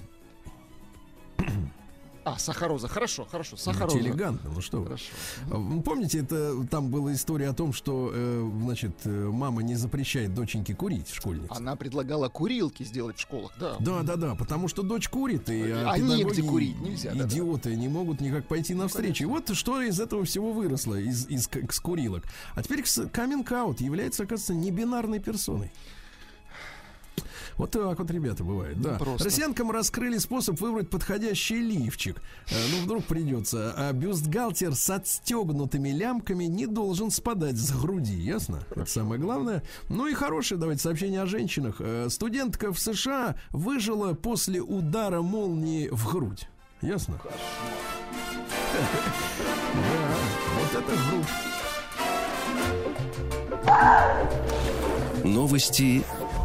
А, 2.35 2.39
сахароза. 2.39 2.89
Хорошо, 2.89 3.27
хорошо. 3.31 3.57
Сахароза. 3.57 3.97
Будьте 3.97 4.09
элегантны, 4.11 4.51
ну 4.55 4.61
что 4.61 4.79
вы. 4.79 4.85
Хорошо. 4.87 5.05
А, 5.51 5.57
вы 5.57 5.83
Помните, 5.83 6.21
это 6.21 6.65
там 6.71 6.91
была 6.91 7.13
история 7.13 7.49
о 7.49 7.55
том, 7.55 7.73
что, 7.73 8.11
э, 8.13 8.51
значит, 8.63 8.93
э, 9.05 9.11
мама 9.11 9.63
не 9.63 9.75
запрещает 9.75 10.35
доченьке 10.35 10.75
курить, 10.75 11.09
школьнице. 11.11 11.49
Она 11.51 11.77
предлагала 11.77 12.29
курилки 12.29 12.83
сделать 12.85 13.17
в 13.17 13.21
школах, 13.21 13.53
да. 13.59 13.77
Да, 13.81 14.03
да, 14.03 14.17
да, 14.17 14.35
потому 14.35 14.69
что 14.69 14.83
дочь 14.83 15.09
курит, 15.09 15.49
и 15.51 15.71
а 15.71 15.91
А 15.91 15.97
педагоги, 15.97 16.19
негде 16.25 16.43
курить, 16.43 16.81
нельзя, 16.81 17.13
да, 17.13 17.25
да. 17.25 17.27
идиоты 17.29 17.75
не 17.77 17.89
могут 17.89 18.21
никак 18.21 18.47
пойти 18.47 18.75
навстречу. 18.75 19.25
И 19.25 19.27
вот 19.27 19.55
что 19.55 19.81
из 19.83 19.99
этого 20.01 20.25
всего 20.25 20.53
выросло, 20.53 20.95
из, 20.95 21.27
из 21.29 21.49
к- 21.49 21.73
с 21.73 21.81
курилок. 21.81 22.25
А 22.55 22.63
теперь 22.63 22.83
каминг-аут 22.83 23.81
является, 23.81 24.23
оказывается, 24.23 24.55
небинарной 24.55 25.19
персоной. 25.19 25.73
Вот 27.61 27.71
так 27.73 27.99
вот, 27.99 28.11
ребята, 28.11 28.43
бывает. 28.43 28.81
Да. 28.81 28.95
просто. 28.95 29.25
Россиянкам 29.25 29.71
раскрыли 29.71 30.17
способ 30.17 30.59
выбрать 30.61 30.89
подходящий 30.89 31.59
лифчик. 31.61 32.17
Э, 32.51 32.55
Ну, 32.73 32.85
вдруг 32.85 33.05
придется. 33.05 33.75
А 33.77 33.93
бюстгальтер 33.93 34.75
с 34.75 34.89
отстегнутыми 34.89 35.91
лямками 35.91 36.45
не 36.45 36.67
должен 36.67 37.11
спадать 37.11 37.57
с 37.59 37.71
груди, 37.79 38.15
ясно? 38.15 38.61
Это 38.71 38.87
самое 38.87 39.21
главное. 39.21 39.63
Ну 39.91 40.07
и 40.07 40.15
хорошее, 40.15 40.59
давайте, 40.59 40.83
сообщение 40.83 41.21
о 41.21 41.27
женщинах. 41.27 41.77
Э, 41.81 42.07
Студентка 42.09 42.73
в 42.73 42.79
США 42.79 43.35
выжила 43.51 44.15
после 44.15 44.63
удара 44.63 45.21
молнии 45.21 45.89
в 45.89 46.11
грудь. 46.11 46.49
Ясно? 46.81 47.21
Да, 47.23 47.31
вот 50.57 50.83
это 50.83 50.93
грудь. 51.11 51.27
Новости 55.25 56.03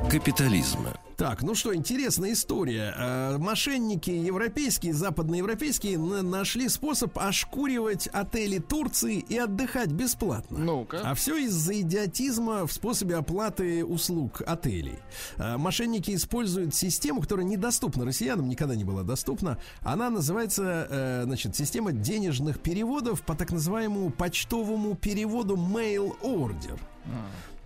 капитализма. 0.10 0.92
Так, 1.18 1.44
ну 1.44 1.56
что, 1.56 1.74
интересная 1.74 2.34
история. 2.34 2.94
Э, 2.98 3.38
Мошенники 3.38 4.10
европейские, 4.10 4.94
западноевропейские 4.94 5.98
нашли 5.98 6.68
способ 6.68 7.18
ошкуривать 7.18 8.08
отели 8.08 8.58
Турции 8.60 9.20
и 9.20 9.38
отдыхать 9.38 9.92
бесплатно. 9.92 10.60
Ну-ка. 10.60 11.02
А 11.04 11.14
все 11.16 11.38
из-за 11.46 11.80
идиотизма 11.80 12.68
в 12.68 12.74
способе 12.74 13.16
оплаты 13.16 13.86
услуг 13.86 14.42
отелей. 14.46 15.00
Э, 15.38 15.56
Мошенники 15.56 16.14
используют 16.14 16.76
систему, 16.76 17.22
которая 17.22 17.46
недоступна 17.46 18.04
россиянам, 18.04 18.50
никогда 18.50 18.76
не 18.76 18.84
была 18.84 19.04
доступна. 19.04 19.58
Она 19.82 20.10
называется, 20.10 20.88
э, 20.90 21.24
значит, 21.24 21.56
система 21.56 21.94
денежных 21.94 22.60
переводов 22.60 23.22
по 23.22 23.36
так 23.36 23.52
называемому 23.52 24.10
почтовому 24.10 24.96
переводу 24.96 25.56
mail 25.56 26.12
order. 26.22 26.78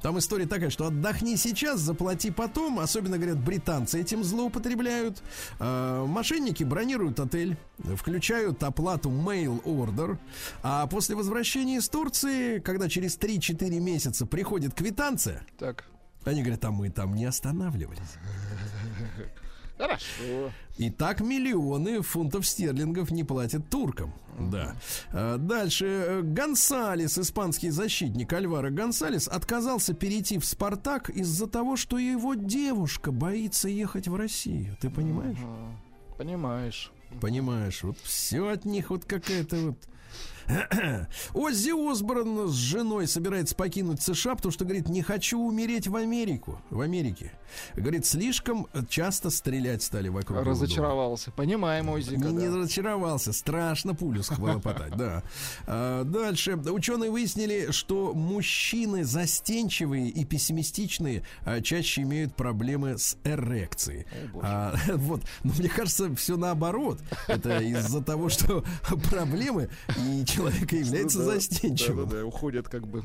Там 0.01 0.17
история 0.17 0.45
такая, 0.45 0.69
что 0.69 0.87
отдохни 0.87 1.35
сейчас, 1.35 1.79
заплати 1.81 2.31
потом. 2.31 2.79
Особенно, 2.79 3.17
говорят, 3.17 3.37
британцы 3.37 3.99
этим 3.99 4.23
злоупотребляют. 4.23 5.21
Э, 5.59 6.05
мошенники 6.07 6.63
бронируют 6.63 7.19
отель, 7.19 7.57
включают 7.95 8.63
оплату 8.63 9.09
mail 9.09 9.61
order. 9.63 10.17
А 10.63 10.87
после 10.87 11.15
возвращения 11.15 11.77
из 11.77 11.89
Турции, 11.89 12.59
когда 12.59 12.87
через 12.87 13.17
3-4 13.17 13.79
месяца 13.79 14.25
приходит 14.25 14.73
квитанция, 14.73 15.43
Так. 15.57 15.83
они 16.23 16.41
говорят, 16.41 16.63
а 16.63 16.71
мы 16.71 16.89
там 16.89 17.13
не 17.13 17.25
останавливались. 17.25 17.99
Хорошо. 19.79 20.51
И 20.77 20.89
так 20.89 21.21
миллионы 21.21 22.01
фунтов 22.01 22.45
стерлингов 22.45 23.11
не 23.11 23.23
платят 23.23 23.69
туркам. 23.69 24.13
Да. 24.37 24.75
А, 25.13 25.37
Дальше. 25.37 25.85
э, 25.85 26.21
Гонсалес, 26.21 27.17
испанский 27.17 27.69
защитник 27.69 28.31
Альвара 28.33 28.71
Гонсалес, 28.71 29.29
отказался 29.29 29.93
перейти 29.93 30.37
в 30.37 30.45
Спартак 30.45 31.09
из-за 31.09 31.47
того, 31.47 31.77
что 31.77 31.97
его 31.97 32.33
девушка 32.35 33.13
боится 33.13 33.69
ехать 33.69 34.09
в 34.09 34.15
Россию. 34.15 34.75
Ты 34.81 34.89
понимаешь? 34.89 35.37
Понимаешь. 36.17 36.91
Понимаешь, 37.21 37.83
вот 37.83 37.97
все 38.03 38.49
от 38.49 38.65
них 38.65 38.89
вот 38.89 39.05
какая-то 39.05 39.55
вот... 39.55 39.77
Оззи 41.33 41.91
Осборн 41.91 42.49
с 42.49 42.53
женой 42.53 43.07
собирается 43.07 43.55
покинуть 43.55 44.01
США, 44.01 44.35
потому 44.35 44.51
что, 44.51 44.65
говорит, 44.65 44.89
не 44.89 45.03
хочу 45.03 45.39
умереть 45.39 45.87
в 45.87 45.95
Америку. 45.95 46.61
В 46.69 46.81
Америке. 46.81 47.31
Говорит, 47.75 48.05
слишком 48.05 48.67
часто 48.89 49.29
стрелять 49.29 49.83
стали 49.83 50.09
вокруг. 50.09 50.39
Разочаровался. 50.45 51.31
Понимаем, 51.31 51.89
Озика, 51.89 52.15
Не, 52.17 52.33
не 52.33 52.47
да. 52.49 52.57
разочаровался, 52.57 53.33
страшно 53.33 53.95
пулю 53.95 54.23
схлопотать, 54.23 54.95
да. 54.95 55.23
А, 55.67 56.03
Дальше. 56.03 56.55
Ученые 56.55 57.11
выяснили, 57.11 57.71
что 57.71 58.13
мужчины 58.13 59.03
застенчивые 59.03 60.09
и 60.09 60.25
пессимистичные 60.25 61.23
а, 61.45 61.61
чаще 61.61 62.01
имеют 62.01 62.35
проблемы 62.35 62.97
с 62.97 63.17
эрекцией. 63.23 64.05
А, 64.41 64.75
вот, 64.95 65.21
но 65.43 65.53
мне 65.57 65.69
кажется, 65.69 66.13
все 66.15 66.37
наоборот. 66.37 66.99
Это 67.27 67.59
из-за 67.59 68.01
того, 68.01 68.29
что 68.29 68.63
проблемы, 69.09 69.69
и 69.97 70.25
человек 70.25 70.71
является 70.71 71.19
Ну 71.19 71.25
да, 71.25 71.33
застенчивым. 71.35 72.05
Да-да-да, 72.09 72.25
уходят 72.25 72.67
как 72.67 72.87
бы 72.87 73.03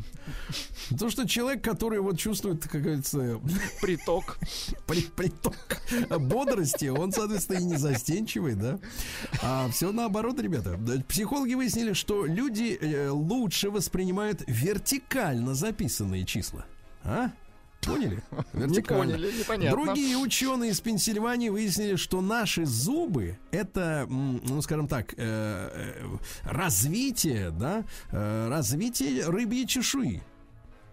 То, 0.99 1.11
что 1.11 1.28
человек, 1.28 1.62
который 1.62 2.01
вот 2.01 2.18
чувствует, 2.18 2.66
как 2.66 2.82
говорится, 2.82 3.40
приток. 3.80 4.34
при- 4.87 5.03
приток 5.03 5.57
бодрости, 6.18 6.87
он, 6.87 7.12
соответственно, 7.12 7.59
и 7.59 7.64
не 7.64 7.76
застенчивый, 7.76 8.55
да. 8.55 8.78
А 9.43 9.68
все 9.70 9.93
наоборот, 9.93 10.41
ребята. 10.41 10.78
Психологи 11.09 11.55
выяснили, 11.55 11.93
что 11.93 12.26
люди 12.26 12.78
э, 12.80 13.09
лучше 13.09 13.70
воспринимают 13.70 14.43
вертикально 14.47 15.55
записанные 15.55 16.24
числа. 16.24 16.64
А? 17.03 17.30
Поняли? 17.87 18.22
Не 18.55 18.80
поняли, 18.80 19.39
непонятно. 19.39 19.85
Другие 19.85 20.16
ученые 20.16 20.70
из 20.70 20.80
Пенсильвании 20.80 21.49
выяснили, 21.49 21.97
что 21.97 22.20
наши 22.20 22.64
зубы 22.64 23.39
это, 23.51 24.07
ну, 24.09 24.61
скажем 24.62 24.89
так, 24.89 25.12
э, 25.12 25.16
э, 25.18 26.16
развитие, 26.45 27.51
да, 27.51 27.85
э, 28.11 28.49
развитие 28.49 29.26
рыбьей 29.28 29.66
чешуи. 29.66 30.22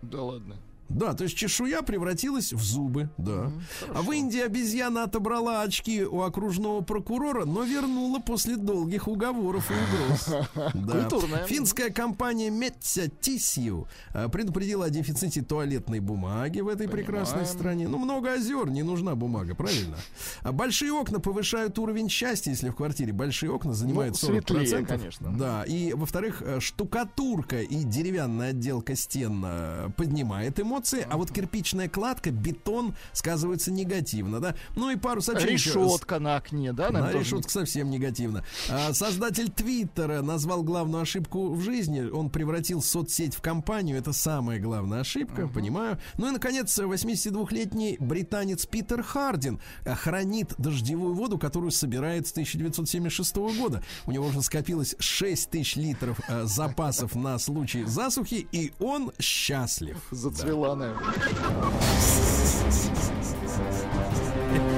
Да 0.01 0.21
ладно. 0.21 0.57
Да, 0.95 1.13
то 1.13 1.23
есть 1.23 1.35
чешуя 1.35 1.81
превратилась 1.81 2.53
в 2.53 2.61
зубы, 2.63 3.09
да. 3.17 3.51
а 3.93 4.01
в 4.01 4.11
Индии 4.11 4.41
обезьяна 4.41 5.03
отобрала 5.03 5.61
очки 5.61 6.03
у 6.03 6.21
окружного 6.21 6.81
прокурора, 6.81 7.45
но 7.45 7.63
вернула 7.63 8.19
после 8.19 8.55
долгих 8.57 9.07
уговоров 9.07 9.69
и 9.71 9.73
угроз. 9.73 10.29
Да. 10.73 11.01
Культурная. 11.01 11.45
Финская 11.45 11.89
компания 11.89 12.49
Metsa 12.49 13.11
Tissue 13.21 13.87
э, 14.13 14.29
предупредила 14.29 14.85
о 14.85 14.89
дефиците 14.89 15.41
туалетной 15.41 15.99
бумаги 15.99 16.59
в 16.61 16.67
этой 16.67 16.87
прекрасной 16.87 17.39
Понимаем. 17.39 17.57
стране. 17.57 17.87
Ну, 17.87 17.97
много 17.97 18.33
озер, 18.33 18.69
не 18.69 18.83
нужна 18.83 19.15
бумага, 19.15 19.55
правильно? 19.55 19.97
А 20.41 20.51
большие 20.51 20.91
окна 20.91 21.19
повышают 21.19 21.77
уровень 21.79 22.09
счастья, 22.09 22.51
если 22.51 22.69
в 22.69 22.75
квартире 22.75 23.13
большие 23.13 23.51
окна 23.51 23.73
занимают 23.73 24.17
Ну, 24.21 24.29
40%. 24.29 24.31
светлее, 24.41 24.85
конечно. 24.85 25.31
Да, 25.37 25.63
и 25.63 25.93
во-вторых, 25.93 26.41
э, 26.45 26.59
штукатурка 26.59 27.61
и 27.61 27.83
деревянная 27.83 28.49
отделка 28.49 28.95
стен 28.95 29.43
э, 29.45 29.89
поднимает 29.95 30.59
эмоции, 30.59 30.80
а 31.09 31.17
вот 31.17 31.31
кирпичная 31.31 31.89
кладка, 31.89 32.31
бетон 32.31 32.95
сказываются 33.13 33.71
негативно, 33.71 34.39
да. 34.39 34.55
Ну 34.75 34.89
и 34.89 34.95
пару 34.95 35.21
сообщений. 35.21 35.53
еще. 35.53 35.83
Решетка 35.83 36.19
на 36.19 36.35
окне, 36.37 36.73
да? 36.73 36.89
На 36.89 37.11
решетка 37.11 37.49
совсем 37.51 37.89
негативно. 37.89 38.43
А, 38.69 38.93
создатель 38.93 39.49
Твиттера 39.49 40.21
назвал 40.21 40.63
главную 40.63 41.03
ошибку 41.03 41.53
в 41.53 41.61
жизни. 41.61 42.01
Он 42.01 42.29
превратил 42.29 42.81
соцсеть 42.81 43.35
в 43.35 43.41
компанию. 43.41 43.97
Это 43.97 44.13
самая 44.13 44.59
главная 44.59 45.01
ошибка, 45.01 45.47
понимаю. 45.47 45.99
Ну 46.17 46.27
и, 46.27 46.31
наконец, 46.31 46.77
82-летний 46.77 47.97
британец 47.99 48.65
Питер 48.65 49.03
Хардин 49.03 49.59
а, 49.85 49.95
хранит 49.95 50.53
дождевую 50.57 51.13
воду, 51.13 51.37
которую 51.37 51.71
собирает 51.71 52.27
с 52.27 52.31
1976 52.31 53.35
года. 53.59 53.83
У 54.05 54.11
него 54.11 54.27
уже 54.27 54.41
скопилось 54.41 54.95
6 54.99 55.49
тысяч 55.49 55.75
литров 55.75 56.19
а, 56.27 56.45
запасов 56.45 57.15
на 57.15 57.37
случай 57.39 57.83
засухи, 57.85 58.47
и 58.51 58.73
он 58.79 59.11
счастлив. 59.19 59.97
Зацвела, 60.11 60.70
наверное. 60.75 61.03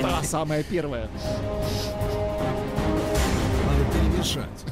Та 0.01 0.23
самая 0.23 0.63
первая. 0.63 1.09
Надо 3.65 3.85
перемешать. 3.93 4.65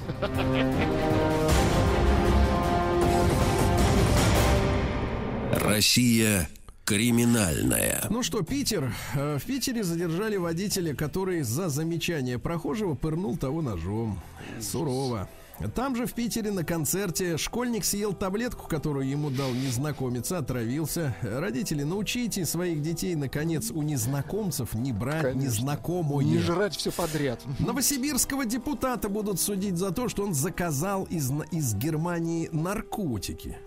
Россия 5.53 6.49
криминальная. 6.85 8.03
Ну 8.09 8.23
что, 8.23 8.41
Питер. 8.41 8.93
Э, 9.15 9.37
В 9.37 9.45
Питере 9.45 9.83
задержали 9.83 10.37
водителя, 10.37 10.93
который 10.95 11.41
за 11.41 11.69
замечание 11.69 12.39
прохожего 12.39 12.95
пырнул 12.95 13.37
того 13.37 13.61
ножом. 13.61 14.19
Сурово. 14.59 15.29
Там 15.69 15.95
же 15.95 16.05
в 16.05 16.13
Питере 16.13 16.51
на 16.51 16.63
концерте 16.63 17.37
школьник 17.37 17.85
съел 17.85 18.13
таблетку, 18.13 18.67
которую 18.67 19.07
ему 19.07 19.29
дал 19.29 19.51
незнакомец, 19.51 20.31
отравился. 20.31 21.15
Родители, 21.21 21.83
научите 21.83 22.45
своих 22.45 22.81
детей, 22.81 23.15
наконец, 23.15 23.71
у 23.71 23.81
незнакомцев 23.81 24.73
не 24.73 24.91
брать 24.91 25.23
Конечно. 25.23 25.47
незнакомое. 25.47 26.25
Не 26.25 26.39
жрать 26.39 26.75
все 26.75 26.91
подряд. 26.91 27.41
Новосибирского 27.59 28.45
депутата 28.45 29.09
будут 29.09 29.39
судить 29.39 29.77
за 29.77 29.91
то, 29.91 30.09
что 30.09 30.23
он 30.23 30.33
заказал 30.33 31.03
из, 31.05 31.31
из 31.51 31.73
Германии 31.75 32.49
наркотики. 32.51 33.57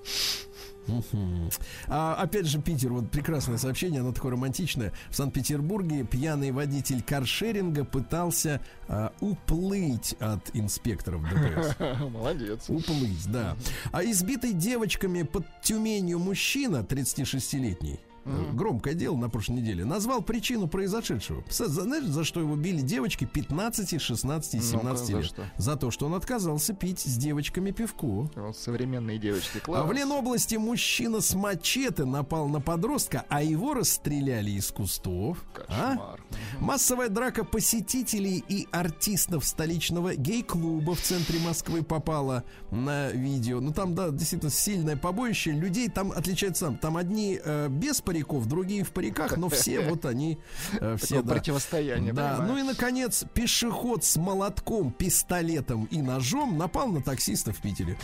А, 1.88 2.14
опять 2.14 2.46
же, 2.46 2.60
Питер, 2.60 2.92
вот 2.92 3.10
прекрасное 3.10 3.58
сообщение, 3.58 4.00
оно 4.00 4.12
такое 4.12 4.32
романтичное. 4.32 4.92
В 5.10 5.16
Санкт-Петербурге 5.16 6.04
пьяный 6.04 6.50
водитель 6.50 7.02
каршеринга 7.02 7.84
пытался 7.84 8.60
а, 8.88 9.12
уплыть 9.20 10.14
от 10.20 10.50
инспекторов 10.54 11.22
ДПС. 11.22 11.76
Молодец. 12.10 12.64
Уплыть, 12.68 13.30
да. 13.30 13.56
А 13.92 14.04
избитый 14.04 14.52
девочками 14.52 15.22
под 15.22 15.44
Тюменью 15.62 16.18
мужчина, 16.18 16.86
36-летний, 16.88 18.00
э, 18.24 18.44
громкое 18.52 18.94
дело 18.94 19.16
на 19.16 19.28
прошлой 19.28 19.56
неделе, 19.56 19.84
назвал 19.84 20.22
причину 20.22 20.66
произошедшего. 20.68 21.44
За- 21.50 21.68
Знаешь, 21.68 22.04
за 22.04 22.24
что 22.24 22.40
его 22.40 22.56
били 22.56 22.80
девочки 22.80 23.24
15, 23.24 24.00
16 24.00 24.54
и 24.54 24.60
17 24.60 25.06
за 25.06 25.12
лет? 25.16 25.24
что? 25.26 25.42
За 25.56 25.76
то, 25.76 25.90
что 25.90 26.06
он 26.06 26.14
отказался 26.14 26.74
пить 26.74 27.00
с 27.00 27.16
девочками 27.16 27.70
пивку. 27.70 28.30
Вот 28.36 28.56
Современные 28.56 29.18
девочки. 29.18 29.58
А 29.58 29.60
Класс. 29.60 29.88
в 29.88 29.92
Ленобласти 29.92 30.56
мужчина 30.56 31.20
с 31.20 31.34
мачете 31.34 32.04
напал 32.04 32.48
на 32.48 32.60
подростка, 32.60 33.24
а 33.28 33.42
его 33.42 33.74
расстреляли 33.74 34.50
из 34.52 34.70
кустов. 34.70 35.44
А? 35.68 35.90
Кошмар. 35.96 36.20
Массовая 36.60 37.08
драка 37.08 37.44
посетителей 37.44 38.42
и 38.48 38.66
артистов 38.70 39.44
столичного 39.44 40.14
гей-клуба 40.14 40.94
в 40.94 41.00
центре 41.00 41.38
Москвы 41.40 41.82
попала 41.82 42.44
на 42.70 43.10
видео. 43.10 43.60
Ну 43.60 43.72
там, 43.72 43.94
да, 43.94 44.10
действительно 44.10 44.50
сильное 44.50 44.96
побоище. 44.96 45.50
Людей 45.52 45.88
там 45.88 46.12
отличается 46.12 46.66
сам. 46.66 46.78
Там 46.78 46.96
одни 46.96 47.38
э, 47.44 47.68
без 47.68 48.00
париков, 48.14 48.46
другие 48.46 48.84
в 48.84 48.92
париках, 48.92 49.36
но 49.36 49.48
все 49.48 49.80
вот 49.88 50.04
они 50.04 50.38
э, 50.80 50.96
все, 51.00 51.20
да. 51.20 51.34
противостояние. 51.34 52.12
Да, 52.12 52.36
понимаю. 52.36 52.52
ну 52.52 52.58
и 52.58 52.62
наконец, 52.62 53.24
пешеход 53.34 54.04
с 54.04 54.16
молотком, 54.16 54.92
пистолетом 54.92 55.86
и 55.86 56.00
ножом 56.00 56.56
напал 56.56 56.88
на 56.88 57.02
таксиста 57.02 57.52
в 57.52 57.58
Питере. 57.58 57.98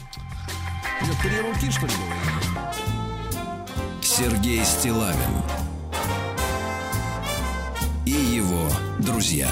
Три 1.22 1.40
руки, 1.40 1.70
что 1.70 1.86
ли, 1.86 1.92
было? 1.92 2.72
Сергей 4.02 4.64
Стилавин 4.64 5.42
и 8.04 8.10
его 8.10 8.68
друзья. 8.98 9.48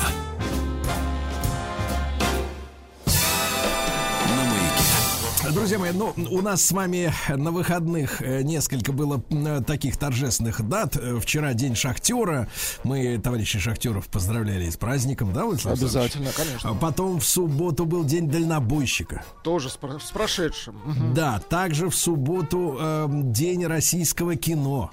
Друзья 5.53 5.79
мои, 5.79 5.93
ну, 5.93 6.13
у 6.31 6.43
нас 6.43 6.63
с 6.63 6.73
вами 6.73 7.13
на 7.29 7.51
выходных 7.51 8.21
э, 8.21 8.43
несколько 8.43 8.93
было 8.93 9.23
м, 9.31 9.65
таких 9.65 9.97
торжественных 9.97 10.67
дат. 10.69 10.97
Э, 10.97 11.19
Вчера 11.21 11.55
день 11.55 11.75
шахтера. 11.75 12.49
Мы, 12.85 13.19
товарищи 13.19 13.59
шахтеров, 13.59 14.09
поздравляли 14.09 14.69
с 14.69 14.77
праздником, 14.77 15.33
да, 15.33 15.45
Владислав? 15.47 15.79
Обязательно, 15.79 16.31
конечно. 16.37 16.71
А 16.71 16.75
Потом 16.75 17.19
в 17.21 17.25
субботу 17.25 17.87
был 17.87 18.05
день 18.05 18.29
дальнобойщика. 18.29 19.25
Тоже 19.43 19.71
с, 19.71 19.75
с 19.75 20.11
прошедшим. 20.13 21.15
Да, 21.15 21.41
также 21.49 21.89
в 21.89 21.95
субботу 21.97 22.77
эм, 22.79 23.33
день 23.33 23.65
российского 23.65 24.37
кино. 24.37 24.91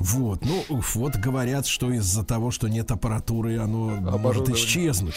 Вот, 0.00 0.44
ну, 0.44 0.64
вот 0.68 1.16
говорят, 1.16 1.66
что 1.66 1.90
из-за 1.92 2.24
того, 2.24 2.50
что 2.50 2.68
нет 2.68 2.90
аппаратуры, 2.90 3.58
оно 3.58 3.90
может 4.18 4.48
исчезнуть. 4.50 5.14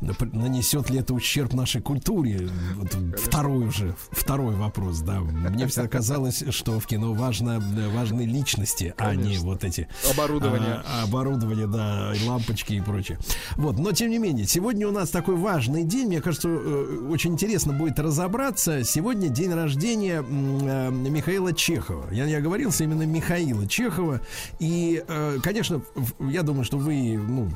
Нанесет 0.00 0.88
ли 0.90 0.98
это 0.98 1.14
ущерб 1.14 1.52
нашей 1.52 1.82
культуре? 1.82 2.48
Вот 2.76 2.96
второй 3.18 3.66
уже, 3.66 3.94
второй 4.10 4.54
вопрос, 4.54 5.00
да. 5.00 5.20
Мне 5.20 5.66
всегда 5.66 5.88
казалось, 5.88 6.44
что 6.50 6.78
в 6.78 6.86
кино 6.86 7.12
важно, 7.12 7.62
э, 7.76 7.88
важны 7.94 8.22
личности, 8.22 8.94
а 8.96 9.14
не 9.14 9.22
Конечно. 9.24 9.46
вот 9.46 9.64
эти 9.64 9.88
Оборудование. 10.12 10.82
а, 10.86 11.02
оборудование, 11.04 11.66
да, 11.66 12.12
лампочки 12.26 12.74
и 12.74 12.80
прочее. 12.80 13.18
Вот, 13.56 13.78
но 13.78 13.92
тем 13.92 14.10
не 14.10 14.18
менее, 14.18 14.46
сегодня 14.46 14.88
у 14.88 14.92
нас 14.92 15.10
такой 15.10 15.36
важный 15.36 15.84
день. 15.84 16.06
Мне 16.06 16.20
кажется, 16.20 16.48
э, 16.48 17.06
очень 17.10 17.32
интересно 17.32 17.72
будет 17.72 17.98
разобраться. 17.98 18.84
Сегодня 18.84 19.28
день 19.28 19.52
рождения 19.52 20.22
э, 20.22 20.90
Михаила 20.90 21.52
Чехова. 21.52 22.10
Я, 22.12 22.26
я 22.26 22.40
говорился 22.40 22.84
именно 22.84 23.02
Михаила 23.02 23.66
Чехова. 23.70 24.20
И, 24.58 25.02
э, 25.06 25.38
конечно, 25.42 25.80
я 26.18 26.42
думаю, 26.42 26.64
что 26.64 26.76
вы, 26.76 27.16
ну, 27.16 27.48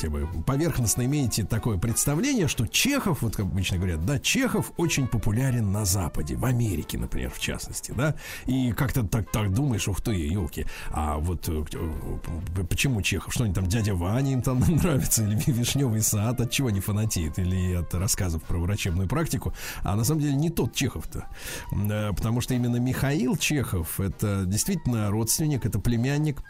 хотя 0.00 0.10
бы 0.10 0.26
поверхностно 0.44 1.04
имеете 1.04 1.44
такое 1.44 1.76
представление, 1.76 2.48
что 2.48 2.66
Чехов, 2.66 3.20
вот 3.20 3.36
как 3.36 3.44
обычно 3.44 3.76
говорят, 3.76 4.06
да, 4.06 4.18
Чехов 4.18 4.72
очень 4.78 5.06
популярен 5.06 5.72
на 5.72 5.84
Западе, 5.84 6.36
в 6.36 6.44
Америке, 6.46 6.96
например, 6.96 7.30
в 7.30 7.38
частности, 7.38 7.92
да, 7.94 8.14
и 8.46 8.72
как-то 8.72 9.02
так, 9.02 9.30
так 9.30 9.52
думаешь, 9.52 9.88
ух 9.88 10.00
ты, 10.00 10.12
елки, 10.12 10.64
а 10.90 11.18
вот 11.18 11.48
э, 11.48 11.64
э, 11.74 12.64
почему 12.64 13.02
Чехов, 13.02 13.34
что 13.34 13.44
они 13.44 13.52
там, 13.52 13.66
дядя 13.66 13.94
Ваня 13.94 14.32
им 14.32 14.42
там 14.42 14.60
нравится, 14.68 15.22
или 15.22 15.38
Вишневый 15.46 16.00
сад, 16.00 16.40
от 16.40 16.50
чего 16.50 16.68
они 16.68 16.80
фанатеют, 16.80 17.38
или 17.38 17.74
от 17.74 17.92
рассказов 17.92 18.42
про 18.44 18.58
врачебную 18.58 19.06
практику, 19.06 19.52
а 19.82 19.96
на 19.96 20.04
самом 20.04 20.22
деле 20.22 20.34
не 20.34 20.48
тот 20.48 20.74
Чехов-то, 20.74 21.26
э, 21.72 22.12
потому 22.16 22.40
что 22.40 22.54
именно 22.54 22.76
Михаил 22.76 23.36
Чехов, 23.36 24.00
это 24.00 24.44
действительно 24.46 25.10
родственник, 25.10 25.66
это 25.66 25.78
племянник 25.78 26.42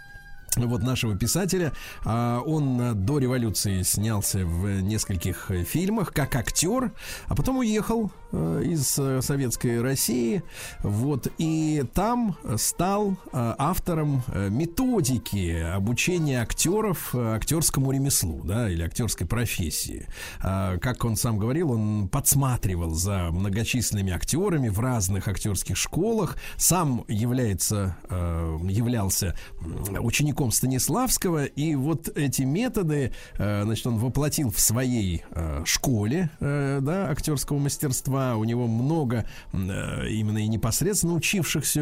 вот 0.57 0.83
нашего 0.83 1.17
писателя. 1.17 1.73
А, 2.05 2.41
Он 2.41 2.81
э, 2.81 2.95
до 2.95 3.19
революции 3.19 3.83
снялся 3.83 4.45
в 4.45 4.81
нескольких 4.81 5.51
э, 5.51 5.65
фильмах 5.65 6.13
как 6.13 6.35
актер, 6.35 6.93
а 7.27 7.35
потом 7.35 7.59
уехал 7.59 8.11
э, 8.33 8.63
из 8.65 8.87
советской 9.25 9.81
России. 9.81 10.43
Вот 10.83 11.29
и 11.39 11.85
там 11.95 12.37
стал 12.57 13.17
автором 13.33 14.23
методики 14.35 15.61
обучения 15.61 16.41
актеров 16.41 17.15
актерскому 17.15 17.93
ремеслу, 17.93 18.43
да, 18.45 18.69
или 18.71 18.83
актерской 18.83 19.27
профессии. 19.27 20.07
А, 20.41 20.79
Как 20.79 21.05
он 21.05 21.17
сам 21.17 21.39
говорил, 21.39 21.71
он 21.73 22.09
подсматривал 22.09 22.95
за 22.95 23.31
многочисленными 23.31 24.13
актерами 24.13 24.69
в 24.69 24.81
разных 24.81 25.29
актерских 25.29 25.77
школах, 25.77 26.37
сам 26.57 27.05
является, 27.09 27.97
являлся 28.11 29.37
м, 29.61 30.05
учеником 30.41 30.51
Станиславского, 30.53 31.45
и 31.45 31.75
вот 31.75 32.09
эти 32.17 32.43
методы, 32.43 33.13
э, 33.39 33.63
значит, 33.65 33.87
он 33.87 33.99
воплотил 33.99 34.51
в 34.51 34.59
своей 34.59 35.23
э, 35.31 35.63
школе, 35.65 36.31
э, 36.41 36.81
да, 36.81 37.11
актерского 37.11 37.59
мастерства. 37.59 38.37
У 38.37 38.45
него 38.45 38.67
много 38.67 39.27
именно 39.53 40.39
и 40.39 40.49
непосредственно 40.49 41.15
учившихся 41.15 41.81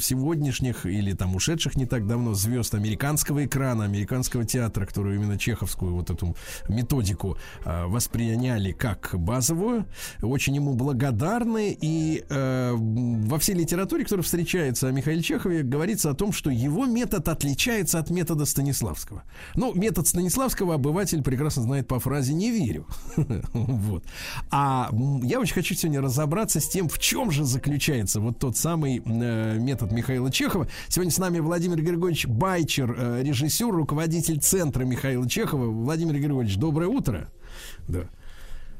сегодняшних 0.00 0.86
или 0.86 1.12
там 1.12 1.36
ушедших 1.36 1.76
не 1.76 1.86
так 1.86 2.06
давно 2.06 2.34
звезд 2.34 2.74
американского 2.74 3.44
экрана, 3.44 3.84
американского 3.84 4.44
театра, 4.44 4.86
которую 4.86 5.16
именно 5.16 5.38
чеховскую 5.38 5.94
вот 5.94 6.10
эту 6.10 6.36
методику 6.68 7.36
восприняли 7.64 8.72
как 8.72 9.10
базовую. 9.14 9.86
Очень 10.22 10.56
ему 10.56 10.74
благодарны. 10.74 11.76
И 11.80 12.24
во 12.28 13.38
всей 13.38 13.54
литературе, 13.54 14.04
которая 14.04 14.24
встречается 14.24 14.88
о 14.88 14.92
Михаиле 14.92 15.22
Чехове, 15.22 15.62
говорится 15.62 16.10
о 16.10 16.14
том, 16.14 16.32
что 16.32 16.50
его 16.50 16.86
метод 16.86 17.28
отличается 17.28 17.91
от 17.98 18.10
метода 18.10 18.44
Станиславского. 18.44 19.22
Ну, 19.54 19.74
метод 19.74 20.06
Станиславского 20.06 20.74
обыватель 20.74 21.22
прекрасно 21.22 21.62
знает 21.62 21.88
по 21.88 21.98
фразе 22.00 22.34
«не 22.34 22.50
верю». 22.50 22.86
Вот. 23.52 24.04
А 24.50 24.90
я 25.22 25.40
очень 25.40 25.54
хочу 25.54 25.74
сегодня 25.74 26.00
разобраться 26.00 26.60
с 26.60 26.68
тем, 26.68 26.88
в 26.88 26.98
чем 26.98 27.30
же 27.30 27.44
заключается 27.44 28.20
вот 28.20 28.38
тот 28.38 28.56
самый 28.56 29.02
э, 29.04 29.58
метод 29.58 29.92
Михаила 29.92 30.30
Чехова. 30.30 30.68
Сегодня 30.88 31.12
с 31.12 31.18
нами 31.18 31.38
Владимир 31.38 31.80
Григорьевич 31.80 32.26
Байчер, 32.26 32.94
э, 32.96 33.22
режиссер, 33.22 33.70
руководитель 33.70 34.40
центра 34.40 34.84
Михаила 34.84 35.28
Чехова. 35.28 35.66
Владимир 35.66 36.14
Григорьевич, 36.14 36.56
доброе 36.56 36.88
утро. 36.88 37.28
Да. 37.88 38.08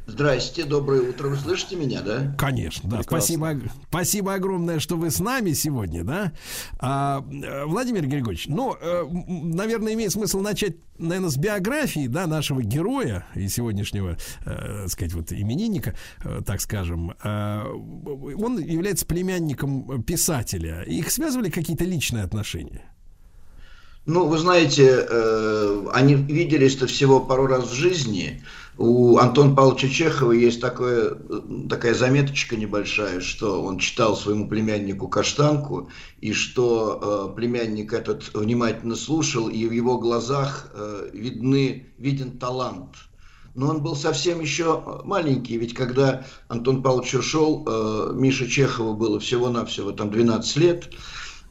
Здрасте, 0.07 0.65
доброе 0.65 1.03
утро. 1.03 1.29
Вы 1.29 1.37
слышите 1.37 1.77
меня, 1.77 2.03
да? 2.03 2.35
Конечно, 2.37 2.91
да. 2.91 2.99
Прекрасно. 2.99 3.37
Спасибо, 3.37 3.73
спасибо 3.89 4.35
огромное, 4.35 4.81
что 4.81 4.97
вы 4.97 5.11
с 5.11 5.21
нами 5.21 5.53
сегодня, 5.53 6.03
да. 6.03 6.33
А, 6.81 7.25
э, 7.31 7.65
Владимир 7.67 8.07
Григорьевич, 8.07 8.49
ну, 8.49 8.75
э, 8.81 9.05
наверное, 9.09 9.95
имеет 9.95 10.11
смысл 10.11 10.41
начать, 10.41 10.75
наверное, 10.99 11.31
с 11.31 11.37
биографии, 11.37 12.09
да, 12.09 12.27
нашего 12.27 12.63
героя 12.63 13.27
и 13.37 13.47
сегодняшнего, 13.47 14.19
э, 14.45 14.81
так 14.83 14.91
сказать, 14.91 15.15
вот 15.15 15.33
именинника, 15.33 15.95
э, 16.25 16.41
так 16.45 16.61
скажем. 16.61 17.15
А, 17.23 17.65
он 17.65 18.59
является 18.59 19.07
племянником 19.07 20.03
писателя. 20.03 20.83
Их 20.83 21.13
связывали 21.13 21.49
какие-то 21.49 21.85
личные 21.85 22.25
отношения? 22.25 22.93
Ну, 24.05 24.27
вы 24.27 24.37
знаете, 24.39 25.07
э, 25.09 25.87
они 25.93 26.15
виделись-то 26.15 26.89
всего 26.89 27.21
пару 27.21 27.47
раз 27.47 27.71
в 27.71 27.73
жизни. 27.73 28.43
У 28.77 29.19
Антона 29.19 29.55
Павловича 29.55 29.89
Чехова 29.89 30.33
есть 30.33 30.61
такое, 30.61 31.17
такая 31.69 31.95
заметочка 31.95 32.57
небольшая, 32.57 33.21
что 33.21 33.63
он 33.63 33.79
читал 33.79 34.17
своему 34.17 34.49
племяннику 34.49 35.07
«Каштанку», 35.07 35.89
и 36.21 36.33
что 36.33 37.31
э, 37.31 37.37
племянник 37.37 37.93
этот 37.93 38.35
внимательно 38.35 38.97
слушал, 38.97 39.49
и 39.49 39.67
в 39.67 39.71
его 39.71 39.99
глазах 39.99 40.73
э, 40.75 41.11
видны, 41.13 41.87
виден 41.99 42.39
талант. 42.39 42.97
но 43.55 43.69
он 43.69 43.83
был 43.83 43.95
совсем 43.95 44.41
еще 44.41 44.83
маленький, 45.05 45.59
ведь 45.59 45.75
когда 45.75 46.25
Антон 46.49 46.83
Павлович 46.83 47.15
ушел, 47.15 47.65
э, 47.65 48.13
Мише 48.15 48.49
Чехову 48.49 48.95
было 48.95 49.21
всего-навсего 49.21 49.93
там 49.93 50.11
12 50.11 50.57
лет, 50.57 50.89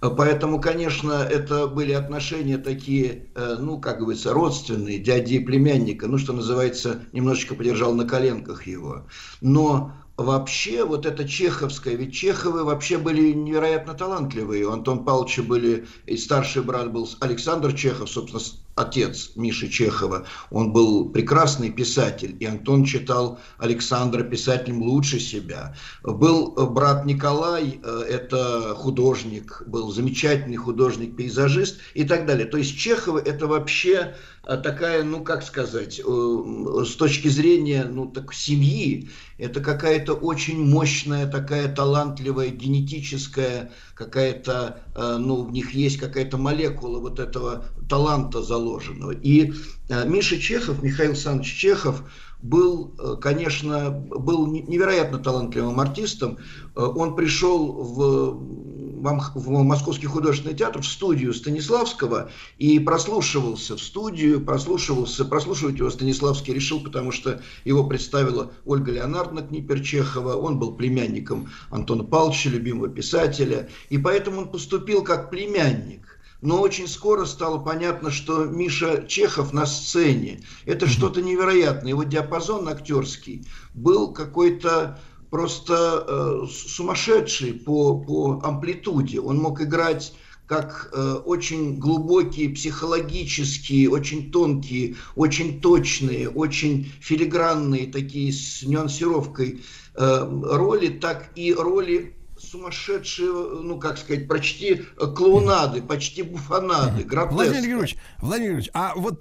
Поэтому, 0.02 0.60
конечно, 0.60 1.12
это 1.12 1.68
были 1.68 1.92
отношения 1.92 2.58
такие, 2.58 3.28
э, 3.36 3.58
ну, 3.60 3.80
как 3.80 4.00
говорится, 4.00 4.34
родственные, 4.34 4.98
дяди 4.98 5.36
и 5.36 5.40
племянника, 5.40 6.08
ну, 6.08 6.18
что 6.18 6.34
называется, 6.34 7.04
немножечко 7.14 7.54
подержал 7.54 7.94
на 7.94 8.06
коленках 8.06 8.66
его. 8.66 9.06
Но 9.42 9.94
вообще 10.18 10.86
вот 10.86 11.06
это 11.06 11.28
чеховское, 11.28 11.96
ведь 11.96 12.16
Чеховы 12.16 12.64
вообще 12.64 12.98
были 12.98 13.32
невероятно 13.32 13.94
талантливые. 13.94 14.66
У 14.66 14.72
Антона 14.72 15.04
Павловича 15.04 15.44
были, 15.44 15.86
и 16.08 16.18
старший 16.18 16.64
брат 16.64 16.92
был 16.92 17.08
Александр 17.20 17.74
Чехов, 17.74 18.10
собственно, 18.10 18.42
отец 18.82 19.32
Миши 19.36 19.70
Чехова, 19.70 20.26
он 20.50 20.74
был 20.74 21.10
прекрасный 21.10 21.72
писатель, 21.72 22.36
и 22.40 22.46
Антон 22.46 22.84
читал 22.86 23.40
Александра 23.58 24.24
писателем 24.24 24.82
лучше 24.82 25.20
себя. 25.20 25.76
Был 26.04 26.52
брат 26.52 27.06
Николай, 27.06 27.80
э, 27.84 28.04
это 28.10 28.76
художник, 28.76 29.64
был 29.68 29.92
замечательный 29.92 30.58
художник-пейзажист 30.58 31.80
и 31.94 32.04
так 32.04 32.26
далее. 32.26 32.46
То 32.46 32.58
есть 32.58 32.78
Чеховы 32.78 33.22
это 33.22 33.48
вообще 33.48 34.16
э, 34.44 34.58
такая, 34.58 35.04
ну 35.04 35.24
как 35.24 35.44
сказать, 35.44 36.00
э, 36.00 36.84
с 36.86 36.96
точки 36.96 37.28
зрения 37.28 37.86
ну, 37.86 38.08
так, 38.08 38.34
семьи, 38.34 39.10
это 39.38 39.60
какая-то 39.62 40.14
очень 40.14 40.64
мощная, 40.64 41.28
такая 41.28 41.74
талантливая, 41.74 42.50
генетическая 42.50 43.72
какая-то, 44.06 44.82
ну 44.96 45.44
в 45.44 45.52
них 45.52 45.72
есть 45.72 45.98
какая-то 45.98 46.38
молекула 46.38 47.00
вот 47.00 47.20
этого 47.20 47.66
таланта 47.92 48.42
заложенного. 48.42 49.12
И 49.12 49.54
э, 49.90 50.08
Миша 50.08 50.40
Чехов, 50.40 50.82
Михаил 50.82 51.12
Александрович 51.12 51.54
Чехов, 51.54 52.04
был, 52.42 52.94
э, 52.98 53.16
конечно, 53.22 53.92
был 53.92 54.48
невероятно 54.48 55.20
талантливым 55.20 55.80
артистом. 55.80 56.38
Э, 56.76 56.82
он 56.82 57.16
пришел 57.16 57.72
в 57.72 58.82
в 59.02 59.50
Московский 59.64 60.06
художественный 60.06 60.56
театр, 60.56 60.82
в 60.82 60.86
студию 60.86 61.34
Станиславского 61.34 62.30
и 62.58 62.80
прослушивался 62.80 63.76
в 63.76 63.82
студию, 63.82 64.46
прослушивался, 64.46 65.26
прослушивать 65.26 65.80
его 65.80 65.90
Станиславский 65.90 66.54
решил, 66.54 66.82
потому 66.82 67.12
что 67.12 67.42
его 67.66 67.84
представила 67.86 68.52
Ольга 68.66 68.92
Леонардовна 68.92 69.42
Книперчехова, 69.42 70.36
он 70.36 70.60
был 70.60 70.76
племянником 70.76 71.50
Антона 71.72 72.04
Павловича, 72.04 72.50
любимого 72.50 72.90
писателя, 72.90 73.70
и 73.90 73.98
поэтому 73.98 74.42
он 74.42 74.52
поступил 74.52 75.04
как 75.04 75.32
племянник 75.32 76.11
но 76.42 76.60
очень 76.60 76.88
скоро 76.88 77.26
стало 77.26 77.60
понятно, 77.60 78.10
что 78.12 78.46
Миша 78.46 79.06
Чехов 79.08 79.54
на 79.54 79.66
сцене– 79.66 80.42
это 80.66 80.88
что-то 80.88 81.22
невероятное. 81.22 81.90
Его 81.90 82.04
диапазон 82.04 82.68
актерский 82.68 83.46
был 83.74 84.12
какой-то 84.12 85.00
просто 85.30 86.06
э, 86.08 86.48
сумасшедший 86.50 87.54
по, 87.54 87.98
по 88.00 88.42
амплитуде. 88.44 89.22
Он 89.22 89.38
мог 89.38 89.62
играть 89.62 90.14
как 90.48 90.90
э, 90.92 91.14
очень 91.26 91.78
глубокие, 91.78 92.50
психологические, 92.50 93.90
очень 93.90 94.32
тонкие, 94.32 94.96
очень 95.16 95.62
точные, 95.62 96.30
очень 96.30 96.92
филигранные 97.00 97.88
такие 97.88 98.34
с 98.34 98.64
нюансировкой 98.64 99.62
э, 99.96 100.42
роли, 100.44 100.90
так 100.90 101.32
и 101.36 101.54
роли 101.54 102.16
сумасшедшие, 102.52 103.32
ну, 103.62 103.80
как 103.80 103.98
сказать, 103.98 104.28
почти 104.28 104.84
клоунады, 105.16 105.82
почти 105.82 106.24
буфонады, 106.24 107.04
гротеск. 107.04 107.34
Владимир 107.34 107.62
Григорьевич, 107.62 107.98
Владимир 108.20 108.50
Григорьевич, 108.50 108.72
а 108.74 108.94
вот 108.96 109.20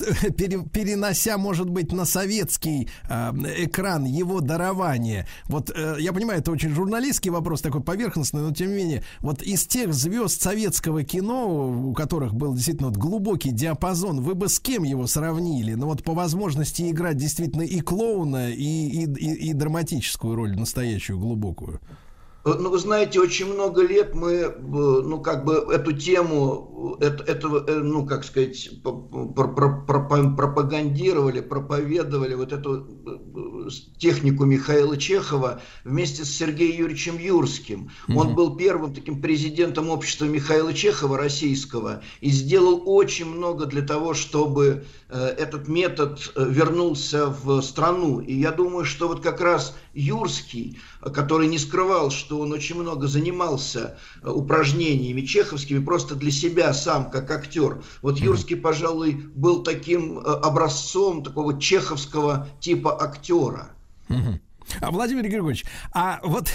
перенося, 0.73 1.39
может 1.39 1.71
быть, 1.71 1.93
на 1.93 2.05
советский 2.05 2.89
э, 3.09 3.31
экран 3.65 4.05
его 4.05 4.41
дарование, 4.41 5.29
вот 5.47 5.71
э, 5.75 5.97
я 6.01 6.13
понимаю, 6.13 6.41
это 6.41 6.51
очень 6.51 6.75
журналистский 6.75 7.31
вопрос, 7.31 7.61
такой 7.61 7.83
поверхностный, 7.83 8.43
но 8.43 8.53
тем 8.53 8.71
не 8.71 8.75
менее, 8.75 9.05
вот 9.21 9.43
из 9.43 9.67
тех 9.67 9.95
звезд 9.95 10.43
советского 10.43 11.05
кино, 11.05 11.89
у 11.89 11.93
которых 11.93 12.35
был 12.35 12.55
действительно 12.55 12.89
вот 12.89 12.97
глубокий 12.97 13.53
диапазон, 13.53 14.21
вы 14.21 14.35
бы 14.35 14.49
с 14.49 14.59
кем 14.59 14.83
его 14.83 15.07
сравнили? 15.07 15.75
Ну 15.75 15.87
вот 15.87 16.03
по 16.03 16.15
возможности 16.15 16.91
играть 16.91 17.17
действительно 17.17 17.63
и 17.63 17.81
клоуна, 17.81 18.51
и, 18.51 18.55
и, 18.55 19.05
и, 19.05 19.51
и 19.51 19.53
драматическую 19.53 20.35
роль, 20.35 20.57
настоящую, 20.57 21.19
глубокую. 21.19 21.81
Э, 22.45 22.55
ну, 22.59 22.71
вы 22.71 22.79
знаете, 22.79 23.21
очень 23.21 23.53
много 23.53 23.83
лет 23.83 24.15
мы, 24.15 24.33
э, 24.33 24.51
ну, 24.59 25.21
как 25.21 25.45
бы 25.45 25.67
эту 25.71 25.93
тему, 25.93 26.97
э, 27.01 27.07
это, 27.07 27.23
этого, 27.25 27.61
ну, 27.69 28.07
как 28.07 28.25
сказать, 28.25 28.71
пропагандировали, 28.83 31.41
проповедовали 31.41 32.35
вот 32.35 32.53
эту 32.53 32.87
технику 33.99 34.45
Михаила 34.45 34.97
Чехова 34.97 35.61
вместе 35.85 36.25
с 36.25 36.31
Сергеем 36.31 36.79
Юрьевичем 36.79 37.19
Юрским. 37.19 37.91
Mm-hmm. 38.09 38.17
Он 38.17 38.35
был 38.35 38.57
первым 38.57 38.95
таким 38.95 39.21
президентом 39.21 39.91
общества 39.91 40.25
Михаила 40.25 40.73
Чехова 40.73 41.19
российского 41.19 42.03
и 42.21 42.31
сделал 42.31 42.83
очень 42.87 43.27
много 43.27 43.67
для 43.67 43.83
того, 43.83 44.15
чтобы 44.15 44.85
этот 45.09 45.69
метод 45.69 46.33
вернулся 46.37 47.27
в 47.27 47.61
страну. 47.63 48.21
И 48.21 48.35
я 48.35 48.53
думаю, 48.53 48.85
что 48.85 49.09
вот 49.09 49.21
как 49.21 49.41
раз 49.41 49.75
Юрский, 49.93 50.79
который 51.01 51.49
не 51.49 51.59
скрывал, 51.59 52.11
что 52.11 52.41
он 52.41 52.53
очень 52.53 52.77
много 52.77 53.07
занимался 53.09 53.99
э, 54.23 54.31
упражнениями 54.31 55.23
чеховскими 55.23 55.83
просто 55.85 56.15
для 56.15 56.31
себя 56.31 56.73
сам, 56.73 57.11
как 57.11 57.31
актер. 57.31 57.83
Вот 58.03 58.19
Юрский, 58.19 58.57
пожалуй, 58.57 59.15
был 59.35 59.63
таким 59.63 60.19
э, 60.19 60.23
образцом 60.23 61.23
такого 61.23 61.59
чеховского 61.59 62.49
типа 62.61 63.03
актера. 63.03 63.71
А, 64.81 64.91
Владимир 64.91 65.23
Григорьевич, 65.23 65.65
а 65.93 66.21
вот 66.23 66.53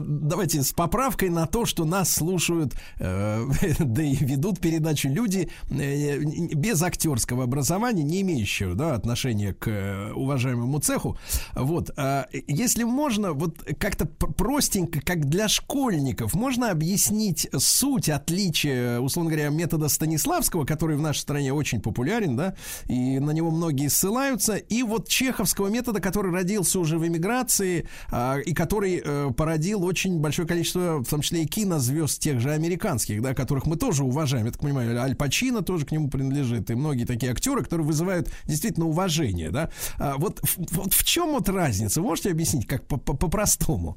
давайте 0.00 0.62
с 0.62 0.72
поправкой 0.72 1.28
на 1.28 1.46
то, 1.46 1.64
что 1.64 1.84
нас 1.84 2.10
слушают, 2.10 2.74
э, 2.98 3.44
да 3.78 4.02
и 4.02 4.14
ведут 4.16 4.60
передачу 4.60 5.08
люди 5.08 5.50
э, 5.70 6.18
без 6.18 6.82
актерского 6.82 7.44
образования, 7.44 8.02
не 8.02 8.22
имеющего 8.22 8.74
да, 8.74 8.94
отношения 8.94 9.54
к 9.54 9.68
э, 9.68 10.12
уважаемому 10.12 10.78
цеху. 10.80 11.18
Вот, 11.54 11.90
э, 11.96 12.24
если 12.46 12.84
можно, 12.84 13.32
вот 13.32 13.58
как-то 13.78 14.06
простенько, 14.06 15.00
как 15.00 15.26
для 15.26 15.48
школьников, 15.48 16.34
можно 16.34 16.70
объяснить 16.70 17.48
суть 17.56 18.08
отличия, 18.08 18.98
условно 18.98 19.30
говоря, 19.30 19.50
метода 19.50 19.88
Станиславского, 19.88 20.64
который 20.64 20.96
в 20.96 21.00
нашей 21.00 21.20
стране 21.20 21.52
очень 21.52 21.80
популярен, 21.80 22.36
да, 22.36 22.54
и 22.86 23.18
на 23.18 23.30
него 23.30 23.50
многие 23.50 23.88
ссылаются, 23.88 24.56
и 24.56 24.82
вот 24.82 25.08
чеховского 25.08 25.68
метода, 25.68 26.00
который 26.00 26.32
родился 26.32 26.80
уже 26.80 26.98
в 26.98 27.06
эмиграции, 27.06 27.51
анимации, 27.52 27.88
а, 28.10 28.38
и 28.38 28.54
который 28.54 29.02
э, 29.04 29.30
породил 29.36 29.84
очень 29.84 30.20
большое 30.20 30.46
количество, 30.48 30.98
в 30.98 31.08
том 31.08 31.20
числе 31.20 31.42
и 31.42 31.46
кинозвезд 31.46 32.20
тех 32.20 32.40
же 32.40 32.52
американских, 32.52 33.22
да, 33.22 33.34
которых 33.34 33.66
мы 33.66 33.76
тоже 33.76 34.04
уважаем. 34.04 34.46
Я 34.46 34.52
так 34.52 34.60
понимаю, 34.60 35.00
Аль 35.00 35.14
Пачино 35.14 35.62
тоже 35.62 35.86
к 35.86 35.92
нему 35.92 36.08
принадлежит, 36.08 36.70
и 36.70 36.74
многие 36.74 37.04
такие 37.04 37.32
актеры, 37.32 37.62
которые 37.62 37.86
вызывают 37.86 38.30
действительно 38.46 38.86
уважение, 38.86 39.50
да. 39.50 39.70
А 39.98 40.16
вот, 40.16 40.40
вот 40.56 40.92
в 40.92 41.04
чем 41.04 41.30
вот 41.30 41.48
разница? 41.48 42.00
Можете 42.00 42.30
объяснить, 42.30 42.66
как 42.66 42.86
по-простому? 42.86 43.96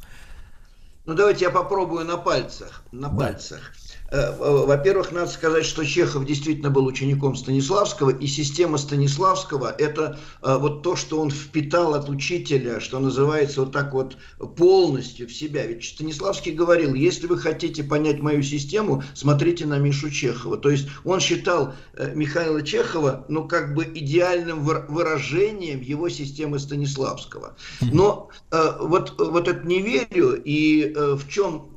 Ну, 1.05 1.13
давайте 1.13 1.45
я 1.45 1.51
попробую 1.51 2.05
на 2.05 2.17
пальцах. 2.17 2.83
На 2.91 3.09
да. 3.09 3.15
пальцах. 3.15 3.73
Э, 4.15 4.33
э, 4.39 4.65
во-первых, 4.65 5.11
надо 5.11 5.29
сказать, 5.29 5.65
что 5.65 5.83
Чехов 5.83 6.25
действительно 6.25 6.69
был 6.69 6.85
учеником 6.85 7.35
Станиславского, 7.35 8.11
и 8.11 8.27
система 8.27 8.77
Станиславского– 8.77 9.75
это 9.77 10.17
э, 10.41 10.57
вот 10.57 10.83
то, 10.83 10.95
что 10.95 11.19
он 11.19 11.29
впитал 11.29 11.95
от 11.95 12.07
учителя, 12.07 12.79
что 12.79 12.99
называется 12.99 13.61
вот 13.61 13.73
так 13.73 13.93
вот 13.93 14.15
полностью 14.55 15.27
в 15.27 15.33
себя. 15.33 15.65
Ведь 15.65 15.83
Станиславский 15.83 16.53
говорил, 16.53 16.93
если 16.93 17.27
вы 17.27 17.37
хотите 17.37 17.83
понять 17.83 18.21
мою 18.21 18.41
систему, 18.41 19.03
смотрите 19.13 19.65
на 19.65 19.79
Мишу 19.79 20.09
Чехова. 20.09 20.55
То 20.57 20.69
есть 20.69 20.87
он 21.03 21.19
считал 21.19 21.73
Михаила 22.13 22.61
Чехова, 22.61 23.25
ну, 23.27 23.45
как 23.45 23.75
бы 23.75 23.83
идеальным 23.83 24.63
выражением 24.63 25.81
его 25.81 26.07
системы 26.07 26.59
Станиславского. 26.59 27.57
Но 27.81 28.29
вот, 28.79 29.15
вот 29.17 29.47
это 29.49 29.67
не 29.67 29.81
верю, 29.81 30.41
и 30.41 30.93
в 30.95 31.27
чем 31.27 31.74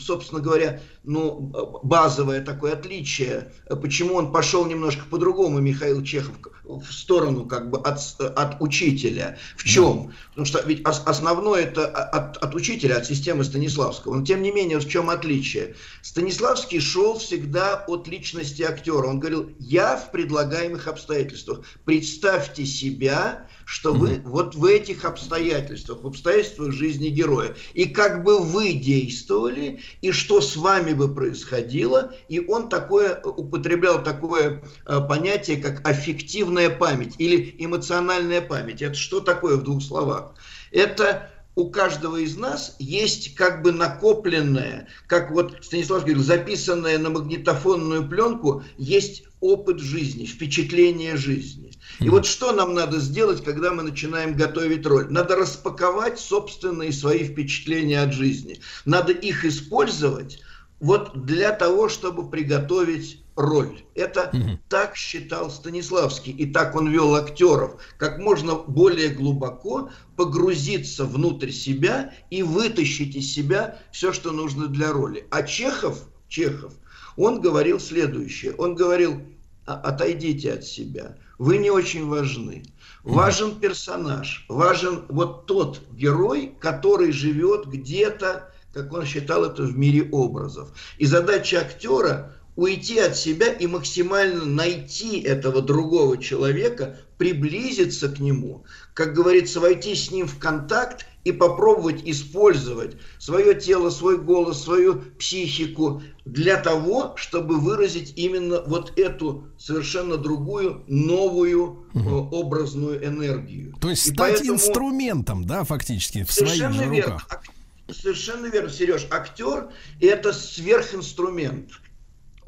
собственно 0.00 0.40
говоря, 0.40 0.80
ну, 1.04 1.80
базовое 1.82 2.42
такое 2.44 2.74
отличие, 2.74 3.52
почему 3.82 4.14
он 4.14 4.32
пошел 4.32 4.66
немножко 4.66 5.04
по-другому, 5.10 5.60
Михаил 5.60 6.02
Чехов, 6.02 6.36
в 6.64 6.92
сторону 6.92 7.46
как 7.46 7.70
бы 7.70 7.78
от, 7.78 7.98
от 8.20 8.60
учителя. 8.60 9.38
В 9.56 9.64
чем? 9.64 10.12
Потому 10.30 10.44
что 10.46 10.62
ведь 10.66 10.82
основное 10.84 11.62
это 11.62 11.86
от, 11.86 12.36
от 12.36 12.54
учителя, 12.54 12.98
от 12.98 13.06
системы 13.06 13.44
Станиславского. 13.44 14.16
Но 14.16 14.24
тем 14.24 14.42
не 14.42 14.52
менее, 14.52 14.78
в 14.78 14.88
чем 14.88 15.08
отличие? 15.08 15.74
Станиславский 16.02 16.80
шел 16.80 17.18
всегда 17.18 17.84
от 17.86 18.06
личности 18.06 18.62
актера. 18.62 19.06
Он 19.06 19.18
говорил, 19.18 19.50
я 19.58 19.96
в 19.96 20.10
предлагаемых 20.10 20.86
обстоятельствах. 20.88 21.62
Представьте 21.84 22.66
себя, 22.66 23.46
что 23.68 23.92
вы 23.92 24.12
mm-hmm. 24.12 24.22
вот 24.24 24.54
в 24.54 24.64
этих 24.64 25.04
обстоятельствах, 25.04 26.02
в 26.02 26.06
обстоятельствах 26.06 26.72
жизни 26.72 27.08
героя. 27.08 27.54
И 27.74 27.84
как 27.84 28.24
бы 28.24 28.38
вы 28.38 28.72
действовали, 28.72 29.80
и 30.00 30.10
что 30.10 30.40
с 30.40 30.56
вами 30.56 30.94
бы 30.94 31.14
происходило. 31.14 32.14
И 32.28 32.40
он 32.40 32.70
такое, 32.70 33.20
употреблял 33.20 34.02
такое 34.02 34.62
э, 34.86 35.00
понятие, 35.06 35.58
как 35.58 35.86
аффективная 35.86 36.70
память 36.70 37.16
или 37.18 37.54
эмоциональная 37.58 38.40
память. 38.40 38.80
Это 38.80 38.94
что 38.94 39.20
такое 39.20 39.58
в 39.58 39.64
двух 39.64 39.82
словах? 39.82 40.32
Это 40.72 41.30
у 41.58 41.68
каждого 41.70 42.18
из 42.18 42.36
нас 42.36 42.76
есть 42.78 43.34
как 43.34 43.62
бы 43.62 43.72
накопленное, 43.72 44.86
как 45.08 45.32
вот 45.32 45.58
Станислав 45.60 46.02
говорил, 46.02 46.22
записанное 46.22 46.98
на 46.98 47.10
магнитофонную 47.10 48.08
пленку, 48.08 48.62
есть 48.76 49.24
опыт 49.40 49.80
жизни, 49.80 50.24
впечатление 50.24 51.16
жизни. 51.16 51.72
И 51.98 52.08
вот 52.08 52.26
что 52.26 52.52
нам 52.52 52.74
надо 52.74 53.00
сделать, 53.00 53.42
когда 53.42 53.72
мы 53.72 53.82
начинаем 53.82 54.36
готовить 54.36 54.86
роль? 54.86 55.08
Надо 55.10 55.34
распаковать 55.34 56.20
собственные 56.20 56.92
свои 56.92 57.24
впечатления 57.24 58.02
от 58.02 58.12
жизни. 58.12 58.60
Надо 58.84 59.10
их 59.10 59.44
использовать 59.44 60.40
вот 60.78 61.26
для 61.26 61.50
того, 61.50 61.88
чтобы 61.88 62.30
приготовить 62.30 63.24
роль. 63.38 63.84
Это 63.94 64.30
угу. 64.32 64.58
так 64.68 64.96
считал 64.96 65.50
Станиславский, 65.50 66.32
и 66.32 66.52
так 66.52 66.74
он 66.74 66.88
вел 66.88 67.14
актеров, 67.14 67.80
как 67.96 68.18
можно 68.18 68.56
более 68.56 69.10
глубоко 69.10 69.90
погрузиться 70.16 71.04
внутрь 71.04 71.50
себя 71.50 72.12
и 72.30 72.42
вытащить 72.42 73.14
из 73.14 73.32
себя 73.32 73.78
все, 73.92 74.12
что 74.12 74.32
нужно 74.32 74.66
для 74.66 74.92
роли. 74.92 75.26
А 75.30 75.44
Чехов, 75.44 76.02
Чехов, 76.28 76.72
он 77.16 77.40
говорил 77.40 77.78
следующее. 77.78 78.54
Он 78.58 78.74
говорил, 78.74 79.22
«А, 79.66 79.74
отойдите 79.74 80.52
от 80.52 80.64
себя, 80.64 81.16
вы 81.38 81.58
не 81.58 81.70
очень 81.70 82.08
важны. 82.08 82.64
Важен 83.04 83.60
персонаж, 83.60 84.44
важен 84.48 85.04
вот 85.08 85.46
тот 85.46 85.80
герой, 85.92 86.54
который 86.60 87.12
живет 87.12 87.66
где-то, 87.66 88.52
как 88.72 88.92
он 88.92 89.04
считал 89.04 89.44
это, 89.44 89.62
в 89.62 89.78
мире 89.78 90.08
образов. 90.10 90.70
И 90.98 91.06
задача 91.06 91.60
актера 91.60 92.37
уйти 92.58 92.98
от 92.98 93.16
себя 93.16 93.52
и 93.52 93.68
максимально 93.68 94.44
найти 94.44 95.20
этого 95.20 95.62
другого 95.62 96.18
человека, 96.18 96.98
приблизиться 97.16 98.08
к 98.08 98.18
нему, 98.18 98.64
как 98.94 99.14
говорится, 99.14 99.60
войти 99.60 99.94
с 99.94 100.10
ним 100.10 100.26
в 100.26 100.40
контакт 100.40 101.06
и 101.22 101.30
попробовать 101.30 102.02
использовать 102.04 102.96
свое 103.20 103.54
тело, 103.54 103.90
свой 103.90 104.18
голос, 104.18 104.60
свою 104.60 105.02
психику 105.20 106.02
для 106.24 106.56
того, 106.56 107.12
чтобы 107.14 107.60
выразить 107.60 108.14
именно 108.16 108.60
вот 108.66 108.98
эту 108.98 109.46
совершенно 109.56 110.16
другую, 110.16 110.82
новую 110.88 111.86
угу. 111.94 112.28
образную 112.32 113.04
энергию. 113.06 113.72
То 113.80 113.88
есть 113.88 114.08
и 114.08 114.10
стать 114.10 114.38
поэтому... 114.38 114.54
инструментом, 114.54 115.44
да, 115.44 115.62
фактически, 115.62 116.24
в 116.24 116.32
своих 116.32 116.72
же 116.72 116.84
верно. 116.86 117.12
руках. 117.12 117.42
Совершенно 117.88 118.46
верно, 118.46 118.68
Сереж. 118.68 119.06
Актер– 119.10 119.68
это 120.00 120.32
сверхинструмент. 120.32 121.70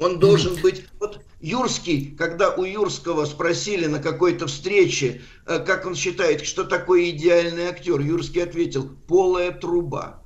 Он 0.01 0.17
должен 0.17 0.59
быть... 0.63 0.85
Вот 0.99 1.21
Юрский, 1.39 2.15
когда 2.17 2.49
у 2.55 2.63
Юрского 2.63 3.25
спросили 3.25 3.85
на 3.85 3.99
какой-то 3.99 4.47
встрече, 4.47 5.21
э, 5.45 5.59
как 5.59 5.85
он 5.85 5.93
считает, 5.93 6.43
что 6.43 6.63
такое 6.63 7.11
идеальный 7.11 7.65
актер, 7.65 7.99
Юрский 7.99 8.43
ответил, 8.43 8.89
полая 9.07 9.51
труба. 9.51 10.23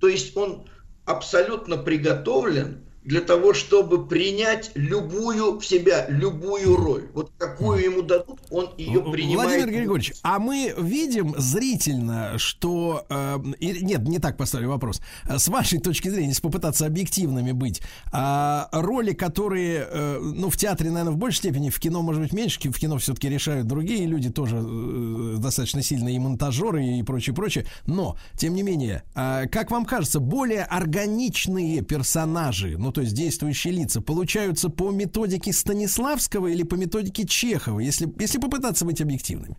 То 0.00 0.08
есть 0.08 0.36
он 0.36 0.68
абсолютно 1.04 1.76
приготовлен 1.76 2.89
для 3.04 3.22
того, 3.22 3.54
чтобы 3.54 4.06
принять 4.06 4.70
любую 4.74 5.58
в 5.58 5.64
себя, 5.64 6.06
любую 6.08 6.76
роль. 6.76 7.08
Вот 7.14 7.32
какую 7.38 7.82
ему 7.82 8.02
дадут, 8.02 8.40
он 8.50 8.70
ее 8.76 9.00
принимает. 9.00 9.50
Владимир 9.50 9.68
Григорьевич, 9.68 10.12
а 10.22 10.38
мы 10.38 10.74
видим 10.76 11.34
зрительно, 11.38 12.38
что... 12.38 13.06
Э, 13.08 13.38
нет, 13.60 14.02
не 14.02 14.18
так 14.18 14.36
поставлю 14.36 14.68
вопрос. 14.68 15.00
С 15.28 15.48
вашей 15.48 15.78
точки 15.78 16.08
зрения, 16.08 16.28
если 16.28 16.42
попытаться 16.42 16.86
объективными 16.86 17.52
быть, 17.52 17.80
э, 18.12 18.62
роли, 18.72 19.12
которые, 19.12 19.88
э, 19.90 20.18
ну, 20.20 20.50
в 20.50 20.56
театре, 20.56 20.90
наверное, 20.90 21.14
в 21.14 21.16
большей 21.16 21.38
степени, 21.38 21.70
в 21.70 21.80
кино, 21.80 22.02
может 22.02 22.20
быть, 22.22 22.32
меньше, 22.34 22.60
в 22.60 22.78
кино 22.78 22.98
все-таки 22.98 23.30
решают 23.30 23.66
другие 23.66 24.04
люди, 24.06 24.30
тоже 24.30 24.56
э, 24.56 25.36
достаточно 25.38 25.82
сильные 25.82 26.16
и 26.16 26.18
монтажеры, 26.18 26.84
и 26.84 27.02
прочее, 27.02 27.34
прочее. 27.34 27.64
Но, 27.86 28.16
тем 28.36 28.54
не 28.54 28.62
менее, 28.62 29.04
э, 29.14 29.46
как 29.50 29.70
вам 29.70 29.86
кажется, 29.86 30.20
более 30.20 30.64
органичные 30.64 31.80
персонажи, 31.80 32.76
ну, 32.78 32.89
ну, 32.90 32.92
то 32.92 33.02
есть 33.02 33.14
действующие 33.14 33.72
лица, 33.72 34.00
получаются 34.00 34.68
по 34.68 34.90
методике 34.90 35.52
Станиславского 35.52 36.48
или 36.48 36.64
по 36.64 36.74
методике 36.74 37.24
Чехова, 37.24 37.78
если, 37.78 38.12
если 38.18 38.38
попытаться 38.38 38.84
быть 38.84 39.00
объективными? 39.00 39.56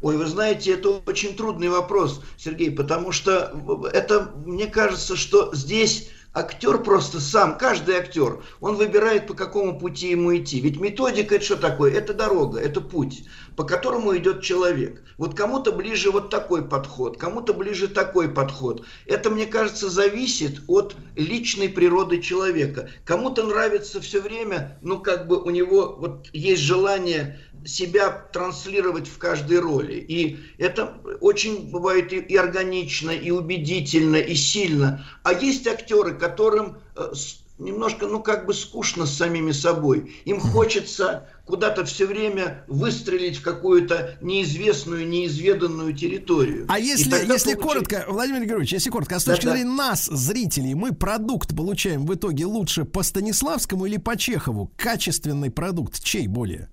Ой, 0.00 0.16
вы 0.16 0.26
знаете, 0.26 0.74
это 0.74 0.90
очень 1.06 1.34
трудный 1.34 1.68
вопрос, 1.68 2.22
Сергей, 2.36 2.70
потому 2.70 3.10
что 3.10 3.90
это, 3.92 4.32
мне 4.44 4.68
кажется, 4.68 5.16
что 5.16 5.52
здесь 5.56 6.10
актер 6.36 6.82
просто 6.82 7.18
сам, 7.18 7.56
каждый 7.56 7.96
актер, 7.96 8.42
он 8.60 8.76
выбирает, 8.76 9.26
по 9.26 9.32
какому 9.32 9.78
пути 9.78 10.10
ему 10.10 10.36
идти. 10.36 10.60
Ведь 10.60 10.78
методика 10.78 11.36
это 11.36 11.44
что 11.44 11.56
такое? 11.56 11.92
Это 11.92 12.12
дорога, 12.12 12.60
это 12.60 12.82
путь, 12.82 13.24
по 13.56 13.64
которому 13.64 14.14
идет 14.16 14.42
человек. 14.42 15.02
Вот 15.16 15.34
кому-то 15.34 15.72
ближе 15.72 16.10
вот 16.10 16.28
такой 16.28 16.68
подход, 16.68 17.16
кому-то 17.16 17.54
ближе 17.54 17.88
такой 17.88 18.28
подход. 18.28 18.84
Это, 19.06 19.30
мне 19.30 19.46
кажется, 19.46 19.88
зависит 19.88 20.60
от 20.66 20.94
личной 21.16 21.70
природы 21.70 22.20
человека. 22.20 22.90
Кому-то 23.06 23.42
нравится 23.42 24.02
все 24.02 24.20
время, 24.20 24.78
ну 24.82 25.00
как 25.00 25.28
бы 25.28 25.42
у 25.42 25.48
него 25.48 25.96
вот 25.98 26.28
есть 26.34 26.60
желание 26.60 27.40
себя 27.66 28.10
транслировать 28.10 29.08
в 29.08 29.18
каждой 29.18 29.60
роли. 29.60 29.94
И 29.94 30.38
это 30.58 30.94
очень 31.20 31.70
бывает 31.70 32.12
и, 32.12 32.18
и 32.18 32.36
органично, 32.36 33.10
и 33.10 33.30
убедительно, 33.30 34.16
и 34.16 34.34
сильно. 34.34 35.04
А 35.22 35.32
есть 35.32 35.66
актеры, 35.66 36.14
которым 36.14 36.78
э, 36.96 37.12
немножко, 37.58 38.06
ну, 38.06 38.22
как 38.22 38.46
бы 38.46 38.54
скучно 38.54 39.06
с 39.06 39.14
самими 39.14 39.52
собой. 39.52 40.14
Им 40.24 40.40
хочется 40.40 41.28
куда-то 41.46 41.84
все 41.84 42.06
время 42.06 42.64
выстрелить 42.66 43.38
в 43.38 43.42
какую-то 43.42 44.18
неизвестную, 44.20 45.08
неизведанную 45.08 45.94
территорию. 45.94 46.66
А 46.68 46.78
если, 46.78 47.10
если 47.10 47.54
получается... 47.54 47.62
коротко, 47.62 48.04
Владимир 48.08 48.40
Григорьевич, 48.40 48.72
если 48.72 48.90
коротко, 48.90 49.16
а 49.16 49.20
с 49.20 49.24
точки 49.24 49.46
да, 49.46 49.52
зрения 49.52 49.70
нас, 49.70 50.06
зрителей, 50.06 50.74
мы 50.74 50.92
продукт 50.92 51.56
получаем 51.56 52.04
в 52.04 52.14
итоге 52.14 52.46
лучше 52.46 52.84
по 52.84 53.02
Станиславскому 53.02 53.86
или 53.86 53.96
по 53.96 54.16
Чехову? 54.16 54.70
Качественный 54.76 55.50
продукт 55.50 56.02
чей 56.02 56.26
более? 56.26 56.68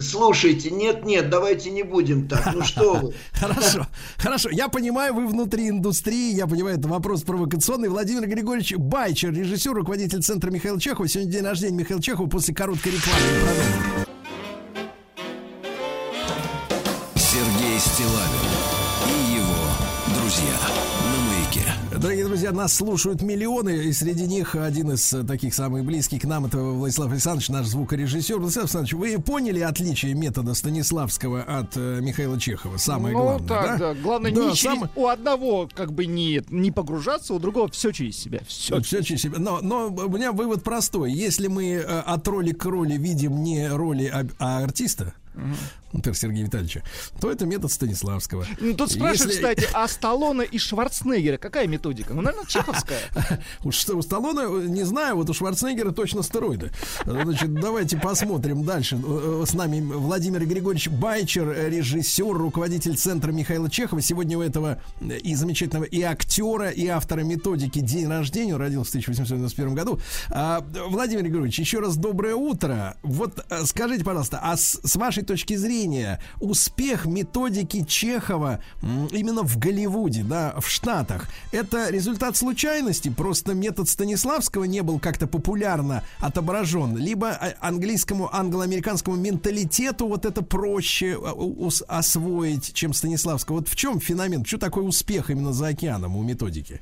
Слушайте, 0.00 0.70
нет, 0.70 1.04
нет, 1.04 1.28
давайте 1.28 1.70
не 1.70 1.82
будем 1.82 2.28
так. 2.28 2.54
Ну 2.54 2.62
что 2.62 2.94
вы? 2.94 3.14
Хорошо, 3.32 3.86
хорошо. 4.16 4.48
Я 4.50 4.68
понимаю, 4.68 5.12
вы 5.12 5.26
внутри 5.26 5.68
индустрии, 5.68 6.34
я 6.34 6.46
понимаю, 6.46 6.78
это 6.78 6.86
вопрос 6.86 7.22
провокационный. 7.22 7.88
Владимир 7.88 8.28
Григорьевич 8.28 8.74
Байчер, 8.76 9.32
режиссер, 9.32 9.72
руководитель 9.72 10.22
центра 10.22 10.50
Михаила 10.50 10.80
Чехова. 10.80 11.08
Сегодня 11.08 11.32
день 11.32 11.44
рождения 11.44 11.78
Михаила 11.78 12.00
Чехова 12.00 12.28
после 12.28 12.54
короткой 12.54 12.92
рекламы. 12.92 14.07
Друзья, 22.48 22.62
нас 22.62 22.74
слушают 22.74 23.22
миллионы, 23.22 23.84
и 23.84 23.92
среди 23.92 24.26
них 24.26 24.54
один 24.54 24.92
из 24.92 25.14
таких 25.26 25.54
самых 25.54 25.84
близких 25.84 26.22
к 26.22 26.24
нам, 26.24 26.46
это 26.46 26.58
Владислав 26.58 27.10
Александрович, 27.10 27.48
наш 27.48 27.66
звукорежиссер. 27.66 28.38
Владислав 28.38 28.64
Александрович, 28.64 28.94
вы 28.94 29.18
поняли 29.22 29.60
отличие 29.60 30.14
метода 30.14 30.54
Станиславского 30.54 31.42
от 31.42 31.76
э, 31.76 32.00
Михаила 32.00 32.38
Чехова? 32.40 32.76
Самое 32.78 33.14
ну, 33.14 33.22
главное, 33.22 33.48
так, 33.48 33.78
да? 33.78 33.94
да. 33.94 34.00
Главное, 34.00 34.32
да, 34.32 34.40
не 34.50 34.56
сам... 34.56 34.80
через... 34.80 34.90
у 34.96 35.06
одного 35.06 35.68
как 35.74 35.92
бы 35.92 36.06
не, 36.06 36.42
не 36.50 36.70
погружаться, 36.70 37.34
у 37.34 37.38
другого 37.38 37.68
все 37.68 37.92
через 37.92 38.16
себя. 38.16 38.40
Все, 38.46 38.80
все 38.80 39.02
через 39.02 39.22
себя. 39.22 39.38
Но, 39.38 39.60
но 39.60 39.88
у 39.88 40.08
меня 40.08 40.32
вывод 40.32 40.62
простой. 40.62 41.12
Если 41.12 41.48
мы 41.48 41.72
э, 41.72 41.82
от 41.82 42.26
роли 42.28 42.52
к 42.52 42.64
роли 42.64 42.94
видим 42.94 43.42
не 43.42 43.68
роли, 43.68 44.06
а, 44.06 44.26
а 44.38 44.64
артиста, 44.64 45.14
например, 45.92 46.16
Сергея 46.16 46.44
Витальевича, 46.44 46.82
то 47.20 47.30
это 47.30 47.46
метод 47.46 47.72
Станиславского. 47.72 48.46
Ну, 48.60 48.74
тут 48.74 48.92
спрашивают, 48.92 49.34
Если... 49.34 49.54
кстати, 49.54 49.68
а 49.72 49.88
Сталлоне 49.88 50.44
и 50.44 50.58
Шварценеггера 50.58 51.38
какая 51.38 51.66
методика? 51.66 52.14
Ну, 52.14 52.22
наверное, 52.22 52.46
чеховская. 52.46 53.00
У, 53.64 53.68
у 53.68 54.02
Сталлоне, 54.02 54.68
не 54.68 54.84
знаю, 54.84 55.16
вот 55.16 55.30
у 55.30 55.34
Шварценеггера 55.34 55.92
точно 55.92 56.22
стероиды. 56.22 56.72
Значит, 57.04 57.54
давайте 57.54 57.96
посмотрим 57.96 58.64
дальше. 58.64 59.00
Э, 59.02 59.44
с 59.46 59.54
нами 59.54 59.80
Владимир 59.80 60.44
Григорьевич 60.44 60.88
Байчер, 60.88 61.70
режиссер, 61.70 62.36
руководитель 62.36 62.96
центра 62.96 63.32
Михаила 63.32 63.70
Чехова. 63.70 64.02
Сегодня 64.02 64.38
у 64.38 64.42
этого 64.42 64.80
и 65.00 65.34
замечательного 65.34 65.84
и 65.84 66.02
актера, 66.02 66.70
и 66.70 66.86
автора 66.86 67.20
методики 67.20 67.80
«День 67.80 68.08
рождения». 68.08 68.56
Родился 68.56 68.92
в 68.92 68.94
1891 68.94 69.74
году. 69.74 70.00
А, 70.30 70.64
Владимир 70.88 71.22
Григорьевич, 71.22 71.58
еще 71.58 71.80
раз 71.80 71.96
доброе 71.96 72.34
утро. 72.34 72.96
Вот 73.02 73.44
э, 73.48 73.64
скажите, 73.64 74.04
пожалуйста, 74.04 74.40
а 74.42 74.56
с, 74.56 74.80
с 74.82 74.96
вашей 74.96 75.17
точки 75.22 75.56
зрения 75.56 76.20
успех 76.40 77.06
методики 77.06 77.84
Чехова 77.84 78.60
именно 78.82 79.42
в 79.42 79.58
Голливуде, 79.58 80.22
да, 80.22 80.54
в 80.60 80.68
Штатах, 80.68 81.28
это 81.52 81.90
результат 81.90 82.36
случайности? 82.36 83.08
Просто 83.08 83.54
метод 83.54 83.88
Станиславского 83.88 84.64
не 84.64 84.82
был 84.82 84.98
как-то 84.98 85.26
популярно 85.26 86.02
отображен, 86.18 86.96
либо 86.96 87.30
а, 87.30 87.54
английскому, 87.60 88.34
англо-американскому 88.34 89.16
менталитету 89.16 90.06
вот 90.06 90.24
это 90.24 90.42
проще 90.42 91.18
а, 91.22 91.68
освоить, 91.88 92.72
чем 92.72 92.92
Станиславского. 92.92 93.56
Вот 93.56 93.68
в 93.68 93.76
чем 93.76 94.00
феномен? 94.00 94.44
Что 94.44 94.58
такой 94.58 94.86
успех 94.86 95.30
именно 95.30 95.52
за 95.52 95.68
океаном 95.68 96.16
у 96.16 96.22
методики? 96.22 96.80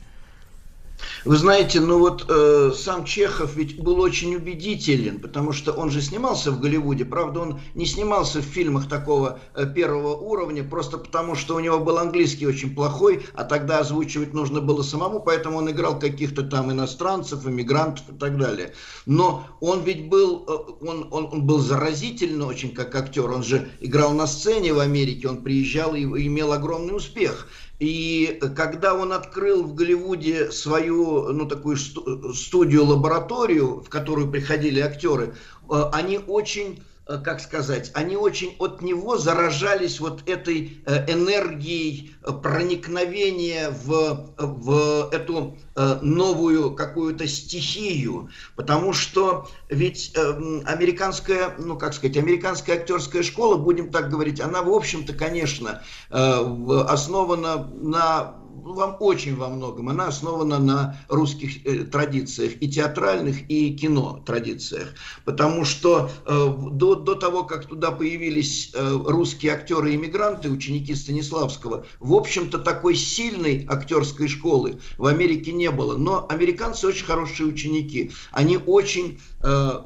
Вы 1.25 1.37
знаете, 1.37 1.81
ну 1.81 1.99
вот 1.99 2.27
э, 2.29 2.73
сам 2.77 3.05
Чехов 3.05 3.57
ведь 3.57 3.79
был 3.79 4.01
очень 4.01 4.35
убедителен, 4.35 5.21
потому 5.21 5.53
что 5.53 5.73
он 5.73 5.91
же 5.91 6.01
снимался 6.01 6.51
в 6.51 6.61
Голливуде. 6.61 7.05
Правда, 7.05 7.41
он 7.41 7.61
не 7.75 7.87
снимался 7.87 8.41
в 8.41 8.45
фильмах 8.45 8.89
такого 8.89 9.41
э, 9.55 9.67
первого 9.67 10.17
уровня, 10.17 10.65
просто 10.65 10.99
потому 10.99 11.35
что 11.35 11.57
у 11.57 11.61
него 11.61 11.79
был 11.79 11.99
английский 11.99 12.47
очень 12.47 12.75
плохой, 12.75 13.27
а 13.35 13.45
тогда 13.45 13.81
озвучивать 13.81 14.35
нужно 14.35 14.61
было 14.61 14.83
самому, 14.83 15.21
поэтому 15.21 15.59
он 15.59 15.71
играл 15.71 15.99
каких-то 15.99 16.43
там 16.43 16.71
иностранцев, 16.71 17.47
иммигрантов 17.47 18.05
и 18.09 18.19
так 18.19 18.39
далее. 18.39 18.75
Но 19.05 19.47
он 19.61 19.83
ведь 19.83 20.09
был, 20.09 20.45
э, 20.47 20.87
он, 20.87 21.09
он, 21.11 21.29
он 21.33 21.47
был 21.47 21.59
заразительно 21.59 22.47
очень 22.47 22.73
как 22.73 22.95
актер. 22.95 23.31
Он 23.31 23.43
же 23.43 23.69
играл 23.81 24.13
на 24.13 24.27
сцене 24.27 24.73
в 24.73 24.79
Америке, 24.79 25.29
он 25.29 25.43
приезжал 25.43 25.95
и 25.95 26.05
имел 26.27 26.53
огромный 26.53 26.97
успех. 26.97 27.49
И 27.79 28.41
когда 28.57 28.95
он 28.95 29.13
открыл 29.13 29.63
в 29.63 29.75
Голливуде 29.75 30.51
свою, 30.51 31.31
ну, 31.33 31.47
такую 31.47 31.77
студию-лабораторию, 31.77 33.81
в 33.81 33.91
которую 33.91 34.31
приходили 34.31 34.81
актеры, 34.81 35.35
э, 35.69 35.83
они 35.93 36.19
очень 36.19 36.83
как 37.07 37.41
сказать, 37.41 37.93
они 37.95 38.17
очень 38.17 38.57
от 38.59 38.83
него 38.83 39.17
заражались 39.17 40.01
вот 40.01 40.29
этой 40.29 40.83
э, 40.87 41.13
энергией 41.13 42.15
э, 42.23 42.33
проникновения 42.33 43.71
в, 43.71 44.35
в 44.37 45.09
эту 45.13 45.57
новую 46.01 46.75
какую-то 46.75 47.27
стихию, 47.27 48.31
потому 48.57 48.95
что 48.95 49.47
ведь 49.69 50.17
американская, 50.17 51.55
ну 51.59 51.77
как 51.77 51.93
сказать, 51.93 52.17
американская 52.17 52.77
актерская 52.77 53.23
школа, 53.23 53.57
будем 53.59 53.91
так 53.91 54.09
говорить, 54.09 54.41
она 54.41 54.63
в 54.63 54.73
общем-то, 54.73 55.13
конечно, 55.13 55.83
основана 56.09 57.71
на 57.75 58.37
вам 58.75 58.97
очень 59.01 59.37
во 59.37 59.49
многом. 59.49 59.89
Она 59.89 60.09
основана 60.09 60.59
на 60.59 60.97
русских 61.09 61.67
э, 61.67 61.85
традициях, 61.85 62.53
и 62.61 62.69
театральных, 62.69 63.49
и 63.51 63.75
кино 63.75 64.23
традициях. 64.27 64.95
Потому 65.25 65.65
что 65.65 66.11
э, 66.25 66.55
до, 66.73 66.95
до 66.95 67.15
того, 67.15 67.45
как 67.45 67.67
туда 67.67 67.91
появились 67.91 68.71
э, 68.75 68.99
русские 69.07 69.53
актеры-иммигранты, 69.53 70.51
ученики 70.51 70.95
Станиславского, 70.95 71.87
в 72.01 72.15
общем-то 72.15 72.59
такой 72.59 72.95
сильной 72.95 73.67
актерской 73.69 74.29
школы 74.29 74.81
в 74.99 75.07
Америке 75.07 75.53
не 75.53 75.71
было. 75.71 75.97
Но 75.97 76.27
американцы 76.29 76.87
очень 76.87 77.05
хорошие 77.05 77.47
ученики. 77.47 78.13
Они 78.33 78.59
очень 78.59 79.21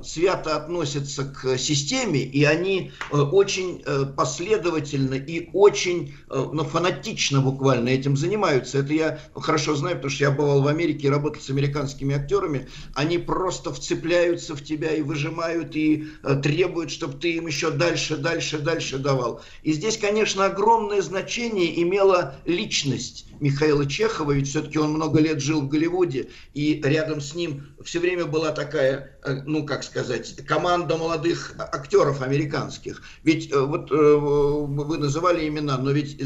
свято 0.03 0.57
относятся 0.57 1.25
к 1.25 1.59
системе, 1.59 2.21
и 2.21 2.45
они 2.45 2.93
э, 3.11 3.17
очень 3.17 3.83
э, 3.85 4.07
последовательно 4.17 5.15
и 5.15 5.51
очень 5.53 6.15
ну, 6.29 6.65
фанатично 6.65 7.41
буквально 7.41 7.89
этим 7.89 8.17
занимаются. 8.17 8.79
Это 8.79 8.93
я 8.93 9.21
хорошо 9.35 9.75
знаю, 9.75 9.97
потому 9.97 10.11
что 10.11 10.25
я 10.25 10.31
бывал 10.31 10.63
в 10.63 10.69
Америке 10.69 11.09
и 11.09 11.11
работал 11.11 11.43
с 11.43 11.51
американскими 11.51 12.15
актерами. 12.15 12.69
Они 12.95 13.19
просто 13.19 13.73
вцепляются 13.73 14.55
в 14.55 14.63
тебя 14.63 14.93
и 14.93 15.03
выжимают, 15.03 15.75
и 15.75 16.09
требуют, 16.43 16.91
чтобы 16.91 17.19
ты 17.19 17.35
им 17.35 17.47
еще 17.47 17.71
дальше, 17.71 18.17
дальше, 18.17 18.59
дальше 18.59 18.99
давал. 18.99 19.43
И 19.63 19.73
здесь, 19.73 19.99
конечно, 19.99 20.47
огромное 20.47 21.03
значение 21.03 21.83
имела 21.83 22.37
личность 22.45 23.27
Михаила 23.41 23.87
Чехова, 23.87 24.33
ведь 24.33 24.49
все-таки 24.49 24.79
он 24.79 24.93
много 24.93 25.21
лет 25.21 25.41
жил 25.41 25.63
в 25.63 25.69
Голливуде, 25.69 26.29
и 26.55 26.81
рядом 26.85 27.21
с 27.21 27.35
ним 27.35 27.75
все 27.83 27.99
время 27.99 28.27
была 28.27 28.53
такая, 28.53 29.19
э, 29.25 29.43
ну, 29.47 29.65
как 29.65 29.83
сказать, 29.83 30.37
команда 30.47 30.97
молодых 30.97 31.55
актеров 31.59 32.23
американских. 32.23 33.03
Ведь 33.25 33.51
э, 33.51 33.59
вот 33.59 33.91
э, 33.91 33.95
вы 33.95 34.99
называли 34.99 35.49
имена, 35.49 35.79
но 35.79 35.91
ведь 35.91 36.21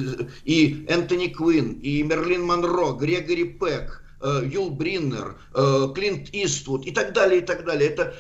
и 0.45 0.87
Энтони 0.89 1.29
Квин, 1.29 1.73
и 1.81 2.03
Мерлин 2.03 2.43
Монро, 2.43 2.93
Грегори 2.93 3.45
Пек, 3.45 4.04
Юл 4.45 4.71
Бриннер, 4.71 5.37
Клинт 5.95 6.31
Иствуд 6.33 6.87
и 6.87 6.91
так 6.91 7.13
далее, 7.13 7.41
и 7.41 7.45
так 7.45 7.65
далее. 7.65 7.91
Это 7.91 8.15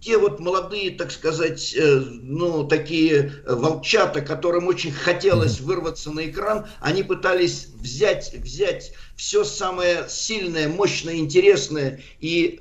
те 0.00 0.16
вот 0.16 0.40
молодые, 0.40 0.92
так 0.92 1.10
сказать, 1.10 1.76
ну, 1.76 2.66
такие 2.66 3.34
волчата, 3.46 4.22
которым 4.22 4.68
очень 4.68 4.92
хотелось 4.92 5.60
вырваться 5.60 6.10
на 6.10 6.26
экран, 6.26 6.66
они 6.80 7.02
пытались 7.02 7.68
взять, 7.74 8.34
взять 8.34 8.94
все 9.16 9.44
самое 9.44 10.06
сильное, 10.08 10.68
мощное, 10.68 11.16
интересное. 11.16 12.00
И 12.20 12.58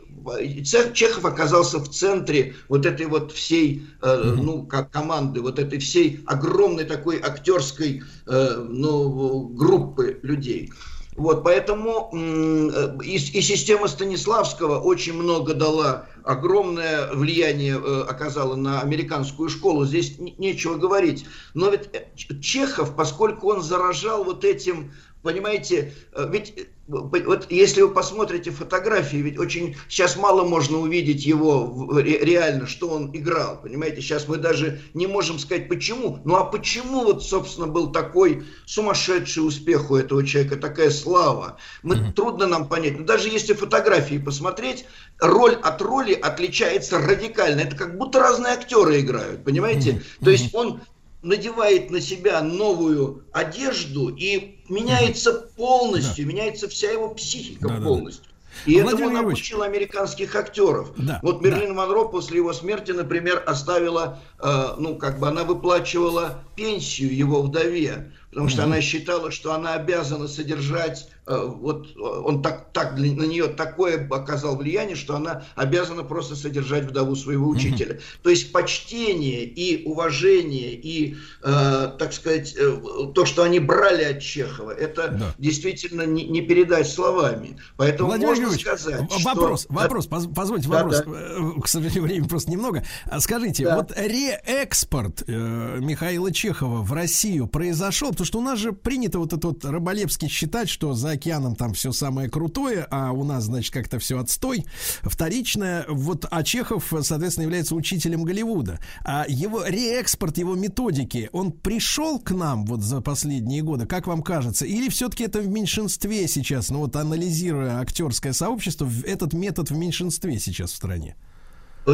Чехов 0.94 1.24
оказался 1.24 1.80
в 1.80 1.90
центре 1.90 2.56
вот 2.68 2.86
этой 2.86 3.06
вот 3.06 3.32
всей, 3.32 3.88
э, 4.02 4.34
ну, 4.36 4.64
как 4.66 4.92
команды, 4.92 5.42
вот 5.42 5.60
этой 5.60 5.80
всей 5.80 6.22
огромной 6.26 6.84
такой 6.84 7.22
актерской, 7.22 8.04
э, 8.28 8.66
ну, 8.68 9.48
группы 9.48 10.20
людей. 10.22 10.72
Вот, 11.20 11.44
поэтому 11.44 12.10
э, 12.14 13.04
и, 13.04 13.16
и 13.16 13.42
система 13.42 13.90
Станиславского 13.90 14.80
очень 14.80 15.12
много 15.12 15.54
дала, 15.54 16.06
огромное 16.24 17.12
влияние 17.12 17.78
э, 17.78 18.06
оказала 18.08 18.56
на 18.56 18.80
американскую 18.80 19.50
школу. 19.50 19.84
Здесь 19.84 20.18
нечего 20.18 20.76
говорить. 20.76 21.26
Но 21.54 21.72
ведь 21.72 21.90
э, 21.92 22.06
Чехов, 22.40 22.96
поскольку 22.96 23.50
он 23.50 23.62
заражал 23.62 24.24
вот 24.24 24.46
этим 24.46 24.94
Понимаете, 25.22 25.94
ведь 26.30 26.54
вот 26.90 27.52
если 27.52 27.82
вы 27.82 27.90
посмотрите 27.90 28.50
фотографии, 28.50 29.18
ведь 29.18 29.38
очень 29.38 29.76
сейчас 29.88 30.18
мало 30.18 30.44
можно 30.44 30.80
увидеть 30.80 31.24
его 31.24 32.00
реально, 32.00 32.66
что 32.66 32.90
он 32.90 33.16
играл. 33.16 33.62
Понимаете, 33.62 34.02
сейчас 34.02 34.28
мы 34.28 34.38
даже 34.38 34.82
не 34.96 35.06
можем 35.06 35.38
сказать 35.38 35.70
почему. 35.70 36.20
Ну 36.26 36.36
а 36.36 36.46
почему 36.46 37.04
вот, 37.04 37.24
собственно, 37.24 37.68
был 37.68 37.92
такой 37.92 38.44
сумасшедший 38.66 39.46
успех 39.46 39.92
у 39.92 39.96
этого 39.96 40.26
человека, 40.26 40.56
такая 40.58 40.90
слава? 40.90 41.58
Мы, 41.84 41.96
mm-hmm. 41.96 42.14
Трудно 42.14 42.48
нам 42.48 42.68
понять. 42.68 42.98
Но 42.98 43.06
даже 43.06 43.30
если 43.30 43.54
фотографии 43.54 44.18
посмотреть, 44.18 44.86
роль 45.20 45.54
от 45.54 45.82
роли 45.82 46.14
отличается 46.14 46.98
радикально. 46.98 47.62
Это 47.62 47.76
как 47.76 47.98
будто 47.98 48.20
разные 48.20 48.54
актеры 48.54 49.00
играют, 49.00 49.44
понимаете? 49.44 49.92
Mm-hmm. 49.92 50.24
То 50.24 50.30
есть 50.32 50.56
он 50.56 50.82
надевает 51.22 51.92
на 51.92 52.02
себя 52.02 52.42
новую 52.42 53.24
одежду 53.32 54.10
и 54.10 54.60
меняется 54.70 55.34
полностью, 55.34 56.26
да. 56.26 56.32
меняется 56.32 56.70
вся 56.70 56.92
его 56.92 57.10
психика 57.10 57.68
да, 57.68 57.82
полностью. 57.82 58.24
Да, 58.24 58.30
да. 58.30 58.72
И 58.72 58.82
Владимир 58.82 59.12
этому 59.12 59.24
научил 59.24 59.62
американских 59.62 60.36
актеров. 60.36 60.92
Да, 60.98 61.20
вот 61.22 61.42
Мерлин 61.42 61.76
да. 61.76 61.86
Монро 61.86 62.06
после 62.06 62.38
его 62.38 62.52
смерти, 62.52 62.92
например, 62.92 63.44
оставила, 63.46 64.20
э, 64.40 64.76
ну, 64.78 64.96
как 64.98 65.20
бы 65.20 65.28
она 65.28 65.44
выплачивала 65.44 66.44
пенсию 66.56 67.16
его 67.16 67.42
вдове, 67.42 68.12
потому 68.32 68.50
что 68.50 68.62
mm 68.62 68.66
она 68.66 68.82
считала, 68.82 69.32
что 69.32 69.54
она 69.54 69.74
обязана 69.74 70.28
содержать 70.28 71.10
вот 71.38 71.96
он 71.98 72.42
так, 72.42 72.72
так 72.74 72.98
на 72.98 73.24
нее 73.24 73.48
такое 73.48 74.08
оказал 74.10 74.58
влияние, 74.58 74.96
что 74.96 75.16
она 75.16 75.44
обязана 75.56 76.04
просто 76.04 76.36
содержать 76.36 76.86
вдову 76.86 77.16
своего 77.16 77.48
учителя. 77.48 77.96
Mm-hmm. 77.96 78.20
То 78.24 78.30
есть 78.30 78.52
почтение 78.52 79.44
и 79.44 79.86
уважение 79.86 80.74
и, 80.74 81.16
э, 81.44 81.92
так 81.98 82.14
сказать, 82.14 82.56
э, 82.58 82.82
то, 83.14 83.26
что 83.26 83.44
они 83.44 83.60
брали 83.60 84.04
от 84.04 84.22
Чехова, 84.22 84.72
это 84.72 85.10
да. 85.10 85.36
действительно 85.38 86.06
не, 86.06 86.26
не 86.26 86.42
передать 86.42 86.90
словами. 86.90 87.58
Поэтому 87.78 88.10
Владимир 88.10 88.48
можно 88.48 88.52
сказать, 88.58 89.08
вопрос, 89.24 89.64
что... 89.64 89.74
вопрос, 89.74 90.08
поз, 90.08 90.28
позвольте 90.34 90.68
да, 90.68 90.84
вопрос. 90.84 91.04
Да. 91.06 91.12
Э, 91.12 91.62
к 91.62 91.68
сожалению, 91.68 92.04
времени 92.04 92.28
просто 92.28 92.52
немного. 92.52 92.84
А 93.06 93.20
скажите, 93.20 93.66
да. 93.66 93.78
вот 93.78 93.94
реэкспорт 93.96 95.24
э, 95.28 95.78
Михаила 95.80 96.32
Чехова 96.32 96.82
в 96.82 96.92
Россию 96.94 97.48
произошел, 97.48 98.10
потому 98.10 98.26
что 98.26 98.40
у 98.40 98.44
нас 98.44 98.58
же 98.58 98.72
принято 98.72 99.20
вот 99.20 99.34
этот 99.34 99.44
вот 99.44 99.66
Раболевский 99.66 100.28
считать, 100.28 100.70
что 100.70 100.94
за 100.94 101.19
океаном 101.20 101.56
там 101.56 101.74
все 101.74 101.92
самое 101.92 102.30
крутое, 102.30 102.88
а 102.90 103.12
у 103.12 103.24
нас, 103.24 103.44
значит, 103.44 103.74
как-то 103.74 104.00
все 104.00 104.20
отстой. 104.20 104.66
Вторичное, 105.04 105.86
вот, 105.88 106.26
а 106.32 106.44
Чехов, 106.44 106.92
соответственно, 107.02 107.44
является 107.44 107.76
учителем 107.76 108.24
Голливуда. 108.24 108.80
А 109.04 109.26
его 109.28 109.66
реэкспорт, 109.66 110.38
его 110.38 110.56
методики, 110.56 111.30
он 111.34 111.52
пришел 111.52 112.20
к 112.20 112.32
нам 112.32 112.66
вот 112.66 112.82
за 112.82 113.02
последние 113.02 113.62
годы, 113.62 113.86
как 113.86 114.08
вам 114.08 114.24
кажется? 114.24 114.66
Или 114.66 114.90
все-таки 114.90 115.26
это 115.26 115.42
в 115.42 115.48
меньшинстве 115.48 116.28
сейчас, 116.28 116.70
ну 116.70 116.80
вот 116.80 116.96
анализируя 116.96 117.80
актерское 117.80 118.34
сообщество, 118.34 118.90
этот 119.04 119.34
метод 119.34 119.70
в 119.70 119.76
меньшинстве 119.76 120.40
сейчас 120.40 120.72
в 120.72 120.76
стране? 120.76 121.16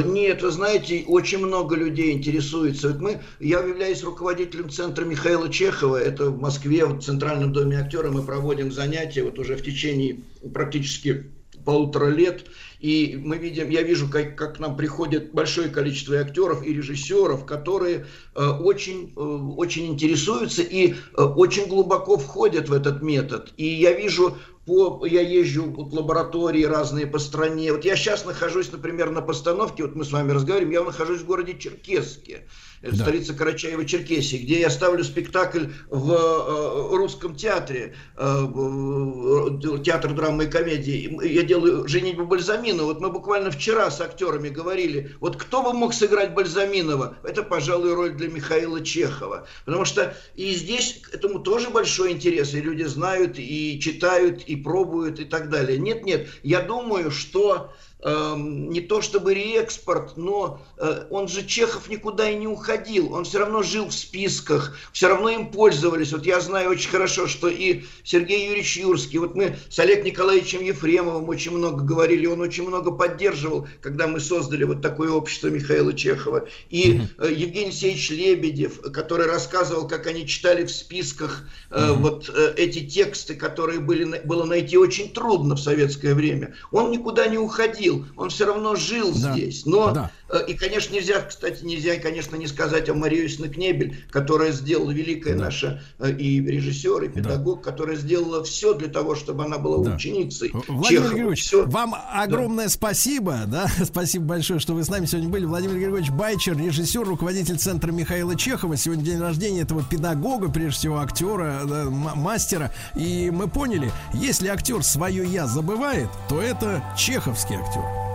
Нет, 0.02 0.42
вы 0.42 0.52
знаете, 0.52 1.04
очень 1.08 1.40
много 1.40 1.76
людей 1.76 2.14
интересуется. 2.14 2.90
Вот 2.90 3.02
мы, 3.02 3.22
я 3.40 3.60
являюсь 3.60 4.04
руководителем 4.04 4.70
центра 4.70 5.06
Михаила 5.06 5.50
Чехова. 5.50 5.98
Это 5.98 6.30
в 6.30 6.40
Москве, 6.40 6.86
в 6.86 7.02
Центральном 7.02 7.54
доме 7.54 7.80
актера. 7.80 8.10
Мы 8.10 8.24
проводим 8.24 8.72
занятия 8.72 9.24
вот 9.24 9.40
уже 9.40 9.56
в 9.56 9.64
течение 9.64 10.20
практически 10.54 11.32
полутора 11.66 12.10
лет. 12.10 12.46
И 12.80 13.20
мы 13.22 13.38
видим, 13.38 13.70
я 13.70 13.82
вижу, 13.82 14.08
как, 14.08 14.36
как 14.36 14.58
к 14.58 14.60
нам 14.60 14.78
приходит 14.78 15.34
большое 15.34 15.70
количество 15.70 16.18
актеров 16.18 16.66
и 16.66 16.74
режиссеров, 16.74 17.46
которые 17.46 18.06
э, 18.36 18.46
очень, 18.46 19.14
э, 19.16 19.20
очень 19.20 19.88
интересуются 19.88 20.62
и 20.62 20.94
э, 20.94 21.22
очень 21.22 21.68
глубоко 21.68 22.18
входят 22.18 22.70
в 22.70 22.74
этот 22.74 23.02
метод. 23.02 23.52
И 23.58 23.66
я 23.66 23.94
вижу 23.94 24.38
по, 24.66 25.06
я 25.06 25.22
езжу 25.22 25.72
вот 25.72 25.94
лаборатории 25.94 26.64
разные 26.64 27.06
по 27.06 27.20
стране. 27.20 27.72
Вот 27.72 27.86
я 27.86 27.96
сейчас 27.96 28.26
нахожусь, 28.26 28.72
например, 28.72 29.12
на 29.12 29.22
постановке, 29.22 29.84
вот 29.84 29.96
мы 29.96 30.04
с 30.04 30.12
вами 30.12 30.32
разговариваем, 30.32 30.74
я 30.74 30.84
нахожусь 30.84 31.22
в 31.22 31.26
городе 31.26 31.58
Черкесске. 31.58 32.48
Это 32.86 32.98
Да. 32.98 33.04
столица 33.04 33.34
Карачаева-Черкесии, 33.34 34.38
где 34.44 34.60
я 34.60 34.70
ставлю 34.70 35.04
спектакль 35.04 35.66
в 35.90 36.12
э, 36.12 36.96
русском 36.96 37.36
театре, 37.36 37.96
э, 38.16 38.24
в- 38.46 39.82
театр 39.82 40.14
драмы 40.14 40.44
и 40.46 40.48
комедии. 40.48 41.20
Я 41.28 41.42
делаю 41.42 41.88
«Женитьбу 41.88 42.26
Бальзаминова». 42.26 42.86
Вот 42.86 43.02
мы 43.02 43.10
буквально 43.12 43.50
вчера 43.50 43.90
с 43.90 44.00
актерами 44.02 44.50
говорили, 44.50 45.16
вот 45.20 45.36
кто 45.36 45.64
бы 45.64 45.74
мог 45.74 45.96
сыграть 45.96 46.36
Бальзаминова? 46.36 47.18
Это, 47.24 47.42
пожалуй, 47.42 47.96
роль 47.96 48.12
для 48.14 48.30
Михаила 48.30 48.82
Чехова. 48.84 49.48
Потому 49.66 49.86
что 49.86 50.16
и 50.36 50.54
здесь 50.54 51.00
к 51.02 51.16
этому 51.16 51.40
тоже 51.40 51.72
большой 51.72 52.12
интерес, 52.12 52.54
и 52.54 52.62
люди 52.62 52.84
знают, 52.84 53.40
и 53.40 53.80
читают, 53.82 54.44
и 54.44 54.56
пробуют, 54.56 55.20
и 55.20 55.26
так 55.26 55.50
далее. 55.50 55.80
Нет-нет, 55.80 56.28
я 56.44 56.62
думаю, 56.62 57.10
что 57.10 57.74
не 58.06 58.82
то 58.82 59.02
чтобы 59.02 59.34
реэкспорт, 59.34 60.16
но 60.16 60.62
э, 60.78 61.06
он 61.10 61.28
же 61.28 61.44
Чехов 61.46 61.90
никуда 61.90 62.30
и 62.30 62.36
не 62.36 62.48
уходил, 62.48 63.14
он 63.14 63.24
все 63.24 63.40
равно 63.40 63.64
жил 63.64 63.88
в 63.88 63.94
списках, 63.94 64.78
все 64.94 65.08
равно 65.08 65.30
им 65.30 65.50
пользовались. 65.50 66.12
Вот 66.12 66.26
я 66.26 66.40
знаю 66.40 66.70
очень 66.70 66.90
хорошо, 66.92 67.26
что 67.26 67.48
и 67.48 67.84
Сергей 68.04 68.48
Юрьевич 68.48 68.78
Юрский, 68.78 69.18
вот 69.18 69.34
мы 69.34 69.58
с 69.70 69.80
Олег 69.80 70.06
Николаевичем 70.06 70.62
Ефремовым 70.62 71.28
очень 71.30 71.52
много 71.52 71.84
говорили, 71.84 72.28
он 72.28 72.42
очень 72.42 72.68
много 72.68 72.92
поддерживал, 72.92 73.68
когда 73.82 74.08
мы 74.08 74.20
создали 74.20 74.66
вот 74.66 74.84
такое 74.84 75.10
общество 75.10 75.48
Михаила 75.48 75.94
Чехова. 75.94 76.48
И 76.70 77.02
э, 77.18 77.32
Евгений 77.36 77.68
Алексеевич 77.68 78.12
Лебедев, 78.12 78.82
который 78.92 79.26
рассказывал, 79.26 79.88
как 79.88 80.06
они 80.06 80.28
читали 80.28 80.66
в 80.66 80.72
списках 80.72 81.48
э, 81.72 81.92
вот 81.94 82.30
эти 82.56 82.86
тексты, 82.86 83.34
которые 83.34 83.80
были, 83.80 84.22
было 84.26 84.46
найти 84.46 84.78
очень 84.78 85.12
трудно 85.12 85.56
в 85.56 85.60
советское 85.60 86.14
время. 86.14 86.54
Он 86.72 86.92
никуда 86.92 87.26
не 87.28 87.40
уходил, 87.40 87.85
он 88.18 88.30
все 88.30 88.46
равно 88.46 88.76
жил 88.76 89.12
Да. 89.14 89.34
здесь. 89.34 89.66
Но 89.66 89.92
Да. 89.92 90.12
Э, 90.30 90.40
И, 90.48 90.54
конечно, 90.56 90.94
нельзя, 90.94 91.22
кстати, 91.22 91.64
нельзя, 91.64 91.96
конечно, 91.98 92.36
не 92.36 92.48
сказать 92.48 92.90
о 92.90 92.94
Марии 92.94 93.26
Кнебель, 93.28 93.98
которая 94.12 94.52
сделала 94.52 94.92
великая 94.92 95.36
наша 95.36 95.82
э, 96.00 96.12
и 96.12 96.42
режиссер, 96.42 97.04
и 97.04 97.10
педагог, 97.10 97.64
которая 97.64 97.96
сделала 97.96 98.44
все 98.44 98.74
для 98.74 98.88
того, 98.88 99.16
чтобы 99.16 99.46
она 99.46 99.58
была 99.58 99.84
Да. 99.84 99.96
ученицей 99.96 100.52
Владимир 100.68 100.84
Чехова. 101.02 101.10
Григорьевич, 101.14 101.44
Всё. 101.44 101.66
вам 101.66 101.96
огромное 102.14 102.70
спасибо, 102.70 103.42
да, 103.48 103.68
спасибо 103.84 104.26
большое, 104.26 104.60
что 104.60 104.74
вы 104.74 104.84
с 104.84 104.90
нами 104.90 105.06
сегодня 105.06 105.30
были. 105.30 105.46
Владимир 105.46 105.76
Григорьевич 105.76 106.12
Байчер, 106.12 106.58
режиссер, 106.58 107.04
руководитель 107.04 107.58
центра 107.58 107.92
Михаила 107.92 108.36
Чехова. 108.36 108.78
Сегодня 108.78 109.04
день 109.04 109.20
рождения 109.20 109.62
этого 109.62 109.84
педагога, 109.84 110.50
прежде 110.50 110.78
всего 110.80 111.00
актера, 111.00 111.62
да, 111.66 111.86
мастера. 111.90 112.72
И 112.96 113.30
мы 113.32 113.48
поняли, 113.48 113.92
если 114.14 114.48
актер 114.48 114.84
свое 114.84 115.26
я 115.26 115.48
забывает, 115.48 116.10
то 116.30 116.42
это 116.42 116.84
чеховский 116.98 117.56
актер. 117.56 118.15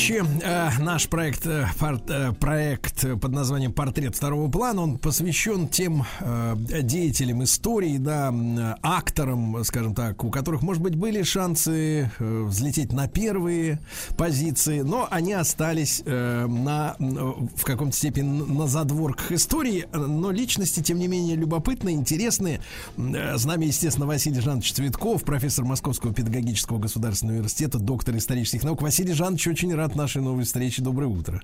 Товарищи, 0.00 0.24
э, 0.42 0.70
наш 0.82 1.08
проект, 1.08 1.46
э, 1.46 1.66
э, 2.08 2.32
проект 2.32 3.20
под 3.20 3.32
названием 3.32 3.72
«Портрет 3.72 4.16
второго 4.16 4.50
плана», 4.50 4.82
он 4.82 4.98
посвящен 4.98 5.68
тем 5.68 6.04
деятелям 6.82 7.44
истории, 7.44 7.98
да, 7.98 8.28
м, 8.28 8.76
акторам, 9.20 9.62
скажем 9.64 9.94
так, 9.94 10.24
у 10.24 10.30
которых, 10.30 10.62
может 10.62 10.82
быть, 10.82 10.94
были 10.94 11.22
шансы 11.22 12.10
э, 12.18 12.42
взлететь 12.44 12.92
на 12.92 13.06
первые 13.06 13.78
позиции, 14.16 14.80
но 14.80 15.06
они 15.10 15.32
остались 15.34 16.02
э, 16.06 16.46
на, 16.46 16.96
в 16.98 17.64
каком-то 17.64 17.94
степени 17.96 18.42
на 18.42 18.66
задворках 18.66 19.32
истории, 19.32 19.86
но 19.92 20.30
личности, 20.30 20.80
тем 20.80 20.98
не 20.98 21.06
менее, 21.08 21.36
любопытные, 21.36 21.96
интересные. 21.96 22.60
Э, 22.96 23.36
С 23.36 23.44
нами, 23.44 23.66
естественно, 23.66 24.06
Василий 24.06 24.40
Жанович 24.40 24.72
Цветков, 24.72 25.22
профессор 25.24 25.64
Московского 25.64 26.14
педагогического 26.14 26.78
государственного 26.78 27.36
университета, 27.36 27.78
доктор 27.78 28.16
исторических 28.16 28.62
наук. 28.64 28.80
Василий 28.82 29.12
Жанович, 29.12 29.48
очень 29.48 29.74
рад 29.74 29.94
нашей 29.96 30.22
новой 30.22 30.44
встрече. 30.44 30.82
Доброе 30.82 31.06
утро. 31.08 31.42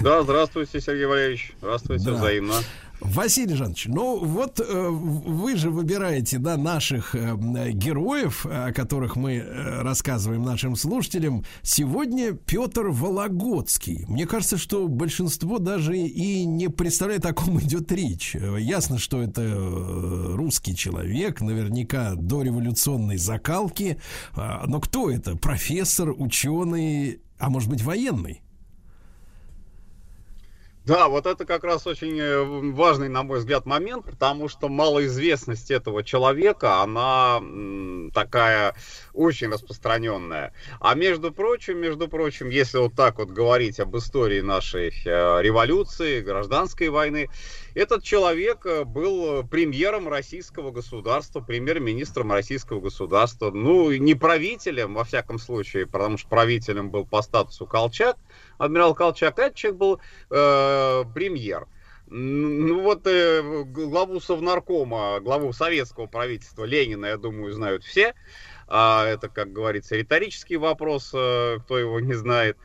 Да, 0.00 0.22
здравствуйте, 0.22 0.80
Сергей 0.80 1.06
Валерьевич. 1.06 1.52
Здравствуйте, 1.60 2.04
Да. 2.04 2.12
взаимно. 2.14 2.54
Василий 3.14 3.54
Жанович, 3.54 3.86
ну 3.88 4.24
вот 4.24 4.60
э, 4.60 4.88
вы 4.88 5.56
же 5.56 5.70
выбираете, 5.70 6.38
да, 6.38 6.56
наших 6.56 7.16
э, 7.16 7.36
героев, 7.72 8.46
о 8.46 8.72
которых 8.72 9.16
мы 9.16 9.34
э, 9.34 9.82
рассказываем 9.82 10.44
нашим 10.44 10.76
слушателям. 10.76 11.44
Сегодня 11.62 12.32
Петр 12.34 12.86
Вологодский. 12.88 14.04
Мне 14.06 14.26
кажется, 14.26 14.58
что 14.58 14.86
большинство 14.86 15.58
даже 15.58 15.98
и 15.98 16.44
не 16.44 16.68
представляет, 16.68 17.26
о 17.26 17.32
ком 17.32 17.58
идет 17.60 17.90
речь. 17.90 18.36
Ясно, 18.36 18.98
что 18.98 19.20
это 19.20 19.42
э, 19.42 20.34
русский 20.36 20.76
человек, 20.76 21.40
наверняка 21.40 22.14
дореволюционной 22.14 23.16
закалки. 23.16 23.98
А, 24.34 24.64
Но 24.68 24.80
кто 24.80 25.10
это? 25.10 25.36
Профессор, 25.36 26.14
ученый, 26.16 27.20
а 27.38 27.50
может 27.50 27.68
быть 27.68 27.82
военный? 27.82 28.42
Да, 30.86 31.08
вот 31.08 31.26
это 31.26 31.44
как 31.44 31.62
раз 31.62 31.86
очень 31.86 32.18
э, 32.18 32.42
важный, 32.72 33.10
на 33.10 33.22
мой 33.22 33.40
взгляд, 33.40 33.66
момент, 33.66 34.06
потому 34.06 34.48
что 34.48 34.70
малоизвестность 34.70 35.70
этого 35.70 36.02
человека, 36.02 36.80
она 36.80 37.42
такая 38.14 38.74
очень 39.12 39.48
распространенная. 39.50 40.54
А 40.80 40.94
между 40.94 41.32
прочим, 41.32 41.78
между 41.78 42.08
прочим, 42.08 42.48
если 42.48 42.78
вот 42.78 42.94
так 42.94 43.18
вот 43.18 43.28
говорить 43.28 43.78
об 43.78 43.94
истории 43.98 44.40
нашей 44.40 44.88
э, 44.88 45.42
революции, 45.42 46.22
гражданской 46.22 46.88
войны, 46.88 47.28
этот 47.74 48.02
человек 48.02 48.64
э, 48.64 48.84
был 48.84 49.46
премьером 49.46 50.08
российского 50.08 50.70
государства, 50.70 51.40
премьер-министром 51.40 52.32
российского 52.32 52.80
государства, 52.80 53.50
ну, 53.50 53.92
не 53.92 54.14
правителем, 54.14 54.94
во 54.94 55.04
всяком 55.04 55.38
случае, 55.38 55.86
потому 55.86 56.16
что 56.16 56.28
правителем 56.30 56.90
был 56.90 57.04
по 57.04 57.20
статусу 57.20 57.66
Колчак, 57.66 58.16
адмирал 58.60 58.94
Колчак, 58.94 59.38
этот 59.38 59.54
человек 59.56 59.78
был 59.78 60.00
э, 60.30 61.04
премьер. 61.14 61.66
Ну 62.06 62.82
вот 62.82 63.06
э, 63.06 63.64
главу 63.64 64.20
Совнаркома, 64.20 65.20
главу 65.20 65.52
советского 65.52 66.06
правительства 66.06 66.64
Ленина, 66.64 67.06
я 67.06 67.16
думаю, 67.16 67.52
знают 67.52 67.84
все. 67.84 68.14
А, 68.68 69.06
это, 69.06 69.28
как 69.28 69.52
говорится, 69.52 69.96
риторический 69.96 70.56
вопрос, 70.56 71.10
э, 71.14 71.58
кто 71.64 71.78
его 71.78 72.00
не 72.00 72.12
знает. 72.12 72.58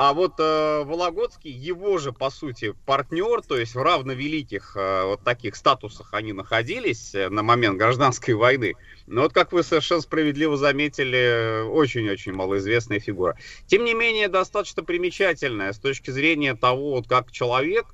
А 0.00 0.14
вот 0.14 0.34
э, 0.38 0.84
Вологодский, 0.84 1.50
его 1.50 1.98
же, 1.98 2.12
по 2.12 2.30
сути, 2.30 2.72
партнер, 2.86 3.42
то 3.42 3.58
есть 3.58 3.74
в 3.74 3.82
равновеликих 3.82 4.76
э, 4.76 5.02
вот 5.06 5.24
таких 5.24 5.56
статусах 5.56 6.14
они 6.14 6.32
находились 6.32 7.16
э, 7.16 7.28
на 7.30 7.42
момент 7.42 7.78
гражданской 7.78 8.34
войны. 8.34 8.74
Но 9.08 9.22
вот, 9.22 9.32
как 9.32 9.50
вы 9.50 9.64
совершенно 9.64 10.00
справедливо 10.00 10.56
заметили, 10.56 11.18
э, 11.18 11.62
очень-очень 11.64 12.32
малоизвестная 12.32 13.00
фигура. 13.00 13.36
Тем 13.66 13.84
не 13.84 13.92
менее, 13.92 14.28
достаточно 14.28 14.84
примечательная 14.84 15.72
с 15.72 15.80
точки 15.80 16.12
зрения 16.12 16.54
того, 16.54 16.92
вот 16.92 17.08
как 17.08 17.32
человек, 17.32 17.86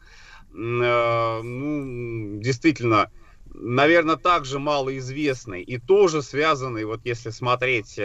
э, 0.53 1.41
ну, 1.43 2.39
действительно, 2.39 3.11
наверное, 3.55 4.17
также 4.17 4.59
малоизвестный 4.59 5.63
и 5.63 5.79
тоже 5.79 6.23
связанный, 6.23 6.85
вот 6.85 7.01
если 7.05 7.31
смотреть 7.31 7.95
э, 7.97 8.03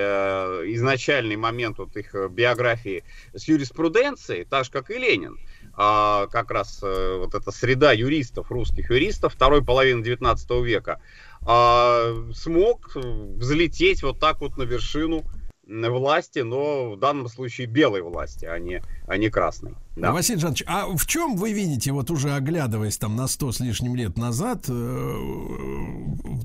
изначальный 0.68 1.36
момент 1.36 1.80
вот 1.80 1.98
их 1.98 2.14
э, 2.14 2.30
биографии 2.30 3.04
с 3.34 3.48
юриспруденцией, 3.48 4.46
так 4.46 4.66
же, 4.66 4.72
как 4.72 4.92
и 4.92 4.98
Ленин. 4.98 5.38
А, 5.74 6.28
как 6.28 6.52
раз 6.52 6.80
э, 6.84 7.18
вот 7.18 7.34
эта 7.36 7.52
среда 7.52 7.92
юристов, 7.92 8.52
русских 8.52 8.92
юристов 8.92 9.34
второй 9.34 9.64
половины 9.64 10.04
19 10.04 10.50
века, 10.64 11.02
а, 11.42 12.14
смог 12.34 12.92
взлететь 12.96 14.04
вот 14.04 14.20
так 14.20 14.42
вот 14.42 14.58
на 14.58 14.64
вершину 14.64 15.26
власти, 15.66 16.40
но 16.40 16.92
в 16.92 17.00
данном 17.00 17.28
случае 17.28 17.68
белой 17.68 18.02
власти, 18.02 18.46
а 18.46 18.58
не, 18.60 18.82
а 19.08 19.18
не 19.18 19.30
красной. 19.30 19.76
Да. 20.00 20.14
Василий 20.14 20.40
Жанович, 20.40 20.64
а 20.66 20.86
в 20.88 21.06
чем 21.06 21.36
вы 21.36 21.52
видите, 21.52 21.92
вот 21.92 22.10
уже 22.10 22.34
оглядываясь 22.34 22.98
там 22.98 23.16
на 23.16 23.28
сто 23.28 23.52
с 23.52 23.60
лишним 23.60 23.96
лет 23.96 24.18
назад, 24.18 24.66
э, 24.70 25.16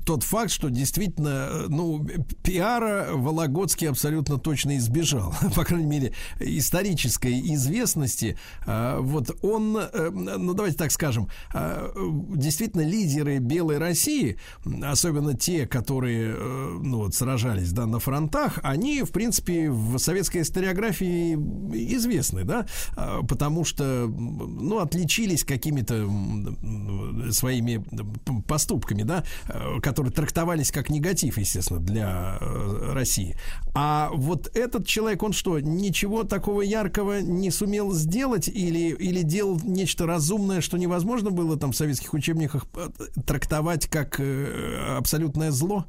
тот 0.05 0.23
факт, 0.23 0.51
что 0.51 0.69
действительно, 0.69 1.47
э, 1.49 1.65
ну, 1.69 2.05
пиара 2.43 3.09
Вологодский 3.13 3.89
абсолютно 3.89 4.37
точно 4.37 4.77
избежал, 4.77 5.33
по 5.55 5.63
крайней 5.63 5.87
мере, 5.87 6.13
исторической 6.39 7.39
известности. 7.53 8.37
А, 8.65 8.99
Вот 8.99 9.31
он, 9.41 9.77
э, 9.77 10.09
ну, 10.09 10.53
давайте 10.53 10.77
так 10.77 10.91
скажем, 10.91 11.29
действительно 12.35 12.81
лидеры 12.81 13.39
Белой 13.39 13.77
России, 13.77 14.37
особенно 14.83 15.33
те, 15.33 15.65
которые, 15.67 16.35
э, 16.37 16.79
ну, 16.81 16.97
вот 16.97 17.15
сражались, 17.15 17.71
да, 17.71 17.85
на 17.85 17.99
фронтах, 17.99 18.59
они, 18.63 19.03
в 19.03 19.11
принципе, 19.11 19.69
в 19.69 19.97
советской 19.97 20.41
историографии 20.41 21.35
известны, 21.95 22.43
да, 22.43 22.65
а, 22.95 23.21
потому 23.45 23.63
что, 23.63 24.07
ну, 24.07 24.79
отличились 24.79 25.43
какими-то 25.43 26.09
своими 27.31 27.85
поступками, 28.47 29.03
да, 29.03 29.23
э, 29.47 29.79
которые 29.81 30.11
трактовались 30.11 30.71
как 30.71 30.89
негатив, 30.89 31.37
естественно, 31.37 31.79
для 31.79 32.39
э, 32.41 32.93
России. 32.93 33.37
А 33.75 34.09
вот 34.15 34.49
этот 34.55 34.87
человек, 34.87 35.21
он 35.21 35.31
что, 35.31 35.59
ничего 35.59 36.23
такого 36.23 36.61
яркого 36.61 37.21
не 37.21 37.51
сумел 37.51 37.91
сделать 37.91 38.47
или, 38.47 38.95
или 38.95 39.21
делал 39.21 39.61
нечто 39.63 40.07
разумное, 40.07 40.59
что 40.59 40.79
невозможно 40.79 41.29
было 41.29 41.55
там 41.55 41.71
в 41.71 41.75
советских 41.75 42.15
учебниках 42.15 42.65
э, 42.73 42.89
трактовать 43.27 43.85
как 43.85 44.19
абсолютное 44.97 45.51
зло? 45.51 45.85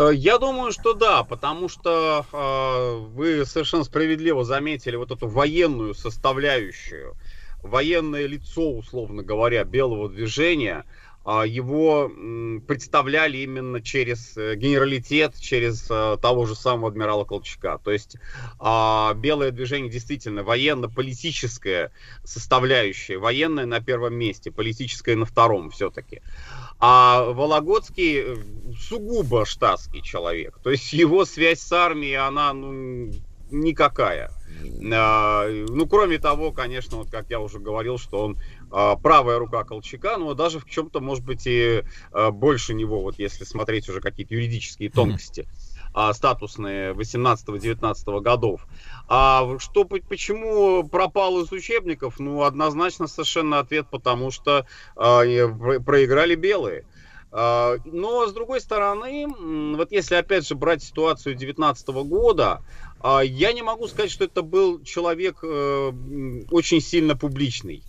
Э, 0.00 0.10
Я 0.14 0.38
думаю, 0.38 0.72
что 0.72 0.94
да, 0.94 1.24
потому 1.24 1.68
что 1.68 2.26
э, 2.32 3.06
вы 3.12 3.44
совершенно 3.46 3.84
справедливо 3.84 4.44
заметили 4.44 4.96
вот 4.96 5.10
эту 5.10 5.28
военную 5.28 5.94
составляющую, 5.94 7.16
военное 7.62 8.26
лицо, 8.26 8.72
условно 8.76 9.22
говоря, 9.22 9.64
белого 9.64 10.08
движения. 10.08 10.86
а, 11.24 11.44
Его 11.46 12.04
м, 12.06 12.62
представляли 12.66 13.38
именно 13.38 13.82
через 13.82 14.34
э, 14.38 14.54
генералитет, 14.56 15.36
через 15.38 15.86
э, 15.90 16.16
того 16.22 16.46
же 16.46 16.56
самого 16.56 16.88
адмирала 16.88 17.24
Колчака. 17.26 17.78
То 17.78 17.90
есть 17.90 18.16
а, 18.58 19.12
белое 19.14 19.50
движение 19.50 19.90
действительно 19.92 20.42
военно-политическая 20.44 21.92
составляющая, 22.24 23.18
военная 23.18 23.66
на 23.66 23.80
первом 23.80 24.14
месте, 24.14 24.50
политическая 24.50 25.14
на 25.16 25.26
втором 25.26 25.68
все-таки. 25.70 26.22
А 26.80 27.24
Вологодский 27.32 28.20
э, 28.20 28.36
сугубо 28.78 29.44
штатский 29.44 30.02
человек. 30.02 30.58
То 30.62 30.70
есть 30.70 30.92
его 30.92 31.24
связь 31.26 31.60
с 31.60 31.70
армией, 31.72 32.14
она 32.14 32.52
ну, 32.54 33.10
никакая. 33.50 34.30
А, 34.92 35.48
Ну, 35.48 35.86
кроме 35.86 36.18
того, 36.18 36.52
конечно, 36.52 36.96
вот 36.98 37.10
как 37.10 37.30
я 37.30 37.40
уже 37.40 37.58
говорил, 37.58 37.98
что 37.98 38.24
он 38.24 38.38
а, 38.70 38.96
правая 38.96 39.38
рука 39.38 39.64
Колчака, 39.64 40.16
но 40.16 40.34
даже 40.34 40.58
в 40.58 40.66
чем-то, 40.66 41.00
может 41.00 41.24
быть, 41.24 41.46
и 41.46 41.84
а, 42.12 42.30
больше 42.30 42.74
него, 42.74 43.02
вот 43.02 43.18
если 43.18 43.44
смотреть 43.44 43.88
уже 43.88 44.00
какие-то 44.00 44.34
юридические 44.34 44.90
тонкости 44.90 45.46
а, 45.92 46.12
статусные 46.14 46.92
18-19 46.92 48.20
годов. 48.20 48.66
А 49.08 49.58
что, 49.58 49.84
по- 49.84 50.00
почему 50.00 50.88
пропал 50.88 51.40
из 51.40 51.50
учебников? 51.52 52.18
Ну, 52.18 52.42
однозначно 52.42 53.06
совершенно 53.06 53.58
ответ, 53.58 53.86
потому 53.90 54.30
что 54.30 54.66
а, 54.96 55.22
проиграли 55.84 56.34
белые. 56.34 56.84
А, 57.32 57.76
Но, 57.84 58.26
с 58.26 58.32
другой 58.32 58.60
стороны, 58.60 59.26
вот 59.76 59.92
если 59.92 60.16
опять 60.16 60.46
же 60.46 60.54
брать 60.54 60.82
ситуацию 60.82 61.34
19 61.34 61.88
года, 62.04 62.62
а, 63.00 63.20
я 63.20 63.52
не 63.52 63.62
могу 63.62 63.88
сказать, 63.88 64.10
что 64.10 64.24
это 64.24 64.42
был 64.42 64.82
человек 64.82 65.38
э, 65.42 65.92
очень 66.50 66.80
сильно 66.80 67.16
публичный. 67.16 67.84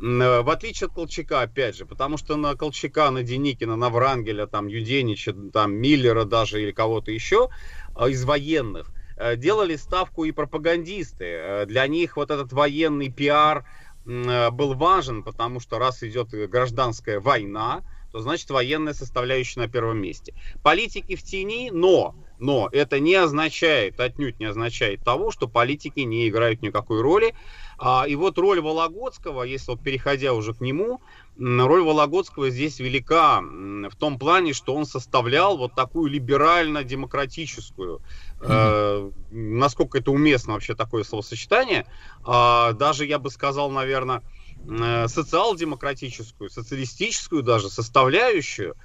Э, 0.00 0.42
В 0.42 0.50
отличие 0.50 0.86
от 0.88 0.92
Колчака, 0.94 1.42
опять 1.42 1.76
же, 1.76 1.86
потому 1.86 2.16
что 2.16 2.36
на 2.36 2.54
Колчака, 2.54 3.10
на 3.10 3.22
Деникина, 3.22 3.76
на 3.76 3.90
Врангеля, 3.90 4.46
там, 4.46 4.66
Юденича, 4.68 5.34
там, 5.52 5.74
Миллера 5.74 6.24
даже 6.24 6.62
или 6.62 6.72
кого-то 6.72 7.10
еще 7.10 7.48
э, 7.94 8.10
из 8.10 8.24
военных 8.24 8.92
э, 9.16 9.36
делали 9.36 9.76
ставку 9.76 10.24
и 10.24 10.32
пропагандисты. 10.32 11.64
Для 11.66 11.86
них 11.86 12.16
вот 12.16 12.30
этот 12.30 12.52
военный 12.52 13.10
пиар 13.10 13.64
был 14.04 14.74
важен, 14.74 15.24
потому 15.24 15.58
что 15.58 15.78
раз 15.80 16.04
идет 16.04 16.28
гражданская 16.30 17.18
война, 17.18 17.82
то 18.12 18.20
значит 18.20 18.48
военная 18.50 18.94
составляющая 18.94 19.60
на 19.60 19.68
первом 19.68 19.98
месте. 20.00 20.32
Политики 20.62 21.16
в 21.16 21.24
тени, 21.24 21.70
но 21.72 22.14
Но 22.38 22.68
это 22.70 23.00
не 23.00 23.14
означает, 23.16 23.98
отнюдь 23.98 24.38
не 24.38 24.46
означает 24.46 25.02
того, 25.02 25.32
что 25.32 25.48
политики 25.48 26.00
не 26.00 26.28
играют 26.28 26.62
никакой 26.62 27.00
роли. 27.00 27.34
А, 27.78 28.06
и 28.08 28.14
вот 28.14 28.38
роль 28.38 28.60
Вологодского, 28.60 29.42
если 29.42 29.72
вот 29.72 29.82
переходя 29.82 30.32
уже 30.32 30.54
к 30.54 30.60
нему, 30.60 31.00
роль 31.38 31.82
Вологодского 31.82 32.48
здесь 32.48 32.78
велика 32.80 33.40
в 33.42 33.94
том 33.96 34.18
плане, 34.18 34.54
что 34.54 34.74
он 34.74 34.86
составлял 34.86 35.58
вот 35.58 35.74
такую 35.74 36.10
либерально-демократическую, 36.10 38.00
э, 38.40 39.10
насколько 39.30 39.98
это 39.98 40.10
уместно 40.10 40.54
вообще 40.54 40.74
такое 40.74 41.04
словосочетание, 41.04 41.86
э, 42.26 42.72
даже 42.72 43.04
я 43.04 43.18
бы 43.18 43.30
сказал, 43.30 43.70
наверное, 43.70 44.22
э, 44.66 45.08
социал-демократическую, 45.08 46.48
социалистическую 46.48 47.42
даже 47.42 47.68
составляющую 47.68 48.72
э, 48.72 48.76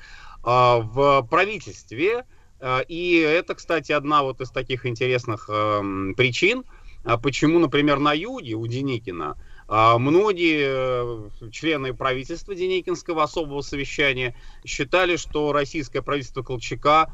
в 0.43 1.25
правительстве. 1.29 2.25
Э, 2.59 2.83
и 2.89 3.19
это, 3.19 3.55
кстати, 3.55 3.93
одна 3.93 4.23
вот 4.23 4.41
из 4.41 4.51
таких 4.51 4.85
интересных 4.85 5.45
э, 5.49 5.81
причин, 6.17 6.65
почему, 7.03 7.59
например, 7.59 7.99
на 7.99 8.13
юге 8.13 8.55
у 8.55 8.67
Деникина 8.67 9.37
а 9.73 9.97
многие 9.97 10.65
э, 10.67 11.49
члены 11.49 11.93
правительства 11.93 12.53
Деникинского 12.53 13.23
особого 13.23 13.61
совещания 13.61 14.35
считали, 14.65 15.15
что 15.15 15.53
российское 15.53 16.01
правительство 16.01 16.43
Колчака 16.43 17.07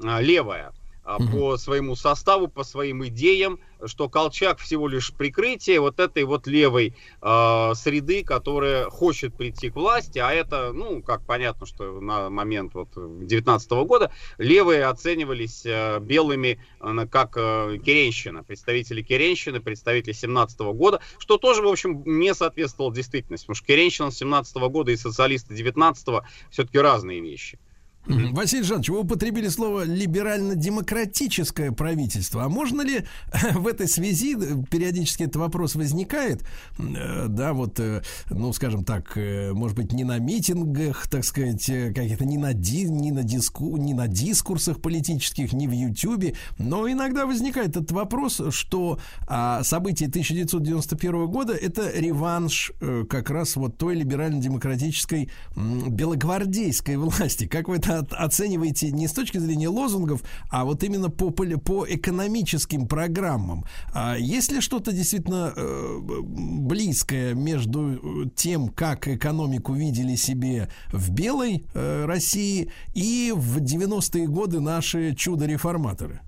а, 0.00 0.20
левое 0.20 0.72
угу. 1.04 1.28
по 1.28 1.56
своему 1.56 1.96
составу, 1.96 2.48
по 2.48 2.64
своим 2.64 3.06
идеям, 3.06 3.58
что 3.86 4.08
Колчак 4.08 4.58
всего 4.58 4.88
лишь 4.88 5.12
прикрытие 5.12 5.80
вот 5.80 6.00
этой 6.00 6.24
вот 6.24 6.46
левой 6.46 6.94
э, 7.20 7.72
среды, 7.74 8.24
которая 8.24 8.88
хочет 8.88 9.34
прийти 9.34 9.70
к 9.70 9.76
власти, 9.76 10.18
а 10.18 10.32
это, 10.32 10.72
ну, 10.72 11.02
как 11.02 11.24
понятно, 11.26 11.66
что 11.66 12.00
на 12.00 12.30
момент 12.30 12.74
вот 12.74 12.88
19 12.94 13.70
года 13.86 14.12
левые 14.38 14.86
оценивались 14.86 15.62
э, 15.64 15.98
белыми 16.00 16.58
э, 16.80 17.06
как 17.10 17.36
э, 17.36 17.78
Керенщина, 17.84 18.42
представители 18.42 19.02
Керенщины, 19.02 19.60
представители 19.60 20.12
17 20.12 20.58
года, 20.60 21.00
что 21.18 21.36
тоже, 21.36 21.62
в 21.62 21.68
общем, 21.68 22.02
не 22.04 22.34
соответствовало 22.34 22.94
действительности, 22.94 23.44
потому 23.44 23.56
что 23.56 23.66
Керенщина 23.66 24.10
17 24.10 24.56
года 24.56 24.92
и 24.92 24.96
социалисты 24.96 25.54
19 25.54 26.22
все-таки 26.50 26.78
разные 26.78 27.20
вещи. 27.20 27.58
Василий 28.06 28.64
Жанович, 28.64 28.90
вы 28.90 29.00
употребили 29.00 29.48
слово 29.48 29.84
либерально-демократическое 29.84 31.72
правительство. 31.72 32.44
А 32.44 32.48
можно 32.50 32.82
ли 32.82 33.04
в 33.54 33.66
этой 33.66 33.88
связи, 33.88 34.36
э, 34.38 34.62
периодически 34.70 35.22
этот 35.22 35.36
вопрос 35.36 35.74
возникает, 35.74 36.44
э, 36.78 37.26
да, 37.28 37.54
вот, 37.54 37.80
э, 37.80 38.02
ну, 38.28 38.52
скажем 38.52 38.84
так, 38.84 39.16
может 39.16 39.76
быть, 39.76 39.92
не 39.92 40.04
на 40.04 40.18
митингах, 40.18 41.06
так 41.08 41.24
сказать, 41.24 41.64
каких-то 41.64 42.26
не 42.26 42.36
на, 42.36 42.52
ди, 42.52 42.84
не, 42.84 43.10
на 43.10 43.22
диску, 43.22 43.76
не 43.78 43.94
на 43.94 44.06
дискурсах 44.06 44.80
политических, 44.80 45.54
не 45.54 45.66
в 45.66 45.72
Ютьюбе, 45.72 46.34
но 46.58 46.90
иногда 46.90 47.24
возникает 47.24 47.70
этот 47.70 47.92
вопрос, 47.92 48.40
что 48.50 48.98
а, 49.26 49.62
события 49.62 50.06
1991 50.06 51.26
года 51.26 51.54
это 51.54 51.90
реванш 51.90 52.72
как 53.08 53.30
раз 53.30 53.56
вот 53.56 53.78
той 53.78 53.94
либерально-демократической 53.94 55.30
белогвардейской 55.56 56.96
власти. 56.98 57.46
Как 57.46 57.68
вы 57.68 57.76
это 57.76 57.93
оцениваете 57.98 58.90
не 58.90 59.08
с 59.08 59.12
точки 59.12 59.38
зрения 59.38 59.68
лозунгов, 59.68 60.22
а 60.50 60.64
вот 60.64 60.82
именно 60.82 61.10
по, 61.10 61.30
по 61.30 61.86
экономическим 61.88 62.86
программам. 62.86 63.64
А 63.92 64.16
есть 64.16 64.52
ли 64.52 64.60
что-то 64.60 64.92
действительно 64.92 65.52
э, 65.54 65.98
близкое 66.22 67.34
между 67.34 68.30
тем, 68.34 68.68
как 68.68 69.08
экономику 69.08 69.74
видели 69.74 70.14
себе 70.14 70.68
в 70.92 71.10
белой 71.10 71.66
э, 71.74 72.04
России 72.06 72.70
и 72.94 73.32
в 73.34 73.58
90-е 73.58 74.26
годы 74.26 74.60
наши 74.60 75.14
чудо-реформаторы? 75.14 76.20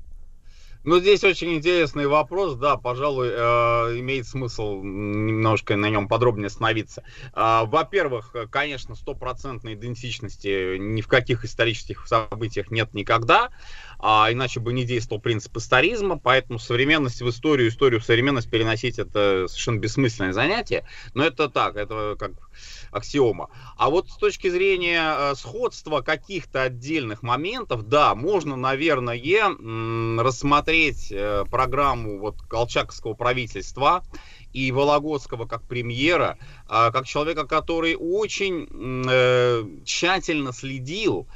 Ну, 0.87 1.01
здесь 1.01 1.25
очень 1.25 1.53
интересный 1.57 2.07
вопрос, 2.07 2.55
да, 2.55 2.77
пожалуй, 2.77 3.31
э, 3.33 3.99
имеет 3.99 4.25
смысл 4.25 4.83
немножко 4.85 5.75
на 5.75 5.91
нем 5.91 6.07
подробнее 6.07 6.47
остановиться. 6.47 7.03
Э, 7.35 7.63
во-первых, 7.67 8.33
конечно, 8.51 8.95
стопроцентной 8.95 9.75
идентичности 9.75 10.77
ни 10.79 11.01
в 11.01 11.09
каких 11.09 11.45
исторических 11.45 12.07
событиях 12.07 12.71
нет 12.71 12.95
никогда, 12.95 13.49
а 13.99 14.29
иначе 14.31 14.61
бы 14.61 14.73
не 14.73 14.85
действовал 14.85 15.21
принцип 15.21 15.57
историзма, 15.57 16.19
поэтому 16.19 16.59
современность 16.59 17.23
в 17.23 17.29
историю, 17.29 17.69
историю 17.69 18.01
в 18.01 18.05
современность 18.05 18.51
переносить 18.51 18.99
это 18.99 19.47
совершенно 19.49 19.79
бессмысленное 19.79 20.33
занятие, 20.33 20.87
но 21.15 21.25
это 21.25 21.49
так, 21.49 21.77
это 21.77 22.17
как 22.19 22.33
аксиома. 22.91 23.49
А 23.77 23.91
вот 23.91 24.09
с 24.09 24.17
точки 24.17 24.49
зрения 24.49 25.15
э, 25.17 25.35
сходства 25.35 26.01
каких-то 26.01 26.63
отдельных 26.63 27.23
моментов, 27.23 27.89
да, 27.89 28.15
можно, 28.15 28.57
наверное, 28.57 29.17
рассмотреть 30.23 31.11
э, 31.11 31.45
программу 31.51 32.19
вот 32.19 32.41
колчаковского 32.43 33.15
правительства 33.15 34.03
и 34.53 34.73
Вологодского 34.73 35.47
как 35.47 35.63
премьера, 35.65 36.39
а, 36.67 36.91
как 36.91 37.07
человека, 37.07 37.47
который 37.47 37.97
очень 37.99 38.69
э, 39.09 39.65
тщательно 39.85 40.53
следил 40.53 41.27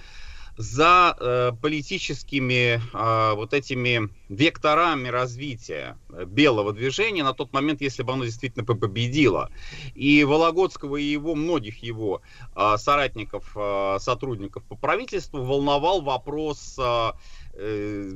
за 0.56 1.16
э, 1.18 1.52
политическими 1.60 2.80
э, 2.92 3.34
вот 3.34 3.54
этими 3.54 4.08
векторами 4.28 5.08
развития 5.08 5.96
белого 6.26 6.72
движения 6.72 7.24
на 7.24 7.32
тот 7.34 7.52
момент, 7.52 7.80
если 7.80 8.02
бы 8.02 8.12
оно 8.12 8.24
действительно 8.24 8.64
победило. 8.64 9.50
И 9.94 10.24
Вологодского 10.24 10.96
и 10.96 11.04
его, 11.04 11.34
многих 11.34 11.82
его 11.82 12.22
э, 12.54 12.76
соратников, 12.78 13.52
э, 13.56 13.98
сотрудников 14.00 14.62
по 14.64 14.76
правительству 14.76 15.42
волновал 15.42 16.02
вопрос 16.02 16.76
э, 16.78 17.12
э 17.54 18.10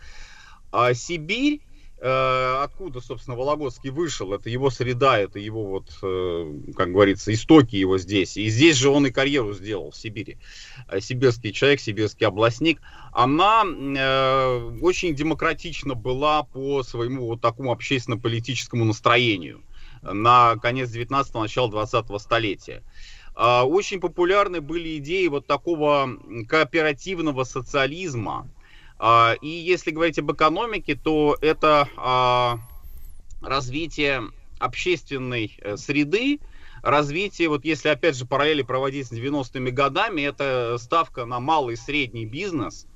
А, 0.71 0.93
Сибирь 0.93 1.61
откуда, 1.99 3.01
собственно, 3.01 3.35
Вологодский 3.35 3.89
вышел, 3.89 4.33
это 4.33 4.49
его 4.49 4.69
среда, 4.69 5.17
это 5.17 5.39
его 5.39 5.65
вот, 5.65 5.97
э, 6.03 6.53
как 6.75 6.91
говорится, 6.91 7.33
истоки 7.33 7.75
его 7.75 7.97
здесь. 7.97 8.37
И 8.37 8.49
здесь 8.49 8.77
же 8.77 8.89
он 8.89 9.07
и 9.07 9.11
карьеру 9.11 9.53
сделал 9.53 9.89
в 9.89 9.97
Сибири. 9.97 10.37
Э, 10.87 10.99
сибирский 10.99 11.51
человек, 11.51 11.79
сибирский 11.79 12.27
областник. 12.27 12.81
Она 13.13 13.63
э, 13.65 14.77
очень 14.81 15.15
демократично 15.15 15.95
была 15.95 16.43
по 16.43 16.83
своему 16.83 17.25
вот 17.25 17.41
такому 17.41 17.71
общественно-политическому 17.71 18.85
настроению 18.85 19.63
на 20.03 20.57
конец 20.57 20.91
19-го, 20.91 21.41
начало 21.41 21.71
20-го 21.71 22.19
столетия. 22.19 22.83
Очень 23.35 23.99
популярны 23.99 24.61
были 24.61 24.97
идеи 24.97 25.27
вот 25.27 25.45
такого 25.45 26.09
кооперативного 26.47 27.43
социализма, 27.43 28.49
и 29.41 29.47
если 29.47 29.91
говорить 29.91 30.17
об 30.19 30.31
экономике, 30.31 30.95
то 30.95 31.37
это 31.41 31.87
а, 31.97 32.59
развитие 33.41 34.23
общественной 34.59 35.57
э, 35.61 35.77
среды, 35.77 36.39
развитие, 36.81 37.49
вот 37.49 37.65
если 37.65 37.89
опять 37.89 38.15
же 38.15 38.25
параллели 38.25 38.61
проводить 38.61 39.07
с 39.07 39.11
90-ми 39.11 39.71
годами, 39.71 40.21
это 40.21 40.77
ставка 40.79 41.25
на 41.25 41.39
малый 41.39 41.73
и 41.73 41.77
средний 41.77 42.25
бизнес, 42.25 42.87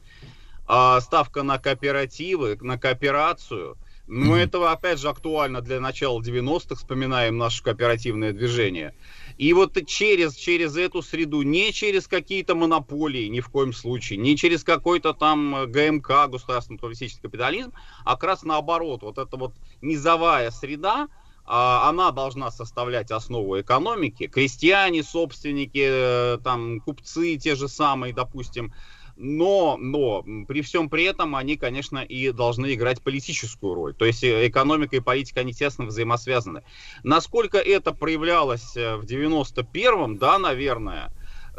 а, 0.67 0.99
ставка 1.01 1.43
на 1.43 1.59
кооперативы, 1.59 2.57
на 2.61 2.77
кооперацию. 2.77 3.77
Но 4.07 4.37
mm-hmm. 4.37 4.43
это 4.43 4.71
опять 4.71 4.99
же 4.99 5.09
актуально 5.09 5.61
для 5.61 5.79
начала 5.79 6.19
90-х, 6.19 6.75
вспоминаем 6.75 7.37
наше 7.37 7.63
кооперативное 7.63 8.33
движение. 8.33 8.93
И 9.37 9.53
вот 9.53 9.77
через, 9.85 10.35
через 10.35 10.75
эту 10.75 11.01
среду, 11.01 11.41
не 11.41 11.71
через 11.73 12.07
какие-то 12.07 12.55
монополии, 12.55 13.27
ни 13.27 13.39
в 13.39 13.49
коем 13.49 13.73
случае, 13.73 14.17
не 14.17 14.37
через 14.37 14.63
какой-то 14.63 15.13
там 15.13 15.55
э, 15.55 15.65
ГМК, 15.67 16.27
государственный 16.29 16.79
политический 16.79 17.21
капитализм, 17.21 17.73
а 18.05 18.15
как 18.15 18.23
раз 18.23 18.43
наоборот, 18.43 19.03
вот 19.03 19.17
эта 19.17 19.37
вот 19.37 19.53
низовая 19.81 20.51
среда, 20.51 21.07
а, 21.45 21.89
она 21.89 22.11
должна 22.11 22.51
составлять 22.51 23.11
основу 23.11 23.59
экономики. 23.59 24.27
Крестьяне, 24.27 25.03
собственники, 25.03 25.85
э, 25.85 26.37
там, 26.43 26.79
купцы 26.79 27.37
те 27.37 27.55
же 27.55 27.67
самые, 27.67 28.13
допустим, 28.13 28.73
но, 29.21 29.77
но 29.77 30.23
при 30.47 30.61
всем 30.61 30.89
при 30.89 31.03
этом 31.03 31.35
они, 31.35 31.55
конечно, 31.57 31.99
и 31.99 32.31
должны 32.31 32.73
играть 32.73 33.03
политическую 33.03 33.75
роль. 33.75 33.93
То 33.95 34.05
есть 34.05 34.23
э, 34.23 34.47
экономика 34.47 34.95
и 34.95 34.99
политика, 34.99 35.41
они 35.41 35.53
тесно 35.53 35.85
взаимосвязаны. 35.85 36.63
Насколько 37.03 37.59
это 37.59 37.93
проявлялось 37.93 38.75
э, 38.75 38.95
в 38.95 39.03
91-м, 39.05 40.17
да, 40.17 40.39
наверное, 40.39 41.11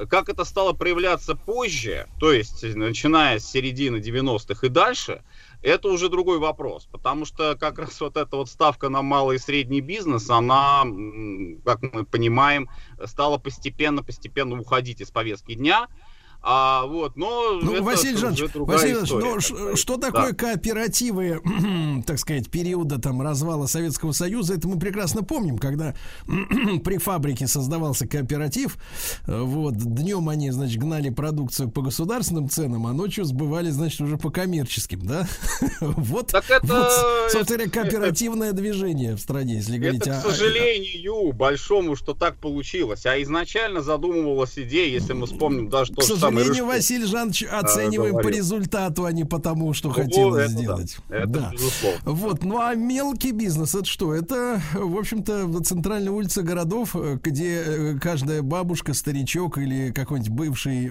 Как 0.08 0.28
это 0.30 0.44
стало 0.44 0.72
проявляться 0.72 1.34
позже, 1.34 2.06
то 2.18 2.32
есть 2.32 2.62
начиная 2.62 3.38
с 3.38 3.44
середины 3.44 3.98
90-х 3.98 4.66
и 4.66 4.70
дальше, 4.70 5.22
это 5.60 5.88
уже 5.88 6.08
другой 6.08 6.38
вопрос, 6.38 6.88
потому 6.90 7.26
что 7.26 7.56
как 7.56 7.78
раз 7.78 8.00
вот 8.00 8.16
эта 8.16 8.36
вот 8.36 8.48
ставка 8.48 8.88
на 8.88 9.02
малый 9.02 9.36
и 9.36 9.38
средний 9.38 9.82
бизнес, 9.82 10.30
она, 10.30 10.84
как 11.64 11.82
мы 11.82 12.04
понимаем, 12.06 12.68
стала 13.04 13.38
постепенно-постепенно 13.38 14.58
уходить 14.58 15.02
из 15.02 15.10
повестки 15.10 15.54
дня, 15.54 15.88
а, 16.44 16.86
вот, 16.86 17.16
но 17.16 17.60
ну, 17.62 17.74
это 17.74 17.82
Василий 17.84 18.16
Жанович, 18.16 18.52
Василий 18.54 18.96
ну, 19.10 19.40
ш, 19.40 19.76
что 19.76 19.96
такое 19.96 20.32
да. 20.32 20.36
кооперативы, 20.36 21.40
так 22.06 22.18
сказать, 22.18 22.50
периода 22.50 22.98
там 22.98 23.22
развала 23.22 23.66
Советского 23.66 24.10
Союза? 24.10 24.54
Это 24.54 24.66
мы 24.66 24.76
прекрасно 24.76 25.22
помним, 25.22 25.58
когда 25.58 25.94
при 26.26 26.98
фабрике 26.98 27.46
создавался 27.46 28.08
кооператив, 28.08 28.76
вот, 29.24 29.74
днем 29.76 30.28
они, 30.28 30.50
значит, 30.50 30.80
гнали 30.80 31.10
продукцию 31.10 31.70
по 31.70 31.80
государственным 31.80 32.48
ценам, 32.48 32.88
а 32.88 32.92
ночью 32.92 33.24
сбывали, 33.24 33.70
значит, 33.70 34.00
уже 34.00 34.16
по 34.16 34.30
коммерческим, 34.30 35.06
да? 35.06 35.28
вот, 35.80 36.32
так 36.32 36.50
это, 36.50 36.66
вот, 36.66 37.30
собственно, 37.30 37.70
кооперативное 37.70 38.48
это, 38.48 38.56
движение 38.56 39.14
в 39.14 39.20
стране, 39.20 39.54
если 39.54 39.78
говорить 39.78 40.02
это, 40.02 40.18
о... 40.18 40.20
к 40.20 40.24
сожалению, 40.24 41.32
большому, 41.32 41.94
что 41.94 42.14
так 42.14 42.36
получилось. 42.38 43.06
А 43.06 43.22
изначально 43.22 43.80
задумывалась 43.80 44.58
идея, 44.58 44.88
если 44.88 45.12
мы 45.12 45.26
вспомним 45.26 45.68
даже 45.68 45.92
то 45.92 46.02
же 46.02 46.16
самое 46.16 46.31
сожалению, 46.38 46.66
Василий 46.66 47.06
Жанович, 47.06 47.44
оцениваем 47.44 48.16
а, 48.16 48.22
по 48.22 48.28
результату, 48.28 49.04
а 49.04 49.12
не 49.12 49.24
по 49.24 49.38
тому, 49.38 49.72
что 49.74 49.88
ну, 49.88 49.94
хотелось 49.94 50.44
это 50.44 50.52
сделать. 50.52 50.96
Да. 51.08 51.16
Это 51.16 51.26
да. 51.26 51.52
Вот, 52.04 52.44
ну 52.44 52.58
а 52.58 52.74
мелкий 52.74 53.32
бизнес 53.32 53.74
это 53.74 53.84
что? 53.84 54.14
Это, 54.14 54.60
в 54.74 54.96
общем-то, 54.96 55.62
центральная 55.62 56.12
улица 56.12 56.42
городов, 56.42 56.94
где 57.22 57.62
э, 57.64 57.98
каждая 57.98 58.42
бабушка, 58.42 58.94
старичок 58.94 59.58
или 59.58 59.92
какой-нибудь 59.92 60.32
бывший 60.32 60.90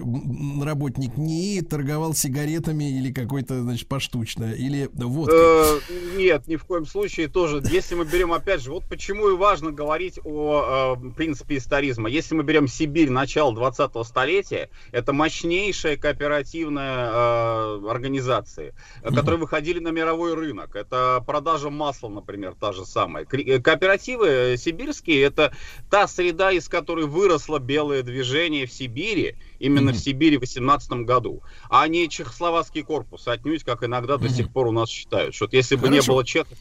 работник 0.62 1.16
НИИ 1.16 1.60
торговал 1.60 2.14
сигаретами 2.14 2.98
или 2.98 3.12
какой-то, 3.12 3.62
значит, 3.62 3.88
поштучно, 3.88 4.52
или 4.52 4.90
водкой. 4.92 5.38
Э, 5.38 5.80
нет, 6.16 6.46
ни 6.46 6.56
в 6.56 6.64
коем 6.64 6.86
случае 6.86 7.28
тоже. 7.28 7.62
Если 7.70 7.94
мы 7.94 8.04
берем, 8.04 8.32
опять 8.32 8.62
же, 8.62 8.70
вот 8.70 8.84
почему 8.88 9.30
и 9.30 9.36
важно 9.36 9.70
говорить 9.70 10.18
о 10.24 10.96
э, 10.96 11.10
принципе 11.16 11.56
историзма. 11.56 12.08
Если 12.08 12.34
мы 12.34 12.42
берем 12.42 12.68
Сибирь 12.68 13.10
начала 13.10 13.52
20-го 13.52 14.04
столетия, 14.04 14.70
это 14.90 15.12
мощь 15.12 15.31
мощнейшая 15.32 15.96
кооперативная 15.96 17.10
э, 17.10 17.88
организации, 17.88 18.74
mm-hmm. 19.02 19.14
которые 19.14 19.40
выходили 19.40 19.78
на 19.78 19.88
мировой 19.88 20.34
рынок. 20.34 20.76
Это 20.76 21.22
продажа 21.26 21.70
масла, 21.70 22.10
например, 22.10 22.54
та 22.58 22.72
же 22.72 22.84
самая. 22.84 23.26
Э, 23.32 23.58
кооперативы 23.58 24.56
сибирские 24.58 25.22
это 25.22 25.54
та 25.88 26.06
среда, 26.06 26.52
из 26.52 26.68
которой 26.68 27.06
выросло 27.06 27.58
белое 27.58 28.02
движение 28.02 28.66
в 28.66 28.72
Сибири, 28.72 29.36
именно 29.58 29.90
mm-hmm. 29.90 29.94
в 29.94 29.98
Сибири 29.98 30.36
в 30.36 30.40
18 30.40 30.92
году, 31.06 31.42
а 31.70 31.88
не 31.88 32.10
чехословацкий 32.10 32.82
корпус, 32.82 33.26
отнюдь, 33.26 33.64
как 33.64 33.84
иногда 33.84 34.14
mm-hmm. 34.14 34.22
до 34.22 34.28
сих 34.28 34.52
пор 34.52 34.66
у 34.66 34.72
нас 34.72 34.90
считают. 34.90 35.34
Что 35.34 35.48
если 35.50 35.76
бы 35.76 35.88
Хорошо. 35.88 36.02
не 36.02 36.06
было 36.06 36.24
чехов, 36.26 36.58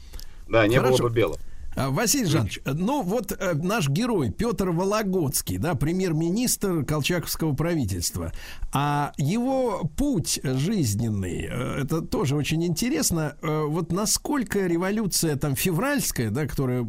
да, 0.47 0.65
не 0.65 0.77
Хорошо. 0.77 0.97
было 0.99 1.09
бы 1.09 1.13
белых. 1.13 1.39
А, 1.73 1.89
Василий 1.89 2.25
Жанович, 2.25 2.59
ну 2.65 3.01
вот 3.01 3.31
э, 3.31 3.53
наш 3.53 3.87
герой 3.87 4.29
Петр 4.29 4.71
Вологодский, 4.71 5.57
да, 5.57 5.73
премьер-министр 5.73 6.83
Колчаковского 6.83 7.53
правительства, 7.53 8.33
а 8.73 9.13
его 9.17 9.89
путь 9.95 10.41
жизненный, 10.43 11.47
э, 11.49 11.81
это 11.83 12.01
тоже 12.01 12.35
очень 12.35 12.65
интересно, 12.65 13.37
э, 13.41 13.63
вот 13.65 13.93
насколько 13.93 14.67
революция 14.67 15.37
там 15.37 15.55
февральская, 15.55 16.29
да, 16.29 16.45
которая 16.45 16.81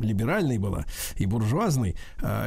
либеральной 0.00 0.58
была 0.58 0.84
и 1.16 1.26
буржуазной, 1.26 1.96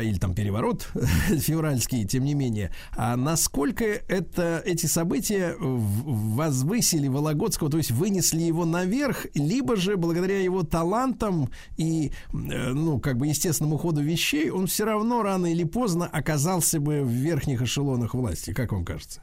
или 0.01 0.17
там 0.17 0.33
переворот 0.33 0.87
февральский, 1.27 2.05
тем 2.05 2.23
не 2.23 2.35
менее, 2.35 2.71
а 2.95 3.17
насколько 3.17 3.83
это, 3.83 4.61
эти 4.65 4.85
события 4.85 5.55
возвысили 5.59 7.09
Вологодского, 7.09 7.69
то 7.69 7.77
есть 7.77 7.91
вынесли 7.91 8.41
его 8.41 8.63
наверх, 8.63 9.25
либо 9.33 9.75
же 9.75 9.97
благодаря 9.97 10.39
его 10.41 10.63
талантам 10.63 11.49
и, 11.81 12.07
э, 12.07 12.11
ну, 12.31 12.99
как 12.99 13.17
бы 13.17 13.27
естественному 13.27 13.77
ходу 13.77 14.01
вещей, 14.01 14.49
он 14.49 14.67
все 14.67 14.85
равно 14.85 15.23
рано 15.23 15.51
или 15.51 15.63
поздно 15.63 16.05
оказался 16.05 16.79
бы 16.79 17.01
в 17.01 17.09
верхних 17.09 17.61
эшелонах 17.61 18.13
власти. 18.13 18.53
Как 18.53 18.71
вам 18.71 18.85
кажется? 18.85 19.21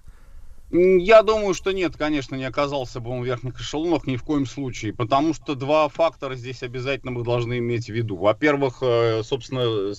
Я 0.71 1.23
думаю, 1.23 1.55
что 1.55 1.73
нет, 1.73 1.97
конечно, 1.97 2.35
не 2.35 2.45
оказался 2.45 3.01
бы 3.01 3.11
он 3.11 3.23
в 3.23 3.25
верхних 3.25 3.59
эшелонах 3.59 4.07
ни 4.07 4.17
в 4.17 4.23
коем 4.23 4.45
случае, 4.45 4.93
потому 4.93 5.33
что 5.33 5.55
два 5.55 5.89
фактора 5.89 6.35
здесь 6.35 6.63
обязательно 6.63 7.11
мы 7.11 7.25
должны 7.25 7.57
иметь 7.57 7.87
в 7.87 7.95
виду. 7.95 8.17
Во-первых, 8.17 8.83
э, 8.83 9.23
собственно, 9.23 9.95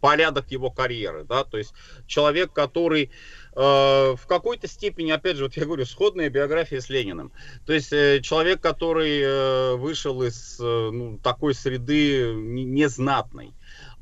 порядок 0.00 0.50
его 0.50 0.70
карьеры, 0.70 1.24
да, 1.24 1.44
то 1.44 1.58
есть 1.58 1.74
человек, 2.06 2.50
который 2.54 3.10
в 3.60 4.26
какой-то 4.26 4.68
степени, 4.68 5.10
опять 5.10 5.36
же, 5.36 5.44
вот 5.44 5.56
я 5.56 5.64
говорю, 5.64 5.84
сходная 5.84 6.30
биография 6.30 6.80
с 6.80 6.88
Лениным. 6.88 7.30
То 7.66 7.72
есть 7.72 7.92
э, 7.92 8.20
человек, 8.22 8.60
который 8.60 9.20
э, 9.20 9.74
вышел 9.76 10.22
из 10.22 10.58
ну, 10.58 11.18
такой 11.22 11.54
среды 11.54 12.32
незнатной. 12.34 13.52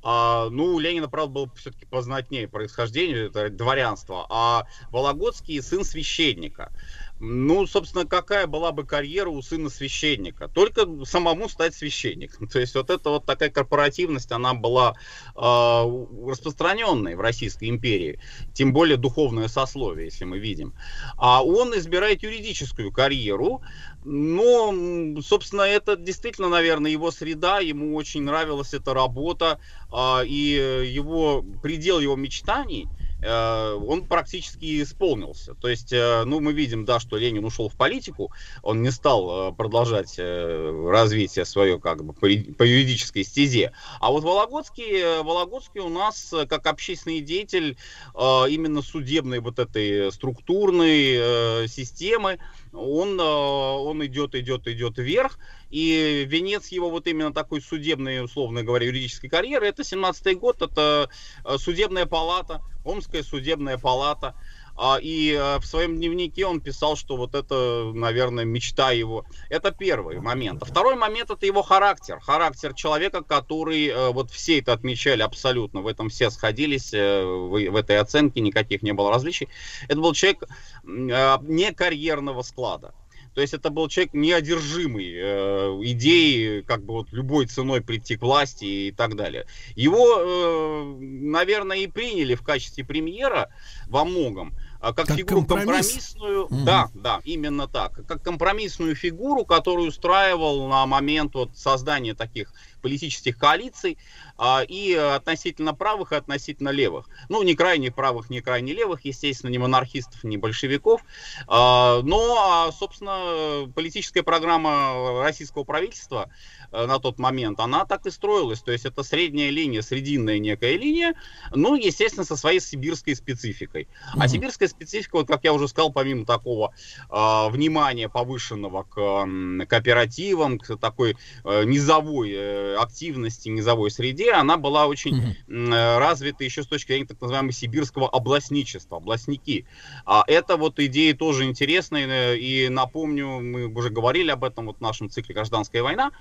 А, 0.03 0.49
ну, 0.51 0.75
у 0.75 0.79
Ленина, 0.79 1.09
правда, 1.09 1.33
был 1.33 1.51
все-таки 1.57 1.85
познатнее 1.85 2.49
происхождение, 2.49 3.27
это 3.27 3.51
дворянство, 3.51 4.27
а 4.31 4.67
Вологодский 4.91 5.61
сын 5.61 5.85
священника. 5.85 6.73
Ну, 7.21 7.67
собственно, 7.67 8.07
какая 8.07 8.47
была 8.47 8.71
бы 8.71 8.85
карьера 8.85 9.29
у 9.29 9.43
сына 9.43 9.71
священника? 9.71 10.49
Только 10.49 10.87
самому 11.05 11.49
стать 11.49 11.75
священником. 11.75 12.49
То 12.53 12.61
есть 12.61 12.75
вот 12.75 12.91
эта 12.91 13.11
вот 13.11 13.27
такая 13.27 13.51
корпоративность, 13.51 14.31
она 14.31 14.55
была 14.55 14.95
э, 15.35 15.41
распространенной 15.41 17.17
в 17.17 17.21
Российской 17.21 17.69
империи. 17.69 18.21
Тем 18.53 18.73
более 18.73 18.97
духовное 18.97 19.49
сословие, 19.49 20.07
если 20.07 20.25
мы 20.25 20.39
видим. 20.39 20.75
А 21.17 21.45
он 21.45 21.77
избирает 21.77 22.23
юридическую 22.23 22.93
карьеру. 22.93 23.63
Но, 24.05 25.21
собственно, 25.21 25.63
это 25.63 25.97
действительно, 25.97 26.49
наверное, 26.49 26.91
его 26.91 27.11
среда. 27.11 27.59
Ему 27.59 27.97
очень 27.97 28.23
нравилась 28.23 28.75
эта 28.75 28.95
работа. 28.95 29.59
Э, 29.93 30.25
и 30.25 30.87
его 30.87 31.45
предел 31.63 31.99
его 31.99 32.15
мечтаний– 32.15 32.87
он 33.21 34.05
практически 34.07 34.83
исполнился. 34.83 35.55
То 35.55 35.69
есть, 35.69 35.93
э, 35.93 36.23
ну, 36.25 36.41
мы 36.41 36.53
видим, 36.53 36.85
да, 36.85 37.01
что 37.01 37.17
Ленин 37.17 37.45
ушел 37.45 37.69
в 37.69 37.75
политику, 37.75 38.33
он 38.63 38.83
не 38.83 38.91
стал 38.93 39.51
э, 39.51 39.53
продолжать 39.55 40.19
развитие 40.19 41.45
свое 41.45 41.81
как 41.81 42.05
бы 42.05 42.13
по 42.13 42.27
юридической 42.27 43.25
стезе. 43.25 43.73
А 44.01 44.11
вот 44.13 44.23
Вологодский, 44.23 45.23
Вологодский 45.23 45.81
у 45.81 45.89
нас 45.89 46.33
как 46.49 46.67
общественный 46.67 47.21
деятель 47.21 47.77
именно 48.15 48.83
судебной 48.83 49.41
вот 49.41 49.59
этой 49.59 50.13
структурной 50.13 51.69
системы, 51.69 52.39
он, 52.73 53.19
он 53.21 54.05
идет, 54.07 54.35
идет, 54.35 54.67
идет 54.67 54.99
вверх, 54.99 55.39
и 55.71 56.25
венец 56.29 56.69
его 56.69 56.91
вот 56.91 57.07
именно 57.07 57.33
такой 57.33 57.61
судебной, 57.61 58.25
условно 58.25 58.63
говоря, 58.63 58.87
юридической 58.87 59.29
карьеры, 59.29 59.67
это 59.67 59.83
17-й 59.83 60.35
год, 60.35 60.63
это 60.63 61.11
судебная 61.59 62.07
палата, 62.07 62.63
Омская 62.85 63.23
судебная 63.23 63.79
палата. 63.79 64.35
А, 64.81 64.99
и 65.03 65.35
а, 65.35 65.59
в 65.59 65.67
своем 65.67 65.97
дневнике 65.97 66.47
он 66.47 66.61
писал, 66.61 66.95
что 66.95 67.17
вот 67.17 67.35
это, 67.35 67.91
наверное, 67.93 68.45
мечта 68.45 68.93
его. 68.93 69.27
Это 69.51 69.73
первый 69.73 70.21
момент. 70.21 70.63
А 70.63 70.67
второй 70.67 70.95
момент 70.95 71.31
это 71.31 71.45
его 71.45 71.63
характер. 71.63 72.21
Характер 72.21 72.75
человека, 72.75 73.23
который, 73.23 73.89
э, 73.89 74.11
вот 74.11 74.31
все 74.31 74.61
это 74.61 74.73
отмечали 74.73 75.23
абсолютно, 75.23 75.81
в 75.81 75.89
этом 75.89 76.11
все 76.11 76.31
сходились, 76.31 76.95
э, 76.95 77.25
в 77.25 77.75
этой 77.75 77.99
оценке 77.99 78.41
никаких 78.41 78.83
не 78.83 78.93
было 78.93 79.11
различий. 79.11 79.49
Это 79.89 80.01
был 80.01 80.13
человек 80.13 80.45
не 80.85 81.73
карьерного 81.73 82.43
склада. 82.43 82.95
То 83.35 83.41
есть 83.41 83.55
это 83.55 83.71
был 83.71 83.89
человек 83.89 84.15
неодержимый 84.15 85.13
э, 85.15 85.81
идеей, 85.93 86.63
как 86.63 86.85
бы 86.85 86.95
вот 86.95 87.09
любой 87.13 87.47
ценой 87.47 87.81
прийти 87.81 88.17
к 88.17 88.23
власти 88.23 88.65
и 88.65 88.93
так 88.93 89.17
далее. 89.17 89.47
Его, 89.75 90.07
э, 90.19 90.97
наверное, 91.01 91.79
и 91.79 91.87
приняли 91.87 92.35
в 92.35 92.43
качестве 92.43 92.85
премьера 92.85 93.51
во 93.87 94.05
многом. 94.05 94.55
А 94.81 94.93
как, 94.93 95.09
как 95.09 95.17
фигуру 95.17 95.45
компромисс? 95.45 95.67
компромиссную, 95.67 96.45
угу. 96.45 96.65
да, 96.65 96.89
да, 96.95 97.21
именно 97.25 97.67
так, 97.67 98.07
как 98.07 98.23
компромиссную 98.23 98.95
фигуру, 98.95 99.45
которую 99.45 99.89
устраивал 99.89 100.69
на 100.69 100.87
момент 100.87 101.35
вот 101.35 101.57
создания 101.57 102.15
таких 102.15 102.53
политических 102.81 103.37
коалиций 103.37 103.99
а, 104.37 104.63
и 104.63 104.95
относительно 104.95 105.75
правых, 105.75 106.13
и 106.13 106.17
относительно 106.17 106.69
левых. 106.69 107.09
Ну, 107.29 107.43
не 107.43 107.57
крайне 107.57 107.91
правых, 107.91 108.31
не 108.31 108.41
крайне 108.41 108.73
левых, 108.73 109.05
естественно, 109.05 109.51
не 109.51 109.59
монархистов, 109.59 110.23
не 110.23 110.37
большевиков. 110.37 111.03
А, 111.49 112.01
но, 112.03 112.67
а, 112.69 112.73
собственно, 112.73 113.71
политическая 113.75 114.23
программа 114.23 115.23
российского 115.23 115.65
правительства 115.65 116.31
на 116.73 116.99
тот 116.99 117.19
момент, 117.19 117.61
она 117.61 117.85
так 117.85 118.07
и 118.07 118.11
строилась. 118.11 118.61
То 118.61 118.73
есть 118.73 118.85
это 118.85 119.03
средняя 119.03 119.51
линия, 119.51 119.83
срединная 119.83 120.39
некая 120.39 120.77
линия, 120.77 121.15
ну, 121.55 121.75
естественно, 121.75 122.25
со 122.25 122.37
своей 122.37 122.61
сибирской 122.61 123.15
спецификой. 123.15 123.85
Mm-hmm. 123.85 124.19
А 124.21 124.29
сибирская 124.29 124.69
специфика, 124.69 125.17
вот 125.17 125.29
как 125.29 125.45
я 125.45 125.53
уже 125.53 125.69
сказал, 125.69 125.93
помимо 125.93 126.27
такого 126.27 126.75
э, 127.11 127.49
внимания 127.51 128.09
повышенного 128.09 128.83
к 128.83 128.99
э, 128.99 129.67
кооперативам, 129.67 130.59
к 130.59 130.77
такой 130.77 131.17
э, 131.45 131.65
низовой 131.65 132.33
э, 132.33 132.49
э, 132.49 132.77
активности 132.77 133.49
низовой 133.49 133.91
среде, 133.91 134.33
она 134.33 134.57
была 134.57 134.87
очень 134.87 135.37
м, 135.49 135.73
э, 135.73 135.99
развита 135.99 136.45
еще 136.45 136.63
с 136.63 136.67
точки 136.67 136.93
зрения 136.93 137.07
так 137.07 137.21
называемого 137.21 137.53
сибирского 137.53 138.09
областничества, 138.09 138.97
областники. 138.97 139.67
А 140.05 140.25
это 140.27 140.57
вот 140.57 140.79
идеи 140.79 141.13
тоже 141.13 141.45
интересные, 141.45 142.07
э, 142.07 142.37
и 142.39 142.69
напомню, 142.69 143.41
мы 143.41 143.67
уже 143.67 143.91
говорили 143.91 144.31
об 144.31 144.45
этом 144.45 144.67
вот 144.67 144.79
в 144.79 144.81
нашем 144.81 145.11
цикле 145.11 145.35
«Гражданская 145.35 145.83
война», 145.83 146.13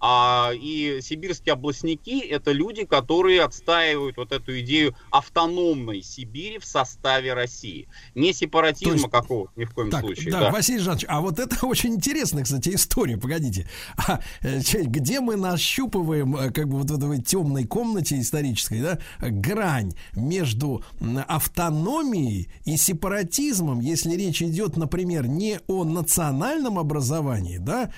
а, 0.00 0.50
и 0.54 1.00
сибирские 1.02 1.54
областники 1.54 2.18
это 2.20 2.52
люди, 2.52 2.84
которые 2.84 3.42
отстаивают 3.42 4.16
вот 4.16 4.32
эту 4.32 4.58
идею 4.60 4.94
автономной 5.10 6.02
Сибири 6.02 6.58
в 6.58 6.64
составе 6.64 7.32
России. 7.34 7.88
Не 8.14 8.32
сепаратизма 8.32 8.90
То 8.92 8.98
есть- 8.98 9.10
какого 9.10 9.50
ни 9.56 9.64
в 9.64 9.72
коем 9.72 9.90
Так, 9.90 10.00
случае. 10.00 10.30
да, 10.32 10.40
да. 10.40 10.50
Василий 10.50 10.78
Жанович, 10.80 11.04
а 11.08 11.20
вот 11.20 11.38
это 11.38 11.56
очень 11.66 11.94
интересная, 11.94 12.44
кстати, 12.44 12.70
история. 12.74 13.16
Погодите, 13.16 13.68
а, 13.96 14.20
э, 14.42 14.60
где 14.84 15.20
мы 15.20 15.36
нащупываем, 15.36 16.36
э, 16.36 16.50
как 16.50 16.68
бы 16.68 16.78
вот 16.78 16.90
в 16.90 16.94
этой 17.12 17.22
темной 17.22 17.64
комнате 17.64 18.20
исторической, 18.20 18.80
да, 18.80 18.98
грань 19.20 19.92
между 20.14 20.82
автономией 21.28 22.48
и 22.64 22.76
сепаратизмом, 22.76 23.80
если 23.80 24.14
речь 24.16 24.42
идет, 24.42 24.76
например, 24.76 25.26
не 25.26 25.60
о 25.66 25.84
национальном 25.84 26.78
образовании, 26.78 27.58
да, 27.58 27.90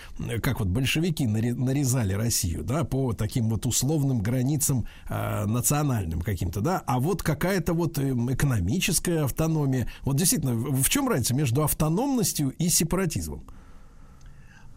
как 0.43 0.61
вот 0.61 0.69
большевики 0.69 1.25
наре- 1.27 1.55
нарезали 1.87 2.13
Россию, 2.15 2.65
да, 2.65 2.85
по 2.85 3.13
таким 3.13 3.49
вот 3.49 3.67
условным 3.67 4.21
границам 4.21 4.87
э, 5.09 5.45
национальным 5.47 6.21
каким-то, 6.21 6.61
да, 6.61 6.83
а 6.87 6.99
вот 6.99 7.23
какая-то 7.23 7.75
вот 7.75 7.99
эм, 7.99 8.33
экономическая 8.33 9.25
автономия. 9.25 9.89
Вот 10.03 10.17
действительно, 10.17 10.55
в 10.55 10.89
чем 10.89 11.09
разница 11.09 11.35
между 11.35 11.63
автономностью 11.63 12.51
и 12.51 12.69
сепаратизмом? 12.69 13.45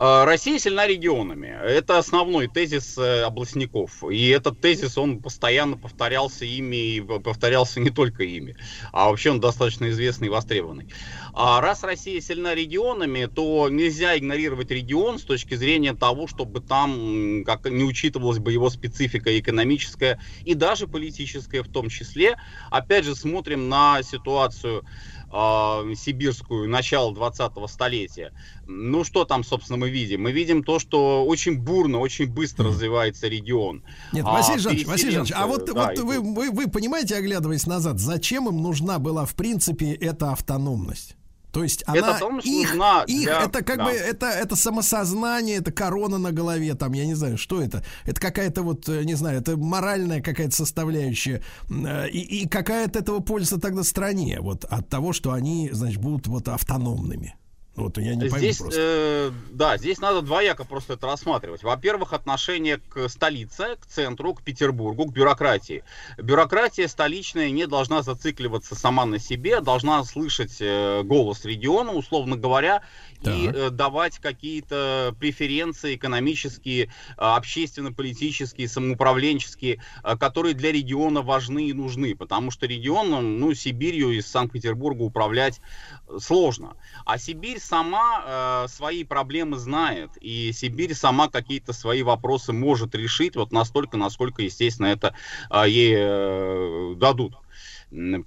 А, 0.01 0.23
Россия 0.23 0.57
сильна 0.59 0.87
регионами. 0.87 1.47
Это 1.47 1.97
основной 1.97 2.47
тезис 2.47 2.97
э, 2.97 3.23
областников. 3.23 4.01
И 4.09 4.29
этот 4.29 4.61
тезис, 4.61 4.97
он 4.97 5.21
постоянно 5.21 5.75
повторялся 5.75 6.45
ими, 6.45 6.95
и 6.95 7.01
повторялся 7.01 7.81
не 7.81 7.89
только 7.89 8.23
ими, 8.23 8.55
а 8.93 9.09
вообще 9.09 9.31
он 9.31 9.41
достаточно 9.41 9.89
известный 9.89 10.27
и 10.27 10.29
востребованный. 10.29 10.87
А 11.33 11.59
раз 11.59 11.83
Россия 11.83 12.21
сильна 12.21 12.55
регионами, 12.55 13.25
то 13.25 13.67
нельзя 13.67 14.17
игнорировать 14.17 14.71
регион 14.71 15.19
с 15.19 15.23
точки 15.23 15.55
зрения 15.55 15.93
того, 15.93 16.27
чтобы 16.27 16.61
там 16.61 17.43
как 17.43 17.65
не 17.65 17.83
учитывалась 17.83 18.39
бы 18.39 18.53
его 18.53 18.69
специфика 18.69 19.37
экономическая 19.37 20.21
и 20.45 20.53
даже 20.53 20.87
политическая 20.87 21.61
в 21.61 21.67
том 21.67 21.89
числе. 21.89 22.37
Опять 22.71 23.03
же, 23.03 23.15
смотрим 23.15 23.67
на 23.67 24.01
ситуацию 24.03 24.85
а, 25.31 25.83
сибирскую 25.95 26.69
начала 26.69 27.11
20-го 27.13 27.67
столетия. 27.67 28.33
Ну, 28.65 29.03
что 29.03 29.25
там, 29.25 29.43
собственно, 29.43 29.77
мы 29.77 29.89
видим? 29.89 30.23
Мы 30.23 30.31
видим 30.31 30.63
то, 30.63 30.79
что 30.79 31.25
очень 31.25 31.57
бурно, 31.59 31.99
очень 31.99 32.27
быстро 32.27 32.67
развивается 32.69 33.27
регион. 33.27 33.83
Нет, 34.11 34.25
А, 34.27 34.33
Василий 34.33 34.59
Жанович, 34.59 34.85
Василий 34.85 35.11
Жанович, 35.11 35.33
а 35.35 35.47
вот, 35.47 35.65
да, 35.65 35.87
вот 35.89 35.99
вы, 35.99 36.19
вы, 36.19 36.51
вы 36.51 36.67
понимаете, 36.67 37.15
оглядываясь 37.15 37.65
назад, 37.67 37.99
зачем 37.99 38.47
им 38.47 38.61
нужна 38.61 38.99
была, 38.99 39.25
в 39.25 39.35
принципе, 39.35 39.93
эта 39.93 40.31
автономность? 40.31 41.15
То 41.51 41.63
есть 41.63 41.83
она 41.87 42.11
автономность 42.11 42.47
их, 42.47 42.69
нужна 42.69 43.03
их 43.07 43.23
для- 43.23 43.41
это 43.43 43.63
как 43.63 43.77
да. 43.77 43.85
бы 43.85 43.91
это 43.91 44.27
это 44.27 44.55
самосознание, 44.55 45.57
это 45.57 45.71
корона 45.71 46.17
на 46.17 46.31
голове, 46.31 46.75
там 46.75 46.93
я 46.93 47.05
не 47.05 47.15
знаю, 47.15 47.37
что 47.37 47.61
это. 47.61 47.83
Это 48.05 48.19
какая-то 48.21 48.61
вот 48.61 48.87
э, 48.87 49.03
не 49.03 49.15
знаю, 49.15 49.39
это 49.39 49.57
моральная 49.57 50.21
какая-то 50.21 50.55
составляющая 50.55 51.41
э, 51.69 52.09
и, 52.09 52.43
и 52.43 52.47
какая 52.47 52.85
от 52.85 52.95
этого 52.95 53.19
польза 53.19 53.59
тогда 53.59 53.83
стране, 53.83 54.39
вот 54.41 54.65
от 54.65 54.89
того, 54.89 55.13
что 55.13 55.31
они, 55.31 55.69
значит, 55.71 55.99
будут 55.99 56.27
вот 56.27 56.47
автономными. 56.47 57.35
Вот 57.79 57.97
я 57.97 58.15
не 58.15 58.21
пойму 58.21 58.37
Здесь, 58.37 58.57
просто. 58.57 58.79
э, 58.81 59.31
да, 59.51 59.77
здесь 59.77 59.99
надо 59.99 60.21
двояко 60.21 60.65
просто 60.65 60.93
это 60.93 61.07
рассматривать. 61.07 61.63
Во-первых, 61.63 62.13
отношение 62.13 62.77
к 62.89 63.07
столице, 63.09 63.77
к 63.79 63.85
центру, 63.85 64.33
к 64.33 64.41
Петербургу, 64.41 65.05
к 65.05 65.13
бюрократии. 65.13 65.83
Бюрократия 66.17 66.87
столичная 66.87 67.49
не 67.51 67.67
должна 67.67 68.01
зацикливаться 68.01 68.75
сама 68.75 69.05
на 69.05 69.19
себе, 69.19 69.61
должна 69.61 70.03
слышать 70.03 70.57
э, 70.59 71.01
голос 71.03 71.45
региона, 71.45 71.91
условно 71.91 72.35
говоря, 72.35 72.81
и 73.21 73.47
Так. 73.47 73.55
э, 73.55 73.69
давать 73.69 74.19
какие-то 74.19 75.15
преференции 75.19 75.95
экономические, 75.95 76.85
э, 76.85 76.89
общественно-политические, 77.17 78.67
самоуправленческие, 78.67 79.81
э, 80.03 80.17
которые 80.17 80.53
для 80.53 80.71
региона 80.71 81.21
важны 81.21 81.69
и 81.69 81.73
нужны, 81.73 82.15
потому 82.15 82.51
что 82.51 82.65
регионом, 82.65 83.39
ну, 83.39 83.53
Сибирью 83.53 84.11
из 84.11 84.27
Санкт-Петербурга 84.27 85.03
управлять 85.03 85.61
э, 86.07 86.17
сложно. 86.19 86.75
А 87.05 87.17
Сибирь 87.17 87.59
сама 87.69 88.23
э, 88.25 88.67
свои 88.69 89.03
проблемы 89.03 89.57
знает, 89.57 90.11
и 90.21 90.51
Сибирь 90.53 90.93
сама 90.95 91.29
какие-то 91.29 91.71
свои 91.73 92.01
вопросы 92.03 92.51
может 92.51 92.95
решить 92.95 93.35
вот 93.35 93.51
настолько, 93.51 93.97
насколько, 93.97 94.41
естественно, 94.41 94.87
это 94.87 95.13
э, 95.51 95.63
ей 95.69 95.93
э, 95.97 96.95
дадут 96.97 97.35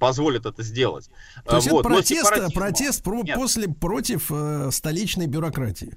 позволят 0.00 0.44
это 0.46 0.62
сделать. 0.64 1.08
То 1.46 1.56
есть 1.56 1.68
Э, 1.68 1.70
вот. 1.70 1.80
это 1.86 1.88
протест, 1.88 2.26
сепаратизма 2.26 2.60
протест 2.60 3.04
про- 3.04 3.22
нет. 3.22 3.36
после 3.36 3.68
против 3.68 4.26
э, 4.30 4.70
столичной 4.72 5.26
бюрократии. 5.28 5.96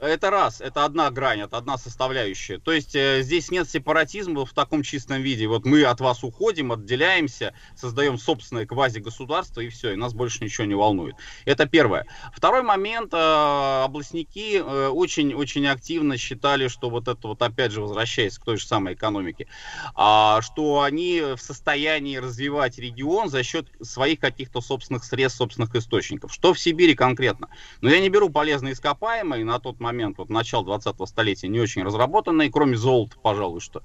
Это 0.00 0.30
раз, 0.30 0.62
это 0.62 0.86
одна 0.86 1.10
грань, 1.10 1.42
это 1.42 1.58
одна 1.58 1.76
составляющая. 1.76 2.58
То 2.58 2.72
есть 2.72 2.96
э, 2.96 3.20
здесь 3.22 3.50
нет 3.50 3.68
сепаратизма 3.68 4.46
в 4.46 4.52
таком 4.54 4.82
чистом 4.82 5.20
виде. 5.20 5.46
Вот 5.46 5.66
мы 5.66 5.82
от 5.84 6.00
вас 6.00 6.24
уходим, 6.24 6.72
отделяемся, 6.72 7.52
создаем 7.76 8.16
собственное 8.16 8.64
квази-государство 8.64 9.60
и 9.60 9.68
все, 9.68 9.92
и 9.92 9.96
нас 9.96 10.14
больше 10.14 10.42
ничего 10.42 10.66
не 10.66 10.74
волнует. 10.74 11.16
Это 11.44 11.66
первое. 11.66 12.06
Второй 12.34 12.62
момент, 12.62 13.12
э, 13.12 13.82
областники 13.84 14.56
э, 14.56 14.88
очень-очень 14.88 15.66
активно 15.66 16.16
считали, 16.16 16.68
что 16.68 16.88
вот 16.88 17.06
это 17.06 17.28
вот 17.28 17.42
опять 17.42 17.70
же 17.70 17.82
возвращаясь 17.82 18.38
к 18.38 18.44
той 18.44 18.56
же 18.56 18.66
самой 18.66 18.94
экономике, 18.94 19.48
а, 19.94 20.40
что 20.40 20.80
они 20.80 21.20
в 21.36 21.42
состоянии 21.42 22.16
развивать 22.16 22.78
регион 22.78 23.28
за 23.28 23.42
счет 23.42 23.66
своих 23.82 24.18
каких-то 24.18 24.62
собственных 24.62 25.04
средств, 25.04 25.38
собственных 25.38 25.74
источников. 25.74 26.32
Что 26.32 26.54
в 26.54 26.58
Сибири 26.58 26.94
конкретно? 26.94 27.50
Но 27.82 27.90
я 27.90 28.00
не 28.00 28.08
беру 28.08 28.30
полезные 28.30 28.72
ископаемые 28.72 29.44
на 29.44 29.58
тот 29.58 29.78
момент, 29.78 29.89
вот 30.18 30.30
начало 30.30 30.64
20-го 30.64 31.06
столетия, 31.06 31.48
не 31.48 31.60
очень 31.60 31.82
разработанные, 31.82 32.50
кроме 32.50 32.76
золота, 32.76 33.16
пожалуй, 33.22 33.60
что. 33.60 33.82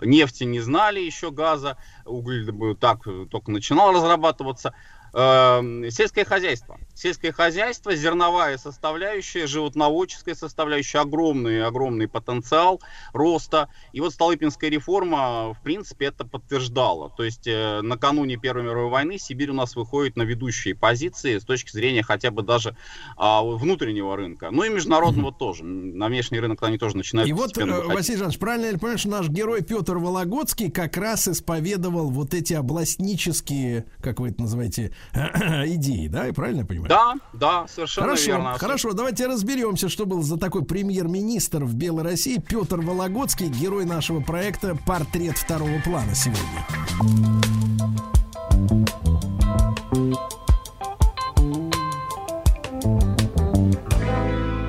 Нефти 0.00 0.44
не 0.44 0.60
знали 0.60 1.00
еще, 1.00 1.30
газа, 1.30 1.76
уголь 2.04 2.48
э, 2.48 2.74
так 2.74 3.06
э, 3.06 3.26
только 3.30 3.50
начинал 3.50 3.92
разрабатываться. 3.92 4.74
Эм, 5.14 5.90
Сельское 5.90 6.24
хозяйство. 6.24 6.78
Сельское 6.98 7.30
хозяйство, 7.30 7.94
зерновая 7.94 8.58
составляющая, 8.58 9.46
животноводческая 9.46 10.34
составляющая, 10.34 10.98
огромный, 10.98 11.64
огромный 11.64 12.08
потенциал 12.08 12.80
роста. 13.12 13.68
И 13.92 14.00
вот 14.00 14.12
Столыпинская 14.12 14.68
реформа, 14.68 15.54
в 15.54 15.62
принципе, 15.62 16.06
это 16.06 16.24
подтверждала. 16.24 17.10
То 17.16 17.22
есть 17.22 17.46
э, 17.46 17.82
накануне 17.82 18.36
Первой 18.36 18.64
мировой 18.64 18.90
войны 18.90 19.16
Сибирь 19.16 19.50
у 19.50 19.54
нас 19.54 19.76
выходит 19.76 20.16
на 20.16 20.22
ведущие 20.22 20.74
позиции 20.74 21.38
с 21.38 21.44
точки 21.44 21.70
зрения 21.70 22.02
хотя 22.02 22.32
бы 22.32 22.42
даже 22.42 22.76
а, 23.16 23.44
внутреннего 23.44 24.16
рынка. 24.16 24.48
Ну 24.50 24.64
и 24.64 24.68
международного 24.68 25.32
тоже. 25.32 25.62
На 25.62 26.08
внешний 26.08 26.40
рынок 26.40 26.60
они 26.64 26.78
тоже 26.78 26.96
начинают 26.96 27.30
И 27.30 27.32
вот, 27.32 27.56
э, 27.58 27.64
выходить. 27.64 27.94
Василий 27.94 28.18
Жанович, 28.18 28.38
правильно 28.40 28.76
понимаю, 28.76 28.98
что 28.98 29.08
наш 29.08 29.28
герой 29.28 29.62
Петр 29.62 29.98
Вологодский 29.98 30.68
как 30.68 30.96
раз 30.96 31.28
исповедовал 31.28 32.10
вот 32.10 32.34
эти 32.34 32.54
областнические, 32.54 33.86
как 34.02 34.18
вы 34.18 34.30
это 34.30 34.42
называете, 34.42 34.92
идеи, 35.14 36.08
да? 36.08 36.26
И 36.26 36.32
правильно 36.32 36.62
я 36.62 36.66
Да, 36.88 37.14
да, 37.34 37.66
совершенно 37.68 38.06
Хорошо, 38.06 38.26
верно. 38.26 38.58
хорошо, 38.58 38.92
давайте 38.94 39.26
разберемся, 39.26 39.90
что 39.90 40.06
был 40.06 40.22
за 40.22 40.38
такой 40.38 40.64
премьер-министр 40.64 41.64
в 41.64 41.74
Белой 41.74 42.02
России 42.02 42.38
Петр 42.38 42.80
Вологодский, 42.80 43.48
герой 43.48 43.84
нашего 43.84 44.20
проекта 44.20 44.74
«Портрет 44.86 45.36
второго 45.36 45.80
плана» 45.84 46.14
сегодня. 46.14 46.64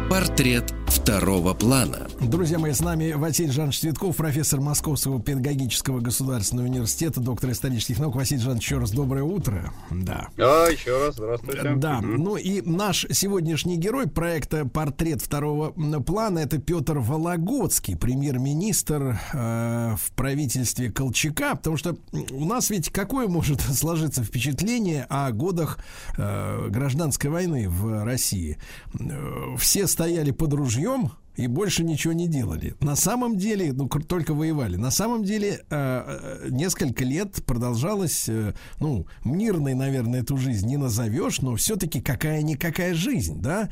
Портрет 0.09 0.73
второго 0.89 1.53
плана. 1.53 2.07
Друзья 2.19 2.57
мои, 2.57 2.73
с 2.73 2.81
нами 2.81 3.11
Василий 3.11 3.51
Жанович 3.51 3.79
Цветков, 3.79 4.15
профессор 4.15 4.59
Московского 4.59 5.21
педагогического 5.21 5.99
государственного 5.99 6.65
университета, 6.67 7.19
доктор 7.19 7.51
исторических 7.51 7.99
наук. 7.99 8.15
Василий 8.15 8.41
Жанович, 8.41 8.63
еще 8.63 8.77
раз 8.79 8.91
доброе 8.91 9.23
утро. 9.23 9.71
Да. 9.91 10.29
Да, 10.35 10.67
еще 10.67 11.05
раз, 11.05 11.15
здравствуйте. 11.15 11.75
Да, 11.75 12.01
ну 12.01 12.37
и 12.37 12.61
наш 12.61 13.05
сегодняшний 13.11 13.77
герой 13.77 14.07
проекта 14.07 14.65
«Портрет 14.65 15.21
второго 15.21 15.71
плана» 16.01 16.39
это 16.39 16.57
Петр 16.57 16.97
Вологодский, 16.97 17.95
премьер-министр 17.95 19.19
э, 19.33 19.95
в 19.95 20.11
правительстве 20.13 20.91
Колчака, 20.91 21.55
потому 21.55 21.77
что 21.77 21.97
у 22.31 22.45
нас 22.45 22.69
ведь 22.69 22.89
какое 22.89 23.27
может 23.27 23.61
сложиться 23.73 24.23
впечатление 24.23 25.05
о 25.09 25.31
годах 25.31 25.77
э, 26.17 26.67
гражданской 26.69 27.29
войны 27.29 27.69
в 27.69 28.03
России? 28.03 28.57
Э, 28.99 29.55
Все 29.57 29.85
стояли 29.87 30.31
под 30.31 30.53
ружьем, 30.79 31.11
и 31.35 31.47
больше 31.47 31.85
ничего 31.85 32.11
не 32.11 32.27
делали. 32.27 32.75
На 32.81 32.97
самом 32.97 33.37
деле, 33.37 33.71
ну, 33.71 33.87
только 33.87 34.33
воевали. 34.33 34.75
На 34.75 34.91
самом 34.91 35.23
деле, 35.23 35.61
э, 35.69 36.41
э, 36.43 36.47
несколько 36.49 37.05
лет 37.05 37.41
продолжалась, 37.45 38.27
э, 38.27 38.53
ну, 38.81 39.05
мирной, 39.23 39.73
наверное, 39.73 40.21
эту 40.21 40.35
жизнь 40.35 40.67
не 40.67 40.75
назовешь, 40.75 41.39
но 41.39 41.55
все-таки 41.55 42.01
какая-никакая 42.01 42.93
жизнь, 42.93 43.39
да? 43.41 43.69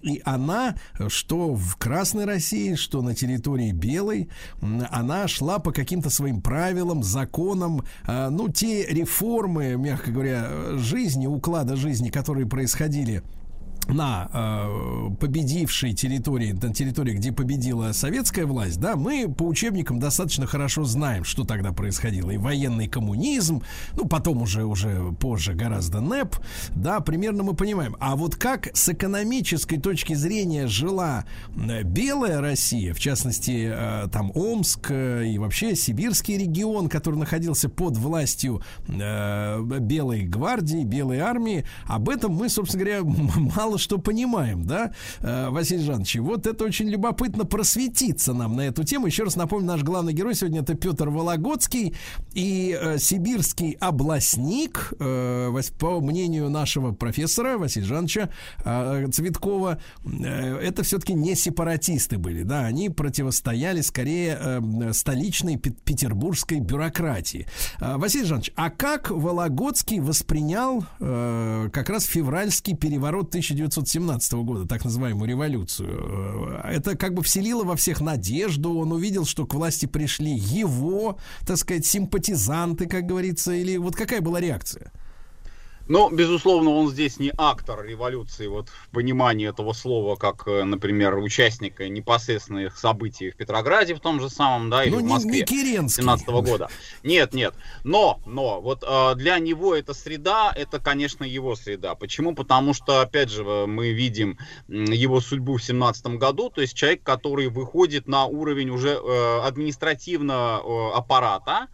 И 0.00 0.22
она, 0.24 0.76
что 1.08 1.54
в 1.54 1.76
Красной 1.76 2.24
России, 2.24 2.74
что 2.74 3.02
на 3.02 3.14
территории 3.14 3.72
Белой, 3.72 4.30
она 4.90 5.28
шла 5.28 5.58
по 5.58 5.72
каким-то 5.72 6.08
своим 6.08 6.40
правилам, 6.40 7.02
законам. 7.02 7.82
Ну, 8.06 8.48
те 8.48 8.86
реформы, 8.86 9.76
мягко 9.76 10.10
говоря, 10.10 10.78
жизни, 10.78 11.26
уклада 11.26 11.76
жизни, 11.76 12.08
которые 12.08 12.46
происходили 12.46 13.22
на 13.88 14.28
э, 14.32 15.10
победившей 15.20 15.92
территории, 15.92 16.52
на 16.52 16.72
территории, 16.72 17.14
где 17.14 17.32
победила 17.32 17.92
советская 17.92 18.46
власть, 18.46 18.80
да, 18.80 18.96
мы 18.96 19.32
по 19.32 19.44
учебникам 19.44 19.98
достаточно 19.98 20.46
хорошо 20.46 20.84
знаем, 20.84 21.24
что 21.24 21.44
тогда 21.44 21.72
происходило. 21.72 22.30
И 22.30 22.36
военный 22.36 22.88
коммунизм, 22.88 23.62
ну, 23.96 24.06
потом 24.06 24.42
уже, 24.42 24.64
уже 24.64 25.12
позже 25.20 25.54
гораздо 25.54 26.00
НЭП, 26.00 26.36
да, 26.74 27.00
примерно 27.00 27.42
мы 27.42 27.54
понимаем. 27.54 27.96
А 28.00 28.16
вот 28.16 28.36
как 28.36 28.68
с 28.74 28.88
экономической 28.88 29.78
точки 29.78 30.14
зрения 30.14 30.66
жила 30.66 31.24
белая 31.54 32.40
Россия, 32.40 32.94
в 32.94 33.00
частности, 33.00 33.70
э, 33.72 34.08
там 34.10 34.32
Омск 34.34 34.90
э, 34.90 35.26
и 35.26 35.38
вообще 35.38 35.74
Сибирский 35.76 36.38
регион, 36.38 36.88
который 36.88 37.16
находился 37.16 37.68
под 37.68 37.96
властью 37.96 38.62
э, 38.88 39.60
Белой 39.80 40.22
гвардии, 40.22 40.84
Белой 40.84 41.18
армии, 41.18 41.64
об 41.86 42.08
этом 42.08 42.32
мы, 42.32 42.48
собственно 42.48 42.84
говоря, 42.84 42.98
м- 43.36 43.48
мало 43.74 43.78
что 43.78 43.98
понимаем, 43.98 44.64
да, 44.64 44.92
э, 45.20 45.48
Василий 45.50 45.82
Жанович? 45.82 46.16
Вот 46.16 46.46
это 46.46 46.64
очень 46.64 46.88
любопытно 46.88 47.44
просветиться 47.44 48.32
нам 48.32 48.56
на 48.56 48.62
эту 48.62 48.84
тему. 48.84 49.06
Еще 49.06 49.24
раз 49.24 49.36
напомню, 49.36 49.66
наш 49.66 49.82
главный 49.82 50.12
герой 50.12 50.34
сегодня 50.34 50.60
это 50.60 50.74
Петр 50.74 51.08
Вологодский 51.08 51.94
и 52.34 52.78
э, 52.80 52.98
сибирский 52.98 53.72
областник, 53.80 54.92
э, 55.00 55.52
по 55.78 56.00
мнению 56.00 56.50
нашего 56.50 56.92
профессора 56.92 57.58
Василия 57.58 57.86
Жановича 57.86 58.28
э, 58.64 59.08
Цветкова, 59.12 59.78
э, 60.04 60.58
это 60.58 60.82
все-таки 60.82 61.14
не 61.14 61.34
сепаратисты 61.34 62.18
были, 62.18 62.42
да, 62.44 62.60
они 62.60 62.90
противостояли 62.90 63.80
скорее 63.80 64.38
э, 64.40 64.92
столичной 64.92 65.56
пе- 65.56 65.74
петербургской 65.84 66.60
бюрократии. 66.60 67.46
Э, 67.80 67.96
Василий 67.96 68.26
Жанович, 68.26 68.52
а 68.54 68.70
как 68.70 69.10
Вологодский 69.10 69.98
воспринял 69.98 70.84
э, 71.00 71.70
как 71.72 71.88
раз 71.88 72.04
февральский 72.04 72.76
переворот 72.76 73.30
1917 73.66 74.32
года, 74.34 74.66
так 74.66 74.84
называемую 74.84 75.28
революцию? 75.28 76.60
Э, 76.64 76.70
Это 76.74 76.96
как 76.96 77.14
бы 77.14 77.22
вселило 77.22 77.64
во 77.64 77.76
всех 77.76 78.00
надежду, 78.00 78.74
он 78.78 78.92
увидел, 78.92 79.24
что 79.24 79.46
к 79.46 79.54
власти 79.54 79.86
пришли 79.86 80.32
его, 80.32 81.18
так 81.46 81.56
сказать, 81.56 81.86
симпатизанты, 81.86 82.86
как 82.86 83.04
говорится, 83.06 83.52
или 83.52 83.76
вот 83.76 83.96
какая 83.96 84.20
была 84.20 84.40
реакция? 84.40 84.92
Ну, 85.86 86.08
безусловно, 86.10 86.70
он 86.70 86.88
здесь 86.88 87.18
не 87.18 87.30
актор 87.36 87.84
революции, 87.84 88.46
вот 88.46 88.68
в 88.70 88.88
понимании 88.88 89.48
этого 89.48 89.74
слова, 89.74 90.16
как, 90.16 90.48
э, 90.48 90.64
например, 90.64 91.18
участника 91.18 91.88
непосредственных 91.88 92.78
событий 92.78 93.30
в 93.30 93.36
Петрограде 93.36 93.94
в 93.94 94.00
том 94.00 94.18
же 94.18 94.30
самом, 94.30 94.70
да, 94.70 94.84
или 94.84 94.94
ну, 94.94 95.00
в 95.00 95.04
Москве. 95.04 95.40
не. 95.40 95.88
17 95.90 96.26
года. 96.28 96.70
Нет, 97.02 97.34
нет. 97.34 97.54
Но, 97.84 98.18
но, 98.24 98.62
вот 98.62 98.82
э, 98.86 99.14
для 99.16 99.38
него 99.38 99.74
эта 99.74 99.92
среда, 99.92 100.52
это, 100.56 100.78
конечно, 100.78 101.22
его 101.22 101.54
среда. 101.54 101.94
Почему? 101.94 102.34
Потому 102.34 102.72
что, 102.72 103.02
опять 103.02 103.30
же, 103.30 103.44
э, 103.44 103.66
мы 103.66 103.92
видим 103.92 104.38
его 104.68 105.20
судьбу 105.20 105.58
в 105.58 105.62
17 105.62 106.06
году, 106.18 106.48
то 106.48 106.62
есть 106.62 106.74
человек, 106.74 107.02
который 107.02 107.48
выходит 107.48 108.08
на 108.08 108.24
уровень 108.24 108.70
уже 108.70 108.90
э, 108.90 109.40
административного 109.42 110.62
э, 110.62 110.96
аппарата, 110.96 111.68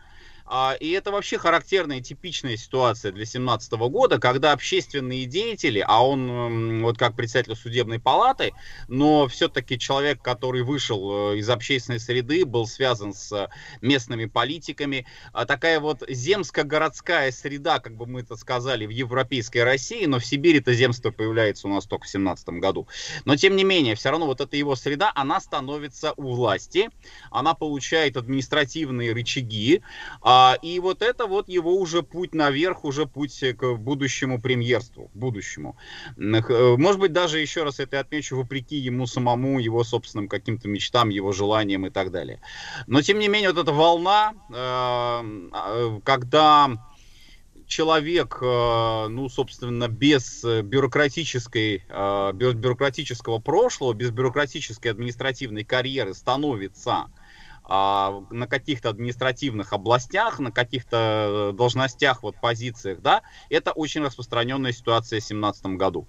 И 0.81 0.91
это 0.91 1.13
вообще 1.13 1.39
характерная 1.39 2.01
типичная 2.01 2.57
ситуация 2.57 3.13
для 3.13 3.21
2017 3.21 3.73
года, 3.73 4.19
когда 4.19 4.51
общественные 4.53 5.27
деятели, 5.27 5.85
а 5.87 6.05
он 6.05 6.83
вот 6.83 6.99
как 6.99 7.15
председатель 7.15 7.55
судебной 7.55 8.01
палаты, 8.01 8.53
но 8.89 9.29
все-таки 9.29 9.79
человек, 9.79 10.23
который 10.23 10.63
вышел 10.63 11.35
э, 11.35 11.39
из 11.39 11.49
общественной 11.49 12.01
среды, 12.01 12.45
был 12.45 12.67
связан 12.67 13.15
с 13.15 13.49
местными 13.81 14.25
политиками, 14.25 15.07
а 15.33 15.47
такая 15.47 15.79
вот 15.79 16.03
земско-городская 16.09 17.31
среда, 17.31 17.79
как 17.79 17.95
бы 17.95 18.07
мы 18.07 18.23
это 18.23 18.37
сказали, 18.37 18.87
в 18.87 18.91
европейской 18.91 19.63
России, 19.63 20.07
но 20.07 20.19
в 20.19 20.27
Сибири 20.27 20.59
это 20.59 20.73
земство 20.73 21.13
появляется 21.13 21.69
у 21.69 21.71
нас 21.71 21.87
только 21.87 22.07
в 22.07 22.11
17 22.11 22.49
году. 22.61 22.89
Но 23.25 23.37
тем 23.37 23.55
не 23.55 23.63
менее, 23.63 23.95
все 23.95 24.11
равно 24.11 24.27
вот 24.27 24.41
эта 24.41 24.57
его 24.57 24.75
среда, 24.75 25.13
она 25.15 25.41
становится 25.41 26.13
у 26.17 26.35
власти, 26.35 26.91
она 27.31 27.55
получает 27.55 28.17
административные 28.17 29.13
рычаги, 29.13 29.83
а, 30.23 30.40
и 30.63 30.79
вот 30.81 31.03
это 31.03 31.27
вот 31.27 31.49
его 31.49 31.75
уже 31.75 32.03
путь 32.03 32.35
наверх, 32.35 32.85
уже 32.85 33.07
путь 33.07 33.41
к 33.59 33.75
будущему 33.75 34.41
премьерству, 34.41 35.09
к 35.09 35.17
будущему. 35.17 35.77
Э, 36.17 36.77
Может 36.77 37.01
быть, 37.01 37.13
даже 37.13 37.39
еще 37.41 37.65
раз 37.65 37.81
это 37.81 38.01
отмечу, 38.01 38.37
вопреки 38.37 38.77
ему 38.77 39.07
самому, 39.07 39.59
его 39.59 39.85
собственным 39.85 40.29
каким-то 40.29 40.69
мечтам, 40.69 41.09
его 41.09 41.33
желаниям 41.33 41.87
и 41.87 41.91
так 41.91 42.11
далее. 42.11 42.41
Но, 42.87 43.03
тем 43.03 43.19
не 43.19 43.29
менее, 43.29 43.51
вот 43.51 43.63
эта 43.63 43.73
волна, 43.73 44.33
э, 44.51 45.51
э, 45.55 46.01
когда 46.05 46.71
человек, 47.71 48.39
э, 48.43 49.07
ну, 49.09 49.29
собственно, 49.29 49.89
без 49.89 50.45
э, 50.45 50.63
бюрократической, 50.63 51.85
э, 51.89 52.33
без 52.35 52.55
бюрократического 52.55 53.39
прошлого, 53.39 53.95
без 53.95 54.11
бюрократической 54.11 54.89
административной 54.89 55.65
карьеры 55.65 56.13
становится 56.15 57.07
а, 57.73 58.25
на 58.31 58.49
каких-то 58.49 58.89
административных 58.89 59.73
областях, 59.73 60.41
на 60.41 60.51
каких-то 60.51 61.51
э, 61.53 61.57
должностях, 61.57 62.25
вот 62.25 62.35
позициях, 62.41 63.01
да, 63.01 63.23
это 63.49 63.71
очень 63.71 64.03
распространенная 64.03 64.73
ситуация 64.73 65.21
в 65.21 65.23
2017 65.23 65.67
году. 65.77 66.09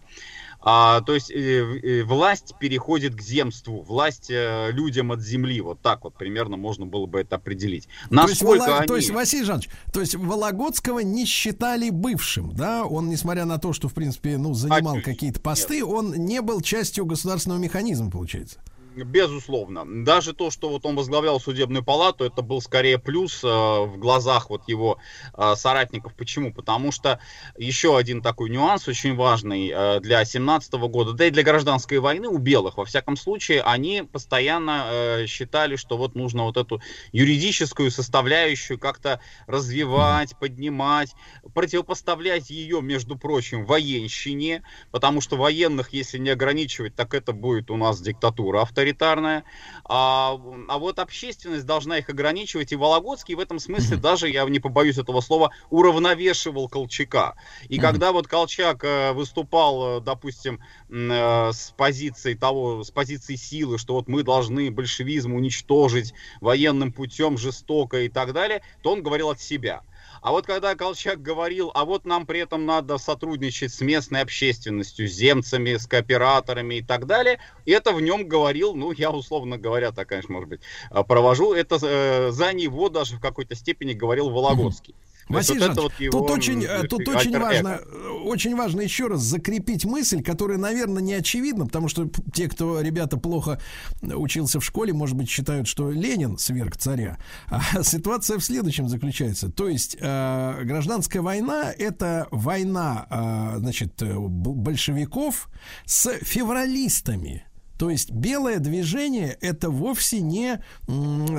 А, 0.63 1.01
то 1.01 1.13
есть 1.13 1.29
э, 1.29 1.35
э, 1.35 2.03
власть 2.03 2.55
переходит 2.59 3.13
к 3.13 3.21
земству, 3.21 3.83
власть 3.83 4.31
э, 4.31 4.71
людям 4.71 5.11
от 5.11 5.21
земли, 5.21 5.61
вот 5.61 5.81
так 5.81 6.03
вот 6.03 6.15
примерно 6.15 6.57
можно 6.57 6.87
было 6.87 7.05
бы 7.05 7.19
это 7.19 7.35
определить. 7.35 7.87
То 8.09 8.21
есть, 8.27 8.41
Насколько 8.41 8.77
они... 8.77 8.87
то 8.87 8.95
есть, 8.95 9.11
Василий 9.11 9.43
Жанович, 9.43 9.69
то 9.93 9.99
есть 9.99 10.15
Вологодского 10.15 10.99
не 10.99 11.25
считали 11.25 11.91
бывшим, 11.91 12.55
да? 12.55 12.85
Он, 12.85 13.07
несмотря 13.07 13.45
на 13.45 13.59
то, 13.59 13.71
что, 13.71 13.87
в 13.87 13.93
принципе, 13.93 14.39
ну, 14.39 14.55
занимал 14.55 14.93
Отнюдь. 14.93 15.05
какие-то 15.05 15.39
посты, 15.39 15.85
он 15.85 16.13
не 16.13 16.41
был 16.41 16.61
частью 16.61 17.05
государственного 17.05 17.59
механизма, 17.59 18.09
получается. 18.09 18.57
Безусловно. 18.95 20.03
Даже 20.03 20.33
то, 20.33 20.51
что 20.51 20.69
вот 20.69 20.85
он 20.85 20.95
возглавлял 20.97 21.39
судебную 21.39 21.83
палату, 21.83 22.25
это 22.25 22.41
был 22.41 22.61
скорее 22.61 22.99
плюс 22.99 23.41
э, 23.41 23.47
в 23.47 23.97
глазах 23.97 24.49
вот 24.49 24.67
его 24.67 24.97
э, 25.33 25.53
соратников. 25.55 26.13
Почему? 26.15 26.53
Потому 26.53 26.91
что 26.91 27.19
еще 27.57 27.97
один 27.97 28.21
такой 28.21 28.49
нюанс 28.49 28.89
очень 28.89 29.15
важный 29.15 29.71
э, 29.73 29.99
для 30.01 30.25
17 30.25 30.73
года, 30.73 31.13
да 31.13 31.27
и 31.27 31.29
для 31.29 31.43
гражданской 31.43 31.99
войны 31.99 32.27
у 32.27 32.37
белых, 32.37 32.77
во 32.77 32.85
всяком 32.85 33.15
случае, 33.15 33.61
они 33.61 34.03
постоянно 34.03 34.87
э, 34.89 35.25
считали, 35.25 35.77
что 35.77 35.97
вот 35.97 36.15
нужно 36.15 36.43
вот 36.43 36.57
эту 36.57 36.81
юридическую 37.13 37.91
составляющую 37.91 38.77
как-то 38.77 39.21
развивать, 39.47 40.37
поднимать, 40.37 41.13
противопоставлять 41.53 42.49
ее, 42.49 42.81
между 42.81 43.17
прочим, 43.17 43.65
военщине, 43.65 44.63
потому 44.91 45.21
что 45.21 45.37
военных, 45.37 45.93
если 45.93 46.17
не 46.17 46.31
ограничивать, 46.31 46.95
так 46.95 47.13
это 47.13 47.31
будет 47.31 47.71
у 47.71 47.77
нас 47.77 48.01
диктатура 48.01 48.61
авторитарная. 48.81 49.43
А, 49.85 50.39
а 50.67 50.77
вот 50.77 50.99
общественность 50.99 51.65
должна 51.65 51.97
их 51.97 52.09
ограничивать, 52.09 52.71
и 52.71 52.75
Вологодский 52.75 53.35
в 53.35 53.39
этом 53.39 53.59
смысле 53.59 53.97
даже, 53.97 54.29
я 54.29 54.43
не 54.45 54.59
побоюсь 54.59 54.97
этого 54.97 55.21
слова, 55.21 55.51
уравновешивал 55.69 56.67
Колчака. 56.67 57.35
И 57.69 57.77
когда 57.77 58.11
вот 58.11 58.27
Колчак 58.27 58.83
э, 58.83 59.11
выступал, 59.13 59.97
э, 59.97 60.01
допустим, 60.01 60.59
э, 60.89 61.51
с 61.51 61.73
позиции 61.77 62.33
того, 62.33 62.83
с 62.83 62.91
позиции 62.91 63.35
силы, 63.35 63.77
что 63.77 63.95
вот 63.95 64.07
мы 64.07 64.23
должны 64.23 64.71
большевизм 64.71 65.33
уничтожить 65.33 66.13
военным 66.39 66.91
путем 66.91 67.37
жестоко 67.37 68.01
и 68.01 68.09
так 68.09 68.33
далее, 68.33 68.61
то 68.81 68.91
он 68.93 69.03
говорил 69.03 69.29
от 69.29 69.41
себя. 69.41 69.81
А 70.21 70.31
вот 70.31 70.45
когда 70.45 70.75
Колчак 70.75 71.21
говорил, 71.21 71.71
а 71.73 71.83
вот 71.83 72.05
нам 72.05 72.27
при 72.27 72.41
этом 72.41 72.65
надо 72.65 72.99
сотрудничать 72.99 73.73
с 73.73 73.81
местной 73.81 74.21
общественностью, 74.21 75.07
с 75.07 75.11
земцами, 75.11 75.77
с 75.77 75.87
кооператорами 75.87 76.75
и 76.75 76.81
так 76.83 77.07
далее, 77.07 77.39
это 77.65 77.91
в 77.91 78.01
нем 78.01 78.27
говорил, 78.27 78.75
ну, 78.75 78.91
я 78.91 79.09
условно 79.09 79.57
говоря, 79.57 79.91
так, 79.91 80.09
конечно, 80.09 80.33
может 80.33 80.47
быть, 80.47 80.61
а, 80.91 81.03
провожу, 81.03 81.53
это 81.53 81.79
э, 81.81 82.31
за 82.31 82.53
него 82.53 82.89
даже 82.89 83.15
в 83.15 83.19
какой-то 83.19 83.55
степени 83.55 83.93
говорил 83.93 84.29
Вологодский. 84.29 84.93
Есть 84.93 85.10
Василий 85.31 85.59
вот 85.59 85.65
Жанович, 85.67 85.81
вот 85.83 85.99
его, 85.99 86.19
тут 86.19 86.31
очень, 86.31 86.63
э, 86.63 86.67
м, 86.67 86.87
тут 86.87 87.07
очень 87.07 87.35
альтер-эго. 87.35 87.39
важно, 87.39 87.79
э, 87.83 88.09
очень 88.23 88.55
важно 88.55 88.81
еще 88.81 89.07
раз 89.07 89.21
закрепить 89.21 89.85
мысль, 89.85 90.21
которая, 90.23 90.57
наверное, 90.57 91.01
не 91.01 91.13
очевидна, 91.13 91.65
потому 91.65 91.87
что 91.87 92.09
те, 92.33 92.47
кто, 92.47 92.81
ребята, 92.81 93.17
плохо 93.17 93.59
учился 94.01 94.59
в 94.59 94.65
школе, 94.65 94.93
может 94.93 95.15
быть, 95.15 95.29
считают, 95.29 95.67
что 95.67 95.91
Ленин 95.91 96.37
сверг 96.37 96.77
царя. 96.77 97.17
А 97.47 97.61
ситуация 97.83 98.37
в 98.37 98.43
следующем 98.43 98.87
заключается. 98.87 99.49
То 99.49 99.67
есть 99.67 99.97
э, 99.99 100.63
гражданская 100.63 101.21
война 101.21 101.71
это 101.77 102.27
война, 102.31 103.07
э, 103.09 103.59
значит, 103.59 104.01
э, 104.01 104.15
большевиков 104.17 105.49
с 105.85 106.11
февралистами. 106.21 107.45
То 107.81 107.89
есть 107.89 108.11
белое 108.11 108.59
движение 108.59 109.35
это 109.41 109.71
вовсе 109.71 110.21
не, 110.21 110.61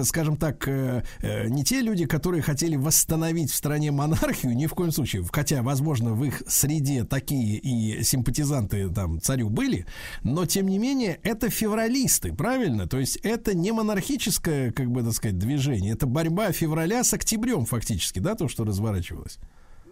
скажем 0.03 0.37
так, 0.37 0.67
э, 0.67 1.05
э, 1.21 1.47
не 1.47 1.63
те 1.63 1.81
люди, 1.81 2.05
которые 2.05 2.43
хотели 2.43 2.75
восстановить 2.75 3.53
в 3.53 3.55
стране 3.55 3.93
монархию, 3.93 4.57
ни 4.57 4.67
в 4.67 4.75
коем 4.75 4.91
случае. 4.91 5.25
Хотя, 5.31 5.63
возможно, 5.63 6.15
в 6.15 6.25
их 6.25 6.43
среде 6.49 7.05
такие 7.05 7.59
и 7.59 8.03
симпатизанты 8.03 8.89
там 8.91 9.21
царю 9.21 9.51
были, 9.51 9.87
но 10.25 10.45
тем 10.45 10.67
не 10.67 10.81
менее 10.81 11.21
это 11.23 11.49
февралисты, 11.49 12.33
правильно? 12.33 12.89
То 12.89 12.99
есть 12.99 13.19
это 13.23 13.57
не 13.57 13.71
монархическое, 13.71 14.73
как 14.73 14.91
бы 14.91 15.05
так 15.05 15.13
сказать, 15.13 15.39
движение, 15.39 15.93
это 15.93 16.07
борьба 16.07 16.51
февраля 16.51 17.05
с 17.05 17.15
октябрем 17.15 17.67
фактически, 17.67 18.19
да, 18.19 18.35
то, 18.35 18.49
что 18.49 18.65
разворачивалось. 18.65 19.39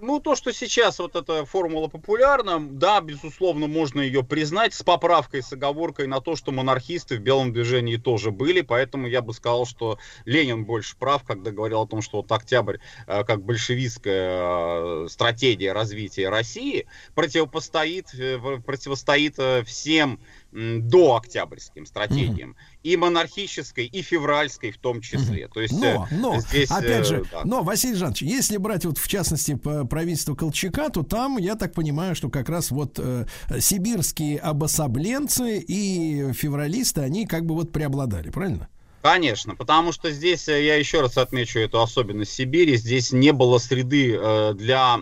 Ну, 0.02 0.18
то, 0.18 0.34
что 0.34 0.50
сейчас 0.52 0.98
вот 0.98 1.14
эта 1.14 1.44
формула 1.44 1.88
популярна, 1.88 2.58
да, 2.58 3.02
безусловно, 3.02 3.66
можно 3.66 4.00
ее 4.00 4.24
признать 4.24 4.72
с 4.72 4.82
поправкой, 4.82 5.42
с 5.42 5.52
оговоркой 5.52 6.06
на 6.06 6.22
то, 6.22 6.36
что 6.36 6.52
монархисты 6.52 7.18
в 7.18 7.20
белом 7.20 7.52
движении 7.52 7.96
тоже 7.96 8.30
были, 8.30 8.62
поэтому 8.62 9.06
я 9.06 9.20
бы 9.20 9.34
сказал, 9.34 9.66
что 9.66 9.98
Ленин 10.24 10.64
больше 10.64 10.96
прав, 10.96 11.24
когда 11.24 11.50
говорил 11.50 11.82
о 11.82 11.86
том, 11.86 12.00
что 12.00 12.18
вот 12.18 12.32
октябрь, 12.32 12.78
э, 13.06 13.24
как 13.24 13.42
большевистская 13.42 15.04
э, 15.04 15.08
стратегия 15.10 15.72
развития 15.72 16.30
России, 16.30 16.86
противопостоит, 17.14 18.14
э, 18.14 18.38
противостоит 18.64 19.36
всем 19.66 20.18
до 20.52 21.16
октябрьским 21.16 21.84
стратегиям. 21.86 22.56
И 22.82 22.96
монархической, 22.96 23.86
и 23.86 24.02
февральской 24.02 24.70
в 24.72 24.78
том 24.78 25.00
числе. 25.00 25.48
То 25.48 25.60
есть 25.60 25.74
но, 25.74 26.08
но 26.10 26.40
здесь, 26.40 26.70
опять 26.70 27.06
же, 27.06 27.24
да. 27.30 27.42
но 27.44 27.62
Василий 27.62 27.94
Жанович, 27.94 28.22
если 28.22 28.56
брать 28.56 28.84
вот 28.84 28.98
в 28.98 29.08
частности 29.08 29.54
правительство 29.54 30.34
Колчака, 30.34 30.88
то 30.88 31.02
там 31.02 31.36
я 31.36 31.56
так 31.56 31.74
понимаю, 31.74 32.14
что 32.14 32.30
как 32.30 32.48
раз 32.48 32.70
вот 32.70 32.98
э, 32.98 33.26
сибирские 33.58 34.38
обособленцы 34.38 35.58
и 35.58 36.32
февралисты, 36.32 37.02
они 37.02 37.26
как 37.26 37.44
бы 37.44 37.54
вот 37.54 37.72
преобладали, 37.72 38.30
правильно? 38.30 38.68
Конечно, 39.02 39.54
потому 39.56 39.92
что 39.92 40.10
здесь, 40.10 40.46
э, 40.48 40.62
я 40.62 40.76
еще 40.76 41.00
раз 41.00 41.16
отмечу 41.16 41.58
эту 41.58 41.80
особенность 41.80 42.32
Сибири, 42.32 42.76
здесь 42.76 43.12
не 43.12 43.32
было 43.32 43.56
среды 43.56 44.14
э, 44.14 44.52
для 44.54 45.00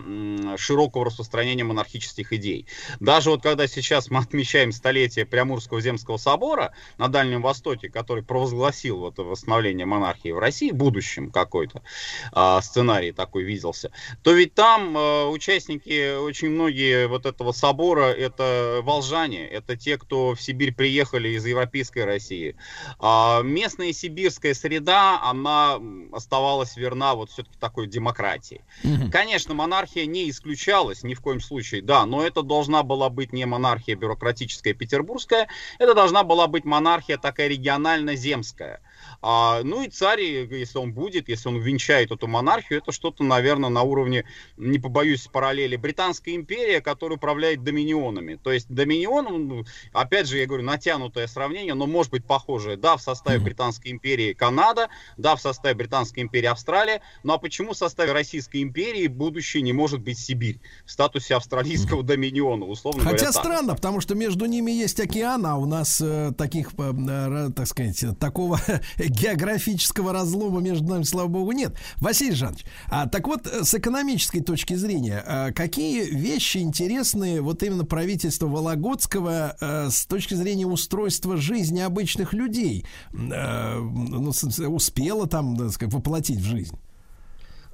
широкого 0.57 1.05
распространения 1.05 1.65
монархических 1.65 2.31
идей. 2.31 2.65
Даже 3.01 3.29
вот 3.29 3.43
когда 3.43 3.67
сейчас 3.67 4.09
мы 4.09 4.19
отмечаем 4.19 4.71
столетие 4.71 5.25
Приамурского 5.25 5.81
земского 5.81 6.17
собора 6.17 6.73
на 6.97 7.09
Дальнем 7.09 7.41
Востоке, 7.41 7.89
который 7.89 8.23
провозгласил 8.23 8.99
вот 8.99 9.17
восстановление 9.17 9.85
монархии 9.85 10.31
в 10.31 10.39
России, 10.39 10.71
в 10.71 10.75
будущем 10.75 11.29
какой-то 11.31 11.81
а, 12.31 12.61
сценарий 12.61 13.11
такой 13.11 13.43
виделся, 13.43 13.91
то 14.23 14.31
ведь 14.31 14.53
там 14.53 14.97
э, 14.97 15.25
участники, 15.25 16.17
очень 16.17 16.49
многие 16.49 17.07
вот 17.07 17.25
этого 17.25 17.51
собора, 17.51 18.05
это 18.05 18.79
волжане, 18.83 19.45
это 19.45 19.75
те, 19.75 19.97
кто 19.97 20.35
в 20.35 20.41
Сибирь 20.41 20.73
приехали 20.73 21.29
из 21.29 21.45
Европейской 21.45 22.05
России. 22.05 22.55
А 22.99 23.41
местные 23.41 23.88
местная 23.89 23.93
сибирская 23.93 24.53
среда, 24.53 25.21
она 25.23 25.79
оставалась 26.11 26.77
верна 26.77 27.15
вот 27.15 27.29
все-таки 27.29 27.57
такой 27.59 27.87
демократии. 27.87 28.61
Угу. 28.83 29.11
Конечно, 29.11 29.53
монархия 29.53 30.05
не 30.05 30.29
исключалась 30.29 31.03
ни 31.03 31.13
в 31.13 31.21
коем 31.21 31.39
случае, 31.39 31.81
да, 31.81 32.05
но 32.05 32.25
это 32.25 32.41
должна 32.41 32.83
была 32.83 33.09
быть 33.09 33.33
не 33.33 33.45
монархия 33.45 33.95
бюрократическая 33.95 34.73
петербургская, 34.73 35.47
это 35.79 35.93
должна 35.93 36.23
была 36.23 36.47
быть 36.47 36.65
монархия 36.65 37.17
такая 37.17 37.47
регионально-земская. 37.47 38.81
А, 39.21 39.61
ну 39.63 39.83
и 39.83 39.89
царь, 39.89 40.21
если 40.21 40.77
он 40.77 40.93
будет, 40.93 41.27
если 41.27 41.49
он 41.49 41.59
венчает 41.59 42.11
эту 42.11 42.27
монархию, 42.27 42.79
это 42.79 42.91
что-то, 42.91 43.23
наверное, 43.23 43.69
на 43.69 43.81
уровне, 43.81 44.25
не 44.57 44.79
побоюсь 44.79 45.27
параллели, 45.27 45.75
Британская 45.75 46.35
империя, 46.35 46.81
которая 46.81 47.17
управляет 47.17 47.63
доминионами. 47.63 48.39
То 48.41 48.51
есть 48.51 48.69
доминион, 48.69 49.65
опять 49.91 50.27
же, 50.27 50.37
я 50.37 50.45
говорю, 50.45 50.63
натянутое 50.63 51.27
сравнение, 51.27 51.73
но 51.73 51.85
может 51.85 52.11
быть 52.11 52.25
похожее. 52.25 52.77
Да, 52.77 52.95
в 52.95 53.01
составе 53.01 53.39
Британской 53.39 53.91
империи 53.91 54.33
Канада, 54.33 54.89
да, 55.17 55.35
в 55.35 55.41
составе 55.41 55.75
Британской 55.75 56.23
империи 56.23 56.47
Австралия. 56.47 57.01
Ну 57.23 57.33
а 57.33 57.37
почему 57.37 57.73
в 57.73 57.77
составе 57.77 58.13
Российской 58.13 58.61
империи 58.61 59.07
будущее 59.07 59.63
не 59.63 59.73
может 59.73 60.01
быть 60.01 60.17
Сибирь 60.17 60.59
в 60.85 60.91
статусе 60.91 61.35
австралийского 61.35 62.03
доминиона, 62.03 62.65
условно 62.65 63.01
Хотя 63.01 63.11
говоря? 63.11 63.27
Хотя 63.27 63.39
странно, 63.39 63.75
потому 63.75 64.01
что 64.01 64.15
между 64.15 64.45
ними 64.45 64.71
есть 64.71 64.99
океан, 64.99 65.45
а 65.45 65.57
у 65.57 65.65
нас 65.65 65.99
э, 66.01 66.31
таких, 66.37 66.71
э 66.77 67.49
так 67.55 67.67
сказать, 67.67 68.03
такого 68.19 68.59
географического 69.09 70.13
разлома 70.13 70.61
между 70.61 70.87
нами, 70.87 71.03
слава 71.03 71.27
богу, 71.27 71.51
нет. 71.51 71.75
Василий 71.97 72.33
Жанович, 72.33 72.65
а, 72.87 73.07
так 73.07 73.27
вот, 73.27 73.47
э, 73.47 73.63
с 73.63 73.73
экономической 73.73 74.41
точки 74.41 74.75
зрения, 74.75 75.23
а, 75.25 75.51
какие 75.51 76.03
вещи 76.03 76.57
интересные 76.57 77.41
вот 77.41 77.63
именно 77.63 77.85
правительство 77.85 78.47
Вологодского 78.47 79.55
а, 79.59 79.89
с 79.89 80.05
точки 80.05 80.33
зрения 80.33 80.65
устройства 80.65 81.37
жизни 81.37 81.79
обычных 81.79 82.33
людей 82.33 82.85
а, 83.13 83.79
ну, 83.79 84.31
успело 84.69 85.27
там, 85.27 85.57
так 85.57 85.71
сказать, 85.71 85.93
воплотить 85.93 86.39
в 86.39 86.45
жизнь? 86.45 86.77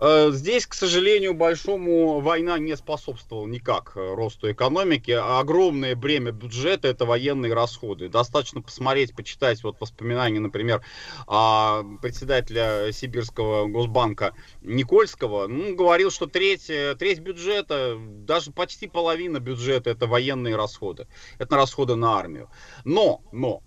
Э, 0.08 0.30
здесь, 0.32 0.68
к 0.68 0.76
сожалению, 0.76 1.34
большому 1.34 2.20
война 2.20 2.60
не 2.60 2.78
способствовала 2.78 3.48
никак 3.48 3.94
э, 3.96 4.14
росту 4.14 4.52
экономики. 4.52 5.10
Огромное 5.10 5.96
бремя 5.96 6.32
бюджета 6.32 6.88
это 6.88 7.08
военные 7.08 7.56
расходы. 7.56 8.08
Достаточно 8.08 8.62
посмотреть, 8.62 9.16
почитать 9.16 9.64
вот 9.64 9.80
воспоминания, 9.80 10.40
например, 10.40 10.84
председателя 11.26 12.92
Сибирского 12.92 13.66
Госбанка 13.66 14.36
Никольского. 14.62 15.48
Ну, 15.48 15.76
говорил, 15.76 16.12
что 16.12 16.28
треть, 16.28 16.70
э, 16.70 16.96
треть 17.00 17.20
бюджета, 17.22 17.98
даже 17.98 18.52
почти 18.52 18.88
половина 18.88 19.40
бюджета 19.40 19.90
это 19.90 20.06
военные 20.06 20.56
расходы. 20.56 21.08
Это 21.40 21.56
расходы 21.56 21.96
на 21.96 22.16
армию. 22.20 22.52
Но, 22.84 23.24
но, 23.32 23.64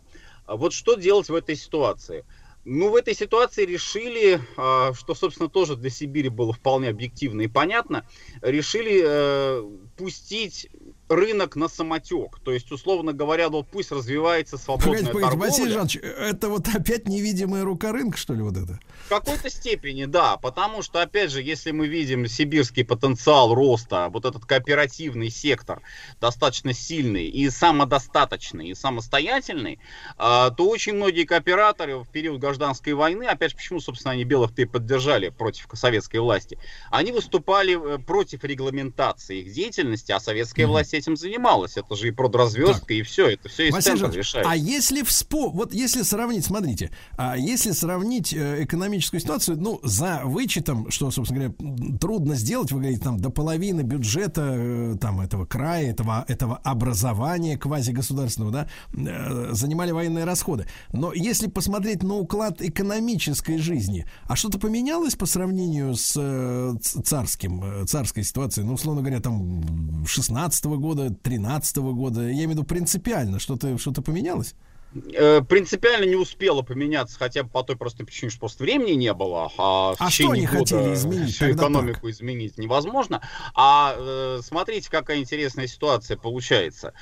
вот 0.47 0.73
что 0.73 0.95
делать 0.95 1.31
в 1.31 1.35
этой 1.35 1.57
ситуации? 1.57 2.25
Ну, 2.71 2.91
в 2.91 2.97
этой 2.97 3.15
ситуации 3.15 3.65
решили, 3.65 4.39
а, 4.59 4.93
что, 4.93 5.15
собственно, 5.15 5.49
тоже 5.49 5.75
для 5.75 5.89
Сибири 5.89 6.29
было 6.29 6.53
вполне 6.53 6.91
объективно 6.91 7.41
и 7.41 7.49
понятно, 7.49 8.07
решили 8.43 9.03
э, 9.03 9.65
пустить 9.97 10.69
рынок 11.09 11.57
на 11.57 11.69
самотек. 11.69 12.39
То 12.45 12.53
есть, 12.53 12.71
условно 12.71 13.13
говоря, 13.13 13.49
вот 13.49 13.67
пусть 13.69 13.91
развивается 13.93 14.59
свободная 14.59 15.05
погодите, 15.05 15.13
погодите, 15.13 15.31
торговля. 15.31 15.51
Василий 15.51 15.73
Жанович, 15.73 15.97
это 15.97 16.49
вот 16.49 16.69
опять 16.69 17.09
невидимая 17.09 17.65
рука 17.65 17.93
рынка, 17.93 18.19
что 18.19 18.35
ли, 18.35 18.43
вот 18.43 18.57
это? 18.57 18.79
В 19.07 19.09
какой-то 19.09 19.49
степени, 19.49 20.05
да. 20.05 20.37
Потому 20.37 20.83
что, 20.83 21.01
опять 21.01 21.31
же, 21.31 21.43
если 21.43 21.71
мы 21.71 21.87
видим 21.87 22.27
сибирский 22.27 22.85
потенциал 22.85 23.55
роста, 23.55 24.09
вот 24.11 24.25
этот 24.25 24.45
кооперативный 24.45 25.31
сектор 25.31 25.81
достаточно 26.21 26.73
сильный 26.73 27.27
и 27.29 27.49
самодостаточный, 27.49 28.69
и 28.69 28.75
самостоятельный, 28.75 29.79
а, 30.17 30.51
то 30.51 30.69
очень 30.69 30.95
многие 30.95 31.25
кооператоры 31.25 31.99
в 31.99 32.09
период 32.09 32.41
гражданской 32.41 32.93
войны, 32.93 33.25
опять 33.25 33.53
же, 33.53 33.57
почему, 33.57 33.81
собственно, 33.81 34.13
они 34.13 34.25
белых-то 34.25 34.63
и 34.63 34.65
поддержали 34.67 35.31
против 35.31 35.69
советской 35.73 36.19
власти, 36.19 36.59
они 36.91 37.13
выступали 37.13 37.95
э, 37.95 37.99
против 37.99 38.45
регламентации 38.45 39.41
их 39.41 39.53
деятельности, 39.53 40.13
а 40.13 40.21
советская 40.21 40.67
mm-hmm. 40.67 40.69
власть 40.69 40.98
этим 40.99 41.17
занималась. 41.17 41.77
Это 41.77 41.97
же 41.97 42.09
и 42.09 42.11
продразвездка, 42.11 42.81
так. 42.81 42.91
и 42.91 43.03
все. 43.03 43.29
Это 43.29 43.49
все 43.49 43.69
из 43.69 43.77
центра 43.83 44.11
решает. 44.11 44.47
А 44.47 44.57
если 44.57 45.03
вспо... 45.03 45.51
вот 45.51 45.73
если 45.73 46.03
сравнить, 46.03 46.45
смотрите, 46.45 46.91
а 47.17 47.37
если 47.37 47.73
сравнить 47.73 48.33
э, 48.33 48.65
экономическую 48.65 49.21
ситуацию, 49.21 49.57
ну, 49.59 49.81
за 49.83 50.23
вычетом, 50.25 50.91
что, 50.91 51.11
собственно 51.11 51.49
говоря, 51.49 51.99
трудно 51.99 52.35
сделать, 52.35 52.73
вы 52.73 52.81
говорите, 52.81 53.03
там, 53.03 53.19
до 53.19 53.31
половины 53.31 53.83
бюджета 53.83 54.55
э, 54.55 54.97
там, 55.01 55.21
этого 55.21 55.47
края, 55.47 55.91
этого, 55.91 56.25
этого 56.29 56.57
образования 56.59 57.57
квазигосударственного, 57.57 58.53
да, 58.53 58.69
э, 58.93 59.53
занимали 59.53 59.93
военные 59.93 60.25
расходы. 60.25 60.67
Но 60.93 61.13
если 61.13 61.49
посмотреть 61.49 62.03
на 62.03 62.17
уклад 62.17 62.61
экономической 62.61 63.59
жизни, 63.59 64.07
а 64.25 64.37
что-то 64.37 64.59
поменялось 64.59 65.15
по 65.15 65.27
сравнению 65.27 65.95
с 65.95 66.77
царским, 67.05 67.87
царской 67.87 68.25
ситуацией? 68.25 68.67
Ну, 68.67 68.75
условно 68.75 69.03
говоря, 69.03 69.21
там 69.21 70.05
16 70.07 70.65
-го 70.65 70.77
года 70.77 70.88
года, 70.89 71.11
13 71.11 71.77
года? 71.77 72.23
Я 72.23 72.33
имею 72.33 72.49
в 72.49 72.53
виду 72.53 72.65
принципиально. 72.65 73.39
Что-то 73.39 73.77
что 73.79 73.93
поменялось? 74.03 74.55
Э, 74.95 75.43
принципиально 75.43 76.05
не 76.05 76.17
успела 76.17 76.63
поменяться, 76.63 77.19
хотя 77.19 77.43
бы 77.43 77.51
по 77.51 77.63
той 77.63 77.77
простой 77.77 78.07
причине, 78.07 78.31
что 78.31 78.41
просто 78.41 78.63
времени 78.63 78.93
не 78.93 79.13
было. 79.13 79.53
А, 79.59 79.95
а 79.99 80.11
что 80.11 80.31
они 80.31 80.47
хотели 80.47 80.95
изменить? 80.95 81.35
Всю 81.35 81.53
экономику 81.53 82.03
так? 82.03 82.11
изменить 82.11 82.57
невозможно. 82.57 83.21
А 83.55 83.95
э, 83.97 84.41
смотрите, 84.43 84.91
какая 84.91 85.19
интересная 85.19 85.67
ситуация 85.67 86.17
получается. 86.17 86.95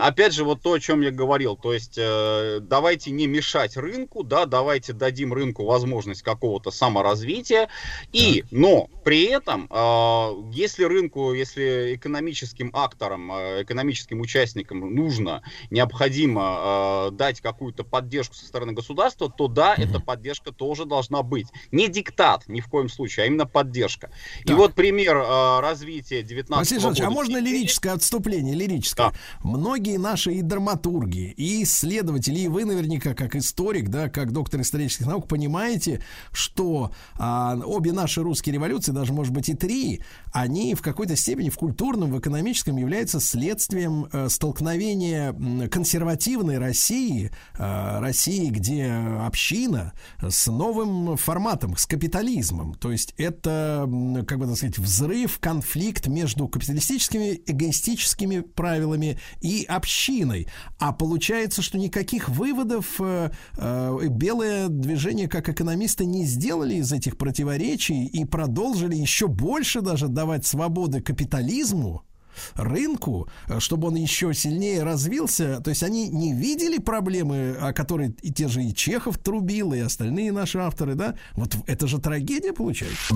Опять 0.00 0.32
же, 0.32 0.44
вот 0.44 0.62
то, 0.62 0.72
о 0.72 0.80
чем 0.80 1.02
я 1.02 1.10
говорил. 1.10 1.56
То 1.56 1.74
есть, 1.74 1.98
э, 1.98 2.60
давайте 2.62 3.10
не 3.10 3.26
мешать 3.26 3.76
рынку, 3.76 4.22
да, 4.22 4.46
давайте 4.46 4.94
дадим 4.94 5.34
рынку 5.34 5.64
возможность 5.64 6.22
какого-то 6.22 6.70
саморазвития. 6.70 7.68
И, 8.12 8.44
но 8.50 8.88
При 9.04 9.24
этом, 9.24 9.66
а, 9.70 10.34
если 10.52 10.84
рынку, 10.84 11.32
если 11.32 11.94
экономическим 11.94 12.70
акторам, 12.74 13.32
а, 13.32 13.62
экономическим 13.62 14.20
участникам 14.20 14.80
нужно, 14.94 15.42
необходимо 15.70 16.42
а, 16.44 17.10
дать 17.18 17.42
какую-то 17.42 17.84
поддержку 17.84 18.34
со 18.34 18.46
стороны 18.46 18.72
государства, 18.72 19.30
то 19.30 19.48
да, 19.48 19.74
mm 19.74 19.88
эта 19.88 20.00
поддержка 20.00 20.52
тоже 20.52 20.84
должна 20.84 21.22
быть. 21.22 21.46
Не 21.72 21.88
диктат 21.88 22.46
ни 22.46 22.60
в 22.60 22.68
коем 22.68 22.88
случае, 22.88 23.24
а 23.24 23.26
именно 23.26 23.46
поддержка. 23.46 24.10
Так. 24.40 24.50
И 24.50 24.52
вот 24.52 24.74
пример 24.74 25.16
развития 25.16 26.22
19 26.22 26.58
Василий 26.58 26.82
года. 26.82 27.06
а 27.06 27.10
можно 27.10 27.38
лирическое 27.38 27.92
отступление, 27.92 28.54
лирическое? 28.54 29.10
Да. 29.10 29.14
Многие 29.42 29.98
наши 29.98 30.32
и 30.34 30.42
драматурги, 30.42 31.32
и 31.36 31.62
исследователи, 31.62 32.40
и 32.40 32.48
вы 32.48 32.64
наверняка, 32.64 33.14
как 33.14 33.34
историк, 33.34 33.88
да, 33.88 34.08
как 34.08 34.32
доктор 34.32 34.60
исторических 34.60 35.06
наук, 35.06 35.26
понимаете, 35.26 36.02
что 36.32 36.92
а, 37.16 37.56
обе 37.64 37.92
наши 37.92 38.22
русские 38.22 38.54
революции, 38.54 38.92
даже, 38.92 39.12
может 39.12 39.32
быть, 39.32 39.48
и 39.48 39.54
три, 39.54 40.02
они 40.32 40.74
в 40.74 40.82
какой-то 40.82 41.16
степени 41.16 41.50
в 41.50 41.56
культурном, 41.56 42.12
в 42.12 42.18
экономическом 42.18 42.76
являются 42.76 43.20
следствием 43.20 44.08
э, 44.12 44.28
столкновения 44.28 45.34
консервативной 45.68 46.58
России, 46.58 47.07
э, 47.58 47.98
России, 48.00 48.50
где 48.50 48.86
община, 48.90 49.92
с 50.20 50.46
новым 50.46 51.16
форматом, 51.16 51.76
с 51.76 51.86
капитализмом. 51.86 52.74
То 52.74 52.90
есть 52.92 53.14
это, 53.16 53.88
как 54.26 54.38
бы 54.38 54.46
так 54.46 54.56
сказать, 54.56 54.78
взрыв, 54.78 55.38
конфликт 55.38 56.06
между 56.06 56.48
капиталистическими, 56.48 57.40
эгоистическими 57.46 58.40
правилами 58.40 59.18
и 59.40 59.64
общиной. 59.68 60.48
А 60.78 60.92
получается, 60.92 61.62
что 61.62 61.78
никаких 61.78 62.28
выводов 62.28 63.00
э, 63.00 63.30
э, 63.56 63.98
белое 64.10 64.68
движение 64.68 65.28
как 65.28 65.48
экономисты 65.48 66.04
не 66.04 66.24
сделали 66.24 66.76
из 66.76 66.92
этих 66.92 67.16
противоречий 67.16 68.06
и 68.06 68.24
продолжили 68.24 68.94
еще 68.96 69.28
больше 69.28 69.80
даже 69.80 70.08
давать 70.08 70.46
свободы 70.46 71.00
капитализму, 71.00 72.04
рынку, 72.54 73.28
чтобы 73.58 73.88
он 73.88 73.96
еще 73.96 74.34
сильнее 74.34 74.82
развился. 74.82 75.60
То 75.60 75.70
есть 75.70 75.82
они 75.82 76.08
не 76.08 76.32
видели 76.32 76.78
проблемы, 76.78 77.56
о 77.60 77.72
которой 77.72 78.14
и 78.22 78.32
те 78.32 78.48
же 78.48 78.62
и 78.62 78.74
Чехов 78.74 79.18
трубил, 79.18 79.72
и 79.72 79.78
остальные 79.80 80.32
наши 80.32 80.58
авторы, 80.58 80.94
да? 80.94 81.14
Вот 81.34 81.56
это 81.66 81.86
же 81.86 81.98
трагедия 81.98 82.52
получается. 82.52 83.14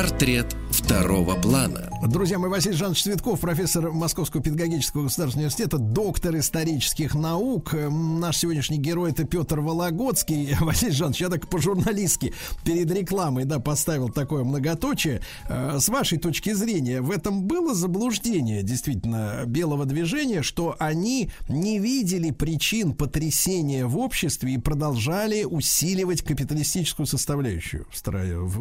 Портрет 0.00 0.56
второго 0.70 1.34
плана. 1.34 1.90
Друзья 2.08 2.38
мои, 2.38 2.50
Василий 2.50 2.74
Жанович 2.74 3.02
Цветков, 3.02 3.40
профессор 3.40 3.92
Московского 3.92 4.42
педагогического 4.42 5.02
государственного 5.02 5.48
университета, 5.48 5.76
доктор 5.76 6.38
исторических 6.38 7.14
наук. 7.14 7.74
Наш 7.74 8.38
сегодняшний 8.38 8.78
герой 8.78 9.10
это 9.10 9.24
Петр 9.24 9.60
Вологодский. 9.60 10.56
Василий 10.60 10.92
Жанович, 10.92 11.20
я 11.20 11.28
так 11.28 11.50
по-журналистски 11.50 12.32
перед 12.64 12.90
рекламой 12.90 13.44
да, 13.44 13.58
поставил 13.58 14.08
такое 14.08 14.42
многоточие. 14.42 15.20
Э, 15.50 15.76
с 15.78 15.90
вашей 15.90 16.16
точки 16.16 16.54
зрения, 16.54 17.02
в 17.02 17.10
этом 17.10 17.42
было 17.42 17.74
заблуждение 17.74 18.62
действительно 18.62 19.42
белого 19.44 19.84
движения, 19.84 20.40
что 20.40 20.76
они 20.78 21.30
не 21.50 21.78
видели 21.78 22.30
причин 22.30 22.94
потрясения 22.94 23.84
в 23.84 23.98
обществе 23.98 24.54
и 24.54 24.58
продолжали 24.58 25.44
усиливать 25.44 26.22
капиталистическую 26.22 27.04
составляющую 27.04 27.86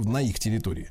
на 0.03 0.21
их 0.21 0.37
территории? 0.37 0.89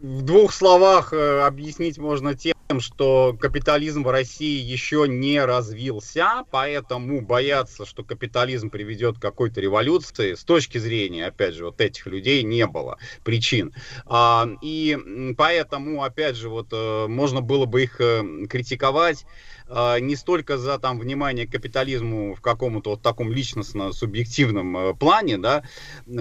В 0.00 0.22
двух 0.22 0.52
словах 0.52 1.12
э, 1.12 1.40
объяснить 1.42 1.98
можно 1.98 2.34
тем, 2.34 2.54
что 2.78 3.36
капитализм 3.40 4.04
в 4.04 4.10
России 4.10 4.62
еще 4.62 5.06
не 5.08 5.44
развился, 5.44 6.44
поэтому 6.52 7.20
бояться, 7.20 7.84
что 7.84 8.04
капитализм 8.04 8.70
приведет 8.70 9.18
к 9.18 9.22
какой-то 9.22 9.60
революции, 9.60 10.34
с 10.34 10.44
точки 10.44 10.78
зрения, 10.78 11.26
опять 11.26 11.54
же, 11.54 11.64
вот 11.64 11.80
этих 11.80 12.06
людей 12.06 12.44
не 12.44 12.66
было 12.68 12.98
причин. 13.24 13.74
А, 14.06 14.48
и 14.62 15.34
поэтому, 15.36 16.04
опять 16.04 16.36
же, 16.36 16.48
вот 16.48 16.68
э, 16.70 17.06
можно 17.08 17.40
было 17.40 17.66
бы 17.66 17.82
их 17.82 18.00
э, 18.00 18.22
критиковать 18.48 19.24
а, 19.72 20.00
не 20.00 20.16
столько 20.16 20.58
за 20.58 20.78
там 20.78 20.98
внимание 20.98 21.46
к 21.46 21.52
капитализму 21.52 22.34
в 22.34 22.40
каком-то 22.40 22.90
вот 22.90 23.02
таком 23.02 23.32
личностно-субъективном 23.32 24.76
э, 24.76 24.94
плане, 24.94 25.38
да, 25.38 25.62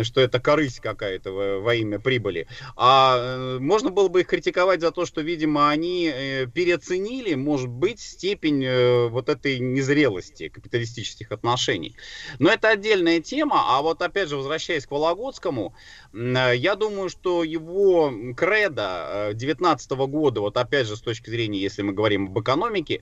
что 0.03 0.21
это 0.21 0.39
корысть 0.39 0.80
какая-то 0.80 1.31
во, 1.31 1.73
имя 1.73 1.99
прибыли, 1.99 2.47
а 2.76 3.17
э, 3.17 3.57
можно 3.59 3.89
было 3.89 4.07
бы 4.07 4.21
их 4.21 4.27
критиковать 4.27 4.81
за 4.81 4.91
то, 4.91 5.05
что, 5.05 5.21
видимо, 5.21 5.69
они 5.69 6.11
э, 6.13 6.39
переоценили, 6.48 7.36
может 7.36 7.70
быть, 7.70 7.99
степень 7.99 9.10
вот 9.10 9.30
этой 9.30 9.60
незрелости 9.60 10.49
капиталистических 10.49 11.32
отношений. 11.32 11.95
Но 12.40 12.49
это 12.49 12.70
отдельная 12.70 13.20
тема, 13.20 13.78
а 13.78 13.82
вот 13.82 14.02
опять 14.02 14.30
же, 14.30 14.38
возвращаясь 14.38 14.86
к 14.86 14.91
Вологодскому, 14.91 15.74
я 16.14 16.76
думаю, 16.76 17.10
что 17.10 17.44
его 17.44 18.14
кредо 18.36 19.32
19 19.34 19.91
года, 19.91 20.41
вот 20.41 20.57
опять 20.57 20.88
же, 20.88 20.95
с 20.95 21.02
точки 21.02 21.30
зрения, 21.30 21.60
если 21.60 21.82
мы 21.82 21.94
говорим 21.94 22.28
об 22.28 22.40
экономике, 22.40 23.02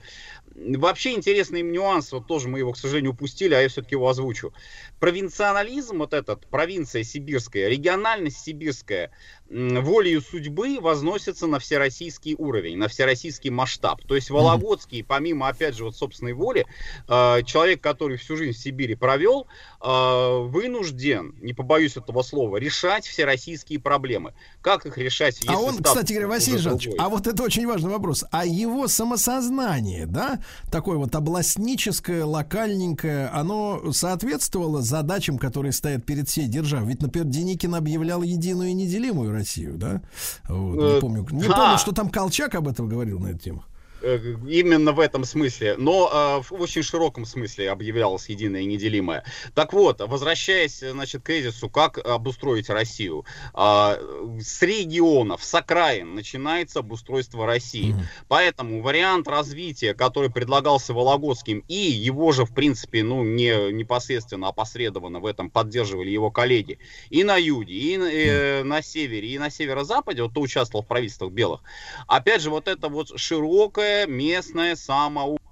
Вообще 0.60 1.14
интересный 1.14 1.62
нюанс, 1.62 2.12
вот 2.12 2.26
тоже 2.26 2.48
мы 2.50 2.58
его, 2.58 2.72
к 2.72 2.78
сожалению, 2.78 3.12
упустили, 3.12 3.54
а 3.54 3.62
я 3.62 3.70
все-таки 3.70 3.94
его 3.94 4.10
озвучу. 4.10 4.54
Провинционализм, 5.00 6.00
вот 6.00 6.14
этот, 6.14 6.48
провинция 6.48 7.04
сибирская, 7.04 7.70
региональность 7.70 8.40
сибирская, 8.40 9.12
волею 9.50 10.22
судьбы 10.22 10.80
возносится 10.82 11.48
на 11.48 11.60
всероссийский 11.60 12.36
уровень, 12.38 12.78
на 12.78 12.88
всероссийский 12.88 13.50
масштаб. 13.50 14.02
То 14.06 14.16
есть 14.16 14.30
Вологодский, 14.30 15.04
помимо, 15.04 15.48
опять 15.48 15.76
же, 15.76 15.86
вот 15.86 15.96
собственной 15.96 16.34
воли, 16.34 16.66
э, 17.08 17.44
человек, 17.44 17.82
который 17.82 18.18
всю 18.18 18.36
жизнь 18.36 18.58
в 18.58 18.62
Сибири 18.62 18.96
провел, 18.96 19.48
э, 19.82 20.38
вынужден, 20.48 21.36
не 21.42 21.54
побоюсь 21.54 21.96
этого 21.96 22.24
слова, 22.24 22.58
решать 22.58 23.06
всероссийские 23.06 23.80
проблемы. 23.80 24.34
Как 24.62 24.86
их 24.86 24.98
решать? 24.98 25.40
а 25.48 25.60
он, 25.60 25.82
кстати 25.82 26.14
говоря, 26.14 26.28
Василий 26.28 26.58
Жанович, 26.58 26.90
а 26.98 27.10
вот 27.10 27.28
это 27.28 27.44
очень 27.44 27.66
важный 27.68 27.92
вопрос. 27.92 28.26
А 28.32 28.46
его 28.46 28.88
самосознание, 28.88 30.06
да, 30.06 30.42
такое 30.72 30.98
вот 30.98 31.16
областническое, 31.16 32.26
локальненькое, 32.26 33.28
оно 33.28 33.94
соответствовало 33.94 34.82
задачам, 34.88 35.38
которые 35.38 35.72
стоят 35.72 36.06
перед 36.06 36.28
всей 36.28 36.48
державой? 36.48 36.90
Ведь, 36.90 37.02
например, 37.02 37.28
Деникин 37.28 37.76
объявлял 37.76 38.22
единую 38.24 38.70
и 38.70 38.74
неделимую 38.74 39.32
Россию, 39.32 39.78
да? 39.78 40.02
Вот, 40.48 40.76
не 40.76 40.98
э, 40.98 41.02
помню, 41.02 41.22
не 41.32 41.50
помню, 41.50 41.78
что 41.78 41.92
там 41.92 42.10
Колчак 42.10 42.56
об 42.56 42.68
этом 42.68 42.88
говорил 42.88 43.20
на 43.20 43.28
эту 43.28 43.40
тему. 43.40 43.64
Э, 44.02 44.20
именно 44.48 44.92
в 44.92 45.00
этом 45.00 45.26
смысле, 45.26 45.76
но 45.78 46.40
э, 46.40 46.44
в 46.44 46.62
очень 46.62 46.84
широком 46.84 47.26
смысле 47.26 47.72
объявлялось 47.72 48.30
единое 48.30 48.62
и 48.62 48.66
неделимое. 48.66 49.24
Так 49.56 49.74
вот, 49.74 50.02
возвращаясь, 50.02 50.80
значит, 50.80 51.24
к 51.24 51.26
кризису, 51.26 51.70
как 51.70 51.98
обустроить 51.98 52.70
Россию? 52.70 53.26
Э, 53.56 53.98
с 54.40 54.62
регионов, 54.62 55.44
с 55.44 55.54
окраин 55.56 56.14
начинается 56.14 56.80
обустройство 56.80 57.46
России. 57.46 57.94
Mm-hmm. 57.94 58.26
Поэтому 58.28 58.82
вариант 58.82 59.28
развития, 59.28 59.96
который 59.96 60.30
предлагался 60.30 60.94
Вологодским, 60.94 61.64
и 61.68 61.76
его 61.76 62.32
же, 62.32 62.46
в 62.46 62.54
принципе, 62.54 63.04
ну, 63.04 63.24
не 63.24 63.72
непосредственно, 63.72 64.50
опосредованно 64.50 65.20
в 65.20 65.26
этом 65.26 65.50
поддерживали 65.50 66.10
его 66.10 66.30
коллеги, 66.30 66.78
и 67.10 67.24
на 67.24 67.38
юге, 67.38 67.74
и 67.74 67.98
э, 67.98 68.64
на 68.64 68.82
севере, 68.84 69.30
и 69.30 69.40
на 69.40 69.50
северо-западе, 69.50 70.22
вот 70.22 70.32
кто 70.32 70.42
участвовал 70.42 70.84
в 70.84 70.88
правительствах 70.88 71.32
белых. 71.32 71.62
Опять 72.08 72.42
же, 72.42 72.52
вот 72.52 72.68
это 72.68 72.90
вот 72.90 73.18
широкое 73.20 73.87
местное 74.08 74.76
самоуправление 74.76 75.48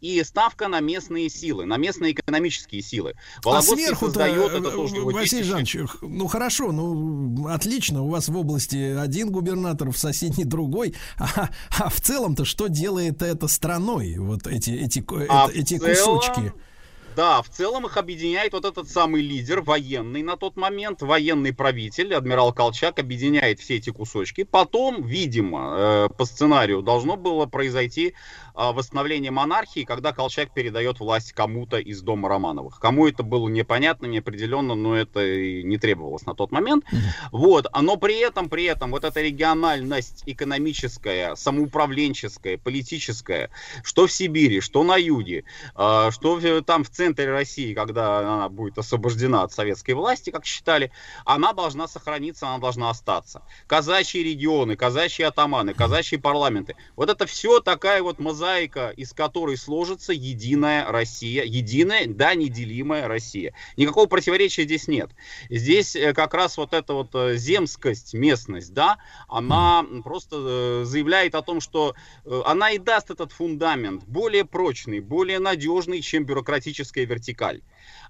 и 0.00 0.22
ставка 0.24 0.68
на 0.68 0.80
местные 0.80 1.28
силы, 1.28 1.66
на 1.66 1.76
местные 1.76 2.12
экономические 2.12 2.82
силы. 2.82 3.14
а 3.44 3.62
сверху 3.62 4.06
создает 4.06 4.52
это 4.52 4.70
то, 4.70 4.88
что 4.88 5.04
Василий 5.04 5.42
Жанович, 5.42 5.78
ну 6.02 6.26
хорошо, 6.26 6.72
ну 6.72 7.48
отлично, 7.48 8.02
у 8.02 8.08
вас 8.08 8.28
в 8.28 8.36
области 8.36 8.96
один 8.96 9.30
губернатор, 9.30 9.90
в 9.90 9.98
соседней 9.98 10.44
другой, 10.48 10.94
а, 11.18 11.50
а 11.78 11.88
в 11.88 12.00
целом-то 12.00 12.44
что 12.44 12.68
делает 12.68 13.22
это 13.22 13.48
страной, 13.48 14.16
вот 14.18 14.46
эти, 14.46 14.70
эти, 14.70 15.04
а 15.28 15.48
эти 15.52 15.78
целом... 15.78 16.18
кусочки? 16.18 16.52
Да, 17.18 17.42
в 17.42 17.48
целом 17.48 17.84
их 17.84 17.96
объединяет 17.96 18.52
вот 18.52 18.64
этот 18.64 18.88
самый 18.88 19.22
лидер, 19.22 19.60
военный 19.60 20.22
на 20.22 20.36
тот 20.36 20.56
момент, 20.56 21.02
военный 21.02 21.52
правитель, 21.52 22.14
адмирал 22.14 22.52
Колчак, 22.52 23.00
объединяет 23.00 23.58
все 23.58 23.74
эти 23.78 23.90
кусочки. 23.90 24.44
Потом, 24.44 25.02
видимо, 25.02 25.74
э, 25.76 26.08
по 26.16 26.24
сценарию 26.24 26.80
должно 26.80 27.16
было 27.16 27.46
произойти 27.46 28.14
восстановление 28.72 29.30
монархии, 29.30 29.84
когда 29.84 30.12
Колчак 30.12 30.52
передает 30.52 31.00
власть 31.00 31.32
кому-то 31.32 31.78
из 31.78 32.00
дома 32.02 32.28
Романовых. 32.28 32.80
Кому 32.80 33.06
это 33.06 33.22
было 33.22 33.48
непонятно, 33.48 34.06
неопределенно, 34.06 34.74
но 34.74 34.96
это 34.96 35.24
и 35.24 35.62
не 35.62 35.78
требовалось 35.78 36.26
на 36.26 36.34
тот 36.34 36.52
момент. 36.52 36.84
Вот. 37.32 37.66
Но 37.80 37.96
при 37.96 38.18
этом, 38.18 38.48
при 38.48 38.64
этом, 38.64 38.90
вот 38.90 39.04
эта 39.04 39.20
региональность 39.20 40.22
экономическая, 40.26 41.34
самоуправленческая, 41.36 42.58
политическая, 42.58 43.50
что 43.82 44.06
в 44.06 44.12
Сибири, 44.12 44.60
что 44.60 44.82
на 44.82 44.96
юге, 44.96 45.44
а, 45.74 46.10
что 46.10 46.38
там 46.62 46.84
в 46.84 46.90
центре 46.90 47.08
центре 47.08 47.32
России, 47.32 47.74
когда 47.74 48.18
она 48.18 48.48
будет 48.48 48.78
освобождена 48.78 49.42
от 49.42 49.52
советской 49.52 49.92
власти, 49.92 50.30
как 50.30 50.44
считали, 50.44 50.90
она 51.24 51.52
должна 51.52 51.88
сохраниться, 51.88 52.46
она 52.48 52.58
должна 52.58 52.90
остаться. 52.90 53.42
Казачьи 53.66 54.22
регионы, 54.22 54.76
казачьи 54.76 55.24
атаманы, 55.24 55.74
казачьи 55.74 56.18
парламенты. 56.18 56.76
Вот 56.96 57.10
это 57.10 57.26
все 57.26 57.60
такая 57.60 58.02
вот 58.02 58.18
мозаика, 58.18 58.47
из 58.56 59.12
которой 59.12 59.56
сложится 59.56 60.12
единая 60.12 60.90
Россия, 60.90 61.44
единая, 61.44 62.06
да, 62.06 62.34
неделимая 62.34 63.08
Россия. 63.08 63.54
Никакого 63.76 64.06
противоречия 64.06 64.64
здесь 64.64 64.88
нет. 64.88 65.10
Здесь 65.50 65.94
э, 65.96 66.12
как 66.14 66.34
раз 66.34 66.56
вот 66.56 66.72
эта 66.72 66.94
вот 66.94 67.14
э, 67.14 67.36
земскость, 67.36 68.14
местность, 68.14 68.72
да, 68.72 68.98
она 69.28 69.84
просто 70.04 70.36
э, 70.38 70.84
заявляет 70.84 71.34
о 71.34 71.42
том, 71.42 71.60
что 71.60 71.94
она 72.44 72.70
и 72.70 72.78
даст 72.78 73.10
этот 73.10 73.32
фундамент 73.32 74.04
более 74.04 74.44
прочный, 74.44 75.00
более 75.00 75.38
надежный, 75.38 76.00
чем 76.00 76.24
бюрократическая 76.24 77.04
вертикаль. 77.04 77.62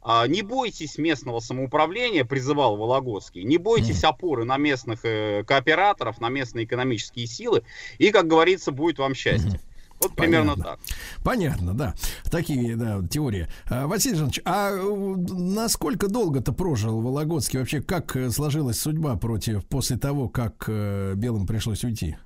А, 0.03 0.27
не 0.27 0.43
бойтесь 0.43 0.99
местного 0.99 1.41
самоуправления, 1.41 2.25
призывал 2.25 2.77
Вологодский, 2.77 3.43
не 3.43 3.59
бойтесь 3.59 4.05
опоры 4.05 4.45
на 4.45 4.57
местных 4.57 5.03
кооператоров, 5.03 6.21
на 6.21 6.29
местные 6.29 6.65
экономические 6.65 7.27
силы, 7.27 7.63
и, 7.99 8.11
как 8.11 8.27
говорится, 8.27 8.73
будет 8.73 8.99
вам 8.99 9.15
счастье. 9.15 9.61
Вот 10.01 10.15
примерно 10.15 10.53
Понятно. 10.53 10.65
так. 10.65 10.81
Понятно, 11.25 11.75
да. 11.75 11.95
Такие, 12.31 12.77
да, 12.77 13.03
теории. 13.09 13.49
А, 13.69 13.87
Василий 13.87 14.17
Жанович, 14.17 14.41
а 14.45 14.71
э, 14.71 15.15
насколько 15.31 16.09
долго-то 16.09 16.53
прожил 16.53 17.01
Вологодский? 17.01 17.59
Вообще, 17.59 17.83
как 17.83 18.15
э, 18.17 18.31
сложилась 18.31 18.81
судьба 18.81 19.17
против 19.17 19.67
после 19.67 19.97
того, 19.97 20.29
как 20.29 20.65
э, 20.69 21.15
Белым 21.17 21.47
пришлось 21.47 21.83
уйти? 21.85 22.17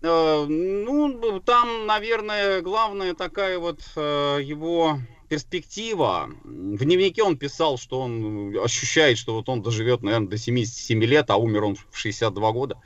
Ну, 0.00 1.42
там, 1.44 1.86
наверное, 1.86 2.62
главная 2.62 3.14
такая 3.14 3.58
вот 3.58 3.80
его 3.96 5.00
перспектива. 5.28 6.30
В 6.44 6.84
дневнике 6.84 7.24
он 7.24 7.36
писал, 7.36 7.78
что 7.78 8.00
он 8.02 8.56
ощущает, 8.62 9.18
что 9.18 9.34
вот 9.34 9.48
он 9.48 9.60
доживет, 9.60 10.02
наверное, 10.02 10.28
до 10.28 10.38
77 10.38 11.02
лет, 11.04 11.30
а 11.30 11.36
умер 11.36 11.64
он 11.64 11.76
в 11.90 11.98
62 11.98 12.52
года. 12.52 12.80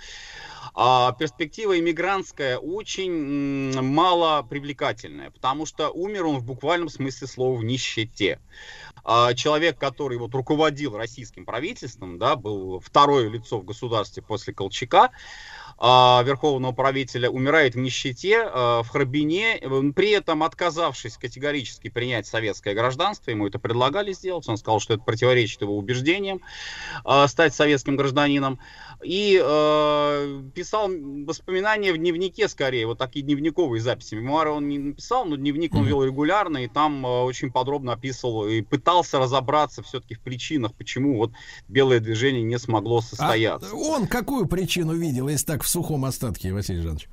А 0.74 1.12
перспектива 1.12 1.78
иммигрантская 1.78 2.57
очень 2.57 3.78
мало 3.81 4.43
привлекательная, 4.43 5.31
потому 5.31 5.66
что 5.66 5.90
умер 5.90 6.27
он 6.27 6.39
в 6.39 6.44
буквальном 6.44 6.89
смысле 6.89 7.27
слова 7.27 7.59
в 7.59 7.65
нищете. 7.65 8.40
А 9.05 9.35
человек, 9.35 9.78
который 9.78 10.16
вот 10.16 10.35
руководил 10.35 10.97
российским 10.97 11.44
правительством, 11.44 12.19
да, 12.19 12.36
был 12.36 12.81
второе 12.81 13.28
лицо 13.28 13.59
в 13.59 13.65
государстве 13.65 14.23
после 14.23 14.55
Колчака, 14.55 15.11
верховного 15.78 16.73
правителя 16.73 17.31
умирает 17.31 17.74
в 17.74 17.78
нищете, 17.78 18.43
а, 18.44 18.82
в 18.82 18.89
Храбине, 18.89 19.59
э, 19.59 19.82
при 19.94 20.11
этом 20.11 20.43
отказавшись 20.43 21.16
категорически 21.16 21.89
принять 21.89 22.27
советское 22.27 22.74
гражданство, 22.74 23.31
ему 23.31 23.47
это 23.47 23.59
предлагали 23.59 24.12
сделать, 24.12 24.49
он 24.49 24.57
сказал, 24.57 24.81
что 24.81 24.94
это 24.94 25.03
противоречит 25.03 25.62
его 25.62 25.77
убеждениям, 25.77 26.40
а, 27.05 27.27
стать 27.28 27.55
советским 27.55 27.97
гражданином, 27.97 28.59
и 29.03 29.32
писал 30.55 30.89
воспоминания 31.27 31.93
в 31.93 31.99
дневнике 31.99 32.47
скорее, 32.49 32.86
вот 32.86 32.99
такие 32.99 33.24
дневниковые 33.24 33.81
записи. 33.81 34.15
Мемуары 34.15 34.51
он 34.51 34.69
не 34.69 34.78
написал, 34.78 35.24
но 35.24 35.35
дневник 35.35 35.74
он 35.74 35.85
вел 35.85 36.05
регулярно, 36.05 36.59
и 36.59 36.69
там 36.69 37.05
очень 37.05 37.51
подробно 37.51 37.94
описывал 37.94 38.47
и 38.47 38.62
пытался 38.62 39.19
разобраться 39.19 39.82
все-таки 39.82 40.15
в 40.15 40.20
причинах, 40.20 40.74
почему 40.74 41.16
вот 41.16 41.32
белое 41.66 41.99
движение 41.99 42.44
не 42.44 42.59
смогло 42.59 43.01
состояться. 43.01 43.70
А 43.73 43.74
он 43.74 44.07
какую 44.07 44.47
причину 44.47 44.94
видел, 44.94 45.28
если 45.28 45.47
так 45.47 45.65
в 45.65 45.69
сухом 45.73 46.05
остатке, 46.05 46.53
Василий 46.53 46.82
Жанович? 46.82 47.09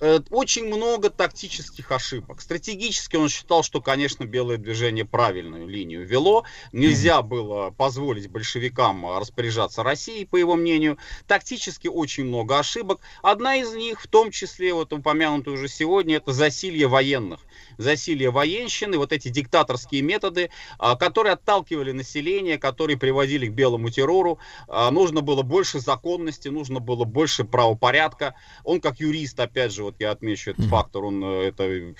Э, 0.00 0.20
Очень 0.30 0.66
много 0.66 1.10
тактических 1.10 1.92
ошибок. 1.92 2.40
Стратегически 2.40 3.16
он 3.16 3.28
считал, 3.28 3.62
что, 3.62 3.82
конечно, 3.82 4.24
белое 4.24 4.56
движение 4.56 5.04
правильную 5.04 5.68
линию 5.68 6.06
вело. 6.06 6.44
Нельзя 6.72 7.20
было 7.20 7.70
позволить 7.70 8.30
большевикам 8.30 9.18
распоряжаться 9.18 9.82
Россией, 9.82 10.24
по 10.24 10.36
его 10.36 10.56
мнению. 10.56 10.96
Тактически 11.26 11.88
очень 11.88 12.24
много 12.24 12.58
ошибок. 12.58 13.00
Одна 13.22 13.56
из 13.56 13.74
них, 13.74 14.00
в 14.00 14.08
том 14.08 14.30
числе, 14.30 14.72
вот 14.72 14.92
упомянутая 14.92 15.54
уже 15.54 15.68
сегодня, 15.68 16.16
это 16.16 16.32
засилье 16.32 16.86
военных 16.88 17.40
засилье 17.78 18.30
военщины, 18.30 18.98
вот 18.98 19.12
эти 19.12 19.28
диктаторские 19.28 20.02
методы, 20.02 20.50
а, 20.78 20.96
которые 20.96 21.34
отталкивали 21.34 21.92
население, 21.92 22.58
которые 22.58 22.98
приводили 22.98 23.46
к 23.46 23.52
белому 23.52 23.90
террору. 23.90 24.38
А, 24.68 24.90
Нужно 24.90 25.20
было 25.22 25.42
больше 25.42 25.80
законности, 25.80 26.48
нужно 26.48 26.80
было 26.80 27.04
больше 27.04 27.44
правопорядка. 27.44 28.34
Он 28.64 28.80
как 28.80 29.00
юрист, 29.00 29.38
опять 29.40 29.72
же, 29.72 29.84
вот 29.90 30.00
я 30.00 30.10
отмечу 30.12 30.50
этот 30.50 30.66
фактор, 30.66 31.04
он 31.04 31.22
э, 31.22 31.48
это 31.48 31.94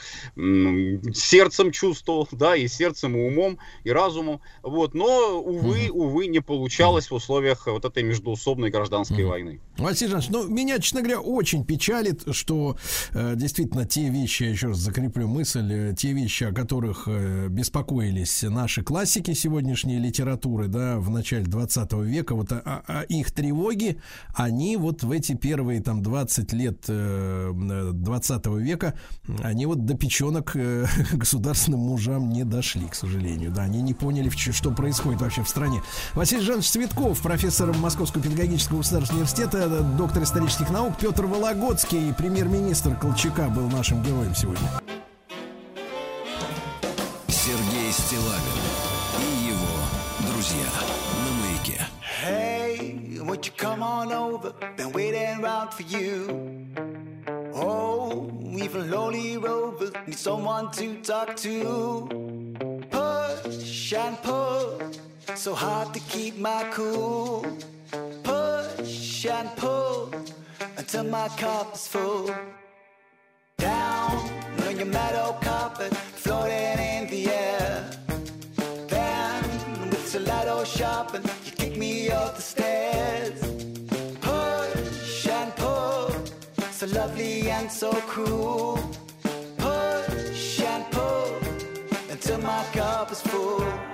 сердцем 1.14 1.70
чувствовал, 1.72 2.28
да, 2.32 2.56
и 2.56 2.68
сердцем, 2.68 3.16
и 3.16 3.20
умом, 3.20 3.58
и 3.84 3.90
разумом. 3.90 4.40
Вот. 4.62 4.94
Но, 4.94 5.40
увы, 5.40 5.90
увы, 5.90 6.26
не 6.26 6.40
получалось 6.40 7.10
в 7.10 7.14
условиях 7.14 7.66
вот 7.66 7.84
этой 7.84 8.02
междуусобной 8.02 8.70
гражданской 8.70 9.24
войны. 9.24 9.60
Василий 9.78 10.10
Жанович, 10.10 10.30
ну, 10.30 10.48
меня, 10.48 10.78
честно 10.78 11.00
говоря, 11.00 11.20
очень 11.20 11.64
печалит, 11.64 12.22
что 12.34 12.76
э, 13.12 13.34
действительно 13.36 13.86
те 13.86 14.08
вещи, 14.08 14.44
я 14.44 14.50
еще 14.50 14.68
раз 14.68 14.78
закреплю 14.78 15.28
мысль, 15.28 15.72
э, 15.72 15.94
те 15.96 16.12
вещи, 16.12 16.44
о 16.44 16.52
которых 16.52 17.04
э, 17.06 17.48
беспокоились 17.48 18.42
наши 18.42 18.82
классики 18.82 19.32
сегодняшней 19.32 19.98
литературы, 19.98 20.68
да, 20.68 20.98
в 20.98 21.10
начале 21.10 21.44
20 21.44 21.92
века, 22.04 22.34
вот 22.34 22.52
о- 22.52 22.82
о 22.86 23.02
их 23.04 23.32
тревоги, 23.32 24.00
они 24.34 24.76
вот 24.76 25.02
в 25.02 25.10
эти 25.10 25.34
первые 25.34 25.82
там 25.82 26.02
20 26.02 26.52
лет 26.52 26.84
э, 26.88 27.50
20 27.93 28.47
века, 28.47 28.94
они 29.43 29.66
вот 29.66 29.85
до 29.85 29.94
печенок 29.94 30.52
э, 30.55 30.86
государственным 31.12 31.81
мужам 31.81 32.31
не 32.31 32.44
дошли, 32.44 32.86
к 32.89 32.94
сожалению, 32.94 33.51
да, 33.51 33.62
они 33.62 33.82
не 33.82 33.94
поняли, 33.94 34.31
что 34.31 34.70
происходит 34.70 35.20
вообще 35.20 35.43
в 35.43 35.48
стране. 35.48 35.82
Василий 36.15 36.43
Жанович 36.43 36.70
Цветков, 36.70 37.20
профессор 37.20 37.77
Московского 37.77 38.23
педагогического 38.23 38.78
государственного 38.78 39.23
университета, 39.23 39.59
э, 39.59 39.97
доктор 39.97 40.23
исторических 40.23 40.70
наук, 40.70 40.94
Петр 40.98 41.27
Вологодский, 41.27 42.12
премьер-министр 42.15 42.97
Колчака 42.97 43.48
был 43.48 43.69
нашим 43.69 44.02
героем 44.02 44.35
сегодня. 44.35 44.69
Сергей 47.28 47.90
Стилавин 47.90 48.61
и 49.19 49.48
его 49.48 50.31
друзья 50.32 50.66
на 51.24 51.31
маяке. 51.43 51.81
Hey, 52.23 53.19
won't 53.20 53.47
you 53.47 53.52
come 53.57 53.82
on 53.82 54.12
over? 54.12 54.52
Been 54.77 54.93
waiting 54.93 55.43
around 55.43 55.73
for 55.73 55.82
you. 55.82 56.99
Oh, 57.62 58.31
even 58.57 58.91
lonely 58.91 59.37
rovers 59.37 59.93
need 60.07 60.19
someone 60.19 60.70
to 60.73 60.97
talk 61.03 61.37
to. 61.37 62.09
Push 62.91 63.93
and 63.93 64.16
pull, 64.23 64.81
so 65.35 65.55
hard 65.55 65.93
to 65.93 66.01
keep 66.01 66.39
my 66.39 66.66
cool. 66.73 67.45
Push 68.23 69.27
and 69.27 69.55
pull 69.57 70.11
until 70.78 71.05
my 71.05 71.28
cup 71.37 71.74
is 71.74 71.87
full. 71.87 72.35
Down 73.59 74.16
on 74.66 74.77
your 74.78 74.87
meadow 74.87 75.37
carpet, 75.43 75.93
and 87.61 87.70
so 87.70 87.93
cruel. 88.12 88.78
Push 89.59 90.61
and 90.61 90.85
pull 90.91 91.37
until 92.09 92.39
my 92.39 92.65
cup 92.73 93.12
is 93.12 93.20
full. 93.20 93.89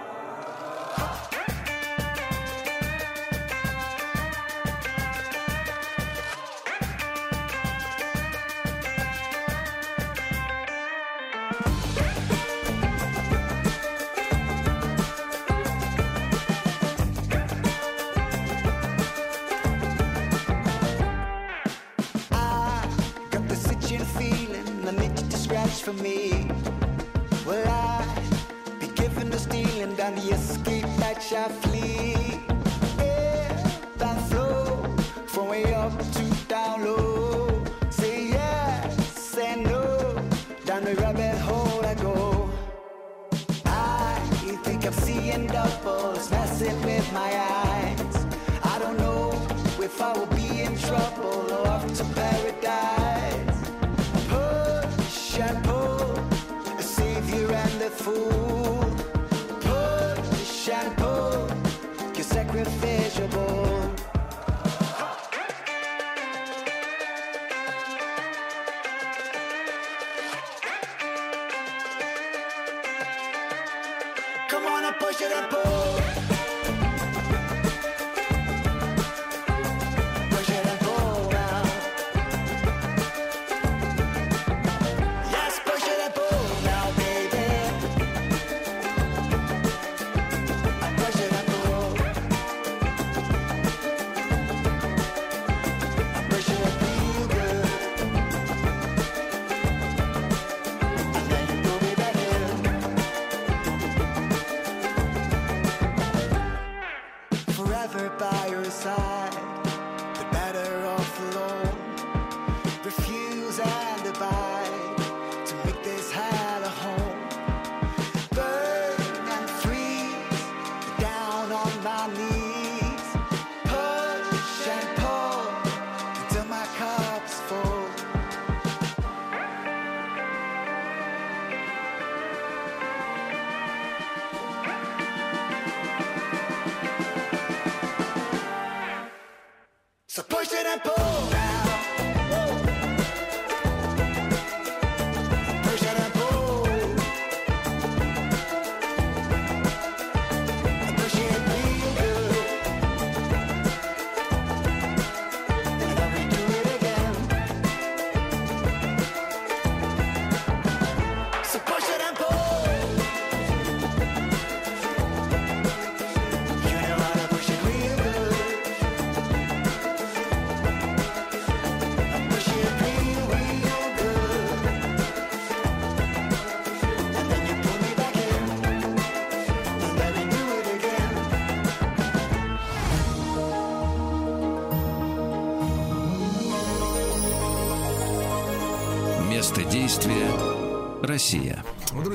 For 25.87 25.93
me. 26.03 26.49
Will 27.47 27.65
I 27.69 28.03
be 28.81 28.89
given 28.89 29.31
to 29.31 29.39
stealing 29.39 29.95
down 29.95 30.17
the 30.17 30.33
escape 30.35 30.91
that 30.99 31.23
shall 31.23 31.49
flee? 31.49 32.17
Ebb 32.99 34.03
and 34.03 34.21
flow 34.29 34.83
from 35.27 35.47
way 35.47 35.73
up 35.75 35.97
to 36.15 36.25
down 36.49 36.85
low. 36.85 37.63
Say 37.91 38.31
yes, 38.31 38.97
say 39.17 39.63
no, 39.63 39.85
down 40.65 40.83
the 40.83 40.97
rabbit 40.97 41.39
hole 41.47 41.85
I 41.85 41.95
go. 41.95 42.51
I 43.67 44.19
think 44.65 44.87
I'm 44.87 44.93
seeing 44.93 45.47
doubles, 45.47 46.29
messing 46.33 46.83
with 46.83 47.13
my 47.13 47.31
eyes. 47.63 48.17
I 48.65 48.77
don't 48.81 48.99
know 48.99 49.31
if 49.81 50.03
I 50.03 50.19
will 50.19 50.33
be 50.35 50.63
in 50.63 50.77
trouble 50.79 51.53
or 51.53 51.69
off 51.69 51.87
to 51.99 52.05
paradise. 52.17 52.86
fooled. 58.07 58.99
Push 59.63 60.69
and 60.69 60.97
pull, 60.97 61.49
you're 62.15 62.23
sacrificial. 62.23 63.76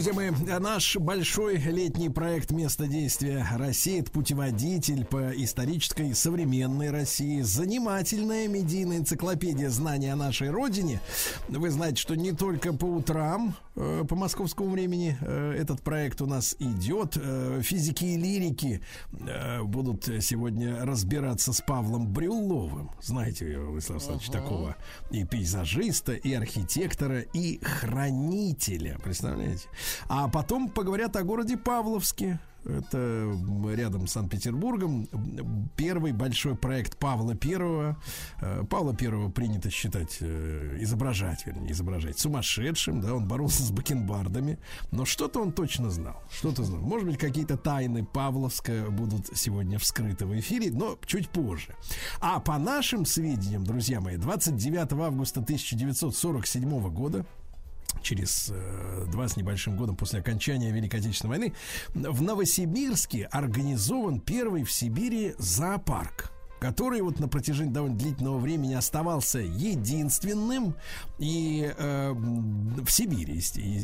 Друзья 0.01 0.15
мои, 0.15 0.31
наш 0.59 0.97
большой 0.97 1.57
летний 1.57 2.09
проект 2.09 2.49
«Место 2.49 2.87
действия 2.87 3.45
России»— 3.55 3.99
это 4.01 4.09
путеводитель 4.09 5.05
по 5.05 5.29
исторической 5.29 6.15
современной 6.15 6.89
России, 6.89 7.41
занимательная 7.41 8.47
медийная 8.47 8.97
энциклопедия 8.97 9.69
знаний 9.69 10.09
о 10.09 10.15
нашей 10.15 10.49
родине. 10.49 11.01
Вы 11.49 11.69
знаете, 11.69 12.01
что 12.01 12.15
не 12.15 12.31
только 12.31 12.73
по 12.73 12.85
утрам, 12.85 13.55
по 14.07 14.15
московскому 14.15 14.69
времени, 14.69 15.17
э, 15.21 15.55
этот 15.57 15.81
проект 15.81 16.21
у 16.21 16.25
нас 16.25 16.55
идет. 16.59 17.17
Э, 17.17 17.61
Физики 17.63 18.05
и 18.05 18.17
лирики 18.17 18.81
э, 19.11 19.63
будут 19.63 20.05
сегодня 20.21 20.85
разбираться 20.85 21.53
с 21.53 21.61
Павлом 21.61 22.11
Брюловым. 22.11 22.91
Знаете, 23.01 23.57
Владислав 23.57 23.97
Александрович, 23.97 24.29
такого 24.29 24.75
и 25.09 25.23
пейзажиста, 25.25 26.13
и 26.13 26.33
архитектора, 26.33 27.21
и 27.21 27.59
хранителя. 27.63 28.97
Представляете? 29.03 29.67
А 30.07 30.27
потом 30.27 30.69
поговорят 30.69 31.15
о 31.15 31.23
городе 31.23 31.57
Павловске. 31.57 32.39
Это 32.65 33.35
рядом 33.73 34.07
с 34.07 34.11
Санкт-Петербургом. 34.11 35.07
Первый 35.75 36.11
большой 36.11 36.55
проект 36.55 36.97
Павла 36.97 37.35
Первого. 37.35 37.97
Э, 38.39 38.63
Павла 38.69 38.95
Первого 38.95 39.31
принято 39.31 39.69
считать, 39.69 40.17
э, 40.19 40.77
изображать, 40.79 41.45
вернее, 41.45 41.71
изображать 41.71 42.19
сумасшедшим, 42.19 43.01
да, 43.01 43.15
он 43.15 43.27
боролся 43.27 43.63
с 43.63 43.71
бакенбардами, 43.71 44.59
но 44.91 45.05
что-то 45.05 45.41
он 45.41 45.51
точно 45.51 45.89
знал, 45.89 46.21
что-то 46.31 46.63
знал. 46.63 46.81
Может 46.81 47.07
быть, 47.07 47.17
какие-то 47.17 47.57
тайны 47.57 48.05
Павловска 48.05 48.87
будут 48.89 49.35
сегодня 49.35 49.79
вскрыты 49.79 50.25
в 50.25 50.39
эфире, 50.39 50.71
но 50.71 50.99
чуть 51.05 51.29
позже. 51.29 51.75
А 52.19 52.39
по 52.39 52.57
нашим 52.57 53.05
сведениям, 53.05 53.63
друзья 53.63 54.01
мои, 54.01 54.17
29 54.17 54.93
августа 54.93 55.41
1947 55.41 56.89
года 56.89 57.25
через 58.01 58.49
э, 58.51 59.05
два 59.11 59.27
с 59.27 59.37
небольшим 59.37 59.75
годом 59.77 59.95
после 59.95 60.19
окончания 60.19 60.71
Великой 60.71 60.99
Отечественной 60.99 61.37
войны 61.37 61.53
в 61.93 62.21
Новосибирске 62.21 63.25
организован 63.25 64.19
первый 64.19 64.63
в 64.63 64.71
Сибири 64.71 65.35
зоопарк 65.37 66.31
который 66.61 67.01
вот 67.01 67.19
на 67.19 67.27
протяжении 67.27 67.73
довольно 67.73 67.97
длительного 67.97 68.37
времени 68.37 68.75
оставался 68.75 69.39
единственным 69.39 70.75
и 71.17 71.73
э, 71.75 72.11
в 72.13 72.87
Сибири 72.87 73.39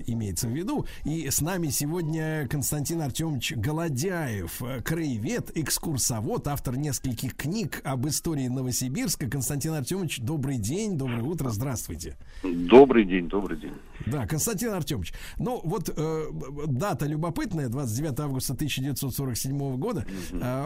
имеется 0.06 0.48
в 0.48 0.52
виду. 0.52 0.86
И 1.04 1.28
с 1.28 1.42
нами 1.42 1.70
сегодня 1.70 2.48
Константин 2.48 3.02
Артемович 3.02 3.54
Голодяев, 3.56 4.62
э, 4.62 4.82
краевед, 4.84 5.58
экскурсовод, 5.58 6.48
автор 6.48 6.78
нескольких 6.78 7.36
книг 7.36 7.82
об 7.84 8.08
истории 8.08 8.48
Новосибирска. 8.48 9.28
Константин 9.28 9.74
Артемович, 9.74 10.20
добрый 10.20 10.60
день, 10.60 11.00
доброе 11.00 11.24
утро, 11.24 11.50
здравствуйте. 11.50 12.16
Добрый 12.44 13.06
день, 13.06 13.28
добрый 13.28 13.58
день. 13.58 13.74
Да, 14.06 14.28
Константин 14.28 14.74
Артемович, 14.74 15.14
ну 15.40 15.60
вот 15.64 15.90
э, 15.90 16.26
дата 16.68 17.08
любопытная, 17.08 17.70
29 17.70 18.20
августа 18.20 18.54
1947 18.54 19.78
года. 19.78 20.06
Э, 20.32 20.66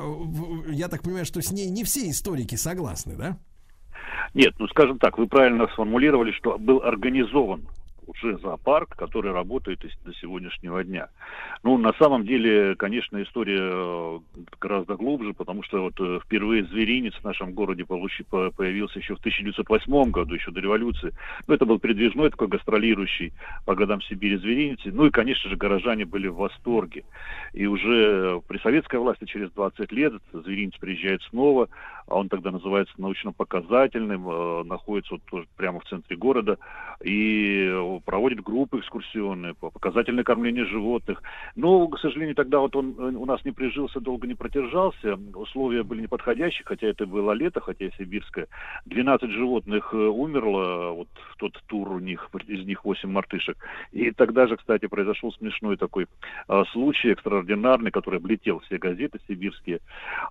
я 0.72 0.90
так 0.90 1.04
понимаю, 1.04 1.26
что 1.26 1.42
с 1.42 1.54
ней 1.54 1.70
не 1.70 1.86
все 1.86 2.01
историки 2.10 2.56
согласны, 2.56 3.16
да? 3.16 3.38
Нет, 4.34 4.54
ну 4.60 4.68
скажем 4.68 4.98
так, 5.00 5.18
вы 5.18 5.28
правильно 5.28 5.68
сформулировали, 5.74 6.32
что 6.32 6.58
был 6.58 6.82
организован 6.84 7.68
уже 8.08 8.38
зоопарк, 8.38 8.96
который 8.96 9.32
работает 9.32 9.86
до 10.04 10.14
сегодняшнего 10.14 10.84
дня. 10.84 11.10
Ну, 11.64 11.78
на 11.78 11.94
самом 11.94 12.26
деле, 12.26 12.76
конечно, 12.76 13.22
история 13.22 13.60
э, 13.62 14.20
гораздо 14.60 14.96
глубже, 14.96 15.34
потому 15.34 15.64
что 15.64 15.84
вот 15.84 16.00
э, 16.00 16.20
впервые 16.26 16.64
зверинец 16.66 17.14
в 17.16 17.24
нашем 17.24 17.54
городе 17.54 17.84
получи- 17.84 18.26
по- 18.30 18.52
появился 18.52 19.00
еще 19.00 19.16
в 19.16 19.20
1908 19.20 20.12
году, 20.12 20.34
еще 20.34 20.52
до 20.52 20.60
революции. 20.60 21.14
Ну, 21.48 21.54
это 21.54 21.66
был 21.66 21.80
передвижной 21.80 22.30
такой 22.32 22.48
гастролирующий 22.48 23.34
по 23.66 23.76
годам 23.76 24.02
Сибири 24.02 24.38
зверинец. 24.38 24.80
Ну 24.86 25.06
и, 25.06 25.12
конечно 25.12 25.50
же, 25.50 25.56
горожане 25.56 26.06
были 26.06 26.28
в 26.28 26.36
восторге. 26.36 27.04
И 27.54 27.66
уже 27.66 28.42
при 28.48 28.58
советской 28.60 29.00
власти 29.00 29.26
через 29.26 29.52
20 29.52 29.92
лет 29.92 30.14
зверинец 30.34 30.76
приезжает 30.78 31.22
снова, 31.24 31.70
а 32.08 32.16
он 32.16 32.30
тогда 32.30 32.52
называется 32.52 32.94
научно-показательным, 32.98 34.28
э, 34.30 34.64
находится 34.64 35.16
вот 35.32 35.48
прямо 35.56 35.80
в 35.80 35.86
центре 35.86 36.18
города, 36.18 36.58
и 37.04 37.66
э, 37.66 37.80
проводит 38.00 38.42
группы 38.42 38.80
экскурсионные 38.80 39.54
по 39.54 39.70
показательное 39.70 40.24
кормление 40.24 40.66
животных. 40.66 41.22
Но, 41.56 41.88
к 41.88 42.00
сожалению, 42.00 42.36
тогда 42.36 42.60
вот 42.60 42.76
он 42.76 42.96
э, 42.98 43.16
у 43.16 43.26
нас 43.26 43.44
не 43.46 43.52
прижился, 43.52 44.00
долго 44.00 44.28
не 44.28 44.36
продержался, 44.36 45.20
условия 45.36 45.84
были 45.84 46.02
неподходящие, 46.04 46.64
хотя 46.66 46.88
это 46.88 47.06
было 47.06 47.32
лето, 47.34 47.60
хотя 47.60 47.86
и 47.86 47.92
сибирское. 47.98 48.48
12 48.86 49.30
животных 49.32 49.94
э, 49.94 49.98
умерло, 49.98 50.92
вот 50.92 51.08
в 51.32 51.38
тот 51.38 51.62
тур 51.68 51.92
у 51.94 52.00
них, 52.00 52.30
из 52.48 52.66
них 52.66 52.86
8 52.86 53.10
мартышек. 53.10 53.58
И 53.92 54.12
тогда 54.12 54.48
же, 54.48 54.58
кстати, 54.58 54.88
произошел 54.88 55.32
смешной 55.34 55.78
такой 55.78 56.08
э, 56.48 56.64
случай 56.72 57.10
экстраординарный, 57.10 57.92
который 57.92 58.20
облетел 58.20 58.60
все 58.60 58.78
газеты 58.78 59.20
сибирские, 59.28 59.80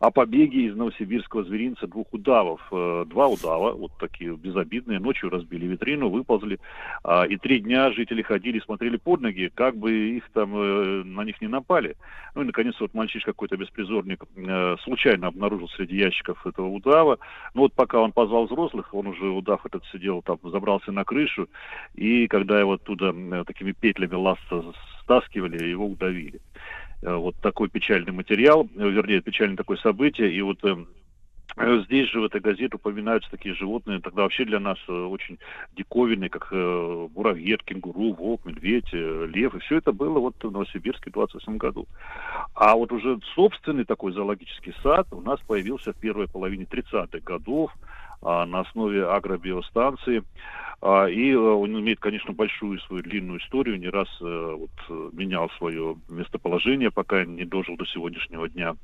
о 0.01 0.11
побеге 0.11 0.67
из 0.67 0.77
новосибирского 0.77 1.45
зверинца 1.45 1.87
двух 1.87 2.13
удавов. 2.13 2.61
Два 2.71 3.29
удава, 3.29 3.73
вот 3.73 3.93
такие 3.99 4.37
безобидные, 4.37 4.99
ночью 4.99 5.31
разбили 5.31 5.67
витрину, 5.67 6.09
выползли, 6.09 6.59
а, 7.03 7.25
и 7.25 7.37
три 7.37 7.50
дня 7.59 7.91
жители 7.93 8.23
ходили, 8.23 8.61
смотрели 8.61 8.97
под 8.97 9.21
ноги, 9.21 9.51
как 9.55 9.77
бы 9.77 9.93
их 9.93 10.29
там 10.33 10.55
э, 10.55 11.03
на 11.05 11.23
них 11.25 11.41
не 11.41 11.49
напали. 11.49 11.97
Ну 12.35 12.43
и, 12.43 12.45
наконец, 12.45 12.75
вот 12.81 12.95
мальчишка 12.95 13.33
какой-то 13.33 13.57
беспризорник 13.57 14.25
э, 14.37 14.77
случайно 14.85 15.27
обнаружил 15.27 15.69
среди 15.71 15.97
ящиков 15.97 16.47
этого 16.47 16.69
удава. 16.69 17.19
Ну 17.55 17.63
вот 17.63 17.73
пока 17.75 18.01
он 18.01 18.13
позвал 18.13 18.47
взрослых, 18.47 18.95
он 18.95 19.09
уже, 19.09 19.27
удав 19.27 19.65
этот 19.67 19.85
сидел 19.93 20.23
там, 20.23 20.39
забрался 20.45 20.93
на 20.93 21.05
крышу, 21.05 21.49
и 21.95 22.27
когда 22.29 22.61
его 22.61 22.75
оттуда 22.75 23.13
э, 23.15 23.45
такими 23.47 23.73
петлями 23.73 24.15
ласта 24.15 24.63
стаскивали, 25.03 25.69
его 25.69 25.87
удавили. 25.87 26.41
Э, 27.03 27.15
вот 27.15 27.37
такой 27.43 27.69
печальный 27.69 28.13
материал, 28.13 28.69
э, 28.77 28.89
вернее, 28.89 29.21
печальное 29.21 29.57
такое 29.57 29.79
событие, 29.79 30.33
и 30.33 30.41
вот 30.43 30.61
Э, 30.63 30.77
здесь 31.57 32.09
же 32.11 32.21
в 32.21 32.25
этой 32.25 32.41
газете 32.41 32.77
упоминаются 32.77 33.31
такие 33.31 33.55
животные, 33.55 34.01
тогда 34.01 34.23
вообще 34.23 34.45
для 34.45 34.61
нас 34.61 34.79
э, 34.89 34.93
очень 34.93 35.39
диковинные, 35.77 36.31
как 36.31 36.49
э, 36.53 37.09
муравьед, 37.15 37.63
кенгуру, 37.63 38.13
волк, 38.13 38.45
медведь, 38.45 38.93
лев. 38.93 39.55
И 39.55 39.59
все 39.61 39.79
это 39.79 39.93
было 39.93 40.19
вот 40.19 40.37
в 40.43 40.51
Новосибирске 40.51 41.11
в 41.11 41.15
28 41.15 41.57
году. 41.57 41.87
А 42.55 42.75
вот 42.75 42.93
уже 42.93 43.19
собственный 43.35 43.85
такой 43.85 44.13
зоологический 44.13 44.75
сад 44.83 45.09
у 45.13 45.21
нас 45.21 45.41
появился 45.41 45.93
в 45.93 45.97
первой 45.97 46.29
половине 46.29 46.65
30-х 46.65 47.21
годов 47.21 47.73
а, 48.23 48.47
на 48.47 48.61
основе 48.61 49.07
агробиостанции. 49.07 50.23
А, 50.81 51.07
и 51.07 51.35
он 51.35 51.79
имеет, 51.81 52.01
конечно, 52.01 52.33
большую 52.33 52.81
свою 52.81 53.03
длинную 53.03 53.41
историю, 53.41 53.79
не 53.79 53.89
раз 53.89 54.09
вот, 54.21 54.71
менял 55.13 55.51
свое 55.59 55.97
местоположение, 56.09 56.91
пока 56.91 57.25
не 57.25 57.45
дожил 57.45 57.77
до 57.77 57.85
сегодняшнего 57.87 58.49
дня. 58.49 58.77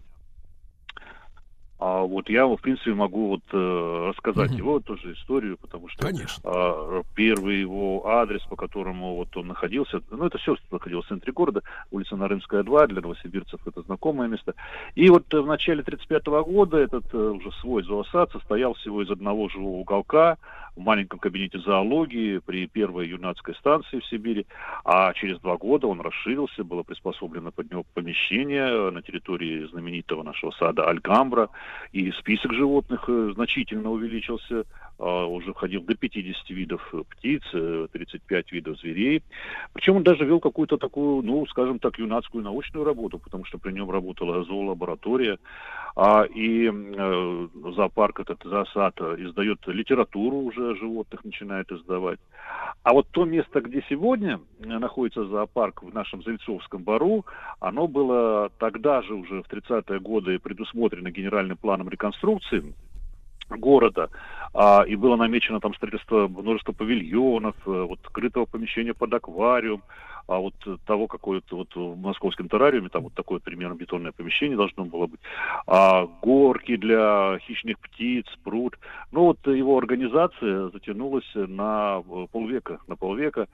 А 1.79 2.01
вот 2.01 2.31
я, 2.31 2.47
в 2.47 2.57
принципе, 2.57 2.95
могу 2.95 3.29
вот 3.29 3.43
э, 3.53 4.09
рассказать 4.09 4.51
угу. 4.53 4.59
его 4.59 4.81
тоже 4.81 5.13
историю, 5.13 5.59
потому 5.59 5.89
что 5.89 6.07
Конечно. 6.07 6.41
Э, 6.45 7.03
первый 7.15 7.61
его 7.61 8.07
адрес, 8.07 8.41
по 8.49 8.57
которому 8.57 9.17
вот 9.17 9.37
он 9.37 9.49
находился, 9.49 10.01
ну 10.11 10.25
это 10.25 10.39
все 10.39 10.57
находилось 10.71 11.05
в 11.05 11.09
центре 11.11 11.33
города, 11.33 11.63
улица 11.91 12.17
Нарымская 12.17 12.63
2, 12.63 12.87
для 12.87 13.03
новосибирцев 13.03 13.61
это 13.67 13.83
знакомое 13.83 14.27
место. 14.27 14.55
И 14.95 15.11
вот 15.11 15.31
в 15.31 15.47
начале 15.47 15.83
35 15.83 16.27
года 16.27 16.79
этот 16.79 17.13
э, 17.13 17.19
уже 17.19 17.53
свой 17.61 17.83
зоосад 17.83 18.33
состоял 18.33 18.73
всего 18.75 19.03
из 19.03 19.11
одного 19.11 19.51
живого 19.51 19.77
уголка, 19.77 20.39
в 20.77 20.81
маленьком 20.81 21.19
кабинете 21.19 21.59
зоологии 21.59 22.39
при 22.39 22.67
первой 22.67 23.09
юнацкой 23.09 23.55
станции 23.55 23.99
в 23.99 24.07
Сибири, 24.07 24.47
а 24.85 25.13
через 25.15 25.41
два 25.41 25.57
года 25.57 25.87
он 25.87 26.01
расширился, 26.01 26.65
было 26.65 26.83
приспособлено 26.83 27.51
под 27.51 27.71
него 27.71 27.85
помещение 27.95 28.91
на 28.91 29.03
территории 29.03 29.67
знаменитого 29.67 30.23
нашего 30.23 30.51
сада 30.53 30.85
Альгамбра, 30.89 31.49
и 31.93 32.13
список 32.13 32.53
животных 32.53 33.05
э, 33.09 33.33
значительно 33.35 33.91
увеличился, 33.91 34.65
а, 34.99 35.25
уже 35.25 35.53
входил 35.53 35.83
до 35.83 35.95
50 35.95 36.51
видов 36.51 36.95
птиц, 37.11 37.43
35 37.51 38.47
э, 38.53 38.55
видов 38.55 38.79
зверей. 38.79 39.23
Причем 39.73 39.97
он 39.97 40.03
даже 40.03 40.25
вел 40.25 40.41
какую-то 40.41 40.77
такую, 40.77 41.23
ну, 41.23 41.47
скажем 41.47 41.79
так, 41.79 41.99
юнацкую 41.99 42.45
научную 42.45 42.85
работу, 42.85 43.19
потому 43.19 43.45
что 43.45 43.59
при 43.59 43.73
нем 43.73 43.91
работала 43.91 44.45
зоолаборатория, 44.45 45.39
а, 45.97 46.25
и 46.25 46.71
э, 46.71 47.49
зоопарк 47.75 48.21
этот, 48.21 48.43
зоосад 48.45 49.01
издает 49.01 49.67
литературу 49.67 50.37
уже 50.37 50.66
животных, 50.75 51.25
начинает 51.25 51.71
издавать. 51.71 52.19
А 52.83 52.93
вот 52.93 53.09
то 53.11 53.25
место, 53.25 53.61
где 53.61 53.85
сегодня 53.89 54.41
находится 54.59 55.25
зоопарк 55.25 55.83
в 55.83 55.93
нашем 55.95 56.23
Зельцовском 56.23 56.83
бару, 56.83 57.25
оно 57.61 57.89
было 57.89 58.51
тогда 58.59 59.03
же 59.03 59.15
уже 59.15 59.43
в 59.43 59.49
30-е 59.49 60.01
годы 60.01 60.39
предусмотрено 60.39 61.11
генеральным 61.11 61.57
планом 61.57 61.89
реконструкции 61.89 62.75
города, 63.49 64.11
а, 64.55 64.83
и 64.87 64.97
было 64.97 65.17
намечено 65.17 65.61
там 65.61 65.75
строительство 65.75 66.29
множества 66.29 66.73
павильонов, 66.73 67.55
э, 67.67 67.71
вот 67.71 68.01
скрытого 68.07 68.45
помещения 68.45 68.95
под 68.95 69.15
аквариум, 69.15 69.83
а 70.27 70.39
вот 70.39 70.55
того, 70.85 71.07
какое 71.07 71.41
то 71.41 71.57
вот 71.59 71.75
в 71.75 71.97
московском 71.97 72.49
террариуме, 72.49 72.89
там 72.89 73.05
вот 73.05 73.15
такое 73.15 73.39
примерно 73.39 73.75
бетонное 73.75 74.13
помещение 74.13 74.57
должно 74.57 74.85
было 74.85 75.07
быть, 75.07 75.21
а, 75.67 76.07
горки 76.23 76.77
для 76.77 77.39
хищных 77.41 77.79
птиц, 77.79 78.27
пруд. 78.43 78.79
Ну 79.13 79.23
вот 79.23 79.47
его 79.47 79.79
организация 79.79 80.69
затянулась 80.71 81.31
на 81.35 82.03
полвека, 82.33 82.81
на 82.87 82.97
полвека, 82.97 83.49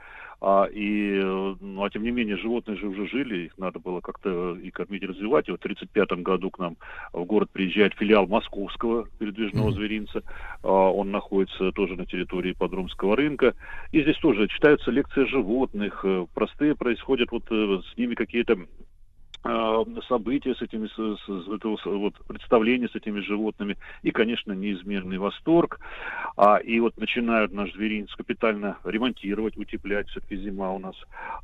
а, 0.45 0.65
и, 0.65 1.21
ну, 1.23 1.85
а 1.85 1.89
тем 1.89 2.03
не 2.03 2.11
менее, 2.11 2.37
животные 2.37 2.77
же 2.77 2.89
уже 2.89 3.07
жили, 3.07 3.45
их 3.45 3.59
надо 3.59 3.79
было 3.79 4.01
как-то 4.01 4.57
и 4.57 4.73
кормить, 4.73 5.05
и 5.05 5.07
развивать. 5.07 5.47
И 5.47 5.53
вот 5.53 5.61
в 5.61 5.65
1935 5.65 6.25
году 6.25 6.51
к 6.51 6.59
нам 6.59 6.77
в 7.13 7.25
город 7.25 7.51
приезжает 7.53 7.95
филиал 7.95 8.27
московского 8.27 9.07
передвижного 9.21 9.69
mm-hmm. 9.69 9.75
зверинца. 9.75 10.23
А, 10.65 10.69
он 10.69 11.13
находится 11.13 11.71
тоже 11.71 11.95
на 11.95 12.07
территории 12.07 12.55
подромского 12.55 13.15
рынка. 13.15 13.55
И 13.93 14.03
здесь 14.03 14.19
тоже 14.19 14.49
читаются 14.49 14.91
лекции 14.91 15.27
животных, 15.27 16.01
э, 16.03 16.27
простые 16.63 16.75
происходят 16.77 17.33
вот 17.33 17.45
э, 17.51 17.81
с 17.93 17.99
ними 17.99 18.15
какие-то 18.15 18.57
а, 19.45 19.85
события 20.09 20.55
с 20.55 20.63
этими, 20.63 20.87
с, 20.87 20.95
с, 20.95 21.49
этого, 21.49 21.77
вот, 21.85 22.15
представления 22.29 22.89
с 22.89 22.95
этими 22.95 23.21
животными, 23.21 23.77
и, 24.03 24.13
конечно, 24.13 24.53
неизменный 24.53 25.19
восторг. 25.19 25.81
А, 26.37 26.59
и 26.59 26.79
вот 26.79 26.97
начинают 26.97 27.53
наш 27.53 27.73
зверинец 27.73 28.15
капитально 28.15 28.79
ремонтировать, 28.85 29.57
утеплять, 29.57 30.09
все-таки 30.11 30.37
зима 30.37 30.71
у 30.73 30.79
нас 30.79 30.95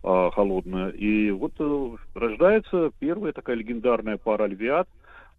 а, 0.05 0.31
холодная. 0.31 0.91
И 0.91 1.33
вот 1.33 1.55
а, 1.59 1.97
рождается 2.15 2.93
первая 3.01 3.33
такая 3.33 3.57
легендарная 3.57 4.17
пара 4.17 4.47
львят, 4.47 4.89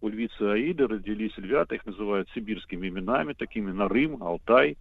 у 0.00 0.08
львицы 0.08 0.42
Аиды 0.42 0.86
родились 0.86 1.36
львята, 1.36 1.74
их 1.74 1.84
называют 1.86 2.28
сибирскими 2.34 2.88
именами, 2.88 3.34
такими 3.34 3.70
Нарым, 3.70 4.22
Алтай. 4.22 4.76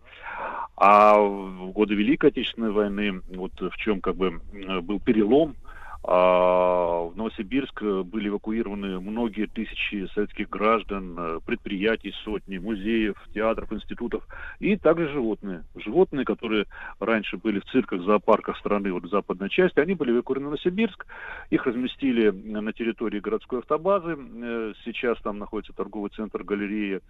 А 0.78 1.20
в 1.20 1.72
годы 1.72 1.96
Великой 1.96 2.30
Отечественной 2.30 2.72
войны, 2.72 3.22
вот 3.36 3.52
в 3.60 3.76
чем 3.78 4.00
как 4.00 4.16
бы 4.16 4.40
был 4.82 5.00
перелом, 5.00 5.56
в 6.02 7.14
Новосибирск 7.16 7.82
были 7.82 8.30
эвакуированы 8.30 9.00
многие 9.00 9.48
тысячи 9.48 10.08
советских 10.14 10.50
граждан, 10.50 11.16
э, 11.18 11.40
предприятий, 11.46 12.14
сотни, 12.24 12.58
музеев, 12.58 13.18
театров, 13.34 13.72
институтов 13.74 14.26
и 14.60 14.78
также 14.78 15.10
животные. 15.10 15.66
Животные, 15.76 16.26
которые 16.26 16.66
раньше 17.00 17.38
были 17.38 17.60
в 17.60 17.66
цирках, 17.66 18.02
зоопарках 18.04 18.58
страны, 18.58 18.94
вот 18.94 19.04
в 19.04 19.10
западной 19.10 19.50
части, 19.50 19.80
они 19.80 19.94
были 19.94 20.12
эвакуированы 20.12 20.48
в 20.48 20.52
Новосибирск. 20.52 21.06
Их 21.50 21.66
разместили 21.66 22.30
на 22.30 22.72
территории 22.72 23.20
городской 23.20 23.60
автобазы. 23.60 24.18
Э, 24.18 24.74
сейчас 24.86 25.20
там 25.22 25.38
находится 25.38 25.74
торговый 25.74 26.12
центр, 26.12 26.44
галерея. 26.44 27.02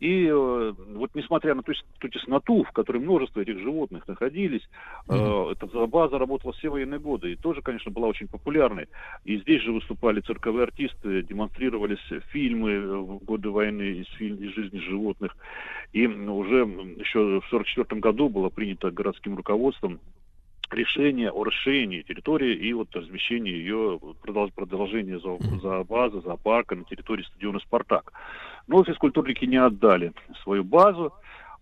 И 0.00 0.26
э, 0.26 0.72
вот 0.94 1.14
несмотря 1.14 1.54
на 1.54 1.62
ту, 1.62 1.72
ту 2.00 2.08
тесноту, 2.08 2.64
в 2.64 2.72
которой 2.72 2.98
множество 2.98 3.40
этих 3.40 3.60
животных 3.60 4.08
находились, 4.08 4.68
mm-hmm. 5.06 5.52
эта 5.52 5.86
база 5.86 6.18
работала 6.18 6.52
все 6.54 6.68
военные 6.70 6.98
годы. 6.98 7.32
И 7.32 7.36
тоже, 7.36 7.62
конечно, 7.62 7.90
была 7.92 8.08
очень 8.08 8.28
популярной. 8.32 8.88
И 9.24 9.38
здесь 9.38 9.62
же 9.62 9.72
выступали 9.72 10.20
цирковые 10.20 10.64
артисты, 10.64 11.22
демонстрировались 11.22 12.02
фильмы 12.32 12.80
в 12.80 13.24
годы 13.24 13.50
войны 13.50 14.02
из, 14.02 14.20
из 14.20 14.54
жизни 14.54 14.80
животных. 14.80 15.36
И 15.92 16.06
уже 16.06 16.56
еще 16.98 17.40
в 17.40 17.46
1944 17.52 18.00
году 18.00 18.28
было 18.28 18.48
принято 18.48 18.90
городским 18.90 19.36
руководством 19.36 20.00
решение 20.72 21.30
о 21.30 21.44
расширении 21.44 22.02
территории 22.02 22.54
и 22.54 22.72
вот 22.72 22.94
размещении 22.94 23.52
ее 23.52 24.00
продолжение 24.54 25.20
за, 25.20 25.38
за 25.60 25.84
базы, 25.84 26.20
зоопарка 26.22 26.74
на 26.74 26.84
территории 26.84 27.24
стадиона 27.24 27.60
«Спартак». 27.60 28.12
Но 28.66 28.82
физкультурники 28.84 29.44
не 29.44 29.56
отдали 29.56 30.12
свою 30.42 30.64
базу, 30.64 31.12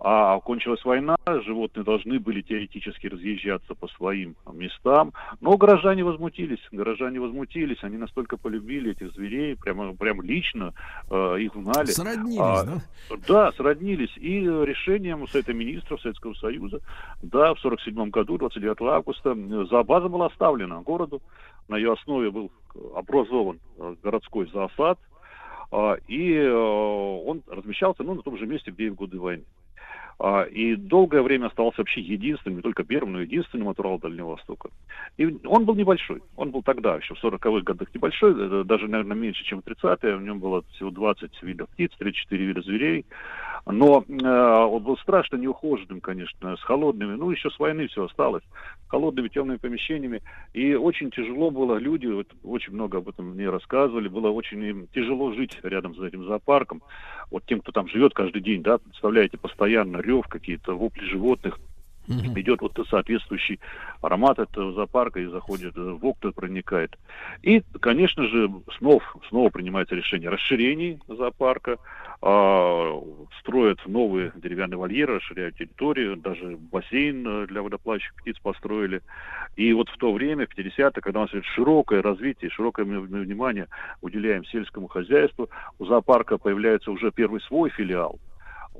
а 0.00 0.40
кончилась 0.40 0.82
война, 0.84 1.16
животные 1.44 1.84
должны 1.84 2.18
были 2.18 2.40
теоретически 2.40 3.06
разъезжаться 3.06 3.74
по 3.74 3.86
своим 3.88 4.34
местам, 4.52 5.12
но 5.40 5.56
горожане 5.58 6.04
возмутились, 6.04 6.60
горожане 6.72 7.20
возмутились, 7.20 7.82
они 7.82 7.98
настолько 7.98 8.38
полюбили 8.38 8.92
этих 8.92 9.12
зверей, 9.12 9.56
прямо, 9.56 9.94
прямо 9.94 10.22
лично 10.22 10.72
э, 11.10 11.40
их 11.40 11.52
знали. 11.52 11.86
Сроднились, 11.86 12.38
а, 12.40 12.64
да? 12.64 12.82
Да, 13.28 13.52
сроднились, 13.52 14.16
и 14.16 14.40
решением 14.40 15.28
Совета 15.28 15.52
Министров 15.52 16.00
Советского 16.00 16.32
Союза, 16.34 16.80
да, 17.22 17.52
в 17.52 17.60
47 17.60 18.08
году, 18.08 18.38
29 18.38 18.80
августа, 18.80 19.36
зообаза 19.66 20.08
была 20.08 20.26
оставлена 20.26 20.80
городу, 20.80 21.20
на 21.68 21.76
ее 21.76 21.92
основе 21.92 22.30
был 22.30 22.50
образован 22.94 23.60
э, 23.78 23.94
городской 24.02 24.46
зоосад, 24.46 24.98
э, 25.72 25.96
и 26.08 26.34
э, 26.34 26.50
он 26.50 27.42
размещался 27.46 28.02
ну, 28.02 28.14
на 28.14 28.22
том 28.22 28.38
же 28.38 28.46
месте, 28.46 28.70
где 28.70 28.86
и 28.86 28.90
в 28.90 28.94
годы 28.94 29.20
войны. 29.20 29.44
А, 30.22 30.42
и 30.42 30.76
долгое 30.76 31.22
время 31.22 31.46
оставался 31.46 31.78
вообще 31.78 32.02
единственным, 32.02 32.56
не 32.56 32.62
только 32.62 32.84
первым, 32.84 33.14
но 33.14 33.22
единственным 33.22 33.68
от 33.68 34.00
Дальнего 34.02 34.32
Востока. 34.32 34.68
И 35.16 35.38
он 35.46 35.64
был 35.64 35.74
небольшой. 35.74 36.20
Он 36.36 36.50
был 36.50 36.62
тогда, 36.62 36.96
еще 36.96 37.14
в 37.14 37.24
40-х 37.24 37.62
годах 37.62 37.88
небольшой, 37.94 38.34
э, 38.36 38.64
даже, 38.64 38.86
наверное, 38.86 39.16
меньше, 39.16 39.42
чем 39.44 39.62
в 39.62 39.64
30-е. 39.64 40.16
В 40.16 40.22
нем 40.22 40.38
было 40.38 40.62
всего 40.74 40.90
20 40.90 41.42
видов 41.42 41.70
птиц, 41.70 41.92
34 41.98 42.44
вида 42.44 42.60
зверей. 42.60 43.06
Но 43.64 44.04
э, 44.06 44.26
он 44.26 44.82
был 44.82 44.98
страшно 44.98 45.36
неухоженным, 45.36 46.02
конечно, 46.02 46.54
с 46.54 46.60
холодными, 46.62 47.14
ну, 47.14 47.30
еще 47.30 47.50
с 47.50 47.58
войны 47.58 47.88
все 47.88 48.04
осталось, 48.04 48.44
холодными 48.88 49.28
темными 49.28 49.56
помещениями. 49.56 50.22
И 50.52 50.74
очень 50.74 51.10
тяжело 51.10 51.50
было, 51.50 51.78
люди 51.78 52.06
вот, 52.06 52.26
очень 52.44 52.74
много 52.74 52.98
об 52.98 53.08
этом 53.08 53.30
мне 53.30 53.48
рассказывали, 53.48 54.08
было 54.08 54.28
очень 54.30 54.86
тяжело 54.94 55.32
жить 55.32 55.58
рядом 55.62 55.94
с 55.94 56.02
этим 56.02 56.24
зоопарком. 56.24 56.82
Вот 57.30 57.44
тем, 57.46 57.60
кто 57.60 57.72
там 57.72 57.88
живет 57.88 58.12
каждый 58.12 58.42
день, 58.42 58.62
да, 58.62 58.78
представляете, 58.78 59.38
постоянно 59.38 59.98
рев, 60.10 60.26
какие-то 60.26 60.76
вопли 60.76 61.04
животных. 61.04 61.58
идет 62.40 62.60
вот 62.60 62.76
соответствующий 62.88 63.60
аромат 64.00 64.40
этого 64.40 64.72
зоопарка 64.72 65.20
и 65.20 65.26
заходит 65.26 65.76
э, 65.76 65.80
в 65.80 66.04
окна, 66.04 66.32
проникает. 66.32 66.98
И, 67.42 67.62
конечно 67.80 68.26
же, 68.26 68.50
снова, 68.78 69.00
снова 69.28 69.50
принимается 69.50 69.94
решение 69.94 70.28
расширений 70.28 70.98
зоопарка, 71.06 71.76
а, 72.22 73.00
строят 73.38 73.78
новые 73.86 74.32
деревянные 74.34 74.78
вольеры, 74.78 75.16
расширяют 75.16 75.56
территорию, 75.56 76.16
даже 76.16 76.56
бассейн 76.56 77.26
э, 77.26 77.46
для 77.46 77.62
водоплавающих 77.62 78.14
птиц 78.16 78.36
построили. 78.42 79.02
И 79.56 79.72
вот 79.72 79.88
в 79.88 79.96
то 79.96 80.12
время, 80.12 80.46
в 80.46 80.58
50-е, 80.58 81.00
когда 81.02 81.20
у 81.20 81.22
нас 81.22 81.44
широкое 81.54 82.02
развитие, 82.02 82.50
широкое 82.50 82.84
внимание 82.84 83.68
уделяем 84.00 84.44
сельскому 84.46 84.88
хозяйству, 84.88 85.48
у 85.78 85.84
зоопарка 85.86 86.38
появляется 86.38 86.90
уже 86.90 87.12
первый 87.12 87.40
свой 87.42 87.70
филиал– 87.70 88.18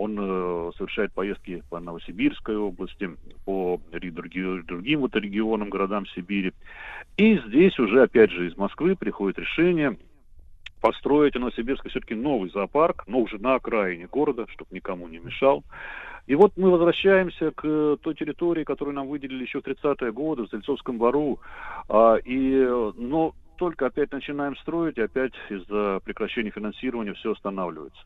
он 0.00 0.16
э, 0.18 0.70
совершает 0.78 1.12
поездки 1.12 1.62
по 1.68 1.78
Новосибирской 1.78 2.56
области, 2.56 3.10
по 3.44 3.78
другим, 3.92 5.00
вот 5.00 5.14
регионам, 5.14 5.68
городам 5.68 6.06
Сибири. 6.06 6.54
И 7.18 7.38
здесь 7.46 7.78
уже, 7.78 8.02
опять 8.02 8.30
же, 8.30 8.48
из 8.48 8.56
Москвы 8.56 8.96
приходит 8.96 9.38
решение 9.38 9.98
построить 10.80 11.34
в 11.34 11.38
Новосибирске 11.38 11.90
все-таки 11.90 12.14
новый 12.14 12.48
зоопарк, 12.48 13.04
но 13.06 13.18
уже 13.18 13.38
на 13.38 13.56
окраине 13.56 14.06
города, 14.06 14.46
чтобы 14.48 14.74
никому 14.74 15.06
не 15.06 15.18
мешал. 15.18 15.64
И 16.26 16.34
вот 16.34 16.56
мы 16.56 16.70
возвращаемся 16.70 17.50
к 17.50 17.98
той 18.00 18.14
территории, 18.14 18.64
которую 18.64 18.94
нам 18.94 19.06
выделили 19.06 19.42
еще 19.42 19.60
в 19.60 19.66
30-е 19.66 20.12
годы, 20.12 20.44
в 20.44 20.50
Зельцовском 20.50 20.96
бару. 20.96 21.40
А, 21.90 22.16
и, 22.24 22.66
но 22.96 23.34
только 23.58 23.84
опять 23.84 24.12
начинаем 24.12 24.56
строить, 24.56 24.96
и 24.96 25.02
опять 25.02 25.34
из-за 25.50 26.00
прекращения 26.02 26.50
финансирования 26.50 27.12
все 27.12 27.32
останавливается. 27.32 28.00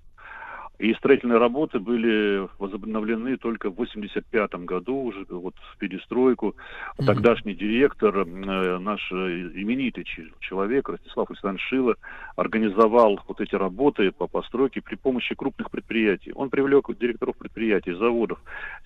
И 0.79 0.93
строительные 0.95 1.39
работы 1.39 1.79
были 1.79 2.49
возобновлены 2.59 3.37
только 3.37 3.71
в 3.71 3.77
85 3.77 4.55
году, 4.65 4.97
уже 4.97 5.25
вот 5.29 5.55
в 5.73 5.79
перестройку. 5.79 6.57
Mm-hmm. 6.99 7.07
Тогдашний 7.07 7.55
директор, 7.55 8.19
э, 8.19 8.79
наш 8.79 9.01
именитый 9.13 10.05
человек, 10.41 10.89
Ростислав 10.89 11.31
Александрович 11.31 11.65
Шило, 11.69 11.95
организовал 12.35 13.21
вот 13.29 13.41
эти 13.41 13.55
работы 13.55 14.11
по 14.11 14.27
постройке 14.27 14.83
при 14.83 14.97
помощи 14.97 15.37
крупных 15.37 15.71
предприятий. 15.71 16.33
Он 16.35 16.51
привлек 16.51 16.91
директоров 16.99 17.37
предприятий, 17.37 17.93
заводов. 17.93 18.41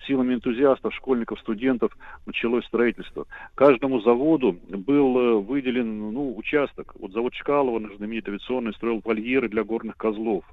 Силами 0.05 0.35
энтузиастов, 0.35 0.93
школьников, 0.93 1.39
студентов 1.39 1.97
началось 2.27 2.65
строительство. 2.65 3.25
Каждому 3.55 3.99
заводу 4.01 4.59
был 4.69 5.19
э, 5.19 5.33
выделен 5.39 6.13
ну, 6.13 6.37
участок. 6.37 6.93
Вот 6.99 7.13
завод 7.13 7.33
Чкалова, 7.33 7.79
наш 7.79 7.95
знаменитый 7.95 8.35
авиационный, 8.35 8.73
строил 8.73 9.01
вольеры 9.03 9.49
для 9.49 9.63
горных 9.63 9.97
козлов 9.97 10.43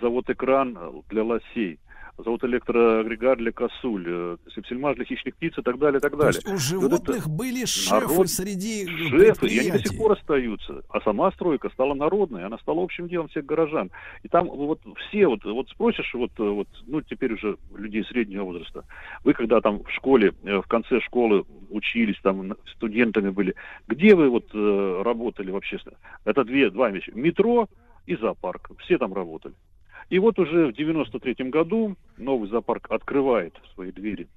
завод 0.00 0.28
«Экран» 0.30 0.78
для 1.08 1.24
лосей, 1.24 1.78
завод 2.18 2.42
электроагрегат 2.44 3.38
для 3.38 3.52
косуль, 3.52 4.04
э, 4.06 4.36
сепсельмаж 4.54 4.96
для 4.96 5.04
хищных 5.04 5.36
птиц 5.36 5.54
и 5.58 5.62
так 5.62 5.78
далее, 5.78 5.98
и 5.98 6.00
так 6.00 6.16
далее. 6.16 6.32
То 6.32 6.38
есть 6.38 6.48
у 6.48 6.56
животных 6.56 7.26
вот 7.26 7.36
были 7.36 7.64
шефы 7.64 8.08
народ, 8.08 8.28
среди 8.28 8.86
Шефы, 8.86 9.46
и 9.48 9.58
они 9.58 9.70
до 9.72 9.78
сих 9.78 9.96
пор 9.98 10.12
остаются. 10.12 10.82
А 10.88 11.00
сама 11.00 11.30
стройка 11.32 11.68
стала 11.70 11.94
народной, 11.94 12.44
она 12.44 12.58
стала 12.58 12.82
общим 12.82 13.08
делом 13.08 13.28
всех 13.28 13.44
горожан. 13.44 13.90
И 14.22 14.28
там 14.28 14.48
вот 14.48 14.80
все, 15.08 15.26
вот, 15.26 15.44
вот 15.44 15.68
спросишь, 15.68 16.12
вот, 16.14 16.30
вот, 16.38 16.68
ну, 16.86 17.02
теперь 17.02 17.34
уже 17.34 17.58
людей 17.74 18.04
среднего 18.04 18.44
возраста, 18.44 18.84
вы 19.24 19.34
когда 19.34 19.60
там 19.60 19.82
в 19.82 19.90
школе, 19.90 20.32
э, 20.44 20.60
в 20.60 20.66
конце 20.66 21.00
школы 21.00 21.44
учились, 21.68 22.18
там 22.22 22.54
студентами 22.74 23.30
были, 23.30 23.54
где 23.88 24.14
вы 24.14 24.30
вот 24.30 24.46
э, 24.54 25.02
работали 25.04 25.50
вообще? 25.50 25.78
Это 26.24 26.44
две, 26.44 26.70
два 26.70 26.90
вещи. 26.90 27.10
Метро 27.14 27.68
и 28.06 28.16
зоопарк. 28.16 28.70
Все 28.78 28.96
там 28.98 29.12
работали. 29.12 29.54
И 30.08 30.18
вот 30.18 30.38
уже 30.38 30.68
в 30.68 30.72
93 30.72 31.50
году 31.50 31.96
новый 32.16 32.48
зоопарк 32.48 32.90
открывает 32.90 33.54
свои 33.74 33.90
двери 33.90 34.28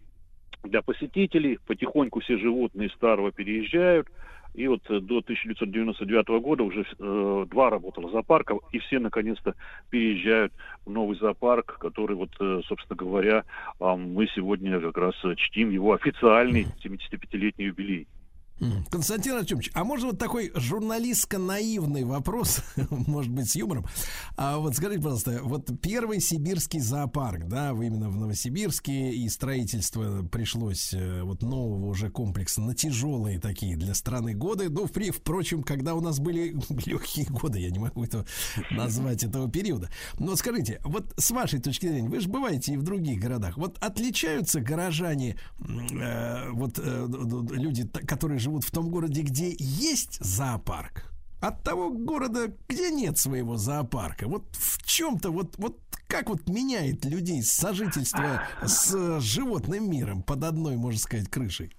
для 0.64 0.82
посетителей. 0.82 1.60
Потихоньку 1.68 2.22
все 2.22 2.38
животные 2.38 2.90
старого 2.90 3.32
переезжают. 3.32 4.08
И 4.56 4.68
вот 4.68 4.82
э, 4.90 5.00
до 5.00 5.20
1999 5.20 6.28
года 6.42 6.64
уже 6.64 6.82
э, 6.82 7.46
два 7.50 7.70
работало 7.70 8.10
зоопарка, 8.10 8.58
и 8.72 8.80
все 8.80 8.98
наконец-то 8.98 9.54
переезжают 9.92 10.52
в 10.86 10.90
новый 10.90 11.18
зоопарк, 11.18 11.78
который 11.78 12.16
вот, 12.16 12.32
э, 12.40 12.62
собственно 12.68 12.98
говоря, 12.98 13.44
э, 13.80 13.96
мы 13.96 14.28
сегодня 14.34 14.80
как 14.82 14.98
раз 14.98 15.16
чтим 15.38 15.70
его 15.70 15.94
официальный 15.94 16.66
75-летний 16.84 17.66
юбилей. 17.66 18.08
Константин 18.90 19.36
Артемович, 19.36 19.72
а 19.74 19.84
может 19.84 20.06
вот 20.06 20.20
такой 20.20 20.52
журналистско-наивный 20.54 22.04
вопрос, 22.04 22.62
может 22.90 23.32
быть, 23.32 23.50
с 23.50 23.56
юмором. 23.56 23.86
А 24.36 24.58
вот 24.58 24.76
скажите, 24.76 25.02
пожалуйста, 25.02 25.40
вот 25.44 25.70
первый 25.82 26.20
сибирский 26.20 26.80
зоопарк, 26.80 27.48
да, 27.48 27.74
вы 27.74 27.88
именно 27.88 28.10
в 28.10 28.18
Новосибирске, 28.18 29.12
и 29.12 29.30
строительство 29.30 30.24
пришлось 30.24 30.94
э, 30.94 31.24
вот 31.24 31.42
нового 31.42 31.86
уже 31.88 32.10
комплекса 32.10 32.62
на 32.62 32.76
тяжелые 32.76 33.40
такие 33.40 33.78
для 33.78 33.94
страны 33.94 34.34
годы. 34.34 34.70
Ну, 34.70 34.88
впрочем, 34.88 35.64
когда 35.64 35.96
у 35.96 36.02
нас 36.02 36.20
были 36.20 36.56
легкие 36.86 37.26
годы, 37.28 37.60
я 37.60 37.70
не 37.70 37.80
могу 37.80 38.04
это 38.04 38.26
назвать 38.72 39.24
этого 39.24 39.50
периода. 39.50 39.90
Но 40.18 40.36
скажите, 40.36 40.80
вот 40.84 41.14
с 41.18 41.32
вашей 41.32 41.60
точки 41.60 41.88
зрения, 41.88 42.10
вы 42.10 42.20
же 42.20 42.30
бываете 42.30 42.74
и 42.74 42.78
в 42.78 42.84
других 42.84 43.20
городах, 43.20 43.58
вот 43.58 43.78
отличаются 43.80 44.60
горожане, 44.60 45.38
э, 45.60 46.50
вот 46.52 46.78
э, 46.78 47.08
люди, 47.52 47.88
которые 47.88 48.40
живут 48.40 48.49
живут 48.50 48.64
в 48.66 48.72
том 48.72 48.90
городе, 48.90 49.22
где 49.22 49.56
есть 49.60 50.18
зоопарк, 50.24 51.04
от 51.40 51.64
того 51.64 51.92
города, 51.92 52.52
где 52.68 52.90
нет 52.90 53.18
своего 53.20 53.58
зоопарка. 53.58 54.28
Вот 54.28 54.44
в 54.54 54.84
чем-то, 54.84 55.30
вот, 55.30 55.56
вот 55.60 55.80
как 56.08 56.30
вот 56.30 56.50
меняет 56.50 57.06
людей 57.06 57.44
сожительство 57.44 58.42
с 58.64 59.20
животным 59.20 59.90
миром 59.90 60.24
под 60.24 60.44
одной, 60.44 60.78
можно 60.78 61.00
сказать, 61.00 61.30
крышей? 61.30 61.76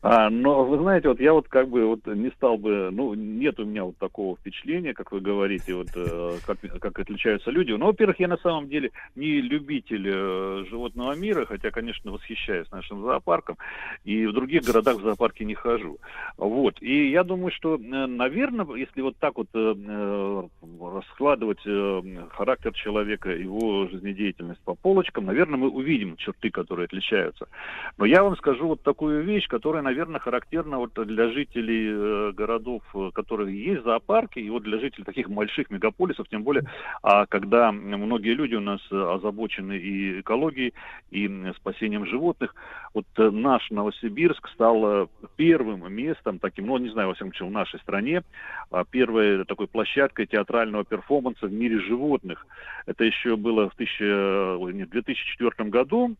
А, 0.00 0.30
но 0.30 0.64
вы 0.64 0.78
знаете, 0.78 1.08
вот 1.08 1.18
я 1.18 1.32
вот 1.32 1.48
как 1.48 1.68
бы 1.68 1.84
вот 1.86 2.06
не 2.06 2.30
стал 2.30 2.56
бы, 2.56 2.90
ну 2.92 3.14
нет 3.14 3.58
у 3.58 3.64
меня 3.64 3.82
вот 3.82 3.96
такого 3.98 4.36
впечатления, 4.36 4.94
как 4.94 5.10
вы 5.10 5.20
говорите, 5.20 5.74
вот 5.74 5.88
э, 5.96 6.36
как, 6.46 6.58
как 6.80 6.98
отличаются 7.00 7.50
люди. 7.50 7.72
Ну, 7.72 7.86
во-первых, 7.86 8.20
я 8.20 8.28
на 8.28 8.36
самом 8.36 8.68
деле 8.68 8.92
не 9.16 9.40
любитель 9.40 10.08
э, 10.08 10.64
животного 10.70 11.16
мира, 11.16 11.46
хотя, 11.46 11.70
конечно, 11.70 12.12
восхищаюсь 12.12 12.70
нашим 12.70 13.02
зоопарком, 13.02 13.56
и 14.04 14.26
в 14.26 14.32
других 14.32 14.62
городах 14.62 14.98
в 14.98 15.02
зоопарке 15.02 15.44
не 15.44 15.54
хожу. 15.54 15.98
Вот. 16.36 16.80
И 16.80 17.10
я 17.10 17.24
думаю, 17.24 17.50
что, 17.50 17.74
э, 17.74 17.78
наверное, 17.78 18.66
если 18.76 19.00
вот 19.00 19.16
так 19.16 19.36
вот 19.36 19.48
э, 19.54 19.74
э, 19.76 20.42
раскладывать 20.80 21.66
э, 21.66 22.02
характер 22.30 22.72
человека, 22.72 23.30
его 23.30 23.88
жизнедеятельность 23.88 24.60
по 24.60 24.76
полочкам, 24.76 25.26
наверное, 25.26 25.58
мы 25.58 25.70
увидим 25.70 26.16
черты, 26.16 26.50
которые 26.50 26.84
отличаются. 26.84 27.48
Но 27.96 28.04
я 28.04 28.22
вам 28.22 28.36
скажу 28.36 28.68
вот 28.68 28.82
такую 28.82 29.24
вещь, 29.24 29.48
которая, 29.48 29.87
наверное, 29.88 30.20
характерно 30.20 30.78
вот 30.78 30.92
для 31.06 31.30
жителей 31.30 31.88
э, 31.88 32.32
городов, 32.32 32.82
э, 32.94 33.10
которые 33.14 33.58
есть 33.58 33.84
зоопарки, 33.84 34.38
и 34.38 34.50
вот 34.50 34.62
для 34.62 34.78
жителей 34.78 35.04
таких 35.04 35.30
больших 35.30 35.70
мегаполисов, 35.70 36.28
тем 36.28 36.42
более, 36.42 36.64
а 37.02 37.24
когда 37.26 37.72
многие 37.72 38.34
люди 38.34 38.54
у 38.54 38.60
нас 38.60 38.80
озабочены 38.90 39.78
и 39.78 40.20
экологией, 40.20 40.74
и 41.10 41.52
спасением 41.56 42.04
животных, 42.04 42.54
вот 42.92 43.06
э, 43.16 43.30
наш 43.30 43.70
Новосибирск 43.70 44.48
стал 44.48 45.08
первым 45.36 45.90
местом, 45.92 46.38
таким, 46.38 46.66
ну, 46.66 46.76
не 46.76 46.90
знаю, 46.90 47.08
во 47.08 47.14
всяком 47.14 47.32
случае, 47.32 47.48
в 47.48 47.52
нашей 47.52 47.80
стране, 47.80 48.22
а 48.70 48.84
первой 48.84 49.44
такой 49.46 49.68
площадкой 49.68 50.26
театрального 50.26 50.84
перформанса 50.84 51.46
в 51.46 51.52
мире 51.52 51.80
животных. 51.80 52.46
Это 52.84 53.04
еще 53.04 53.36
было 53.36 53.70
в 53.70 53.74
1000, 53.74 54.58
нет, 54.72 54.90
2004 54.90 55.70
году, 55.70 56.16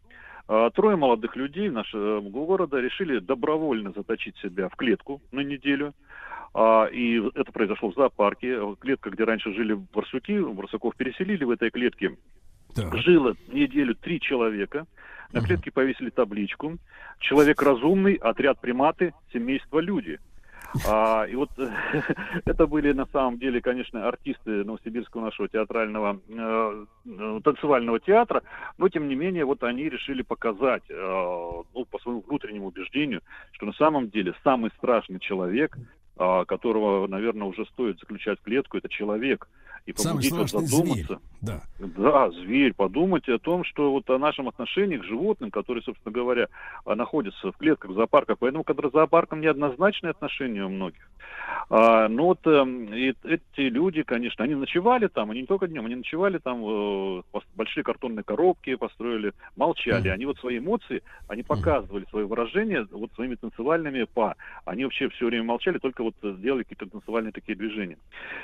трое 0.75 0.97
молодых 0.97 1.37
людей 1.37 1.69
нашего 1.69 2.21
города 2.21 2.79
решили 2.81 3.19
добровольно 3.19 3.93
заточить 3.95 4.37
себя 4.39 4.69
в 4.69 4.77
клетку 4.77 5.21
на 5.31 5.41
неделю. 5.41 5.93
А, 6.55 6.87
и 6.87 7.21
это 7.35 7.53
произошло 7.53 7.91
в 7.91 7.95
зоопарке. 7.95 8.59
Клетка, 8.81 9.11
где 9.11 9.25
раньше 9.25 9.53
жили 9.53 9.75
барсуки, 9.75 10.41
барсуков 10.41 10.97
переселили 10.97 11.45
в 11.45 11.51
этой 11.51 11.71
клетке. 11.71 12.17
Так. 12.75 12.97
Жило 12.97 13.35
неделю 13.49 13.95
три 13.95 14.21
человека. 14.21 14.87
На 15.33 15.43
клетке 15.43 15.71
повесили 15.71 16.09
табличку. 16.11 16.79
Человек 17.19 17.61
разумный, 17.61 18.15
отряд 18.15 18.61
приматы, 18.61 19.13
семейство 19.33 19.79
люди. 19.81 20.19
А, 20.87 21.25
и 21.25 21.35
вот 21.35 21.51
это 22.45 22.67
были 22.67 22.93
на 22.93 23.07
самом 23.07 23.39
деле, 23.39 23.61
конечно, 23.61 24.07
артисты 24.07 24.65
Новосибирского 24.65 25.23
нашего 25.23 25.49
театрального 25.49 26.21
э, 26.29 26.85
э, 27.07 27.41
танцевального 27.43 28.01
театра, 28.01 28.43
но 28.77 28.89
тем 28.89 29.09
не 29.09 29.15
менее 29.15 29.45
вот 29.45 29.63
они 29.63 29.89
решили 29.89 30.23
показать, 30.23 30.83
э, 30.91 30.95
ну, 30.95 31.85
по 31.87 31.99
своему 32.01 32.23
внутреннему 32.27 32.67
убеждению, 32.67 33.23
что 33.53 33.67
на 33.67 33.73
самом 33.73 34.11
деле 34.11 34.35
самый 34.45 34.71
страшный 34.77 35.21
человек, 35.21 35.77
э, 36.19 36.45
которого, 36.47 37.07
наверное, 37.07 37.49
уже 37.49 37.65
стоит 37.67 37.99
заключать 37.99 38.39
в 38.41 38.43
клетку, 38.43 38.77
это 38.77 38.89
человек. 38.89 39.49
И 39.89 39.95
Самый 39.97 40.17
побудить 40.17 40.33
страшный 40.33 40.67
задуматься. 40.67 41.07
зверь. 41.07 41.19
Да. 41.41 41.63
Да, 41.79 42.31
зверь. 42.31 42.75
Подумать 42.75 43.27
о 43.29 43.39
том, 43.39 43.65
что 43.65 43.91
вот 43.91 44.11
о 44.11 44.19
нашем 44.19 44.49
отношении 44.49 44.99
к 44.99 45.05
животным, 45.05 45.51
которые, 45.51 45.83
собственно 45.83 46.13
говоря, 46.13 46.49
а, 46.85 46.95
находятся 46.95 47.53
в 47.53 47.57
клетках 47.57 47.93
зоопарках. 47.93 48.37
Поэтому 48.39 48.65
к 48.65 48.91
зоопаркам 48.93 49.41
неоднозначное 49.41 50.11
отношение 50.11 50.67
у 50.67 50.69
многих. 50.69 51.09
А, 51.71 52.09
но 52.09 52.27
вот 52.27 52.47
эм, 52.47 52.93
и 52.93 53.15
эти 53.25 53.61
люди, 53.61 54.03
конечно, 54.03 54.45
они 54.45 54.55
ночевали 54.55 55.07
там, 55.07 55.31
они 55.31 55.43
не 55.43 55.47
только 55.47 55.69
днем, 55.69 55.87
они 55.87 55.97
ночевали 55.97 56.39
там, 56.39 56.63
э, 56.65 57.23
большие 57.57 57.85
картонные 57.85 58.25
коробки 58.25 58.75
построили, 58.75 59.33
молчали. 59.57 60.09
Они 60.09 60.27
вот 60.27 60.39
свои 60.39 60.59
эмоции, 60.59 61.03
они 61.29 61.43
показывали 61.43 62.07
свое 62.11 62.27
выражение 62.27 62.87
вот 62.91 63.11
своими 63.15 63.35
танцевальными 63.35 64.05
па. 64.05 64.35
Они 64.65 64.85
вообще 64.85 65.09
все 65.11 65.27
время 65.27 65.45
молчали, 65.45 65.79
только 65.79 66.03
вот 66.03 66.15
э, 66.23 66.35
делали 66.39 66.63
какие-то 66.63 66.87
танцевальные 66.87 67.33
такие 67.33 67.57
движения. 67.57 67.99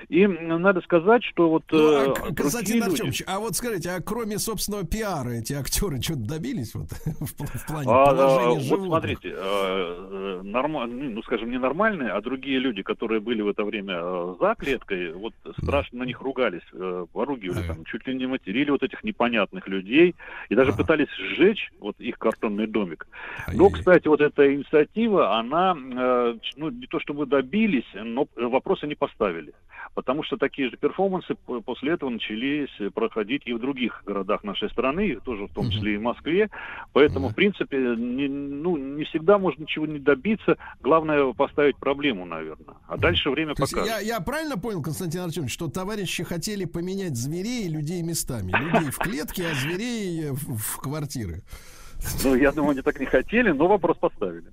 И 0.09 0.27
надо 0.27 0.81
сказать, 0.83 1.23
что 1.35 1.51
вот 1.51 1.65
Ну, 1.73 1.79
а, 1.79 2.03
э, 2.03 2.15
другие 2.15 2.35
Константин 2.37 2.77
люди- 2.77 2.91
Артемович, 2.93 3.23
а 3.27 3.39
вот 3.41 3.57
скажите, 3.57 3.91
а 3.91 4.01
кроме 4.01 4.39
собственного 4.39 4.85
пиара 4.87 5.31
эти 5.31 5.53
актеры 5.53 6.01
что-то 6.01 6.21
добились 6.21 6.75
вот 6.75 6.87
в, 7.05 7.27
в 7.27 7.67
плане 7.67 7.91
А, 7.91 8.07
положения 8.07 8.57
а, 8.57 8.61
животных? 8.61 8.79
вот 8.79 8.87
смотрите, 8.87 9.35
э, 9.37 10.41
норма- 10.45 10.87
ну, 10.87 11.23
скажем, 11.23 11.51
не 11.51 11.59
нормальные, 11.59 12.11
а 12.11 12.21
другие 12.21 12.59
люди, 12.61 12.83
которые 12.83 13.21
были 13.21 13.43
в 13.43 13.49
это 13.49 13.65
время 13.65 14.35
за 14.41 14.55
клеткой, 14.57 15.13
вот 15.13 15.35
страшно 15.61 15.99
на 16.01 16.05
них 16.05 16.21
ругались, 16.21 16.63
э, 16.73 17.07
поругивали, 17.13 17.67
там, 17.67 17.85
чуть 17.85 18.07
ли 18.07 18.15
не 18.15 18.27
материли 18.27 18.71
вот 18.71 18.83
этих 18.85 19.03
непонятных 19.03 19.67
людей, 19.67 20.15
и 20.49 20.55
даже 20.55 20.73
пытались 20.73 21.09
сжечь 21.19 21.73
вот 21.81 21.97
их 21.99 22.17
картонный 22.19 22.67
домик. 22.69 23.07
Но, 23.53 23.71
кстати, 23.71 24.07
вот 24.07 24.21
эта 24.21 24.55
инициатива, 24.55 25.37
она, 25.37 25.75
ну, 25.75 26.71
не 26.71 26.87
то 26.87 27.01
чтобы 27.01 27.27
добились, 27.27 27.85
но 27.95 28.29
вопросы 28.37 28.87
не 28.87 28.95
поставили. 28.95 29.53
Потому 29.95 30.23
что 30.25 30.37
такие 30.37 30.71
же 30.71 30.77
перформансы 30.77 31.24
п- 31.47 31.61
после 31.63 31.93
этого 31.93 32.11
начались 32.11 32.69
э, 32.81 32.91
проходить 32.91 33.43
и 33.47 33.53
в 33.55 33.59
других 33.59 34.03
городах 34.05 34.45
нашей 34.45 34.69
страны, 34.71 35.19
тоже 35.25 35.47
в 35.47 35.53
том 35.55 35.71
числе 35.71 35.95
и 35.95 35.97
в 35.97 36.03
Москве. 36.03 36.51
Поэтому, 36.93 37.29
в 37.31 37.35
принципе, 37.35 37.79
не, 37.97 38.29
ну, 38.29 38.77
не 38.77 39.05
всегда 39.05 39.39
можно 39.39 39.63
ничего 39.63 39.87
не 39.87 39.99
добиться. 39.99 40.57
Главное 40.81 41.33
поставить 41.33 41.77
проблему, 41.77 42.27
наверное. 42.27 42.75
А 42.87 42.97
дальше 42.99 43.31
время 43.31 43.55
То 43.55 43.63
покажет. 43.63 43.87
я, 43.89 44.01
я 44.01 44.21
правильно 44.21 44.59
понял, 44.59 44.83
Константин 44.83 45.23
Артемович, 45.23 45.53
что 45.53 45.69
товарищи 45.69 46.25
хотели 46.25 46.65
поменять 46.67 47.17
зверей 47.17 47.67
и 47.67 47.69
людей 47.71 48.03
местами? 48.03 48.53
Людей 48.53 48.91
в 48.91 48.99
клетке, 48.99 49.47
а 49.51 49.55
зверей 49.55 50.31
в, 50.31 50.57
в 50.59 50.77
квартиры. 50.81 51.43
Ну, 52.23 52.35
я 52.35 52.53
думаю, 52.53 52.73
они 52.73 52.83
так 52.83 53.01
не 53.01 53.07
хотели, 53.07 53.51
но 53.53 53.67
вопрос 53.67 53.97
поставили. 53.97 54.51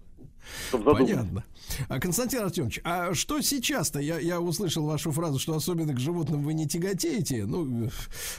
Понятно. 0.71 1.43
А, 1.89 1.99
Константин 1.99 2.41
Артемович, 2.43 2.81
а 2.83 3.13
что 3.13 3.41
сейчас-то? 3.41 3.99
Я, 3.99 4.19
я 4.19 4.39
услышал 4.39 4.85
вашу 4.85 5.11
фразу, 5.11 5.39
что 5.39 5.53
особенно 5.55 5.93
к 5.93 5.99
животным 5.99 6.43
вы 6.43 6.53
не 6.53 6.67
тяготеете. 6.67 7.45
Ну, 7.45 7.85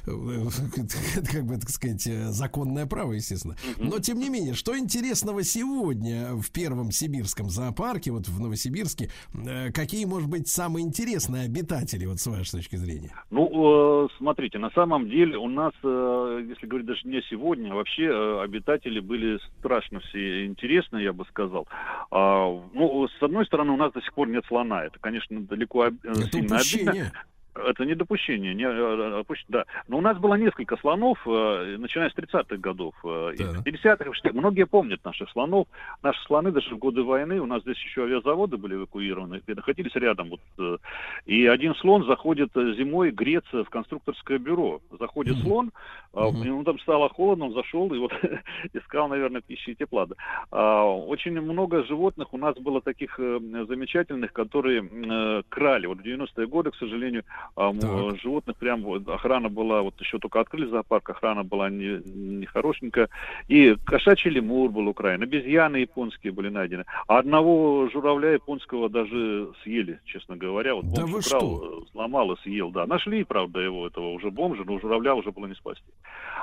это 0.06 1.32
как 1.32 1.44
бы, 1.44 1.56
так 1.58 1.70
сказать, 1.70 2.02
законное 2.02 2.86
право, 2.86 3.12
естественно. 3.12 3.56
Но, 3.78 3.98
тем 3.98 4.18
не 4.18 4.28
менее, 4.28 4.54
что 4.54 4.78
интересного 4.78 5.42
сегодня 5.42 6.34
в 6.34 6.50
первом 6.50 6.90
сибирском 6.90 7.48
зоопарке, 7.50 8.10
вот 8.10 8.28
в 8.28 8.40
Новосибирске, 8.40 9.10
э, 9.34 9.72
какие, 9.72 10.04
может 10.04 10.28
быть, 10.28 10.48
самые 10.48 10.84
интересные 10.86 11.44
обитатели, 11.44 12.06
вот 12.06 12.18
с 12.18 12.26
вашей 12.26 12.52
точки 12.52 12.76
зрения? 12.76 13.12
Ну, 13.30 14.04
э, 14.04 14.08
смотрите, 14.18 14.58
на 14.58 14.70
самом 14.70 15.08
деле 15.08 15.36
у 15.36 15.48
нас, 15.48 15.72
э, 15.82 16.46
если 16.48 16.66
говорить 16.66 16.86
даже 16.86 17.06
не 17.06 17.22
сегодня, 17.30 17.72
а 17.72 17.74
вообще 17.74 18.40
обитатели 18.42 19.00
были 19.00 19.38
страшно 19.58 20.00
все 20.00 20.46
интересные, 20.46 21.04
я 21.04 21.12
бы 21.12 21.24
сказал. 21.26 21.66
А, 22.10 22.46
ну, 22.72 23.06
с 23.18 23.22
одной 23.22 23.46
стороны, 23.46 23.72
у 23.72 23.76
нас 23.76 23.92
до 23.92 24.00
сих 24.00 24.12
пор 24.14 24.28
нет 24.28 24.44
слона. 24.46 24.84
Это, 24.84 24.98
конечно, 24.98 25.40
далеко 25.40 25.82
об- 25.82 26.04
э, 26.04 26.10
Это 26.10 26.30
сильно 26.30 26.54
упущение. 26.56 26.90
обидно. 26.90 27.12
Это 27.54 27.84
не 27.84 27.94
допущение, 27.94 28.54
не, 28.54 28.64
э, 28.64 29.20
опущ- 29.20 29.44
да. 29.48 29.64
Но 29.88 29.98
у 29.98 30.00
нас 30.00 30.18
было 30.18 30.34
несколько 30.36 30.76
слонов, 30.76 31.18
э, 31.26 31.76
начиная 31.78 32.08
с 32.10 32.14
30-х 32.14 32.56
годов. 32.56 32.94
э, 33.04 33.34
и 33.34 33.42
50-х, 33.62 34.10
60-х. 34.10 34.38
Многие 34.38 34.66
помнят 34.66 35.04
наших 35.04 35.30
слонов. 35.30 35.66
Наши 36.02 36.22
слоны 36.24 36.50
даже 36.50 36.74
в 36.74 36.78
годы 36.78 37.02
войны, 37.02 37.40
у 37.40 37.46
нас 37.46 37.62
здесь 37.62 37.78
еще 37.78 38.04
авиазаводы 38.04 38.56
были 38.56 38.74
эвакуированы, 38.76 39.42
находились 39.46 39.94
рядом. 39.94 40.30
Вот, 40.30 40.40
э, 40.58 40.78
и 41.26 41.46
один 41.46 41.74
слон 41.74 42.04
заходит 42.06 42.56
э, 42.56 42.74
зимой 42.74 43.10
греться 43.10 43.64
в 43.64 43.70
конструкторское 43.70 44.38
бюро. 44.38 44.80
Заходит 44.98 45.36
слон, 45.42 45.72
а, 46.14 46.26
ему 46.46 46.64
там 46.64 46.78
стало 46.80 47.08
холодно, 47.08 47.46
он 47.46 47.54
зашел 47.54 47.92
и 47.94 47.98
вот 47.98 48.12
искал, 48.72 49.08
наверное, 49.08 49.40
пищи 49.40 49.70
и 49.70 49.74
тепла. 49.74 50.06
да. 50.06 50.14
А, 50.50 50.84
Очень 50.84 51.40
много 51.40 51.84
животных 51.84 52.32
у 52.34 52.38
нас 52.38 52.56
было 52.56 52.80
таких 52.80 53.18
э, 53.18 53.38
замечательных, 53.68 54.32
которые 54.32 54.82
э, 54.82 55.42
крали. 55.48 55.86
Вот 55.86 55.98
в 55.98 56.02
90-е 56.02 56.46
годы, 56.46 56.70
к 56.70 56.76
сожалению, 56.76 57.24
а, 57.56 57.70
м, 57.70 58.16
животных 58.18 58.56
прям 58.56 58.82
вот 58.82 59.08
охрана 59.08 59.48
была, 59.48 59.82
вот 59.82 60.00
еще 60.00 60.18
только 60.18 60.40
открыли 60.40 60.66
зоопарк, 60.66 61.10
охрана 61.10 61.44
была 61.44 61.70
не, 61.70 62.00
не 62.04 62.46
хорошенькая. 62.46 63.08
И 63.48 63.76
кошачий 63.84 64.30
лемур 64.30 64.70
был 64.70 64.88
украин, 64.88 65.22
обезьяны 65.22 65.76
японские 65.78 66.32
были 66.32 66.48
найдены. 66.48 66.84
А 67.06 67.18
одного 67.18 67.88
журавля 67.92 68.32
японского 68.32 68.88
даже 68.88 69.50
съели, 69.62 70.00
честно 70.04 70.36
говоря. 70.36 70.74
Вот 70.74 70.86
Да 70.94 71.02
вы 71.02 71.18
украл, 71.18 71.22
что? 71.22 71.82
э, 71.82 71.90
сломал 71.92 72.32
и 72.32 72.40
съел, 72.42 72.70
да. 72.70 72.86
Нашли, 72.86 73.24
правда, 73.24 73.60
его, 73.60 73.86
этого 73.86 74.12
уже 74.12 74.30
бомжа, 74.30 74.64
но 74.64 74.78
журавля 74.78 75.14
уже 75.14 75.30
было 75.30 75.46
не 75.46 75.54
спасти. 75.54 75.84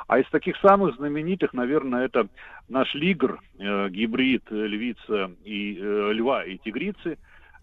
А 0.08 0.20
из 0.20 0.28
таких 0.30 0.58
самых 0.58 0.96
знаменитых, 0.96 1.54
наверное, 1.54 2.06
это 2.06 2.28
наш 2.68 2.94
лигр, 2.94 3.40
э, 3.58 3.90
гибрид 3.90 4.44
э, 4.50 4.56
львица 4.56 5.32
и 5.44 5.78
э, 5.80 6.12
льва 6.14 6.44
и 6.46 6.58
тигрицы. 6.58 7.18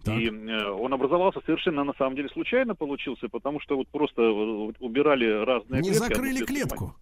И 0.05 0.29
э, 0.29 0.71
он 0.71 0.95
образовался 0.95 1.41
совершенно 1.45 1.85
на 1.85 1.95
самом 1.95 2.17
деле 2.17 2.29
случайно 2.29 2.75
получился, 2.75 3.29
потому 3.29 3.61
что 3.61 3.77
вот 3.77 3.89
просто 3.89 4.23
э, 4.23 4.73
убирали 4.79 5.45
разные 5.45 5.83
Не 5.83 5.91
клетки, 5.91 6.09
закрыли 6.09 6.35
одну 6.37 6.47
клетку? 6.47 6.97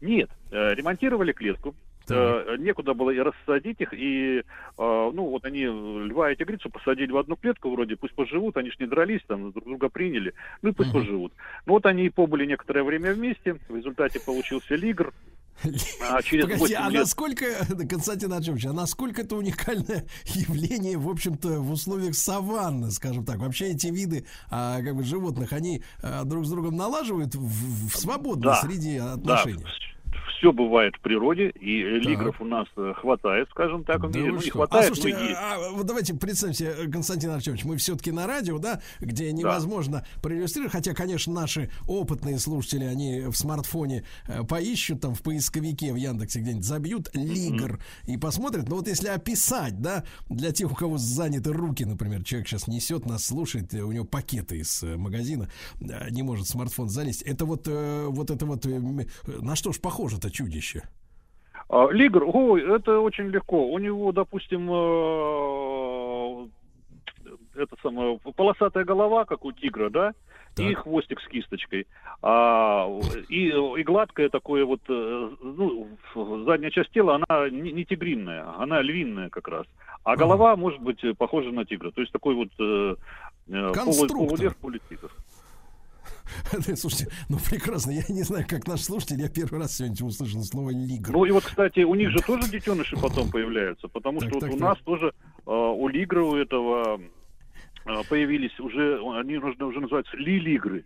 нет, 0.00 0.30
э, 0.50 0.74
ремонтировали 0.74 1.32
клетку. 1.32 1.74
Э, 2.10 2.56
некуда 2.58 2.94
было 2.94 3.10
и 3.10 3.18
рассадить 3.18 3.80
их, 3.80 3.92
и, 3.92 4.42
ну, 4.78 5.26
вот 5.26 5.44
они 5.44 5.64
льва 5.64 6.32
и 6.32 6.36
тигрицу 6.36 6.70
посадили 6.70 7.12
в 7.12 7.18
одну 7.18 7.36
клетку 7.36 7.70
вроде, 7.70 7.96
пусть 7.96 8.14
поживут, 8.14 8.56
они 8.56 8.70
ж 8.70 8.78
не 8.78 8.86
дрались, 8.86 9.20
там, 9.26 9.52
друг 9.52 9.66
друга 9.66 9.90
приняли, 9.90 10.32
ну 10.62 10.70
и 10.70 10.72
пусть 10.72 10.90
поживут. 10.90 11.34
Ну 11.66 11.74
вот 11.74 11.84
они 11.84 12.06
и 12.06 12.10
побыли 12.10 12.46
некоторое 12.46 12.82
время 12.82 13.12
вместе, 13.12 13.58
в 13.68 13.76
результате 13.76 14.20
получился 14.20 14.74
лигр, 14.74 15.12
а 16.10 16.22
через 16.22 16.44
Погоди, 16.44 16.60
8 16.60 16.76
а 16.76 16.90
лет... 16.90 17.00
насколько, 17.02 17.46
Константин 17.88 18.32
Артемович, 18.32 18.66
а 18.66 18.72
насколько 18.72 19.22
это 19.22 19.36
уникальное 19.36 20.06
явление, 20.26 20.98
в 20.98 21.08
общем-то, 21.08 21.60
в 21.60 21.70
условиях 21.70 22.14
саванны, 22.14 22.90
скажем 22.90 23.24
так? 23.24 23.38
Вообще 23.38 23.72
эти 23.72 23.88
виды 23.88 24.24
а, 24.50 24.80
как 24.82 24.96
бы 24.96 25.02
животных, 25.04 25.52
они 25.52 25.82
а, 26.02 26.24
друг 26.24 26.46
с 26.46 26.50
другом 26.50 26.76
налаживают 26.76 27.34
в, 27.34 27.88
в 27.88 27.96
свободной 27.96 28.52
Да, 28.52 28.60
среде 28.60 29.00
отношений? 29.00 29.64
Все 30.38 30.52
бывает 30.52 30.94
в 30.96 31.00
природе, 31.00 31.50
и 31.50 31.82
лигров 31.82 32.40
у 32.40 32.44
нас 32.44 32.66
э, 32.76 32.94
хватает, 32.96 33.48
скажем 33.50 33.84
так, 33.84 34.00
Да 34.10 34.18
Ну, 34.18 34.36
не 34.36 34.40
что? 34.40 34.52
хватает, 34.52 34.84
а, 34.90 34.94
слушайте, 34.94 35.20
есть. 35.20 35.34
а, 35.36 35.54
а, 35.54 35.72
вот 35.72 35.86
давайте 35.86 36.14
представим 36.14 36.54
себе, 36.54 36.74
э, 36.78 36.90
Константин 36.90 37.30
Артемович, 37.30 37.64
мы 37.64 37.76
все-таки 37.76 38.12
на 38.12 38.26
радио, 38.26 38.58
да, 38.58 38.80
где 39.00 39.32
невозможно 39.32 40.06
проиллюстрировать, 40.22 40.72
хотя, 40.72 40.94
конечно, 40.94 41.32
наши 41.32 41.70
опытные 41.86 42.38
слушатели, 42.38 42.84
они 42.84 43.22
в 43.26 43.34
смартфоне 43.34 44.04
э, 44.26 44.44
поищут 44.44 45.00
там 45.00 45.14
в 45.14 45.22
поисковике 45.22 45.92
в 45.92 45.96
Яндексе 45.96 46.40
где-нибудь, 46.40 46.64
забьют 46.64 47.10
лигр 47.14 47.80
и 48.06 48.16
посмотрят. 48.16 48.68
Но 48.68 48.76
вот 48.76 48.88
если 48.88 49.08
описать, 49.08 49.80
да, 49.80 50.04
для 50.28 50.52
тех, 50.52 50.70
у 50.70 50.74
кого 50.74 50.98
заняты 50.98 51.52
руки, 51.52 51.84
например, 51.84 52.22
человек 52.24 52.48
сейчас 52.48 52.66
несет, 52.68 53.06
нас 53.06 53.24
слушает, 53.24 53.74
у 53.74 53.92
него 53.92 54.04
пакеты 54.04 54.58
из 54.58 54.82
магазина, 54.82 55.48
не 55.80 56.22
может 56.22 56.46
смартфон 56.46 56.88
залезть. 56.88 57.22
Это 57.22 57.44
вот, 57.44 57.66
э, 57.66 58.06
вот 58.08 58.30
это 58.30 58.46
вот, 58.46 58.66
э, 58.66 58.80
на 59.40 59.56
что 59.56 59.72
ж 59.72 59.80
похоже 59.80 59.97
это 60.06 60.30
чудище? 60.30 60.82
А, 61.68 61.88
Лигр, 61.90 62.24
ой, 62.24 62.62
это 62.62 63.00
очень 63.00 63.28
легко. 63.28 63.70
У 63.70 63.78
него, 63.78 64.12
допустим, 64.12 64.68
э, 64.70 66.48
это 67.62 67.76
самое, 67.82 68.18
полосатая 68.36 68.84
голова, 68.84 69.24
как 69.24 69.44
у 69.44 69.52
тигра, 69.52 69.90
да, 69.90 70.14
и 70.70 70.74
хвостик 70.74 71.20
с 71.20 71.28
кисточкой. 71.28 71.86
А, 72.22 72.88
и, 73.28 73.48
и 73.48 73.82
гладкое 73.84 74.28
такое 74.28 74.64
вот, 74.64 74.80
э, 74.88 75.30
ну, 75.42 75.88
задняя 76.46 76.70
часть 76.70 76.90
тела, 76.90 77.14
она 77.16 77.48
не, 77.50 77.70
не 77.72 77.84
тигринная, 77.84 78.44
она 78.58 78.80
львиная 78.82 79.28
как 79.28 79.46
раз. 79.48 79.66
А 80.04 80.16
голова 80.16 80.56
может 80.56 80.80
быть 80.80 81.04
э, 81.04 81.14
похожа 81.14 81.50
на 81.52 81.64
тигра. 81.64 81.90
То 81.90 82.00
есть 82.00 82.12
такой 82.12 82.34
вот 82.34 82.48
э, 82.58 82.94
полу- 83.46 83.72
Конструктор. 83.72 84.16
полулев, 84.16 84.56
полутигр. 84.56 85.10
Слушайте, 86.76 87.08
ну 87.28 87.38
прекрасно. 87.38 87.90
Я 87.90 88.02
не 88.08 88.22
знаю, 88.22 88.44
как 88.48 88.66
наш 88.66 88.82
слушатель, 88.82 89.20
я 89.20 89.28
первый 89.28 89.60
раз 89.60 89.76
сегодня 89.76 90.06
услышал 90.06 90.42
слово 90.42 90.70
лигр. 90.70 91.12
Ну 91.12 91.24
и 91.24 91.30
вот, 91.30 91.44
кстати, 91.44 91.80
у 91.80 91.94
них 91.94 92.10
же 92.10 92.18
тоже 92.18 92.50
детеныши 92.50 92.96
потом 92.96 93.30
появляются, 93.30 93.88
потому 93.88 94.20
что 94.20 94.30
вот 94.34 94.40
так, 94.40 94.52
у 94.52 94.56
нас 94.56 94.78
тоже 94.84 95.12
э, 95.46 95.50
у 95.50 95.88
лигра 95.88 96.22
у 96.22 96.36
этого 96.36 97.00
э, 97.86 98.02
появились 98.08 98.58
уже, 98.60 99.00
они 99.18 99.38
нужно 99.38 99.66
уже 99.66 99.80
называются 99.80 100.16
лилигры. 100.16 100.84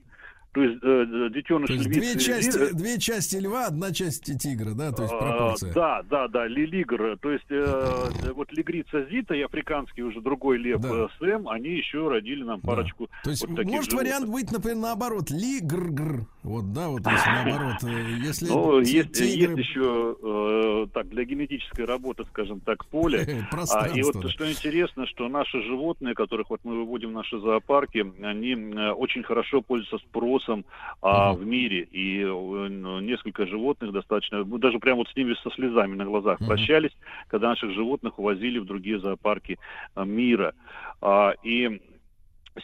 То 0.53 0.63
есть 0.63 0.79
э, 0.83 1.29
детеныш 1.33 1.67
То 1.67 1.73
есть 1.73 1.87
львицы 1.87 2.13
две 2.15 2.19
части, 2.21 2.51
зверя- 2.59 2.73
две 2.75 2.99
части 2.99 3.37
льва, 3.37 3.67
одна 3.69 3.91
часть 3.91 4.25
тигра, 4.39 4.75
да, 4.75 4.93
то 4.93 5.03
есть 5.05 5.15
А, 5.15 5.19
пропорция. 5.19 5.73
Да, 5.73 6.03
да, 6.11 6.29
да, 6.29 6.47
ли- 6.47 6.67
лигр. 6.67 7.17
То 7.23 7.31
есть 7.31 7.47
э, 7.49 8.33
вот 8.35 8.53
лигрица 8.53 9.07
Зита 9.11 9.35
и 9.35 9.41
африканский 9.41 10.03
уже 10.03 10.21
другой 10.21 10.59
лев 10.59 10.79
Да. 10.83 10.89
э, 10.93 11.09
Сэм, 11.19 11.49
они 11.49 11.71
еще 11.71 12.07
родили 12.09 12.43
нам 12.45 12.61
парочку 12.61 13.09
То 13.25 13.31
есть 13.31 13.47
вот 13.49 13.65
может 13.65 13.91
животных. 13.91 13.95
вариант 13.95 14.29
быть, 14.29 14.53
например, 14.53 14.77
наоборот, 14.77 15.31
лигр 15.31 16.27
Вот, 16.43 16.71
да, 16.75 16.89
вот 16.89 17.01
если 17.07 17.31
наоборот, 17.47 17.77
э, 17.85 18.17
если 18.23 18.49
Ну, 18.49 18.81
есть, 18.81 18.93
есть 18.93 19.21
тигры- 19.23 19.59
еще 19.59 20.17
э, 20.23 20.87
так 20.93 21.09
для 21.09 21.25
генетической 21.25 21.87
работы, 21.87 22.25
скажем 22.31 22.61
так, 22.61 22.85
поле. 22.91 23.47
А, 23.71 23.89
и 23.89 24.03
вот 24.03 24.21
да. 24.21 24.29
что 24.29 24.51
интересно, 24.51 25.07
что 25.07 25.29
наши 25.29 25.63
животные, 25.63 26.15
которых 26.15 26.51
вот 26.51 26.61
мы 26.65 26.75
выводим 26.77 27.11
в 27.11 27.13
наши 27.13 27.39
зоопарки, 27.41 28.05
они 28.23 28.53
э, 28.53 28.91
очень 28.91 29.23
хорошо 29.23 29.63
пользуются 29.63 29.97
спросом 30.09 30.42
а, 30.49 31.33
в 31.33 31.45
мире. 31.45 31.89
И 31.91 32.21
э, 32.21 32.27
ну, 32.27 33.01
несколько 33.01 33.47
животных 33.47 33.93
достаточно, 33.93 34.45
мы 34.45 34.59
даже 34.59 34.79
прямо 34.79 34.99
вот 34.99 35.09
с 35.09 35.17
ними 35.17 35.35
со 35.43 35.51
слезами 35.51 35.95
на 35.95 36.05
глазах 36.05 36.39
прощались, 36.39 36.93
когда 37.29 37.49
наших 37.49 37.73
животных 37.73 38.19
увозили 38.19 38.59
в 38.59 38.65
другие 38.65 38.99
зоопарки 38.99 39.59
а, 39.95 40.05
мира. 40.05 40.55
А, 41.01 41.35
и 41.43 41.81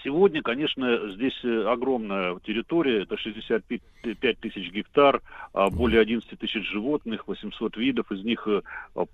Сегодня, 0.04 0.42
конечно, 0.42 1.12
здесь 1.14 1.38
э, 1.44 1.64
огромная 1.66 2.38
территория, 2.40 3.04
это 3.04 3.16
65 3.16 4.40
тысяч 4.40 4.70
гектар, 4.70 5.22
а, 5.54 5.70
более 5.70 6.02
11 6.02 6.38
тысяч 6.38 6.70
животных, 6.70 7.26
800 7.26 7.76
видов, 7.78 8.12
из 8.12 8.22
них 8.22 8.46
э, 8.46 8.60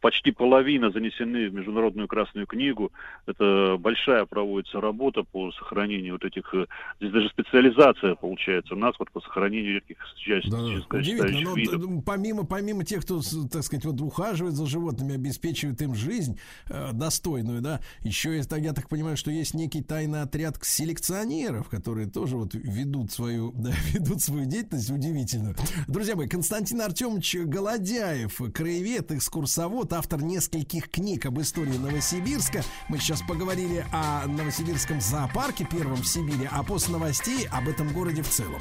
почти 0.00 0.32
половина 0.32 0.90
занесены 0.90 1.48
в 1.48 1.54
Международную 1.54 2.08
Красную 2.08 2.48
книгу. 2.48 2.90
Это 3.26 3.76
большая 3.78 4.24
проводится 4.26 4.80
работа 4.80 5.22
по 5.22 5.52
сохранению 5.52 6.14
вот 6.14 6.24
этих, 6.24 6.52
э, 6.54 6.66
здесь 6.98 7.12
даже 7.12 7.28
специализация 7.28 8.16
получается 8.16 8.74
у 8.74 8.78
нас 8.78 8.96
вот 8.98 9.12
по 9.12 9.20
сохранению 9.20 9.74
редких 9.74 9.98
считающих- 10.16 10.50
Да, 10.50 10.98
удивительно, 10.98 11.50
но 11.50 11.54
видов. 11.54 12.04
помимо, 12.04 12.44
помимо 12.44 12.84
тех, 12.84 13.04
кто, 13.04 13.20
так 13.50 13.62
сказать, 13.62 13.84
вот 13.84 14.00
ухаживает 14.00 14.54
за 14.54 14.66
животными, 14.66 15.14
обеспечивает 15.14 15.80
им 15.82 15.94
жизнь 15.94 16.36
э, 16.68 16.90
достойную, 16.92 17.62
да, 17.62 17.80
еще 18.02 18.36
я 18.36 18.72
так 18.72 18.88
понимаю, 18.88 19.16
что 19.16 19.30
есть 19.30 19.54
некий 19.54 19.82
тайный 19.82 20.22
отряд 20.22 20.58
селекционеров, 20.64 21.68
которые 21.68 22.08
тоже 22.08 22.36
вот 22.36 22.54
ведут 22.54 23.12
свою, 23.12 23.52
да, 23.56 23.72
ведут 23.92 24.22
свою 24.22 24.46
деятельность 24.46 24.90
удивительную. 24.90 25.56
Друзья 25.88 26.16
мои, 26.16 26.28
Константин 26.28 26.80
Артемович 26.80 27.36
Голодяев, 27.44 28.40
краевед, 28.52 29.12
экскурсовод, 29.12 29.92
автор 29.92 30.22
нескольких 30.22 30.90
книг 30.90 31.26
об 31.26 31.40
истории 31.40 31.76
Новосибирска. 31.76 32.62
Мы 32.88 32.98
сейчас 32.98 33.22
поговорили 33.22 33.86
о 33.92 34.26
Новосибирском 34.26 35.00
зоопарке, 35.00 35.66
первом 35.70 35.96
в 35.96 36.06
Сибири, 36.06 36.48
а 36.50 36.62
после 36.62 36.92
новостей 36.92 37.46
об 37.50 37.68
этом 37.68 37.92
городе 37.92 38.22
в 38.22 38.28
целом. 38.28 38.60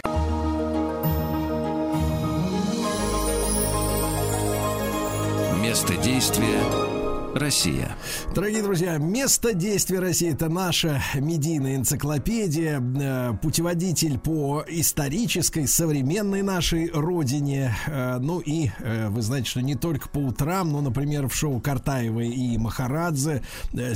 Место 5.61 5.97
действия 5.97 6.92
Россия. 7.33 7.95
Дорогие 8.35 8.61
друзья, 8.61 8.97
место 8.97 9.55
действия 9.55 9.99
России 9.99 10.31
это 10.31 10.49
наша 10.49 11.01
медийная 11.15 11.75
энциклопедия, 11.77 12.79
э, 12.79 13.33
путеводитель 13.41 14.19
по 14.19 14.63
исторической, 14.67 15.67
современной 15.67 16.43
нашей 16.43 16.91
родине. 16.91 17.75
Э, 17.87 18.19
Ну 18.19 18.39
и 18.39 18.69
э, 18.79 19.09
вы 19.09 19.21
знаете, 19.23 19.49
что 19.49 19.61
не 19.61 19.73
только 19.75 20.09
по 20.09 20.19
утрам, 20.19 20.71
но, 20.71 20.81
например, 20.81 21.27
в 21.27 21.35
шоу 21.35 21.59
Картаевой 21.59 22.29
и 22.29 22.57
Махарадзе 22.57 23.41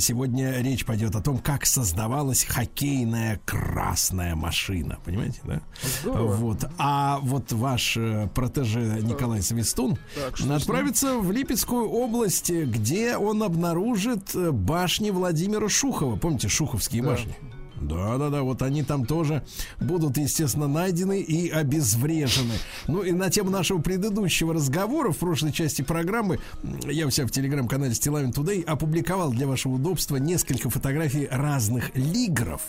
сегодня 0.00 0.60
речь 0.60 0.84
пойдет 0.84 1.14
о 1.14 1.22
том, 1.22 1.38
как 1.38 1.64
создавалась 1.64 2.44
хоккейная 2.44 3.40
красная 3.44 4.34
машина. 4.34 4.98
Понимаете, 5.04 5.40
да? 5.44 5.60
Здорово. 6.02 6.34
Вот. 6.34 6.64
А 6.78 7.20
вот 7.22 7.52
ваш 7.52 7.96
протеже 8.34 9.00
Николай 9.02 9.42
Свистун 9.42 9.96
Так, 10.16 10.40
отправится 10.50 11.18
в 11.18 11.30
Липецкую 11.30 11.88
область, 11.88 12.50
где 12.50 13.16
он 13.16 13.27
обнаружит 13.42 14.34
э, 14.34 14.50
башни 14.50 15.10
Владимира 15.10 15.68
Шухова. 15.68 16.16
Помните, 16.16 16.48
Шуховские 16.48 17.02
башни? 17.02 17.34
Да, 17.80 18.18
да, 18.18 18.28
да, 18.28 18.42
вот 18.42 18.62
они 18.62 18.82
там 18.82 19.06
тоже 19.06 19.44
будут, 19.80 20.16
естественно, 20.16 20.66
найдены 20.66 21.20
и 21.20 21.48
обезврежены. 21.48 22.54
Ну 22.86 23.02
и 23.02 23.12
на 23.12 23.30
тему 23.30 23.50
нашего 23.50 23.80
предыдущего 23.80 24.54
разговора 24.54 25.12
в 25.12 25.18
прошлой 25.18 25.52
части 25.52 25.82
программы 25.82 26.40
я 26.86 27.06
у 27.06 27.10
себя 27.10 27.26
в 27.26 27.30
телеграм-канале 27.30 27.94
Стилавин 27.94 28.30
Today 28.30 28.64
опубликовал 28.64 29.30
для 29.30 29.46
вашего 29.46 29.74
удобства 29.74 30.16
несколько 30.16 30.70
фотографий 30.70 31.28
разных 31.30 31.94
лигров. 31.94 32.62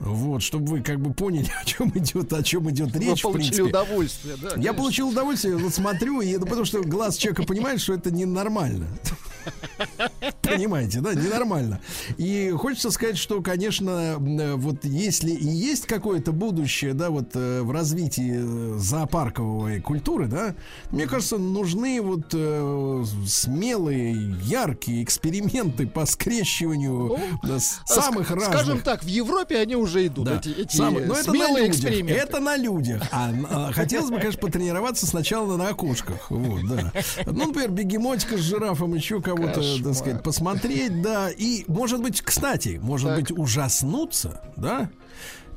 Вот, 0.00 0.42
чтобы 0.42 0.66
вы 0.66 0.82
как 0.82 1.00
бы 1.00 1.14
поняли, 1.14 1.50
о 1.62 1.64
чем 1.64 1.90
идет, 1.90 2.32
о 2.32 2.42
чем 2.42 2.68
идет 2.70 2.92
Вы 2.92 3.04
речь. 3.04 3.20
в 3.20 3.22
получили 3.22 3.62
удовольствие, 3.62 4.36
да? 4.36 4.48
Я 4.48 4.54
конечно. 4.54 4.74
получил 4.74 5.08
удовольствие, 5.08 5.56
вот 5.56 5.72
смотрю, 5.72 6.20
и 6.20 6.30
это 6.30 6.44
потому 6.46 6.64
что 6.64 6.82
глаз 6.82 7.16
человека 7.16 7.44
понимает, 7.44 7.80
что 7.80 7.94
это 7.94 8.10
ненормально. 8.10 8.86
Понимаете, 10.42 11.00
да, 11.00 11.14
ненормально. 11.14 11.80
И 12.18 12.50
хочется 12.50 12.90
сказать, 12.90 13.16
что, 13.16 13.40
конечно, 13.42 14.16
м, 14.18 14.58
вот 14.60 14.84
если 14.84 15.30
и 15.30 15.46
есть 15.46 15.86
какое-то 15.86 16.32
будущее, 16.32 16.92
да, 16.94 17.10
вот 17.10 17.30
э, 17.34 17.62
в 17.62 17.70
развитии 17.70 18.34
э, 18.36 18.78
зоопарковой 18.78 19.80
культуры, 19.80 20.26
да, 20.26 20.54
мне 20.90 21.06
кажется, 21.06 21.38
нужны 21.38 22.00
вот 22.00 22.26
э, 22.32 23.04
смелые, 23.26 24.36
яркие 24.44 25.02
эксперименты 25.02 25.86
по 25.86 26.06
скрещиванию 26.06 27.16
А, 27.42 27.58
самых 27.86 28.30
ск- 28.30 28.34
разных 28.34 28.54
Скажем 28.54 28.80
так, 28.80 29.02
в 29.02 29.06
Европе 29.08 29.58
они 29.58 29.76
уже 29.76 30.06
идут, 30.06 30.26
да. 30.26 30.36
эти, 30.38 30.48
эти 30.50 30.76
Самые- 30.76 31.06
но 31.06 31.14
это 31.14 31.26
на 31.28 31.32
смелые 31.38 31.66
людях. 31.66 31.76
эксперименты. 31.76 32.20
Это 32.22 32.40
на 32.40 32.56
людях. 32.56 33.02
А, 33.10 33.30
а, 33.50 33.72
хотелось 33.72 34.10
бы, 34.10 34.18
конечно, 34.18 34.40
потренироваться 34.40 35.06
сначала 35.06 35.56
на 35.56 35.68
окошках. 35.68 36.30
Вот, 36.30 36.60
да. 36.68 36.92
Ну, 37.26 37.46
например, 37.48 37.70
бегемотика 37.70 38.36
с 38.36 38.40
жирафом, 38.40 38.94
еще 38.94 39.20
кого-то, 39.36 39.54
Кошмар. 39.60 39.82
так 39.84 39.94
сказать, 39.94 40.22
посмотреть, 40.22 41.02
да. 41.02 41.30
И, 41.30 41.64
может 41.66 42.00
быть, 42.00 42.20
кстати, 42.22 42.78
может 42.82 43.08
Так. 43.08 43.18
быть, 43.20 43.30
ужаснуться, 43.30 44.40
да? 44.56 44.90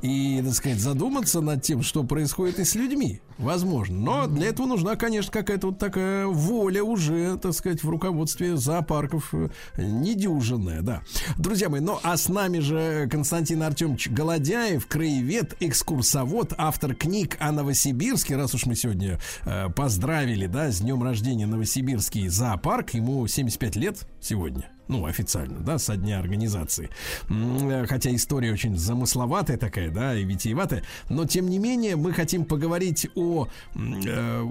И, 0.02 0.40
так 0.44 0.54
сказать, 0.54 0.78
задуматься 0.78 1.40
над 1.40 1.62
тем, 1.62 1.82
что 1.82 2.04
происходит 2.04 2.58
и 2.58 2.64
с 2.64 2.74
людьми. 2.74 3.20
Возможно. 3.38 3.96
Но 3.96 4.26
для 4.26 4.48
этого 4.48 4.66
нужна, 4.66 4.96
конечно, 4.96 5.30
какая-то 5.32 5.68
вот 5.68 5.78
такая 5.78 6.26
воля 6.26 6.82
уже, 6.82 7.36
так 7.38 7.52
сказать, 7.52 7.82
в 7.82 7.88
руководстве 7.88 8.56
зоопарков 8.56 9.32
э, 9.32 9.48
недюжинная, 9.76 10.82
да. 10.82 11.02
Друзья 11.36 11.68
мои, 11.68 11.80
ну 11.80 11.98
а 12.02 12.16
с 12.16 12.28
нами 12.28 12.58
же 12.58 13.08
Константин 13.10 13.62
Артемович 13.62 14.10
Голодяев, 14.10 14.86
краевед, 14.86 15.56
экскурсовод, 15.60 16.54
автор 16.56 16.94
книг 16.94 17.36
о 17.40 17.52
Новосибирске. 17.52 18.36
Раз 18.36 18.54
уж 18.54 18.66
мы 18.66 18.74
сегодня 18.74 19.18
э, 19.44 19.68
поздравили, 19.70 20.46
да, 20.46 20.70
с 20.70 20.80
днем 20.80 21.02
рождения 21.02 21.46
Новосибирский 21.46 22.28
зоопарк, 22.28 22.90
ему 22.90 23.26
75 23.26 23.76
лет 23.76 24.06
сегодня. 24.20 24.77
Ну, 24.88 25.04
официально, 25.04 25.58
да, 25.60 25.78
со 25.78 25.96
дня 25.96 26.18
организации. 26.18 26.90
Э, 27.28 27.86
Хотя 27.86 28.14
история 28.14 28.52
очень 28.52 28.76
замысловатая 28.76 29.56
такая, 29.58 29.90
да, 29.90 30.14
и 30.18 30.24
витиеватая. 30.24 30.82
Но, 31.10 31.24
тем 31.26 31.48
не 31.48 31.58
менее, 31.58 31.96
мы 31.96 32.12
хотим 32.12 32.44
поговорить 32.44 33.08
о 33.14 33.48
э, 33.74 34.44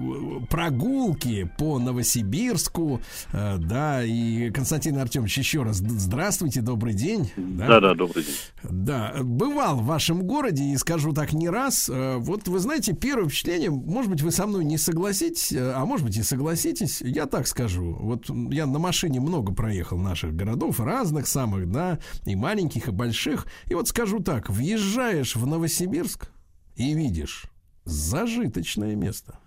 прогулке 0.48 1.50
по 1.58 1.78
Новосибирску. 1.78 3.00
э, 3.32 3.56
Да, 3.58 4.02
и 4.04 4.50
Константин 4.50 4.98
Артемович, 4.98 5.38
еще 5.38 5.62
раз 5.62 5.76
здравствуйте, 5.78 6.60
добрый 6.60 6.94
день. 6.94 7.30
Да-да, 7.36 7.94
добрый 7.94 8.24
день. 8.24 8.34
Да, 8.62 9.14
бывал 9.22 9.76
в 9.78 9.84
вашем 9.86 10.22
городе 10.22 10.64
и 10.64 10.76
скажу 10.76 11.12
так 11.12 11.32
не 11.32 11.48
раз. 11.48 11.88
Э, 11.92 12.16
Вот 12.18 12.48
вы 12.48 12.58
знаете, 12.58 12.92
первое 12.94 13.28
впечатление, 13.28 13.70
может 13.70 14.10
быть, 14.10 14.22
вы 14.22 14.30
со 14.30 14.46
мной 14.46 14.64
не 14.64 14.78
согласитесь, 14.78 15.52
э, 15.52 15.72
а 15.74 15.84
может 15.84 16.06
быть 16.06 16.16
и 16.16 16.22
согласитесь. 16.22 17.00
Я 17.00 17.26
так 17.26 17.46
скажу. 17.46 17.96
Вот 18.00 18.30
я 18.50 18.66
на 18.66 18.78
машине 18.78 19.20
много 19.20 19.52
проехал 19.52 19.98
наших 19.98 20.27
городов, 20.34 20.80
разных 20.80 21.26
самых, 21.26 21.70
да, 21.70 21.98
и 22.24 22.36
маленьких, 22.36 22.88
и 22.88 22.92
больших. 22.92 23.46
И 23.66 23.74
вот 23.74 23.88
скажу 23.88 24.20
так, 24.20 24.50
въезжаешь 24.50 25.36
в 25.36 25.46
Новосибирск 25.46 26.30
и 26.76 26.94
видишь 26.94 27.44
зажиточное 27.84 28.94
место. 28.94 29.38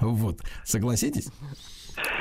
Вот, 0.00 0.40
согласитесь? 0.64 1.30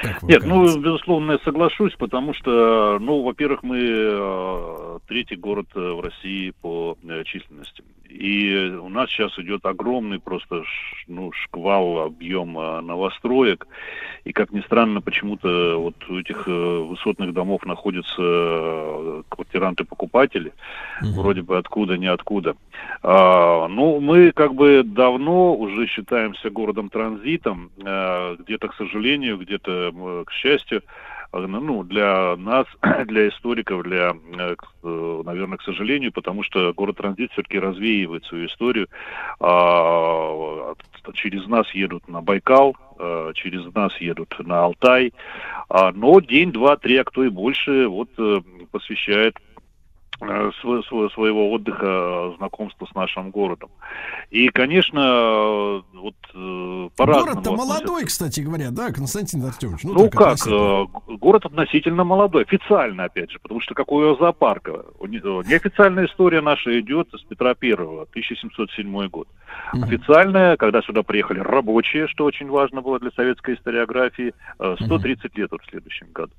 Нет, 0.03 0.19
кажется? 0.19 0.47
ну, 0.47 0.79
безусловно, 0.79 1.31
я 1.33 1.39
соглашусь, 1.39 1.93
потому 1.97 2.33
что, 2.33 2.99
ну, 2.99 3.23
во-первых, 3.23 3.63
мы 3.63 3.79
э, 3.79 4.99
третий 5.07 5.35
город 5.35 5.67
э, 5.75 5.79
в 5.79 5.99
России 6.01 6.53
по 6.61 6.97
э, 7.03 7.23
численности. 7.23 7.83
И 8.11 8.69
у 8.75 8.89
нас 8.89 9.09
сейчас 9.09 9.37
идет 9.39 9.65
огромный 9.65 10.19
просто 10.19 10.63
ну, 11.07 11.31
шквал, 11.31 11.99
объем 11.99 12.57
э, 12.59 12.81
новостроек. 12.81 13.67
И, 14.25 14.33
как 14.33 14.51
ни 14.51 14.59
странно, 14.61 15.01
почему-то 15.01 15.77
вот 15.77 15.95
у 16.09 16.19
этих 16.19 16.47
э, 16.47 16.51
высотных 16.51 17.33
домов 17.33 17.65
находятся 17.65 18.21
э, 18.21 19.23
квартиранты-покупатели. 19.29 20.53
Вроде 21.01 21.41
бы 21.41 21.57
откуда, 21.57 21.97
ниоткуда. 21.97 22.55
А, 23.01 23.67
ну, 23.67 23.99
мы 23.99 24.31
как 24.31 24.53
бы 24.53 24.83
давно 24.83 25.55
уже 25.55 25.87
считаемся 25.87 26.49
городом-транзитом. 26.49 27.71
э, 27.77 28.35
где-то, 28.39 28.67
к 28.67 28.75
сожалению, 28.75 29.37
где-то, 29.37 30.23
к 30.25 30.31
счастью. 30.31 30.83
Э, 31.33 31.39
ну, 31.47 31.83
для 31.83 32.35
нас, 32.37 32.67
для 33.05 33.29
историков, 33.29 33.83
для, 33.83 34.13
э, 34.37 34.55
э, 34.83 35.21
наверное, 35.25 35.57
к 35.57 35.63
сожалению, 35.63 36.11
потому 36.11 36.43
что 36.43 36.73
город-транзит 36.73 37.31
все-таки 37.31 37.59
развеивает 37.59 38.25
свою 38.25 38.47
историю. 38.47 38.87
А, 39.39 40.73
через 41.13 41.47
нас 41.47 41.69
едут 41.73 42.07
на 42.07 42.21
Байкал, 42.21 42.75
э, 42.99 43.31
через 43.35 43.73
нас 43.73 43.95
едут 43.97 44.35
на 44.39 44.63
Алтай, 44.63 45.13
А, 45.69 45.91
но 45.93 46.19
день, 46.19 46.51
два, 46.51 46.75
три, 46.75 46.97
а 46.97 47.03
кто 47.03 47.23
и 47.23 47.29
больше, 47.29 47.87
вот 47.87 48.09
посвящает 48.71 49.37
своего 50.21 51.51
отдыха 51.51 51.85
э, 51.85 52.33
знакомству 52.37 52.87
с 52.87 52.95
нашим 52.95 53.31
городом. 53.31 53.69
И, 54.29 54.49
конечно, 54.49 54.99
э, 54.99 55.81
вот 55.93 56.15
э, 56.33 56.89
Город-то 56.97 57.51
молодой, 57.53 58.05
кстати 58.05 58.41
говоря, 58.41 58.71
да, 58.71 58.91
Константин 58.91 59.43
Артемович? 59.45 59.83
Ну, 59.83 59.95
так, 60.09 60.11
как, 60.11 60.21
относительно. 60.33 60.87
э, 61.07 61.15
город 61.17 61.45
относительно 61.45 62.03
молодой, 62.03 62.43
официально, 62.43 63.05
опять 63.05 63.31
же, 63.31 63.39
потому 63.39 63.59
что 63.61 63.73
какой 63.73 64.15
зоопарка. 64.17 64.85
Не- 65.01 65.17
э, 65.17 65.43
Неофициальная 65.47 66.05
история 66.05 66.41
наша 66.41 66.79
идет 66.79 67.09
с 67.13 67.21
Петра 67.23 67.53
Первого, 67.55 68.05
1707 68.11 69.07
год. 69.09 69.27
Официальная, 69.73 70.55
когда 70.57 70.81
сюда 70.81 71.03
приехали 71.03 71.39
рабочие, 71.39 72.07
что 72.07 72.25
очень 72.25 72.47
важно 72.49 72.81
было 72.81 72.99
для 72.99 73.11
советской 73.11 73.55
историографии, 73.55 74.33
э, 74.59 74.75
130 74.85 75.37
лет 75.37 75.51
вот 75.51 75.61
в 75.61 75.69
следующем 75.69 76.07
году. 76.13 76.31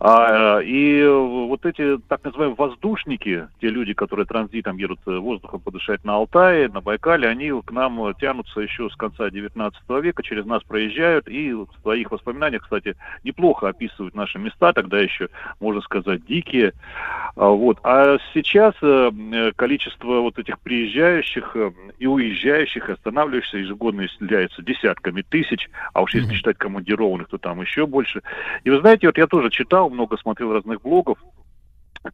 А, 0.00 0.60
э, 0.60 0.64
и 0.64 1.06
вот 1.06 1.66
эти 1.66 1.98
так 2.08 2.24
называемые 2.24 2.56
воздушники, 2.56 3.48
те 3.60 3.68
люди, 3.68 3.92
которые 3.92 4.26
транзитом 4.26 4.76
едут 4.76 5.00
э, 5.06 5.16
воздухом 5.18 5.60
подышать 5.60 6.04
на 6.04 6.14
Алтае, 6.14 6.68
на 6.68 6.80
Байкале, 6.80 7.28
они 7.28 7.50
к 7.62 7.70
нам 7.70 8.02
э, 8.04 8.14
тянутся 8.18 8.60
еще 8.60 8.88
с 8.88 8.96
конца 8.96 9.28
19 9.30 9.80
века, 10.02 10.22
через 10.22 10.46
нас 10.46 10.62
проезжают 10.62 11.28
и 11.28 11.52
в 11.52 11.68
своих 11.82 12.10
воспоминаниях, 12.10 12.62
кстати, 12.62 12.96
неплохо 13.24 13.68
описывают 13.68 14.14
наши 14.14 14.38
места, 14.38 14.72
тогда 14.72 14.98
еще, 14.98 15.28
можно 15.60 15.82
сказать, 15.82 16.24
дикие. 16.24 16.72
А, 17.36 17.48
Вот. 17.48 17.78
А 17.82 18.18
сейчас 18.32 18.74
количество 19.56 20.20
вот 20.20 20.38
этих 20.38 20.58
приезжающих 20.60 21.56
и 21.98 22.06
уезжающих, 22.06 22.88
останавливающихся 22.88 23.58
ежегодно 23.58 24.06
исчисляется 24.06 24.62
десятками 24.62 25.22
тысяч, 25.22 25.68
а 25.92 26.02
уж 26.02 26.14
если 26.14 26.34
считать 26.34 26.58
командированных, 26.58 27.28
то 27.28 27.38
там 27.38 27.60
еще 27.60 27.86
больше. 27.86 28.22
И 28.64 28.70
вы 28.70 28.80
знаете, 28.80 29.08
вот 29.08 29.18
я 29.18 29.26
тоже 29.38 29.50
читал, 29.50 29.88
много 29.88 30.16
смотрел 30.16 30.52
разных 30.52 30.82
блогов, 30.82 31.16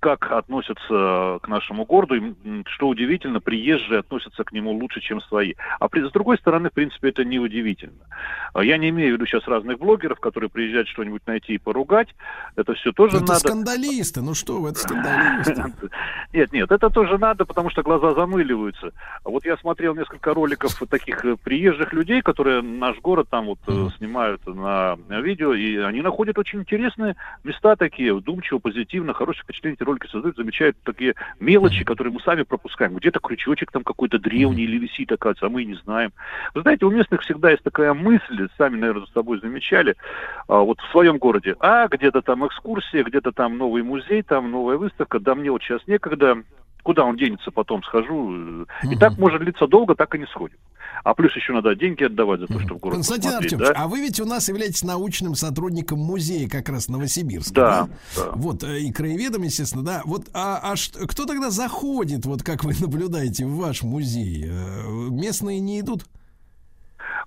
как 0.01 0.31
относятся 0.33 1.39
к 1.43 1.49
нашему 1.49 1.85
городу, 1.85 2.15
и, 2.15 2.33
что 2.67 2.89
удивительно, 2.89 3.41
приезжие 3.41 4.01
относятся 4.01 4.45
к 4.45 4.53
нему 4.53 4.73
лучше, 4.73 5.01
чем 5.01 5.21
свои. 5.23 5.55
А 5.81 5.89
при- 5.89 6.07
с 6.09 6.13
другой 6.13 6.39
стороны, 6.39 6.71
в 6.71 6.73
принципе, 6.73 7.09
это 7.11 7.25
не 7.25 7.39
удивительно. 7.39 8.05
А 8.53 8.65
Я 8.65 8.79
не 8.79 8.89
имею 8.91 9.11
в 9.11 9.15
виду 9.15 9.27
сейчас 9.27 9.47
разных 9.47 9.79
блогеров, 9.79 10.21
которые 10.21 10.49
приезжают 10.51 10.89
что-нибудь 10.89 11.27
найти 11.27 11.55
и 11.55 11.59
поругать. 11.59 12.09
Это 12.57 12.75
все 12.75 12.93
тоже 12.93 13.17
это 13.17 13.27
надо. 13.27 13.41
скандалисты, 13.41 14.23
ну 14.23 14.35
что 14.35 14.61
вы, 14.61 14.71
это 14.71 14.79
скандалисты. 14.79 15.65
Нет, 16.33 16.53
нет, 16.53 16.73
это 16.73 16.91
тоже 16.91 17.17
надо, 17.19 17.45
потому 17.45 17.71
что 17.71 17.83
глаза 17.83 18.13
замыливаются. 18.15 18.93
Вот 19.23 19.45
я 19.45 19.57
смотрел 19.57 19.95
несколько 19.95 20.35
роликов 20.35 20.73
таких 20.91 21.25
э, 21.25 21.37
приезжих 21.37 21.93
людей, 21.93 22.23
которые 22.23 22.61
наш 22.61 22.99
город 22.99 23.29
там 23.31 23.47
вот 23.47 23.59
э, 23.69 23.89
снимают 23.99 24.45
на 24.47 24.97
видео, 25.21 25.55
и 25.55 25.77
они 25.77 26.01
находят 26.03 26.37
очень 26.39 26.61
интересные 26.61 27.15
места 27.45 27.77
такие, 27.77 28.13
вдумчиво, 28.15 28.59
позитивно, 28.59 29.15
хорошее 29.15 29.45
впечатление 29.45 29.74
эти 29.75 29.83
ролики 29.83 30.07
создают, 30.07 30.37
замечают 30.37 30.77
такие 30.85 31.15
мелочи, 31.41 31.85
которые 31.85 32.13
мы 32.13 32.21
сами 32.21 32.43
пропускаем. 32.43 32.97
Где-то 32.97 33.21
крючочек 33.21 33.71
там 33.71 33.85
какой-то 33.85 34.19
древний 34.19 34.65
или 34.65 34.79
висит, 34.79 35.13
оказывается, 35.13 35.47
а 35.47 35.49
мы 35.51 35.63
и 35.63 35.67
не 35.67 35.75
знаем. 35.75 36.13
Вы 36.55 36.63
знаете, 36.63 36.87
у 36.87 36.91
местных 36.91 37.23
всегда 37.23 37.51
есть 37.51 37.63
такая 37.63 37.95
мысль, 37.95 38.49
сами, 38.57 38.77
наверное, 38.77 39.07
с 39.07 39.13
собой 39.13 39.41
замечали, 39.41 39.97
а, 40.49 40.61
вот 40.61 40.81
в 40.81 40.91
своем 40.91 41.19
городе, 41.19 41.57
а 41.61 41.89
где-то 41.89 42.23
там 42.23 42.47
экскурсия, 42.47 43.05
где-то 43.05 43.33
там 43.33 43.59
новый 43.59 43.83
музей, 43.83 44.23
там 44.23 44.51
новая 44.51 44.77
выставка, 44.77 45.21
да 45.21 45.35
мне 45.35 45.51
вот 45.51 45.63
сейчас 45.63 45.87
некогда, 45.87 46.43
куда 46.85 47.05
он 47.05 47.17
денется, 47.17 47.51
потом 47.51 47.83
схожу. 47.83 48.67
И 48.85 48.97
так 48.97 49.19
может 49.19 49.41
длиться 49.41 49.67
долго, 49.67 49.97
так 49.97 50.15
и 50.15 50.19
не 50.19 50.27
сходит. 50.27 50.59
А 51.03 51.15
плюс 51.15 51.35
еще 51.35 51.53
надо 51.53 51.75
деньги 51.75 52.05
отдавать 52.05 52.41
за 52.41 52.47
то, 52.47 52.61
что 52.61 52.75
в 52.75 52.79
город 52.79 52.97
Константин 52.97 53.33
Артемович, 53.33 53.69
да? 53.69 53.75
а 53.77 53.89
вы 53.89 54.01
ведь 54.01 54.21
у 54.21 54.25
нас 54.25 54.49
являетесь 54.49 54.85
научным 54.85 55.35
сотрудником 55.35 55.99
музея 55.99 56.49
как 56.49 56.69
раз 56.69 56.89
Новосибирска, 56.89 57.55
Да, 57.55 57.89
да? 58.17 58.31
Вот, 58.35 58.63
э, 58.63 58.81
и 58.81 58.93
краеведом, 58.93 59.43
естественно, 59.43 59.83
да. 59.85 60.03
Вот, 60.05 60.27
а, 60.33 60.61
а 60.63 60.77
что- 60.77 61.07
кто 61.09 61.27
тогда 61.27 61.51
заходит, 61.51 62.25
вот 62.27 62.43
как 62.43 62.63
вы 62.65 62.73
наблюдаете, 62.81 63.45
в 63.47 63.57
ваш 63.57 63.83
музей? 63.83 64.45
Э, 64.47 65.09
Местные 65.11 65.59
не 65.61 65.81
идут? 65.81 66.05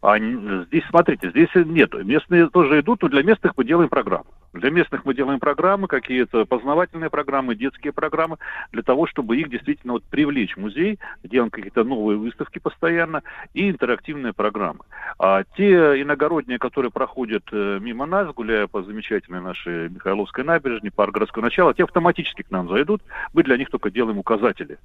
А 0.01 0.17
здесь, 0.19 0.83
смотрите, 0.89 1.31
здесь 1.31 1.49
нет. 1.55 1.91
Местные 2.05 2.49
тоже 2.49 2.79
идут, 2.81 3.01
но 3.01 3.09
для 3.09 3.23
местных 3.23 3.53
мы 3.57 3.65
делаем 3.65 3.89
программы. 3.89 4.25
Для 4.53 4.69
местных 4.69 5.05
мы 5.05 5.13
делаем 5.13 5.39
программы, 5.39 5.87
какие-то 5.87 6.45
познавательные 6.45 7.09
программы, 7.09 7.55
детские 7.55 7.93
программы, 7.93 8.37
для 8.71 8.81
того, 8.81 9.05
чтобы 9.05 9.37
их 9.37 9.49
действительно 9.49 9.93
вот 9.93 10.03
привлечь 10.03 10.55
в 10.55 10.59
музей, 10.59 10.99
делаем 11.23 11.51
какие-то 11.51 11.83
новые 11.83 12.17
выставки 12.17 12.59
постоянно 12.59 13.23
и 13.53 13.69
интерактивные 13.69 14.33
программы. 14.33 14.79
А 15.19 15.43
те 15.55 16.01
иногородние, 16.01 16.59
которые 16.59 16.91
проходят 16.91 17.43
э, 17.51 17.79
мимо 17.81 18.05
нас, 18.05 18.33
гуляя 18.33 18.67
по 18.67 18.83
замечательной 18.83 19.41
нашей 19.41 19.89
Михайловской 19.89 20.43
набережной, 20.43 20.91
парк 20.91 21.13
городского 21.13 21.43
начала, 21.43 21.73
те 21.73 21.83
автоматически 21.83 22.43
к 22.43 22.51
нам 22.51 22.69
зайдут, 22.69 23.01
мы 23.33 23.43
для 23.43 23.57
них 23.57 23.69
только 23.69 23.91
делаем 23.91 24.17
указатели. 24.17 24.77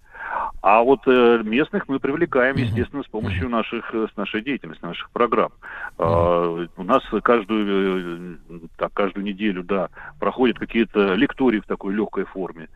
А 0.62 0.82
вот 0.82 1.00
э, 1.06 1.42
местных 1.44 1.88
мы 1.88 1.98
привлекаем, 1.98 2.56
естественно, 2.56 3.02
с 3.02 3.08
помощью 3.08 3.48
наших, 3.48 3.94
э, 3.94 4.06
с 4.12 4.16
нашей 4.16 4.42
деятельности, 4.42 4.84
наших 4.84 5.10
программ. 5.10 5.52
А, 5.98 6.66
у 6.76 6.82
нас 6.82 7.02
каждую, 7.22 8.38
так, 8.76 8.92
каждую 8.92 9.24
неделю, 9.24 9.61
да, 9.62 9.88
проходят 10.18 10.58
какие-то 10.58 11.14
лектории 11.14 11.60
в 11.60 11.66
такой 11.66 11.94
легкой 11.94 12.24
форме. 12.24 12.68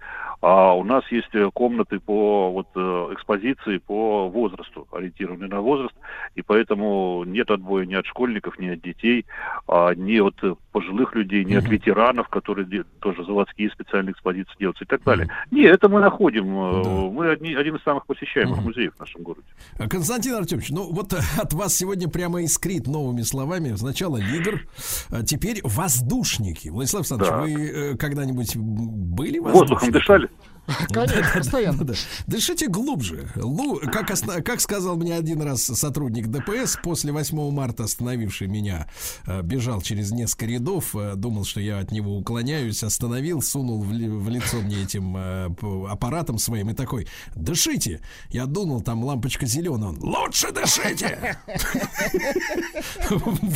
А 0.43 0.75
у 0.77 0.85
нас 0.85 1.03
есть 1.11 1.35
э, 1.35 1.51
комнаты 1.53 1.99
по 1.99 2.51
вот, 2.53 2.69
э, 2.75 2.79
экспозиции 3.15 3.79
по 3.79 4.29
возрасту, 4.29 4.87
ориентированные 4.93 5.49
на 5.49 5.61
возраст, 5.61 5.95
и 6.35 6.43
поэтому 6.43 7.25
нет 7.25 7.51
отбоя 7.51 7.87
ни 7.87 7.95
от 7.95 8.07
школьников, 8.07 8.59
ни 8.59 8.69
от 8.69 8.83
детей, 8.83 9.25
а, 9.67 9.95
ни 9.95 10.19
от 10.19 10.35
э, 10.43 10.55
пожилых 10.73 11.15
людей, 11.15 11.45
ни 11.45 11.55
от 11.55 11.65
ветеранов, 11.65 12.29
которые 12.29 12.85
тоже 13.01 13.25
заводские 13.25 13.71
специальные 13.71 14.13
экспозиции 14.13 14.53
делаются 14.59 14.85
и 14.85 14.87
так 14.87 15.03
далее. 15.05 15.29
Не, 15.51 15.63
это 15.63 15.89
мы 15.89 16.01
находим. 16.01 16.47
э, 16.47 17.11
Мы 17.11 17.31
одни, 17.31 17.55
один 17.55 17.77
из 17.77 17.83
самых 17.83 18.05
посещаемых 18.07 18.63
музеев 18.63 18.95
в 18.95 19.01
нашем 19.01 19.23
городе. 19.23 19.47
Константин 19.89 20.35
Артемович, 20.35 20.71
ну 20.71 20.93
вот 20.93 21.15
от 21.15 21.53
вас 21.55 21.75
сегодня 21.75 22.09
прямо 22.09 22.43
искрит 22.43 22.87
новыми 22.87 23.23
словами. 23.23 23.75
Сначала 23.77 24.19
лидер, 24.19 24.67
а 25.11 25.23
теперь 25.23 25.61
воздушники. 25.65 26.66
Владислав 26.71 27.01
Александрович, 27.01 27.31
Да. 27.31 27.41
вы 27.43 27.69
э, 27.93 27.97
когда-нибудь 27.97 28.57
были 28.57 29.39
Воздухом 29.39 29.61
воздушниками? 29.61 29.93
дышали? 29.93 30.29
Конечно, 30.93 31.25
постоянно. 31.35 31.85
Да. 31.85 31.95
Дышите 32.27 32.69
глубже. 32.69 33.29
Лу, 33.37 33.79
как, 33.79 34.61
сказал 34.61 34.97
мне 34.97 35.15
один 35.15 35.43
раз 35.43 35.63
сотрудник 35.63 36.27
ДПС, 36.29 36.77
после 36.83 37.13
8 37.13 37.51
марта 37.51 37.85
остановивший 37.85 38.49
меня, 38.49 38.89
э, 39.27 39.43
бежал 39.43 39.81
через 39.81 40.11
несколько 40.11 40.47
рядов, 40.47 40.95
э, 40.95 41.15
думал, 41.17 41.45
что 41.45 41.61
я 41.61 41.79
от 41.79 41.93
него 41.93 42.17
уклоняюсь, 42.17 42.83
остановил, 42.83 43.43
сунул 43.43 43.83
в, 43.83 43.93
ли- 43.93 44.09
в 44.09 44.29
лицо 44.29 44.59
мне 44.61 44.83
этим 44.83 45.17
э, 45.17 45.49
аппаратом 45.89 46.39
своим 46.39 46.71
и 46.71 46.75
такой, 46.75 47.07
дышите. 47.35 48.01
Я 48.31 48.47
дунул, 48.47 48.81
там 48.81 49.05
лампочка 49.05 49.47
зеленая, 49.47 49.91
он, 49.91 49.99
лучше 50.01 50.53
дышите. 50.53 51.39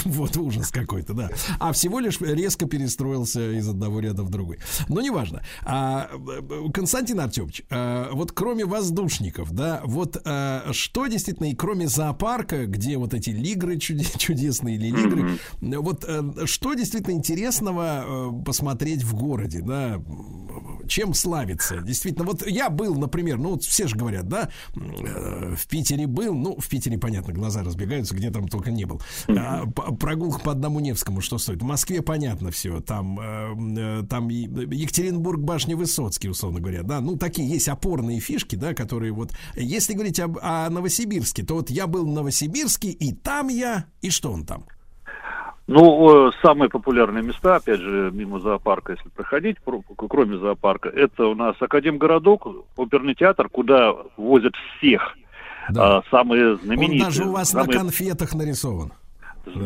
Вот 0.04 0.36
ужас 0.36 0.70
какой-то, 0.70 1.14
да. 1.14 1.30
А 1.58 1.72
всего 1.72 1.98
лишь 2.00 2.20
резко 2.20 2.66
перестроился 2.66 3.52
из 3.52 3.68
одного 3.68 4.00
ряда 4.00 4.22
в 4.22 4.30
другой. 4.30 4.58
Но 4.88 5.00
неважно. 5.00 5.42
А, 5.64 6.08
э, 6.12 6.68
Константин 7.00 7.20
Артемович, 7.20 7.62
э, 7.70 8.08
вот 8.12 8.32
кроме 8.32 8.66
воздушников, 8.66 9.52
да, 9.52 9.80
вот 9.84 10.20
э, 10.22 10.72
что 10.72 11.06
действительно, 11.06 11.46
и 11.46 11.54
кроме 11.54 11.88
зоопарка, 11.88 12.66
где 12.66 12.98
вот 12.98 13.14
эти 13.14 13.30
лигры 13.30 13.76
чуде- 13.76 14.04
чудесные 14.18 14.76
или 14.76 14.90
лигры, 14.90 15.38
вот 15.80 16.04
э, 16.06 16.44
что 16.44 16.74
действительно 16.74 17.14
интересного 17.14 18.04
э, 18.04 18.44
посмотреть 18.44 19.02
в 19.02 19.14
городе, 19.14 19.62
да, 19.62 19.98
чем 20.90 21.14
славится? 21.14 21.80
Действительно, 21.80 22.24
вот 22.24 22.46
я 22.46 22.68
был, 22.68 22.96
например, 22.96 23.38
ну 23.38 23.50
вот 23.50 23.62
все 23.62 23.86
же 23.86 23.96
говорят, 23.96 24.28
да, 24.28 24.50
э, 24.74 25.54
в 25.56 25.66
Питере 25.68 26.06
был, 26.06 26.34
ну, 26.34 26.56
в 26.58 26.68
Питере, 26.68 26.98
понятно, 26.98 27.32
глаза 27.32 27.62
разбегаются, 27.62 28.14
где 28.14 28.30
там 28.30 28.48
только 28.48 28.70
не 28.70 28.84
был. 28.84 29.00
А, 29.28 29.66
прогулка 29.66 30.40
по 30.40 30.52
одному 30.52 30.80
Невскому, 30.80 31.20
что 31.20 31.38
стоит? 31.38 31.62
В 31.62 31.64
Москве 31.64 32.02
понятно 32.02 32.50
все, 32.50 32.80
там, 32.80 33.18
э, 33.20 34.00
э, 34.00 34.06
там 34.08 34.28
и 34.30 34.42
Екатеринбург, 34.74 35.40
башня 35.40 35.76
Высоцкий, 35.76 36.28
условно 36.28 36.60
говоря, 36.60 36.82
да, 36.90 37.00
ну, 37.00 37.16
такие 37.16 37.48
есть 37.48 37.68
опорные 37.68 38.18
фишки, 38.20 38.56
да, 38.56 38.74
которые 38.74 39.12
вот, 39.12 39.30
если 39.54 39.94
говорить 39.94 40.18
об, 40.18 40.38
о 40.42 40.68
Новосибирске, 40.68 41.44
то 41.44 41.54
вот 41.54 41.70
я 41.70 41.86
был 41.86 42.04
в 42.04 42.12
Новосибирске, 42.12 42.88
и 42.90 43.14
там 43.14 43.46
я, 43.48 43.84
и 44.02 44.10
что 44.10 44.32
он 44.32 44.44
там? 44.44 44.64
Ну, 45.68 46.32
самые 46.42 46.68
популярные 46.68 47.22
места, 47.22 47.56
опять 47.56 47.78
же, 47.78 48.10
мимо 48.12 48.40
зоопарка, 48.40 48.94
если 48.94 49.08
проходить, 49.10 49.60
про- 49.60 49.82
кроме 50.08 50.36
зоопарка, 50.38 50.88
это 50.88 51.26
у 51.26 51.36
нас 51.36 51.54
Академгородок, 51.60 52.44
оперный 52.76 53.14
театр, 53.14 53.48
куда 53.48 53.92
возят 54.16 54.54
всех. 54.78 55.00
Да. 55.68 55.98
А, 55.98 56.02
самые 56.10 56.54
Он 56.54 56.60
знаменитые. 56.64 57.04
даже 57.04 57.24
у 57.24 57.30
вас 57.32 57.50
самые- 57.50 57.66
на 57.68 57.72
конфетах 57.84 58.34
нарисован. 58.34 58.92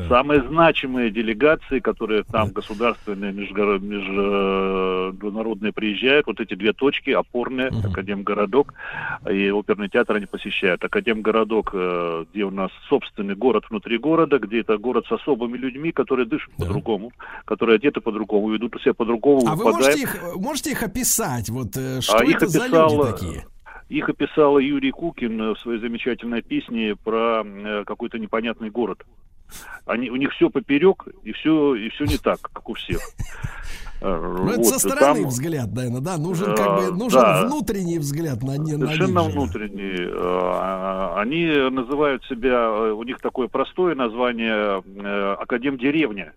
Самые 0.09 0.43
значимые 0.43 1.11
делегации, 1.11 1.81
которые 1.81 2.25
там 2.25 2.51
государственные, 2.51 3.33
межгоро- 3.33 3.81
международные 3.81 5.73
приезжают, 5.73 6.27
вот 6.27 6.41
эти 6.41 6.55
две 6.55 6.73
точки, 6.73 7.11
опорные, 7.11 7.69
Академгородок 7.69 8.75
и 9.31 9.51
оперный 9.51 9.89
театр 9.89 10.17
они 10.17 10.27
посещают. 10.27 10.85
Академгородок, 10.85 11.71
э, 11.73 12.25
где 12.33 12.45
у 12.45 12.51
нас 12.51 12.71
собственный 12.89 13.35
город 13.35 13.65
внутри 13.71 13.99
города, 13.99 14.39
где 14.39 14.61
это 14.61 14.77
город 14.79 15.07
с 15.09 15.13
особыми 15.13 15.57
людьми, 15.57 15.93
которые 15.93 16.27
дышат 16.27 16.51
по-другому, 16.57 17.13
которые 17.45 17.77
одеты 17.77 18.01
по-другому, 18.01 18.51
ведут 18.51 18.75
себя 18.83 18.95
по-другому. 18.95 19.47
А 19.47 19.55
вы 19.55 19.65
выпадают. 19.65 19.87
можете 19.87 20.03
их, 20.03 20.37
можете 20.37 20.71
их 20.71 20.83
описать? 20.83 21.49
Вот 21.49 21.77
э, 21.77 22.01
что 22.01 22.19
А 22.19 22.25
их 22.25 22.37
это 22.37 22.49
за 22.49 22.65
описал, 22.65 22.91
люди 22.91 23.13
такие? 23.13 23.45
Их 23.89 24.09
описал 24.09 24.59
Юрий 24.59 24.91
Кукин 24.91 25.41
э, 25.41 25.55
в 25.55 25.59
своей 25.59 25.81
замечательной 25.81 26.43
песне 26.43 26.97
про 26.97 27.43
э, 27.45 27.85
какой-то 27.87 28.19
непонятный 28.19 28.71
город. 28.71 29.05
Они, 29.87 30.11
у 30.11 30.17
них 30.17 30.33
все 30.33 30.49
поперек, 30.51 31.07
и 31.23 31.33
все, 31.33 31.75
и 31.75 31.89
все 31.91 32.05
не 32.05 32.17
так, 32.17 32.41
как 32.41 32.69
у 32.69 32.75
всех. 32.75 33.01
Э, 34.01 34.21
Ну, 34.21 34.49
это 34.51 34.59
вот, 34.59 34.67
со 34.67 34.79
стороны 34.79 35.21
там, 35.23 35.29
взгляд, 35.29 35.73
наверное, 35.73 36.01
да? 36.03 36.19
Нужен 36.19 36.51
э, 36.51 36.57
как 36.57 36.77
бы 36.77 36.93
нужен 36.93 37.23
да. 37.23 37.47
внутренний 37.47 37.99
взгляд 37.99 38.43
на, 38.43 38.59
не, 38.59 38.73
Совершенно 38.73 39.23
внутренние. 39.23 40.11
Э, 40.11 41.15
Они 41.17 41.47
называют 41.71 42.23
себя, 42.25 42.67
э, 42.67 42.93
у 42.93 43.03
них 43.05 43.19
такое 43.21 43.49
простое 43.49 43.95
название 43.95 44.83
э, 44.85 45.37
Академ-деревня. 45.41 46.35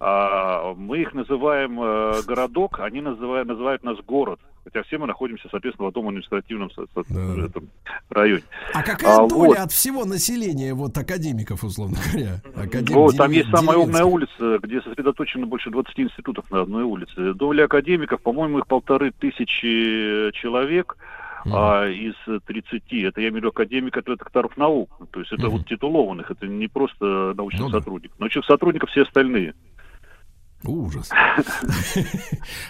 А 0.00 0.74
мы 0.74 0.98
их 0.98 1.14
называем 1.14 1.80
э, 1.80 2.22
городок, 2.26 2.80
они 2.80 3.00
называют, 3.00 3.48
называют 3.48 3.84
нас 3.84 3.98
город. 4.04 4.40
Хотя 4.64 4.82
все 4.82 4.98
мы 4.98 5.06
находимся, 5.06 5.48
соответственно, 5.50 5.86
в 5.86 5.88
одном 5.88 6.08
административном 6.08 6.70
со- 6.72 6.86
со- 6.94 7.44
этом 7.46 7.68
районе. 8.10 8.42
А 8.74 8.82
какая 8.82 9.16
А, 9.24 9.26
доля 9.28 9.48
вот. 9.48 9.58
от 9.58 9.72
всего 9.72 10.04
населения, 10.04 10.74
вот 10.74 10.96
академиков, 10.98 11.64
условно 11.64 11.96
говоря? 12.12 12.40
Академ 12.54 12.94
Вот, 12.94 13.16
там 13.16 13.30
есть 13.30 13.50
самая 13.50 13.78
умная 13.78 14.04
улица, 14.04 14.58
где 14.62 14.80
сосредоточено 14.82 15.46
больше 15.46 15.70
20 15.70 15.98
институтов 16.00 16.50
на 16.50 16.60
одной 16.62 16.84
улице. 16.84 17.32
Доля 17.34 17.64
академиков, 17.64 18.20
по-моему, 18.20 18.58
их 18.58 18.66
полторы 18.66 19.12
тысячи 19.18 20.30
человек 20.32 20.96
а, 21.46 21.86
из 21.88 22.14
30. 22.46 22.82
Это 23.04 23.20
я 23.22 23.28
имею 23.28 23.32
в 23.32 23.36
виду 23.36 23.48
академиков, 23.48 24.02
это 24.02 24.16
докторов 24.16 24.56
наук. 24.58 24.90
То 25.10 25.20
есть 25.20 25.32
это 25.32 25.48
вот 25.48 25.66
титулованных, 25.66 26.30
это 26.30 26.46
не 26.46 26.68
просто 26.68 27.32
научных 27.34 27.62
Ну 27.62 27.70
да. 27.70 27.78
сотрудников. 27.78 28.18
Научных 28.20 28.44
сотрудников 28.44 28.90
все 28.90 29.02
остальные. 29.04 29.54
Ужас. 30.64 31.10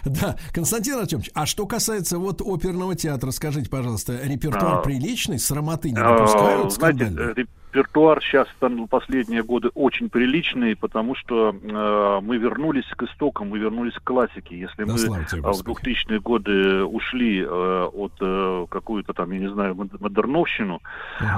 Да, 0.04 0.36
Константин 0.52 0.98
Артемович, 0.98 1.30
а 1.34 1.46
что 1.46 1.66
касается 1.66 2.18
вот 2.18 2.40
оперного 2.40 2.94
театра, 2.94 3.30
скажите, 3.30 3.68
пожалуйста, 3.68 4.20
репертуар 4.22 4.78
А, 4.78 4.82
приличный, 4.82 5.38
срамоты 5.38 5.90
не 5.90 5.98
А, 5.98 6.16
допускают 6.16 6.72
Знаете, 6.72 7.46
репертуар 7.72 8.22
сейчас 8.22 8.48
в 8.60 8.86
последние 8.86 9.42
годы 9.42 9.70
очень 9.74 10.08
приличный, 10.08 10.76
потому 10.76 11.14
что 11.14 11.50
э, 11.50 12.20
мы 12.22 12.36
вернулись 12.36 12.86
к 12.96 13.02
истокам, 13.04 13.50
мы 13.50 13.58
вернулись 13.58 13.94
к 13.94 14.02
классике. 14.02 14.58
Если 14.58 14.84
Да 14.84 14.92
мы 14.92 14.98
тебе, 14.98 15.42
а, 15.42 15.52
в 15.52 15.62
2000-е 15.62 16.20
годы 16.20 16.84
ушли 16.84 17.40
э, 17.40 17.88
от 17.92 18.12
э, 18.20 18.66
какую-то 18.68 19.12
там, 19.12 19.30
я 19.30 19.38
не 19.38 19.50
знаю, 19.50 19.74
мод- 19.74 20.00
модерновщину, 20.00 20.80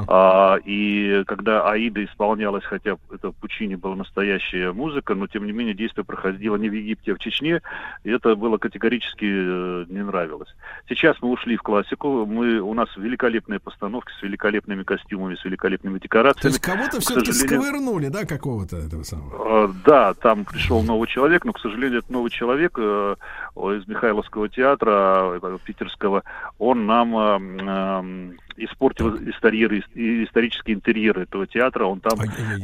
а, 0.08 0.56
и 0.64 1.22
когда 1.26 1.70
Аида 1.70 2.04
исполнялась, 2.04 2.64
хотя 2.64 2.96
это 3.12 3.30
в 3.30 3.36
Пучине 3.36 3.76
была 3.76 3.96
настоящая 3.96 4.72
музыка, 4.72 5.14
но 5.14 5.26
тем 5.26 5.46
не 5.46 5.52
менее 5.52 5.74
действие 5.74 6.04
проходило 6.04 6.56
не 6.56 6.68
в 6.68 6.72
Египте, 6.72 7.12
а 7.12 7.14
в 7.14 7.18
Чечне, 7.18 7.60
и 8.04 8.10
это 8.10 8.34
было 8.36 8.58
категорически 8.58 9.24
э, 9.24 9.84
не 9.88 10.02
нравилось. 10.02 10.54
Сейчас 10.88 11.16
мы 11.20 11.30
ушли 11.30 11.56
в 11.56 11.62
классику, 11.62 12.26
мы, 12.26 12.60
у 12.60 12.74
нас 12.74 12.88
великолепные 12.96 13.60
постановки 13.60 14.12
с 14.18 14.22
великолепными 14.22 14.82
костюмами, 14.82 15.34
с 15.34 15.44
великолепными 15.44 15.98
декорациями. 15.98 16.21
То 16.40 16.48
есть 16.48 16.60
кого-то 16.60 17.00
все-таки 17.00 17.32
сожалению, 17.32 17.62
сковырнули, 17.62 18.08
да, 18.08 18.24
какого-то 18.24 18.76
этого 18.76 19.02
самого? 19.02 19.66
Э, 19.66 19.72
Да, 19.84 20.14
там 20.14 20.44
пришел 20.44 20.82
новый 20.82 21.08
человек, 21.08 21.44
но, 21.44 21.52
к 21.52 21.58
сожалению, 21.60 21.98
этот 22.00 22.10
новый 22.10 22.30
человек 22.30 22.72
э, 22.78 23.14
из 23.56 23.86
Михайловского 23.88 24.48
театра 24.48 25.38
э, 25.42 25.58
питерского, 25.64 26.22
он 26.58 26.86
нам 26.86 28.34
испортил 28.56 29.16
истории- 29.16 29.82
исторические 30.24 30.76
интерьеры 30.76 31.22
этого 31.22 31.46
театра, 31.46 31.84
он 31.84 32.00
там 32.00 32.18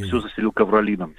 все 0.06 0.20
заселил 0.20 0.52
ковролином. 0.52 1.14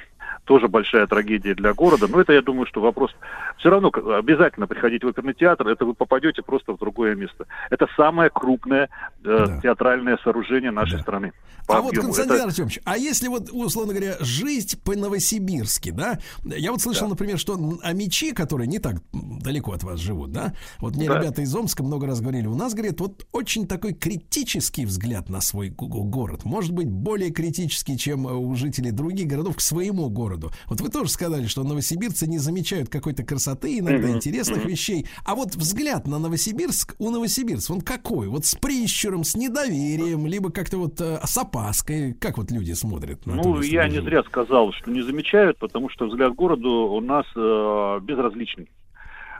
Тоже 0.49 0.67
большая 0.67 1.05
трагедия 1.05 1.53
для 1.53 1.75
города, 1.75 2.07
но 2.07 2.19
это, 2.19 2.33
я 2.33 2.41
думаю, 2.41 2.65
что 2.65 2.81
вопрос... 2.81 3.11
Все 3.59 3.69
равно 3.69 3.91
обязательно 4.17 4.65
приходить 4.65 5.03
в 5.03 5.07
оперный 5.07 5.35
театр, 5.35 5.67
это 5.67 5.85
вы 5.85 5.93
попадете 5.93 6.41
просто 6.41 6.73
в 6.73 6.79
другое 6.79 7.13
место. 7.13 7.45
Это 7.69 7.85
самое 7.95 8.31
крупное 8.31 8.89
э, 9.23 9.59
театральное 9.61 10.17
сооружение 10.23 10.71
нашей 10.71 11.01
страны. 11.01 11.33
по 11.67 11.77
А 11.77 11.81
вот, 11.81 11.89
объему. 11.89 12.07
Константин 12.07 12.35
Это- 12.35 12.45
Артемович, 12.45 12.79
а 12.83 12.97
если 12.97 13.27
вот, 13.27 13.49
условно 13.51 13.93
говоря, 13.93 14.15
жизнь 14.21 14.81
по-новосибирски, 14.83 15.91
да? 15.91 16.17
Я 16.45 16.71
вот 16.71 16.81
слышал, 16.81 17.07
например, 17.09 17.37
что 17.37 17.59
а 17.83 17.93
мечи, 17.93 18.31
которые 18.31 18.65
не 18.67 18.79
так 18.79 18.95
далеко 19.13 19.73
от 19.73 19.83
вас 19.83 19.99
живут, 19.99 20.31
да? 20.31 20.53
Вот 20.79 20.95
мне 20.95 21.07
Да. 21.07 21.19
ребята 21.19 21.43
из 21.43 21.53
Омска 21.55 21.83
много 21.83 22.07
раз 22.07 22.21
говорили, 22.21 22.47
у 22.47 22.55
нас, 22.55 22.73
говорит, 22.73 22.99
вот 23.01 23.27
очень 23.33 23.67
такой 23.67 23.93
критический 23.93 24.85
взгляд 24.85 25.29
на 25.29 25.41
свой 25.41 25.69
город. 25.69 26.43
Может 26.45 26.71
быть, 26.71 26.89
более 26.89 27.29
критический, 27.29 27.97
чем 27.99 28.25
э, 28.27 28.33
у 28.33 28.55
жителей 28.55 28.91
других 28.91 29.27
городов 29.27 29.57
к 29.57 29.59
своему 29.61 30.09
городу. 30.09 30.38
Вот 30.67 30.81
вы 30.81 30.89
тоже 30.89 31.09
сказали, 31.09 31.45
что 31.47 31.63
новосибирцы 31.63 32.27
не 32.27 32.37
замечают 32.39 32.89
какой-то 32.89 33.23
красоты, 33.23 33.79
иногда 33.79 34.07
Мгм, 34.07 34.17
интересных 34.17 34.59
мгм. 34.59 34.67
вещей. 34.69 35.05
А 35.25 35.35
вот 35.35 35.55
взгляд 35.55 36.07
на 36.07 36.19
Новосибирск 36.19 36.95
у 36.99 37.09
новосибирцев, 37.11 37.71
он 37.71 37.81
какой? 37.81 38.27
Вот 38.27 38.45
с 38.45 38.55
прищуром, 38.55 39.23
с 39.23 39.35
недоверием, 39.35 40.25
либо 40.25 40.51
как-то 40.51 40.77
вот 40.77 40.99
э, 41.01 41.19
с 41.25 41.37
опаской? 41.37 42.13
Как 42.13 42.37
вот 42.37 42.51
люди 42.51 42.71
смотрят 42.73 43.25
на 43.25 43.37
то 43.41 43.49
Ну, 43.55 43.61
я 43.61 43.87
не 43.87 44.01
зря 44.01 44.23
сказал, 44.23 44.71
что 44.73 44.89
не 44.91 45.01
замечают, 45.01 45.57
потому 45.57 45.89
что 45.89 46.07
взгляд 46.07 46.33
к 46.33 46.35
городу 46.35 46.69
у 46.69 47.01
нас 47.01 47.25
э, 47.35 47.99
безразличный. 48.03 48.69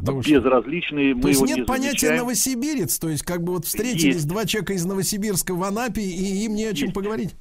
Да 0.01 0.13
вы 0.13 0.23
что? 0.23 0.31
безразличный, 0.35 1.13
мы 1.13 1.21
То 1.23 1.27
есть 1.27 1.39
его 1.41 1.47
нет 1.47 1.57
не 1.57 1.63
понятия 1.65 1.89
замечаем. 2.07 2.17
новосибирец, 2.21 2.99
то 2.99 3.09
есть 3.09 3.23
как 3.23 3.43
бы 3.43 3.51
вот 3.53 3.65
встретились 3.65 4.15
Есть. 4.15 4.27
два 4.27 4.45
человека 4.45 4.73
из 4.73 4.85
Новосибирска 4.85 5.53
в 5.53 5.61
Анапе, 5.63 6.01
и 6.01 6.45
им 6.45 6.55
не 6.55 6.63
о 6.65 6.73
чем 6.73 6.85
Есть. 6.87 6.93
поговорить. 6.95 7.31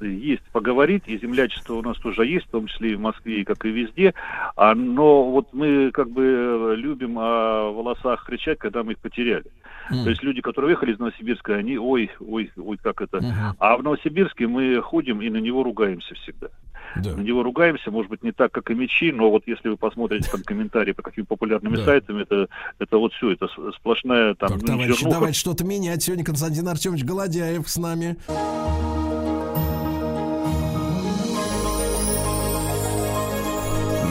Есть 0.00 0.42
поговорить, 0.52 1.04
и 1.06 1.18
землячество 1.18 1.74
у 1.74 1.82
нас 1.82 1.96
тоже 1.98 2.26
есть, 2.26 2.46
в 2.46 2.50
том 2.50 2.66
числе 2.66 2.92
и 2.92 2.94
в 2.94 3.00
Москве, 3.00 3.44
как 3.44 3.64
и 3.64 3.70
везде. 3.70 4.14
А, 4.56 4.74
но 4.74 5.30
вот 5.30 5.52
мы 5.52 5.90
как 5.92 6.10
бы 6.10 6.22
э, 6.24 6.74
любим 6.76 7.18
о 7.18 7.70
волосах 7.72 8.24
кричать, 8.26 8.58
когда 8.58 8.82
мы 8.82 8.92
их 8.92 8.98
потеряли. 8.98 9.46
То 9.90 10.10
есть 10.10 10.22
люди, 10.22 10.42
которые 10.42 10.68
уехали 10.72 10.92
из 10.92 10.98
Новосибирска, 10.98 11.54
они, 11.54 11.78
ой, 11.78 12.10
ой, 12.20 12.50
ой, 12.58 12.76
как 12.76 13.00
это. 13.00 13.54
А 13.58 13.76
в 13.78 13.82
Новосибирске 13.82 14.46
мы 14.46 14.82
ходим 14.82 15.22
и 15.22 15.30
на 15.30 15.38
него 15.38 15.62
ругаемся 15.62 16.14
всегда. 16.14 16.48
На 16.96 17.20
него 17.20 17.42
ругаемся, 17.42 17.90
может 17.90 18.10
быть, 18.10 18.22
не 18.22 18.32
так, 18.32 18.52
как 18.52 18.70
и 18.70 18.74
мечи, 18.74 19.12
но 19.12 19.30
вот 19.30 19.44
если 19.46 19.68
вы 19.70 19.76
посмотрите 19.76 20.30
там 20.30 20.42
комментарии 20.42 20.92
по 20.92 21.02
каким 21.02 21.24
популярными 21.26 21.76
Да. 21.76 21.84
сайтами, 21.84 22.22
это, 22.22 22.48
это 22.78 22.98
вот 22.98 23.12
все, 23.14 23.32
это 23.32 23.48
сплошная 23.76 24.34
там 24.34 24.50
Так, 24.50 24.60
ну, 24.62 24.66
товарищи, 24.66 24.98
чернуха. 24.98 25.16
давайте 25.18 25.38
что-то 25.38 25.64
менять. 25.64 26.02
Сегодня 26.02 26.24
Константин 26.24 26.68
Артемович 26.68 27.04
Голодяев 27.04 27.68
с 27.68 27.76
нами. 27.78 28.16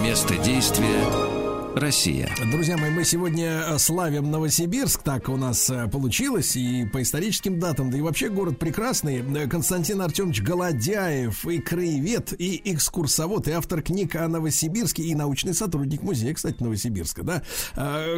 Место 0.08 0.38
действия 0.38 1.37
Россия. 1.80 2.30
Друзья 2.52 2.78
мои, 2.78 2.90
мы 2.90 3.04
сегодня 3.04 3.64
э, 3.68 3.78
славим 3.78 4.32
Новосибирск, 4.32 5.04
так 5.04 5.30
у 5.30 5.38
нас 5.38 5.70
э, 5.70 5.88
получилось, 5.88 6.56
и 6.56 6.86
по 6.86 7.02
историческим 7.02 7.60
датам, 7.60 7.92
да 7.92 7.98
и 7.98 8.02
вообще 8.02 8.30
город 8.30 8.58
прекрасный. 8.58 9.20
Э, 9.20 9.48
Константин 9.48 10.02
Артемович 10.02 10.42
Голодяев, 10.42 11.46
и 11.46 11.60
краевед, 11.60 12.34
и 12.40 12.62
экскурсовод, 12.66 13.48
и 13.48 13.52
автор 13.52 13.82
книг 13.82 14.16
о 14.16 14.28
Новосибирске, 14.28 15.04
и 15.04 15.16
научный 15.16 15.54
сотрудник 15.54 16.02
музея, 16.02 16.34
кстати, 16.34 16.62
Новосибирска, 16.62 17.24
да. 17.24 17.44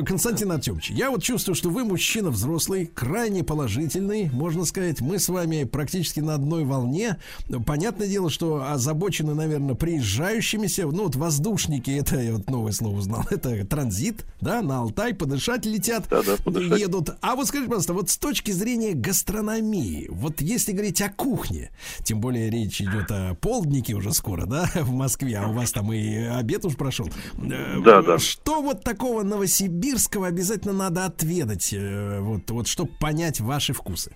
Константин 0.06 0.52
Артемович, 0.52 0.92
я 0.92 1.10
вот 1.10 1.24
чувствую, 1.24 1.56
что 1.56 1.70
вы 1.70 1.84
мужчина 1.84 2.30
взрослый, 2.30 2.86
крайне 2.86 3.44
положительный, 3.44 4.30
можно 4.32 4.66
сказать, 4.66 5.02
мы 5.02 5.20
с 5.20 5.30
вами 5.30 5.66
практически 5.66 6.20
на 6.20 6.36
одной 6.36 6.64
волне. 6.64 7.18
Понятное 7.66 8.08
дело, 8.08 8.30
что 8.30 8.70
озабочены, 8.72 9.34
наверное, 9.34 9.76
приезжающимися, 9.76 10.88
ну 10.88 11.04
вот 11.04 11.16
воздушники, 11.16 11.92
это 11.92 12.20
я 12.20 12.34
вот 12.34 12.50
новое 12.50 12.72
слово 12.72 12.98
узнал, 12.98 13.26
это 13.30 13.49
транзит, 13.66 14.26
да, 14.42 14.62
на 14.62 14.80
Алтай 14.80 15.14
подышать 15.14 15.66
летят, 15.66 16.08
едут. 16.46 17.12
А 17.22 17.36
вот 17.36 17.48
скажите, 17.48 17.70
пожалуйста, 17.70 17.94
вот 17.94 18.10
с 18.10 18.18
точки 18.18 18.52
зрения 18.52 18.94
гастрономии, 18.94 20.08
вот 20.10 20.42
если 20.42 20.72
говорить 20.72 21.02
о 21.02 21.10
кухне, 21.10 21.72
тем 22.04 22.22
более 22.22 22.50
речь 22.50 22.82
идет 22.82 23.12
о 23.12 23.36
полднике 23.36 23.94
уже 23.94 24.14
скоро, 24.14 24.46
да, 24.46 24.70
в 24.76 24.92
Москве, 24.92 25.38
а 25.38 25.48
у 25.48 25.54
вас 25.54 25.72
там 25.72 25.92
и 25.94 26.16
обед 26.16 26.66
уж 26.66 26.76
прошел. 26.76 27.08
Э, 27.38 27.80
Да, 27.84 28.02
да. 28.02 28.18
Что 28.20 28.62
вот 28.62 28.84
такого 28.84 29.24
новосибирского 29.24 30.28
обязательно 30.28 30.74
надо 30.74 31.06
отведать, 31.06 31.74
э, 31.74 32.20
вот, 32.22 32.50
вот 32.52 32.68
чтобы 32.68 32.92
понять 33.00 33.40
ваши 33.40 33.74
вкусы? 33.74 34.12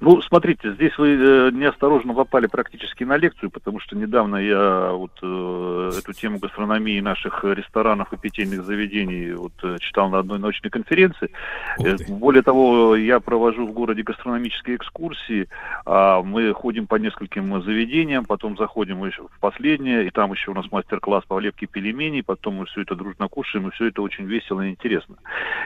Ну, 0.00 0.20
смотрите, 0.22 0.72
здесь 0.72 0.96
вы 0.98 1.10
э, 1.10 1.50
неосторожно 1.52 2.12
попали 2.12 2.46
практически 2.46 3.04
на 3.04 3.16
лекцию, 3.16 3.50
потому 3.50 3.78
что 3.78 3.96
недавно 3.96 4.36
я 4.36 4.90
вот 4.92 5.12
э, 5.22 5.90
эту 5.98 6.12
тему 6.12 6.38
гастрономии 6.38 7.00
наших 7.00 7.44
ресторанов 7.44 8.12
и 8.12 8.16
питейных 8.16 8.64
заведений 8.64 9.32
вот 9.32 9.52
э, 9.62 9.76
читал 9.78 10.10
на 10.10 10.18
одной 10.18 10.38
научной 10.38 10.70
конференции. 10.70 11.30
Э, 11.78 11.96
более 12.08 12.42
того, 12.42 12.96
я 12.96 13.20
провожу 13.20 13.66
в 13.66 13.72
городе 13.72 14.02
гастрономические 14.02 14.76
экскурсии. 14.76 15.48
А 15.86 16.22
мы 16.22 16.52
ходим 16.52 16.86
по 16.86 16.96
нескольким 16.96 17.62
заведениям, 17.62 18.24
потом 18.24 18.56
заходим 18.56 19.04
еще 19.04 19.22
в 19.28 19.40
последнее, 19.40 20.06
и 20.06 20.10
там 20.10 20.32
еще 20.32 20.50
у 20.50 20.54
нас 20.54 20.70
мастер-класс 20.70 21.24
по 21.26 21.38
лепке 21.38 21.66
пельменей, 21.66 22.22
потом 22.22 22.54
мы 22.54 22.66
все 22.66 22.82
это 22.82 22.94
дружно 22.94 23.28
кушаем, 23.28 23.68
и 23.68 23.70
все 23.70 23.86
это 23.86 24.02
очень 24.02 24.24
весело 24.24 24.62
и 24.62 24.70
интересно. 24.70 25.16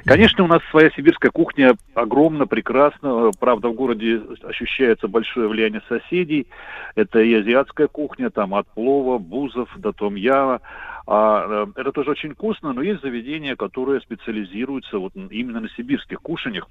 Конечно, 0.05 0.45
у 0.45 0.47
нас 0.47 0.61
своя 0.71 0.91
сибирская 0.91 1.31
кухня 1.31 1.75
огромна, 1.95 2.47
прекрасна. 2.47 3.31
Правда, 3.39 3.69
в 3.69 3.75
городе 3.75 4.06
ощущается 4.43 5.09
большое 5.09 5.49
влияние 5.49 5.83
соседей. 5.89 6.47
Это 6.95 7.21
и 7.21 7.35
азиатская 7.35 7.89
кухня, 7.89 8.31
там 8.31 8.55
от 8.55 8.67
плова, 8.69 9.19
бузов 9.19 9.69
до 9.77 9.93
том-яма. 9.93 10.61
А, 11.07 11.67
э, 11.67 11.81
это 11.81 11.93
тоже 11.93 12.11
очень 12.11 12.35
вкусно, 12.35 12.73
но 12.73 12.83
есть 12.83 13.03
заведения, 13.03 13.57
которые 13.57 14.01
специализируются 14.01 14.99
вот 14.99 15.13
именно 15.15 15.61
на 15.61 15.69
сибирских 15.71 16.21
кушаньях. 16.21 16.69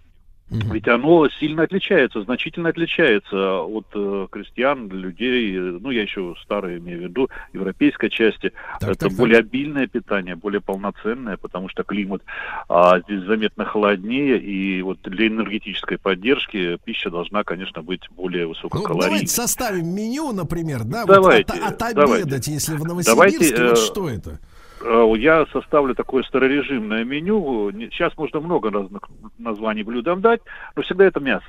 Ведь 0.49 0.87
оно 0.87 1.27
сильно 1.39 1.63
отличается, 1.63 2.21
значительно 2.21 2.69
отличается 2.69 3.61
от 3.61 3.87
э, 3.95 4.27
крестьян, 4.29 4.87
людей, 4.89 5.57
э, 5.57 5.59
ну 5.59 5.89
я 5.89 6.03
еще 6.03 6.35
старые 6.43 6.77
имею 6.77 6.99
в 6.99 7.03
виду, 7.03 7.29
европейской 7.51 8.09
части. 8.09 8.53
Так, 8.79 8.91
Это 8.91 9.09
так, 9.09 9.13
более 9.13 9.37
так. 9.37 9.47
обильное 9.47 9.87
питание, 9.87 10.35
более 10.35 10.61
полноценное, 10.61 11.37
потому 11.37 11.67
что 11.67 11.83
климат 11.83 12.21
а, 12.69 12.99
здесь 13.01 13.23
заметно 13.23 13.65
холоднее, 13.65 14.37
и 14.37 14.83
вот 14.83 14.99
для 15.01 15.27
энергетической 15.27 15.97
поддержки 15.97 16.77
пища 16.85 17.09
должна, 17.09 17.43
конечно, 17.43 17.81
быть 17.81 18.07
более 18.11 18.43
Ну, 18.43 18.49
высококалорийной. 18.49 19.01
давайте 19.01 19.27
составим 19.27 19.87
меню, 19.87 20.31
например, 20.31 20.83
да, 20.83 21.05
Давайте, 21.05 21.53
вот 21.53 21.63
от, 21.63 21.81
отобедать, 21.81 22.17
давайте. 22.27 22.51
если 22.51 22.75
в 22.75 22.83
Давайте, 22.83 23.11
Новосибирске, 23.11 23.55
э, 23.63 23.69
вот 23.69 23.77
что 23.79 24.09
это? 24.09 24.39
Э, 24.81 25.13
Я 25.17 25.45
составлю 25.47 25.95
такое 25.95 26.23
старорежимное 26.23 27.03
меню. 27.03 27.71
Сейчас 27.91 28.15
можно 28.17 28.39
много 28.39 28.71
разных 28.71 29.01
названий 29.37 29.83
блюдам 29.83 30.21
дать, 30.21 30.41
но 30.75 30.83
всегда 30.83 31.05
это 31.05 31.19
мясо. 31.19 31.45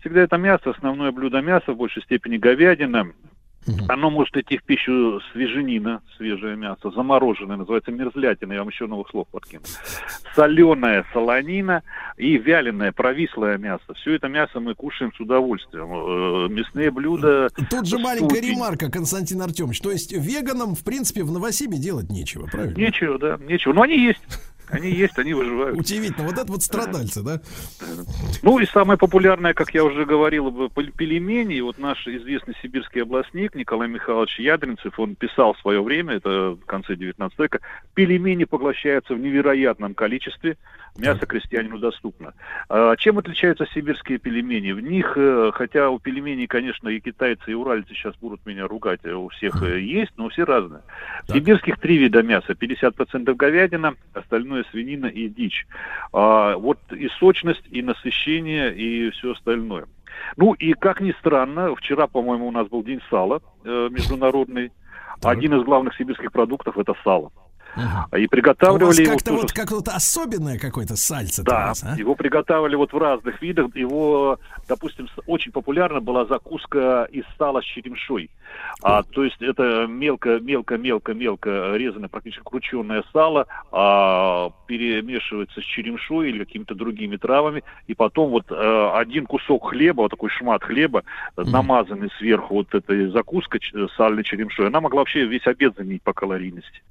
Всегда 0.00 0.22
это 0.22 0.36
мясо, 0.36 0.70
основное 0.70 1.10
блюдо 1.10 1.40
мяса, 1.40 1.72
в 1.72 1.76
большей 1.76 2.02
степени 2.02 2.36
говядина. 2.36 3.12
Оно 3.88 4.10
может 4.10 4.36
идти 4.36 4.58
в 4.58 4.62
пищу 4.62 5.20
свеженина, 5.32 6.02
свежее 6.16 6.56
мясо, 6.56 6.90
замороженное, 6.90 7.56
называется 7.56 7.90
мерзлятина, 7.90 8.52
я 8.52 8.60
вам 8.60 8.68
еще 8.68 8.86
новых 8.86 9.08
слов 9.10 9.26
подкину. 9.28 9.62
Соленая 10.34 11.04
солонина 11.12 11.82
и 12.16 12.36
вяленое, 12.38 12.92
провислое 12.92 13.58
мясо. 13.58 13.94
Все 13.94 14.14
это 14.14 14.28
мясо 14.28 14.60
мы 14.60 14.74
кушаем 14.74 15.12
с 15.14 15.20
удовольствием. 15.20 15.86
Э, 16.46 16.48
Мясные 16.48 16.90
блюда... 16.90 17.48
Тут 17.70 17.86
же 17.86 17.98
маленькая 17.98 18.36
студень. 18.36 18.54
ремарка, 18.54 18.90
Константин 18.90 19.42
Артемович. 19.42 19.80
То 19.80 19.90
есть 19.90 20.12
веганам, 20.12 20.74
в 20.74 20.84
принципе, 20.84 21.22
в 21.24 21.32
Новосибе 21.32 21.78
делать 21.78 22.10
нечего, 22.10 22.46
правильно? 22.46 22.76
Нечего, 22.76 23.18
да, 23.18 23.38
нечего. 23.40 23.72
Но 23.72 23.82
они 23.82 23.98
есть. 23.98 24.22
Они 24.68 24.90
есть, 24.90 25.18
они 25.18 25.34
выживают. 25.34 25.78
Удивительно. 25.78 26.26
Вот 26.26 26.38
это 26.38 26.50
вот 26.50 26.62
страдальцы, 26.62 27.22
да? 27.22 27.40
Ну 28.42 28.58
и 28.58 28.66
самое 28.66 28.98
популярное, 28.98 29.54
как 29.54 29.74
я 29.74 29.84
уже 29.84 30.04
говорил, 30.04 30.70
пельмени. 30.70 31.60
Вот 31.60 31.78
наш 31.78 32.06
известный 32.06 32.54
сибирский 32.62 33.02
областник 33.02 33.54
Николай 33.54 33.88
Михайлович 33.88 34.38
Ядринцев, 34.38 34.98
он 34.98 35.14
писал 35.14 35.54
в 35.54 35.60
свое 35.60 35.82
время, 35.82 36.14
это 36.14 36.56
в 36.60 36.64
конце 36.66 36.96
19 36.96 37.38
века, 37.38 37.60
пельмени 37.94 38.44
поглощаются 38.44 39.14
в 39.14 39.20
невероятном 39.20 39.94
количестве, 39.94 40.56
мясо 40.98 41.26
крестьянину 41.26 41.78
доступно. 41.78 42.34
А 42.68 42.96
чем 42.96 43.18
отличаются 43.18 43.66
сибирские 43.72 44.18
пельмени? 44.18 44.72
В 44.72 44.80
них, 44.80 45.12
э, 45.16 45.50
хотя 45.54 45.90
у 45.90 45.98
пельменей, 45.98 46.46
конечно, 46.46 46.88
и 46.88 47.00
китайцы, 47.00 47.50
и 47.50 47.54
уральцы 47.54 47.94
сейчас 47.94 48.14
будут 48.16 48.44
меня 48.46 48.66
ругать, 48.66 49.00
э, 49.04 49.12
у 49.12 49.28
всех 49.28 49.62
э, 49.62 49.80
есть, 49.82 50.12
но 50.16 50.28
все 50.28 50.44
разные. 50.44 50.82
В 51.28 51.32
сибирских 51.32 51.78
три 51.78 51.98
вида 51.98 52.22
мяса. 52.22 52.52
50% 52.52 53.34
говядина, 53.34 53.94
остальное 54.14 54.55
свинина 54.70 55.06
и 55.06 55.28
дичь. 55.28 55.66
А, 56.12 56.56
вот 56.56 56.78
и 56.90 57.08
сочность, 57.18 57.64
и 57.70 57.82
насыщение, 57.82 58.74
и 58.74 59.10
все 59.10 59.32
остальное. 59.32 59.86
Ну 60.36 60.54
и 60.54 60.72
как 60.72 61.00
ни 61.00 61.12
странно, 61.12 61.74
вчера, 61.74 62.06
по-моему, 62.06 62.48
у 62.48 62.50
нас 62.50 62.68
был 62.68 62.82
день 62.82 63.00
сала 63.10 63.40
э, 63.64 63.88
международный. 63.90 64.72
Один 65.22 65.54
из 65.58 65.64
главных 65.64 65.96
сибирских 65.96 66.32
продуктов 66.32 66.76
это 66.78 66.94
сало. 67.02 67.32
И 67.76 67.80
А 67.80 68.16
у 68.16 68.20
вас 68.20 68.28
приготавливали 68.30 69.02
его 69.02 69.12
как-то 69.12 69.32
вот 69.32 69.52
как 69.52 69.70
вот 69.70 69.88
особенное 69.88 70.58
какое-то 70.58 70.96
сальце. 70.96 71.42
да, 71.42 71.72
а? 71.82 71.96
его 71.96 72.14
приготавливали 72.14 72.74
вот 72.76 72.92
в 72.92 72.98
разных 72.98 73.40
видах. 73.42 73.74
Его, 73.76 74.38
допустим, 74.68 75.08
очень 75.26 75.52
популярна 75.52 76.00
была 76.00 76.24
закуска 76.26 77.04
из 77.10 77.24
сала 77.38 77.60
с 77.60 77.64
черемшой. 77.64 78.30
А, 78.82 79.02
то 79.02 79.24
есть 79.24 79.40
это 79.42 79.86
мелко, 79.86 80.38
мелко, 80.38 80.76
мелко, 80.78 81.14
мелко 81.14 81.74
резанное, 81.76 82.08
практически 82.08 82.42
крученное 82.44 83.02
сало, 83.12 83.46
а, 83.72 84.50
перемешивается 84.66 85.60
с 85.60 85.64
черемшой 85.64 86.30
или 86.30 86.44
какими-то 86.44 86.74
другими 86.74 87.16
травами, 87.16 87.62
и 87.86 87.94
потом 87.94 88.30
вот 88.30 88.46
э, 88.50 88.90
один 88.94 89.26
кусок 89.26 89.70
хлеба, 89.70 90.02
вот 90.02 90.10
такой 90.10 90.30
шмат 90.30 90.62
хлеба, 90.62 91.02
э, 91.36 91.42
намазанный 91.42 92.10
сверху 92.18 92.54
вот 92.54 92.74
этой 92.74 93.08
закуской 93.08 93.60
ч- 93.60 93.72
сальной 93.96 94.24
черемшой, 94.24 94.68
она 94.68 94.80
могла 94.80 95.00
вообще 95.00 95.24
весь 95.26 95.46
обед 95.46 95.74
заменить 95.76 96.02
по 96.02 96.12
калорийности. 96.12 96.82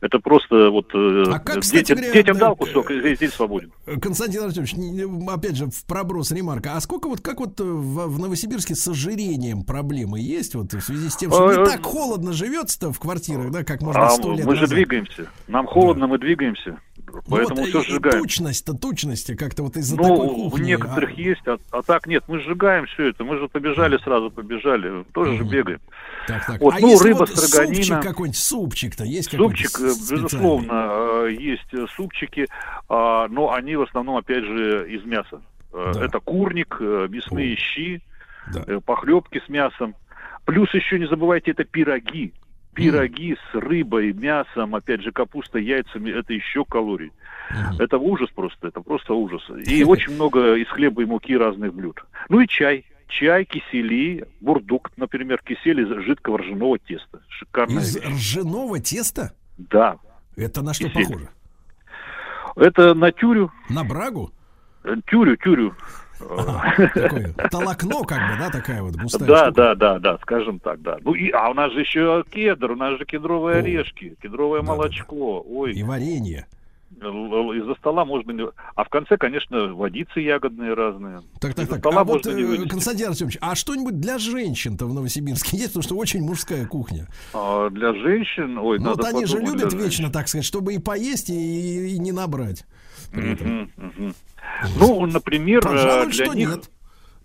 Это 0.00 0.18
просто 0.24 0.70
вот 0.70 0.90
э, 0.94 1.24
А 1.28 1.38
как, 1.38 1.60
кстати 1.60 1.82
детям, 1.82 1.98
говоря, 1.98 2.12
детям 2.12 2.38
да, 2.38 2.46
дал 2.46 2.56
кусок, 2.56 2.90
и 2.90 3.16
день 3.16 3.28
свободен. 3.28 3.72
Константин 4.00 4.42
Артемович, 4.42 4.74
опять 5.28 5.56
же, 5.56 5.66
в 5.66 5.84
проброс 5.84 6.32
ремарка. 6.32 6.74
А 6.74 6.80
сколько 6.80 7.08
вот, 7.08 7.20
как 7.20 7.38
вот 7.38 7.60
э, 7.60 7.64
в, 7.64 8.08
в 8.08 8.18
Новосибирске 8.18 8.74
с 8.74 8.88
ожирением 8.88 9.62
проблемы 9.62 10.18
есть? 10.18 10.54
Вот 10.54 10.72
в 10.72 10.80
связи 10.80 11.08
с 11.10 11.16
тем, 11.16 11.30
что 11.30 11.54
не 11.54 11.64
так 11.64 11.84
холодно 11.84 12.32
живется-то 12.32 12.92
в 12.92 12.98
квартирах, 12.98 13.52
да, 13.52 13.62
как 13.62 13.82
можно 13.82 14.06
А 14.06 14.10
сто 14.10 14.32
лет 14.32 14.46
мы 14.46 14.56
же 14.56 14.66
двигаемся. 14.66 15.28
Нам 15.46 15.66
холодно, 15.66 16.06
мы 16.06 16.18
двигаемся. 16.18 16.80
Поэтому 17.28 17.60
вот, 17.60 17.68
все 17.68 17.82
сжигаем. 17.82 18.18
Тучность-то, 18.20 18.74
тучности 18.74 19.34
как-то 19.34 19.62
вот 19.62 19.76
из-за 19.76 19.96
такой 19.96 20.10
Ну, 20.10 20.24
у 20.24 20.50
кухни. 20.50 20.66
некоторых 20.66 21.10
а- 21.10 21.20
есть, 21.20 21.46
а, 21.46 21.58
а 21.70 21.82
так 21.82 22.06
нет, 22.06 22.24
мы 22.28 22.40
сжигаем 22.40 22.86
все 22.86 23.08
это. 23.10 23.24
Мы 23.24 23.38
же 23.38 23.48
побежали 23.48 23.98
сразу, 23.98 24.30
побежали. 24.30 25.04
Тоже 25.12 25.36
же 25.36 25.44
бегаем. 25.44 25.80
Так, 26.26 26.46
так. 26.46 26.60
Вот, 26.60 26.74
а 26.74 26.78
ну, 26.80 26.88
если 26.90 27.08
рыба 27.08 27.18
вот 27.18 27.28
строганина. 27.30 27.74
супчик 27.82 28.02
какой-нибудь, 28.02 28.38
супчик-то 28.38 29.04
есть 29.04 29.30
Супчик, 29.30 29.80
э, 29.80 29.92
безусловно, 30.10 30.72
э, 31.26 31.36
есть 31.38 31.72
э, 31.72 31.86
супчики, 31.94 32.48
а, 32.88 33.28
но 33.28 33.52
они 33.52 33.76
в 33.76 33.82
основном, 33.82 34.16
опять 34.16 34.44
же, 34.44 34.90
из 34.90 35.04
мяса. 35.04 35.40
Э, 35.72 35.92
Это 36.00 36.20
курник, 36.20 36.78
мясные 36.80 37.56
щи, 37.56 38.00
э, 38.54 38.80
похлебки 38.84 39.42
с 39.44 39.48
мясом. 39.48 39.94
Плюс 40.44 40.72
еще 40.74 40.98
не 40.98 41.06
забывайте, 41.06 41.50
это 41.52 41.64
пироги. 41.64 42.32
Пироги 42.74 43.36
с 43.50 43.54
рыбой, 43.54 44.12
мясом, 44.12 44.74
опять 44.74 45.02
же, 45.02 45.12
капуста, 45.12 45.58
яйцами, 45.58 46.10
это 46.10 46.32
еще 46.32 46.64
калорий. 46.64 47.12
Это 47.78 47.98
ужас 47.98 48.30
просто, 48.34 48.68
это 48.68 48.80
просто 48.80 49.14
ужас. 49.14 49.42
И 49.66 49.84
очень 49.84 50.14
много 50.14 50.54
из 50.56 50.68
хлеба 50.68 51.02
и 51.02 51.04
муки 51.04 51.36
разных 51.36 51.74
блюд. 51.74 52.04
Ну 52.28 52.40
и 52.40 52.46
чай. 52.48 52.84
Чай, 53.06 53.44
кисели, 53.44 54.26
бурдук, 54.40 54.90
например, 54.96 55.40
кисель 55.44 55.80
из 55.82 56.04
жидкого 56.04 56.38
ржаного 56.38 56.78
теста. 56.78 57.20
Шикарная 57.28 57.82
Из 57.82 57.94
вещь. 57.96 58.04
ржаного 58.06 58.80
теста? 58.80 59.34
Да. 59.58 59.98
Это 60.36 60.62
на 60.62 60.74
что 60.74 60.88
Кисель. 60.88 61.04
похоже? 61.06 61.28
Это 62.56 62.94
на 62.94 63.12
тюрю. 63.12 63.52
На 63.68 63.84
брагу? 63.84 64.32
Э, 64.84 64.94
Тюрю, 65.06 65.36
тюрю. 65.36 65.74
Толокно, 66.18 68.04
как 68.04 68.30
бы, 68.30 68.38
да, 68.38 68.50
такая 68.50 68.82
вот 68.82 68.94
густая 68.96 69.26
Да, 69.26 69.50
да, 69.50 69.74
да, 69.74 69.98
да, 69.98 70.18
скажем 70.22 70.60
так, 70.60 70.80
да. 70.82 70.98
Ну 71.02 71.14
и, 71.14 71.30
а 71.30 71.50
у 71.50 71.54
нас 71.54 71.72
же 71.72 71.80
еще 71.80 72.24
кедр, 72.30 72.72
у 72.72 72.76
нас 72.76 72.98
же 72.98 73.04
кедровые 73.04 73.58
орешки, 73.58 74.16
кедровое 74.22 74.62
молочко. 74.62 75.44
Ой. 75.46 75.72
И 75.72 75.82
варенье. 75.82 76.46
Из-за 77.00 77.74
стола 77.74 78.04
можно 78.04 78.30
не... 78.30 78.44
А 78.76 78.84
в 78.84 78.88
конце, 78.88 79.16
конечно, 79.16 79.74
водицы 79.74 80.20
ягодные 80.20 80.74
разные. 80.74 81.22
Так, 81.40 81.54
так, 81.54 81.68
так. 81.68 81.80
стола 81.80 82.00
А 82.00 82.04
вот, 82.04 82.24
не 82.24 82.64
э. 82.64 82.68
Константин 82.68 83.08
Артемович, 83.08 83.38
а 83.40 83.54
что-нибудь 83.56 84.00
для 84.00 84.18
женщин-то 84.18 84.86
в 84.86 84.94
Новосибирске 84.94 85.56
есть? 85.56 85.70
Потому 85.70 85.82
что 85.82 85.96
очень 85.96 86.22
мужская 86.22 86.66
кухня. 86.66 87.08
А 87.32 87.68
для 87.70 87.92
женщин, 87.94 88.58
ой, 88.58 88.78
Ну, 88.78 88.90
надо 88.90 89.02
вот 89.02 89.14
они 89.14 89.26
же 89.26 89.38
любят 89.38 89.72
вечно, 89.72 90.10
так 90.10 90.28
сказать, 90.28 90.44
чтобы 90.44 90.74
и 90.74 90.78
поесть, 90.78 91.30
и, 91.30 91.94
и 91.94 91.98
не 91.98 92.12
набрать. 92.12 92.64
Мгм, 93.12 93.70
мгм. 93.76 94.14
Ну, 94.78 95.06
например, 95.06 95.58
э, 95.58 95.68
Пожалуй, 95.68 96.12
для 96.12 96.26
них... 96.26 96.48
нет. 96.48 96.70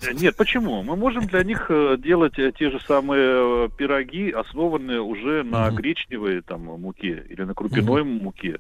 Э, 0.02 0.14
Нет, 0.14 0.36
почему? 0.36 0.82
Мы 0.82 0.96
можем 0.96 1.26
для 1.28 1.44
них 1.44 1.66
э, 1.70 1.98
делать 1.98 2.36
те 2.36 2.70
же 2.72 2.80
самые 2.88 3.70
пироги, 3.70 4.32
основанные 4.32 5.02
уже 5.02 5.44
на 5.44 5.70
гречневой 5.72 6.42
там 6.42 6.64
муке 6.64 7.26
или 7.30 7.44
на 7.44 7.54
крупяной 7.54 8.04
муке. 8.04 8.60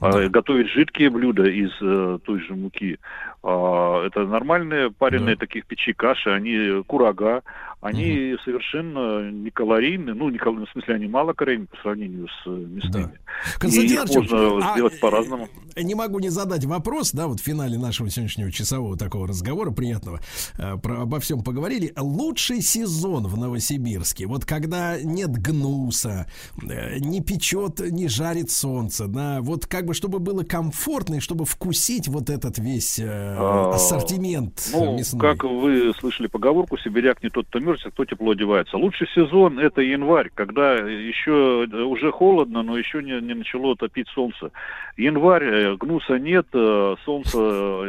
А, 0.00 0.28
Готовить 0.28 0.70
жидкие 0.70 1.10
блюда 1.10 1.44
из 1.44 1.70
э, 1.80 2.18
той 2.24 2.40
же 2.40 2.54
муки. 2.54 2.98
А, 3.42 4.04
это 4.04 4.26
нормальные 4.26 4.90
пареные 4.90 5.36
таких 5.36 5.66
печи 5.66 5.92
каши, 5.92 6.30
они 6.30 6.82
курага, 6.84 7.42
они 7.80 8.36
совершенно 8.44 9.30
не 9.30 9.50
калорийны, 9.50 10.12
ну, 10.12 10.28
не 10.30 10.38
в 10.38 10.70
смысле, 10.72 10.96
они 10.96 11.06
мало 11.06 11.32
калорийны 11.32 11.66
по 11.66 11.76
сравнению 11.76 12.26
с 12.26 12.46
э, 12.46 12.50
мясными. 12.50 13.12
И 13.56 13.60
Константин 13.60 13.92
их 13.92 14.00
Артемович, 14.00 14.30
можно 14.32 14.68
а, 14.68 14.72
сделать 14.72 15.00
по-разному. 15.00 15.48
Не 15.76 15.94
могу 15.94 16.18
не 16.18 16.28
задать 16.28 16.64
вопрос, 16.64 17.12
да, 17.12 17.28
вот 17.28 17.38
в 17.38 17.44
финале 17.44 17.78
нашего 17.78 18.10
сегодняшнего 18.10 18.50
часового 18.50 18.96
такого 18.96 19.28
разговора 19.28 19.70
приятного, 19.70 20.18
э, 20.58 20.76
про, 20.76 21.02
обо 21.02 21.20
всем 21.20 21.44
поговорили. 21.44 21.92
Лучший 21.96 22.62
сезон 22.62 23.28
в 23.28 23.38
Новосибирске, 23.38 24.26
вот 24.26 24.44
когда 24.44 25.00
нет 25.00 25.30
гнуса, 25.30 26.26
э, 26.60 26.98
не 26.98 27.22
печет, 27.22 27.78
не 27.78 28.08
жарит 28.08 28.50
солнце, 28.50 29.06
да, 29.06 29.40
вот 29.40 29.66
как 29.66 29.86
бы 29.86 29.94
чтобы 29.94 30.18
было 30.18 30.42
комфортно 30.42 31.16
и 31.16 31.20
чтобы 31.20 31.44
вкусить 31.44 32.08
вот 32.08 32.28
этот 32.28 32.58
весь 32.58 32.98
э, 32.98 33.27
А, 33.36 33.70
ассортимент 33.74 34.70
Ну, 34.72 34.98
мясной. 34.98 35.20
как 35.20 35.44
вы 35.44 35.92
слышали 35.94 36.26
поговорку, 36.26 36.78
сибиряк 36.78 37.22
не 37.22 37.30
тот, 37.30 37.46
кто 37.46 37.58
мерзнет, 37.60 37.92
кто 37.92 38.04
тепло 38.04 38.32
одевается. 38.32 38.76
Лучший 38.76 39.08
сезон 39.14 39.58
это 39.58 39.80
январь, 39.80 40.30
когда 40.34 40.74
еще 40.74 41.66
уже 41.66 42.12
холодно, 42.12 42.62
но 42.62 42.76
еще 42.78 43.02
не, 43.02 43.20
не 43.20 43.34
начало 43.34 43.76
топить 43.76 44.08
солнце. 44.08 44.50
Январь, 44.96 45.44
э, 45.44 45.76
гнуса 45.76 46.18
нет, 46.18 46.46
э, 46.52 46.96
солнца 47.04 47.38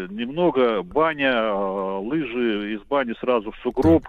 немного, 0.09 0.83
баня, 0.83 1.33
э, 1.33 1.99
лыжи 2.01 2.73
из 2.73 2.81
бани 2.81 3.13
сразу 3.19 3.51
в 3.51 3.57
сугроб, 3.57 4.07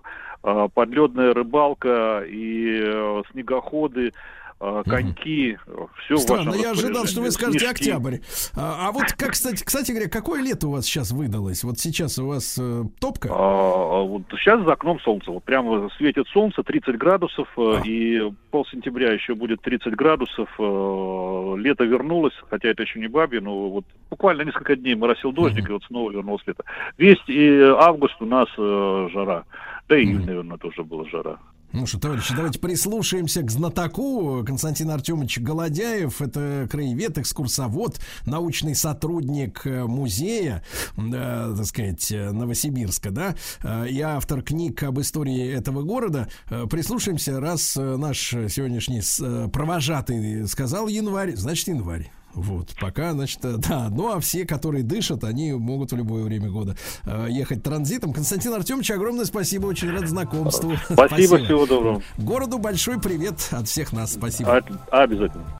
подледная 0.75 1.34
рыбалка 1.34 2.25
и 2.26 3.23
снегоходы, 3.31 4.12
коньки, 4.84 5.58
все 6.05 6.16
Странно, 6.18 6.55
я 6.55 6.72
ожидал, 6.72 7.06
что 7.06 7.22
вы 7.22 7.30
скажете 7.30 7.68
октябрь. 7.68 8.18
А, 8.55 8.89
а 8.89 8.92
вот 8.92 9.12
как, 9.16 9.30
кстати, 9.30 9.64
кстати 9.64 9.90
говоря, 9.90 10.08
какое 10.08 10.42
лето 10.42 10.68
у 10.68 10.72
вас 10.72 10.84
сейчас 10.84 11.12
выдалось? 11.12 11.64
Вот 11.64 11.78
сейчас 11.78 12.18
у 12.18 12.26
вас 12.26 12.58
э, 12.60 12.84
топка? 13.00 13.30
А, 13.32 14.02
вот 14.02 14.22
сейчас 14.32 14.62
за 14.62 14.72
окном 14.72 15.00
солнце. 15.00 15.30
Вот 15.30 15.44
прямо 15.44 15.89
светит 15.97 16.26
солнце, 16.28 16.62
30 16.62 16.98
градусов, 16.98 17.48
э, 17.56 17.80
и 17.84 18.30
пол 18.50 18.66
сентября 18.66 19.12
еще 19.12 19.34
будет 19.34 19.62
30 19.62 19.94
градусов. 19.94 20.48
э, 20.58 21.55
Лето 21.58 21.84
вернулось, 21.84 22.34
хотя 22.50 22.68
это 22.68 22.82
еще 22.82 23.00
не 23.00 23.08
бабье, 23.08 23.40
но 23.40 23.70
вот 23.70 23.84
буквально 24.10 24.42
несколько 24.42 24.76
дней 24.76 24.94
моросил 24.94 25.32
дождик, 25.32 25.68
и 25.68 25.72
вот 25.72 25.84
снова 25.84 26.10
вернулось 26.10 26.42
лето. 26.47 26.64
Весь 26.98 27.22
и 27.28 27.60
август 27.78 28.20
у 28.20 28.26
нас 28.26 28.48
э, 28.58 29.08
жара. 29.12 29.44
Да 29.89 29.97
и 29.97 30.05
июль, 30.05 30.24
наверное, 30.24 30.58
тоже 30.58 30.84
была 30.84 31.05
жара. 31.06 31.39
Ну 31.73 31.86
что, 31.86 32.00
товарищи, 32.00 32.34
давайте 32.34 32.58
прислушаемся 32.58 33.42
к 33.42 33.50
знатоку. 33.50 34.42
Константин 34.44 34.90
Артемович 34.90 35.39
Голодяев, 35.39 36.20
это 36.20 36.66
краевед, 36.68 37.16
экскурсовод, 37.18 38.00
научный 38.26 38.74
сотрудник 38.74 39.65
э, 39.65 39.84
музея, 39.84 40.65
э, 40.97 41.55
так 41.57 41.66
сказать, 41.66 42.10
э, 42.10 42.32
Новосибирска, 42.32 43.12
да, 43.12 43.36
э, 43.62 43.89
и 43.89 44.00
автор 44.00 44.42
книг 44.42 44.82
об 44.82 45.00
истории 45.00 45.49
этого 45.49 45.82
города. 45.82 46.28
Э, 46.50 46.66
Прислушаемся, 46.68 47.39
раз 47.39 47.76
наш 47.76 48.31
сегодняшний 48.31 49.00
провожатый 49.50 50.49
сказал 50.49 50.89
январь, 50.89 51.36
значит 51.36 51.68
январь. 51.68 52.10
Вот, 52.34 52.75
пока, 52.81 53.12
значит, 53.12 53.44
э, 53.44 53.57
да. 53.68 53.89
Ну, 53.91 54.12
а 54.12 54.20
все, 54.20 54.44
которые 54.47 54.84
дышат, 54.84 55.25
они 55.25 55.52
могут 55.52 55.92
в 55.92 55.97
любое 55.97 56.25
время 56.25 56.49
года 56.50 56.76
э, 57.05 57.26
ехать 57.31 57.62
транзитом. 57.62 58.12
Константин 58.12 58.52
Артемович, 58.55 58.91
огромное 58.92 59.25
спасибо, 59.25 59.67
очень 59.67 59.91
рад 59.91 60.09
знакомству. 60.09 60.73
Спасибо, 60.91 61.39
всего 61.39 61.67
доброго. 61.67 62.02
Городу 62.18 62.59
большой 62.59 63.00
привет 63.00 63.49
от 63.50 63.68
всех 63.68 63.92
нас. 63.92 64.12
Спасибо. 64.12 64.62
А- 64.91 65.02
обязательно. 65.02 65.44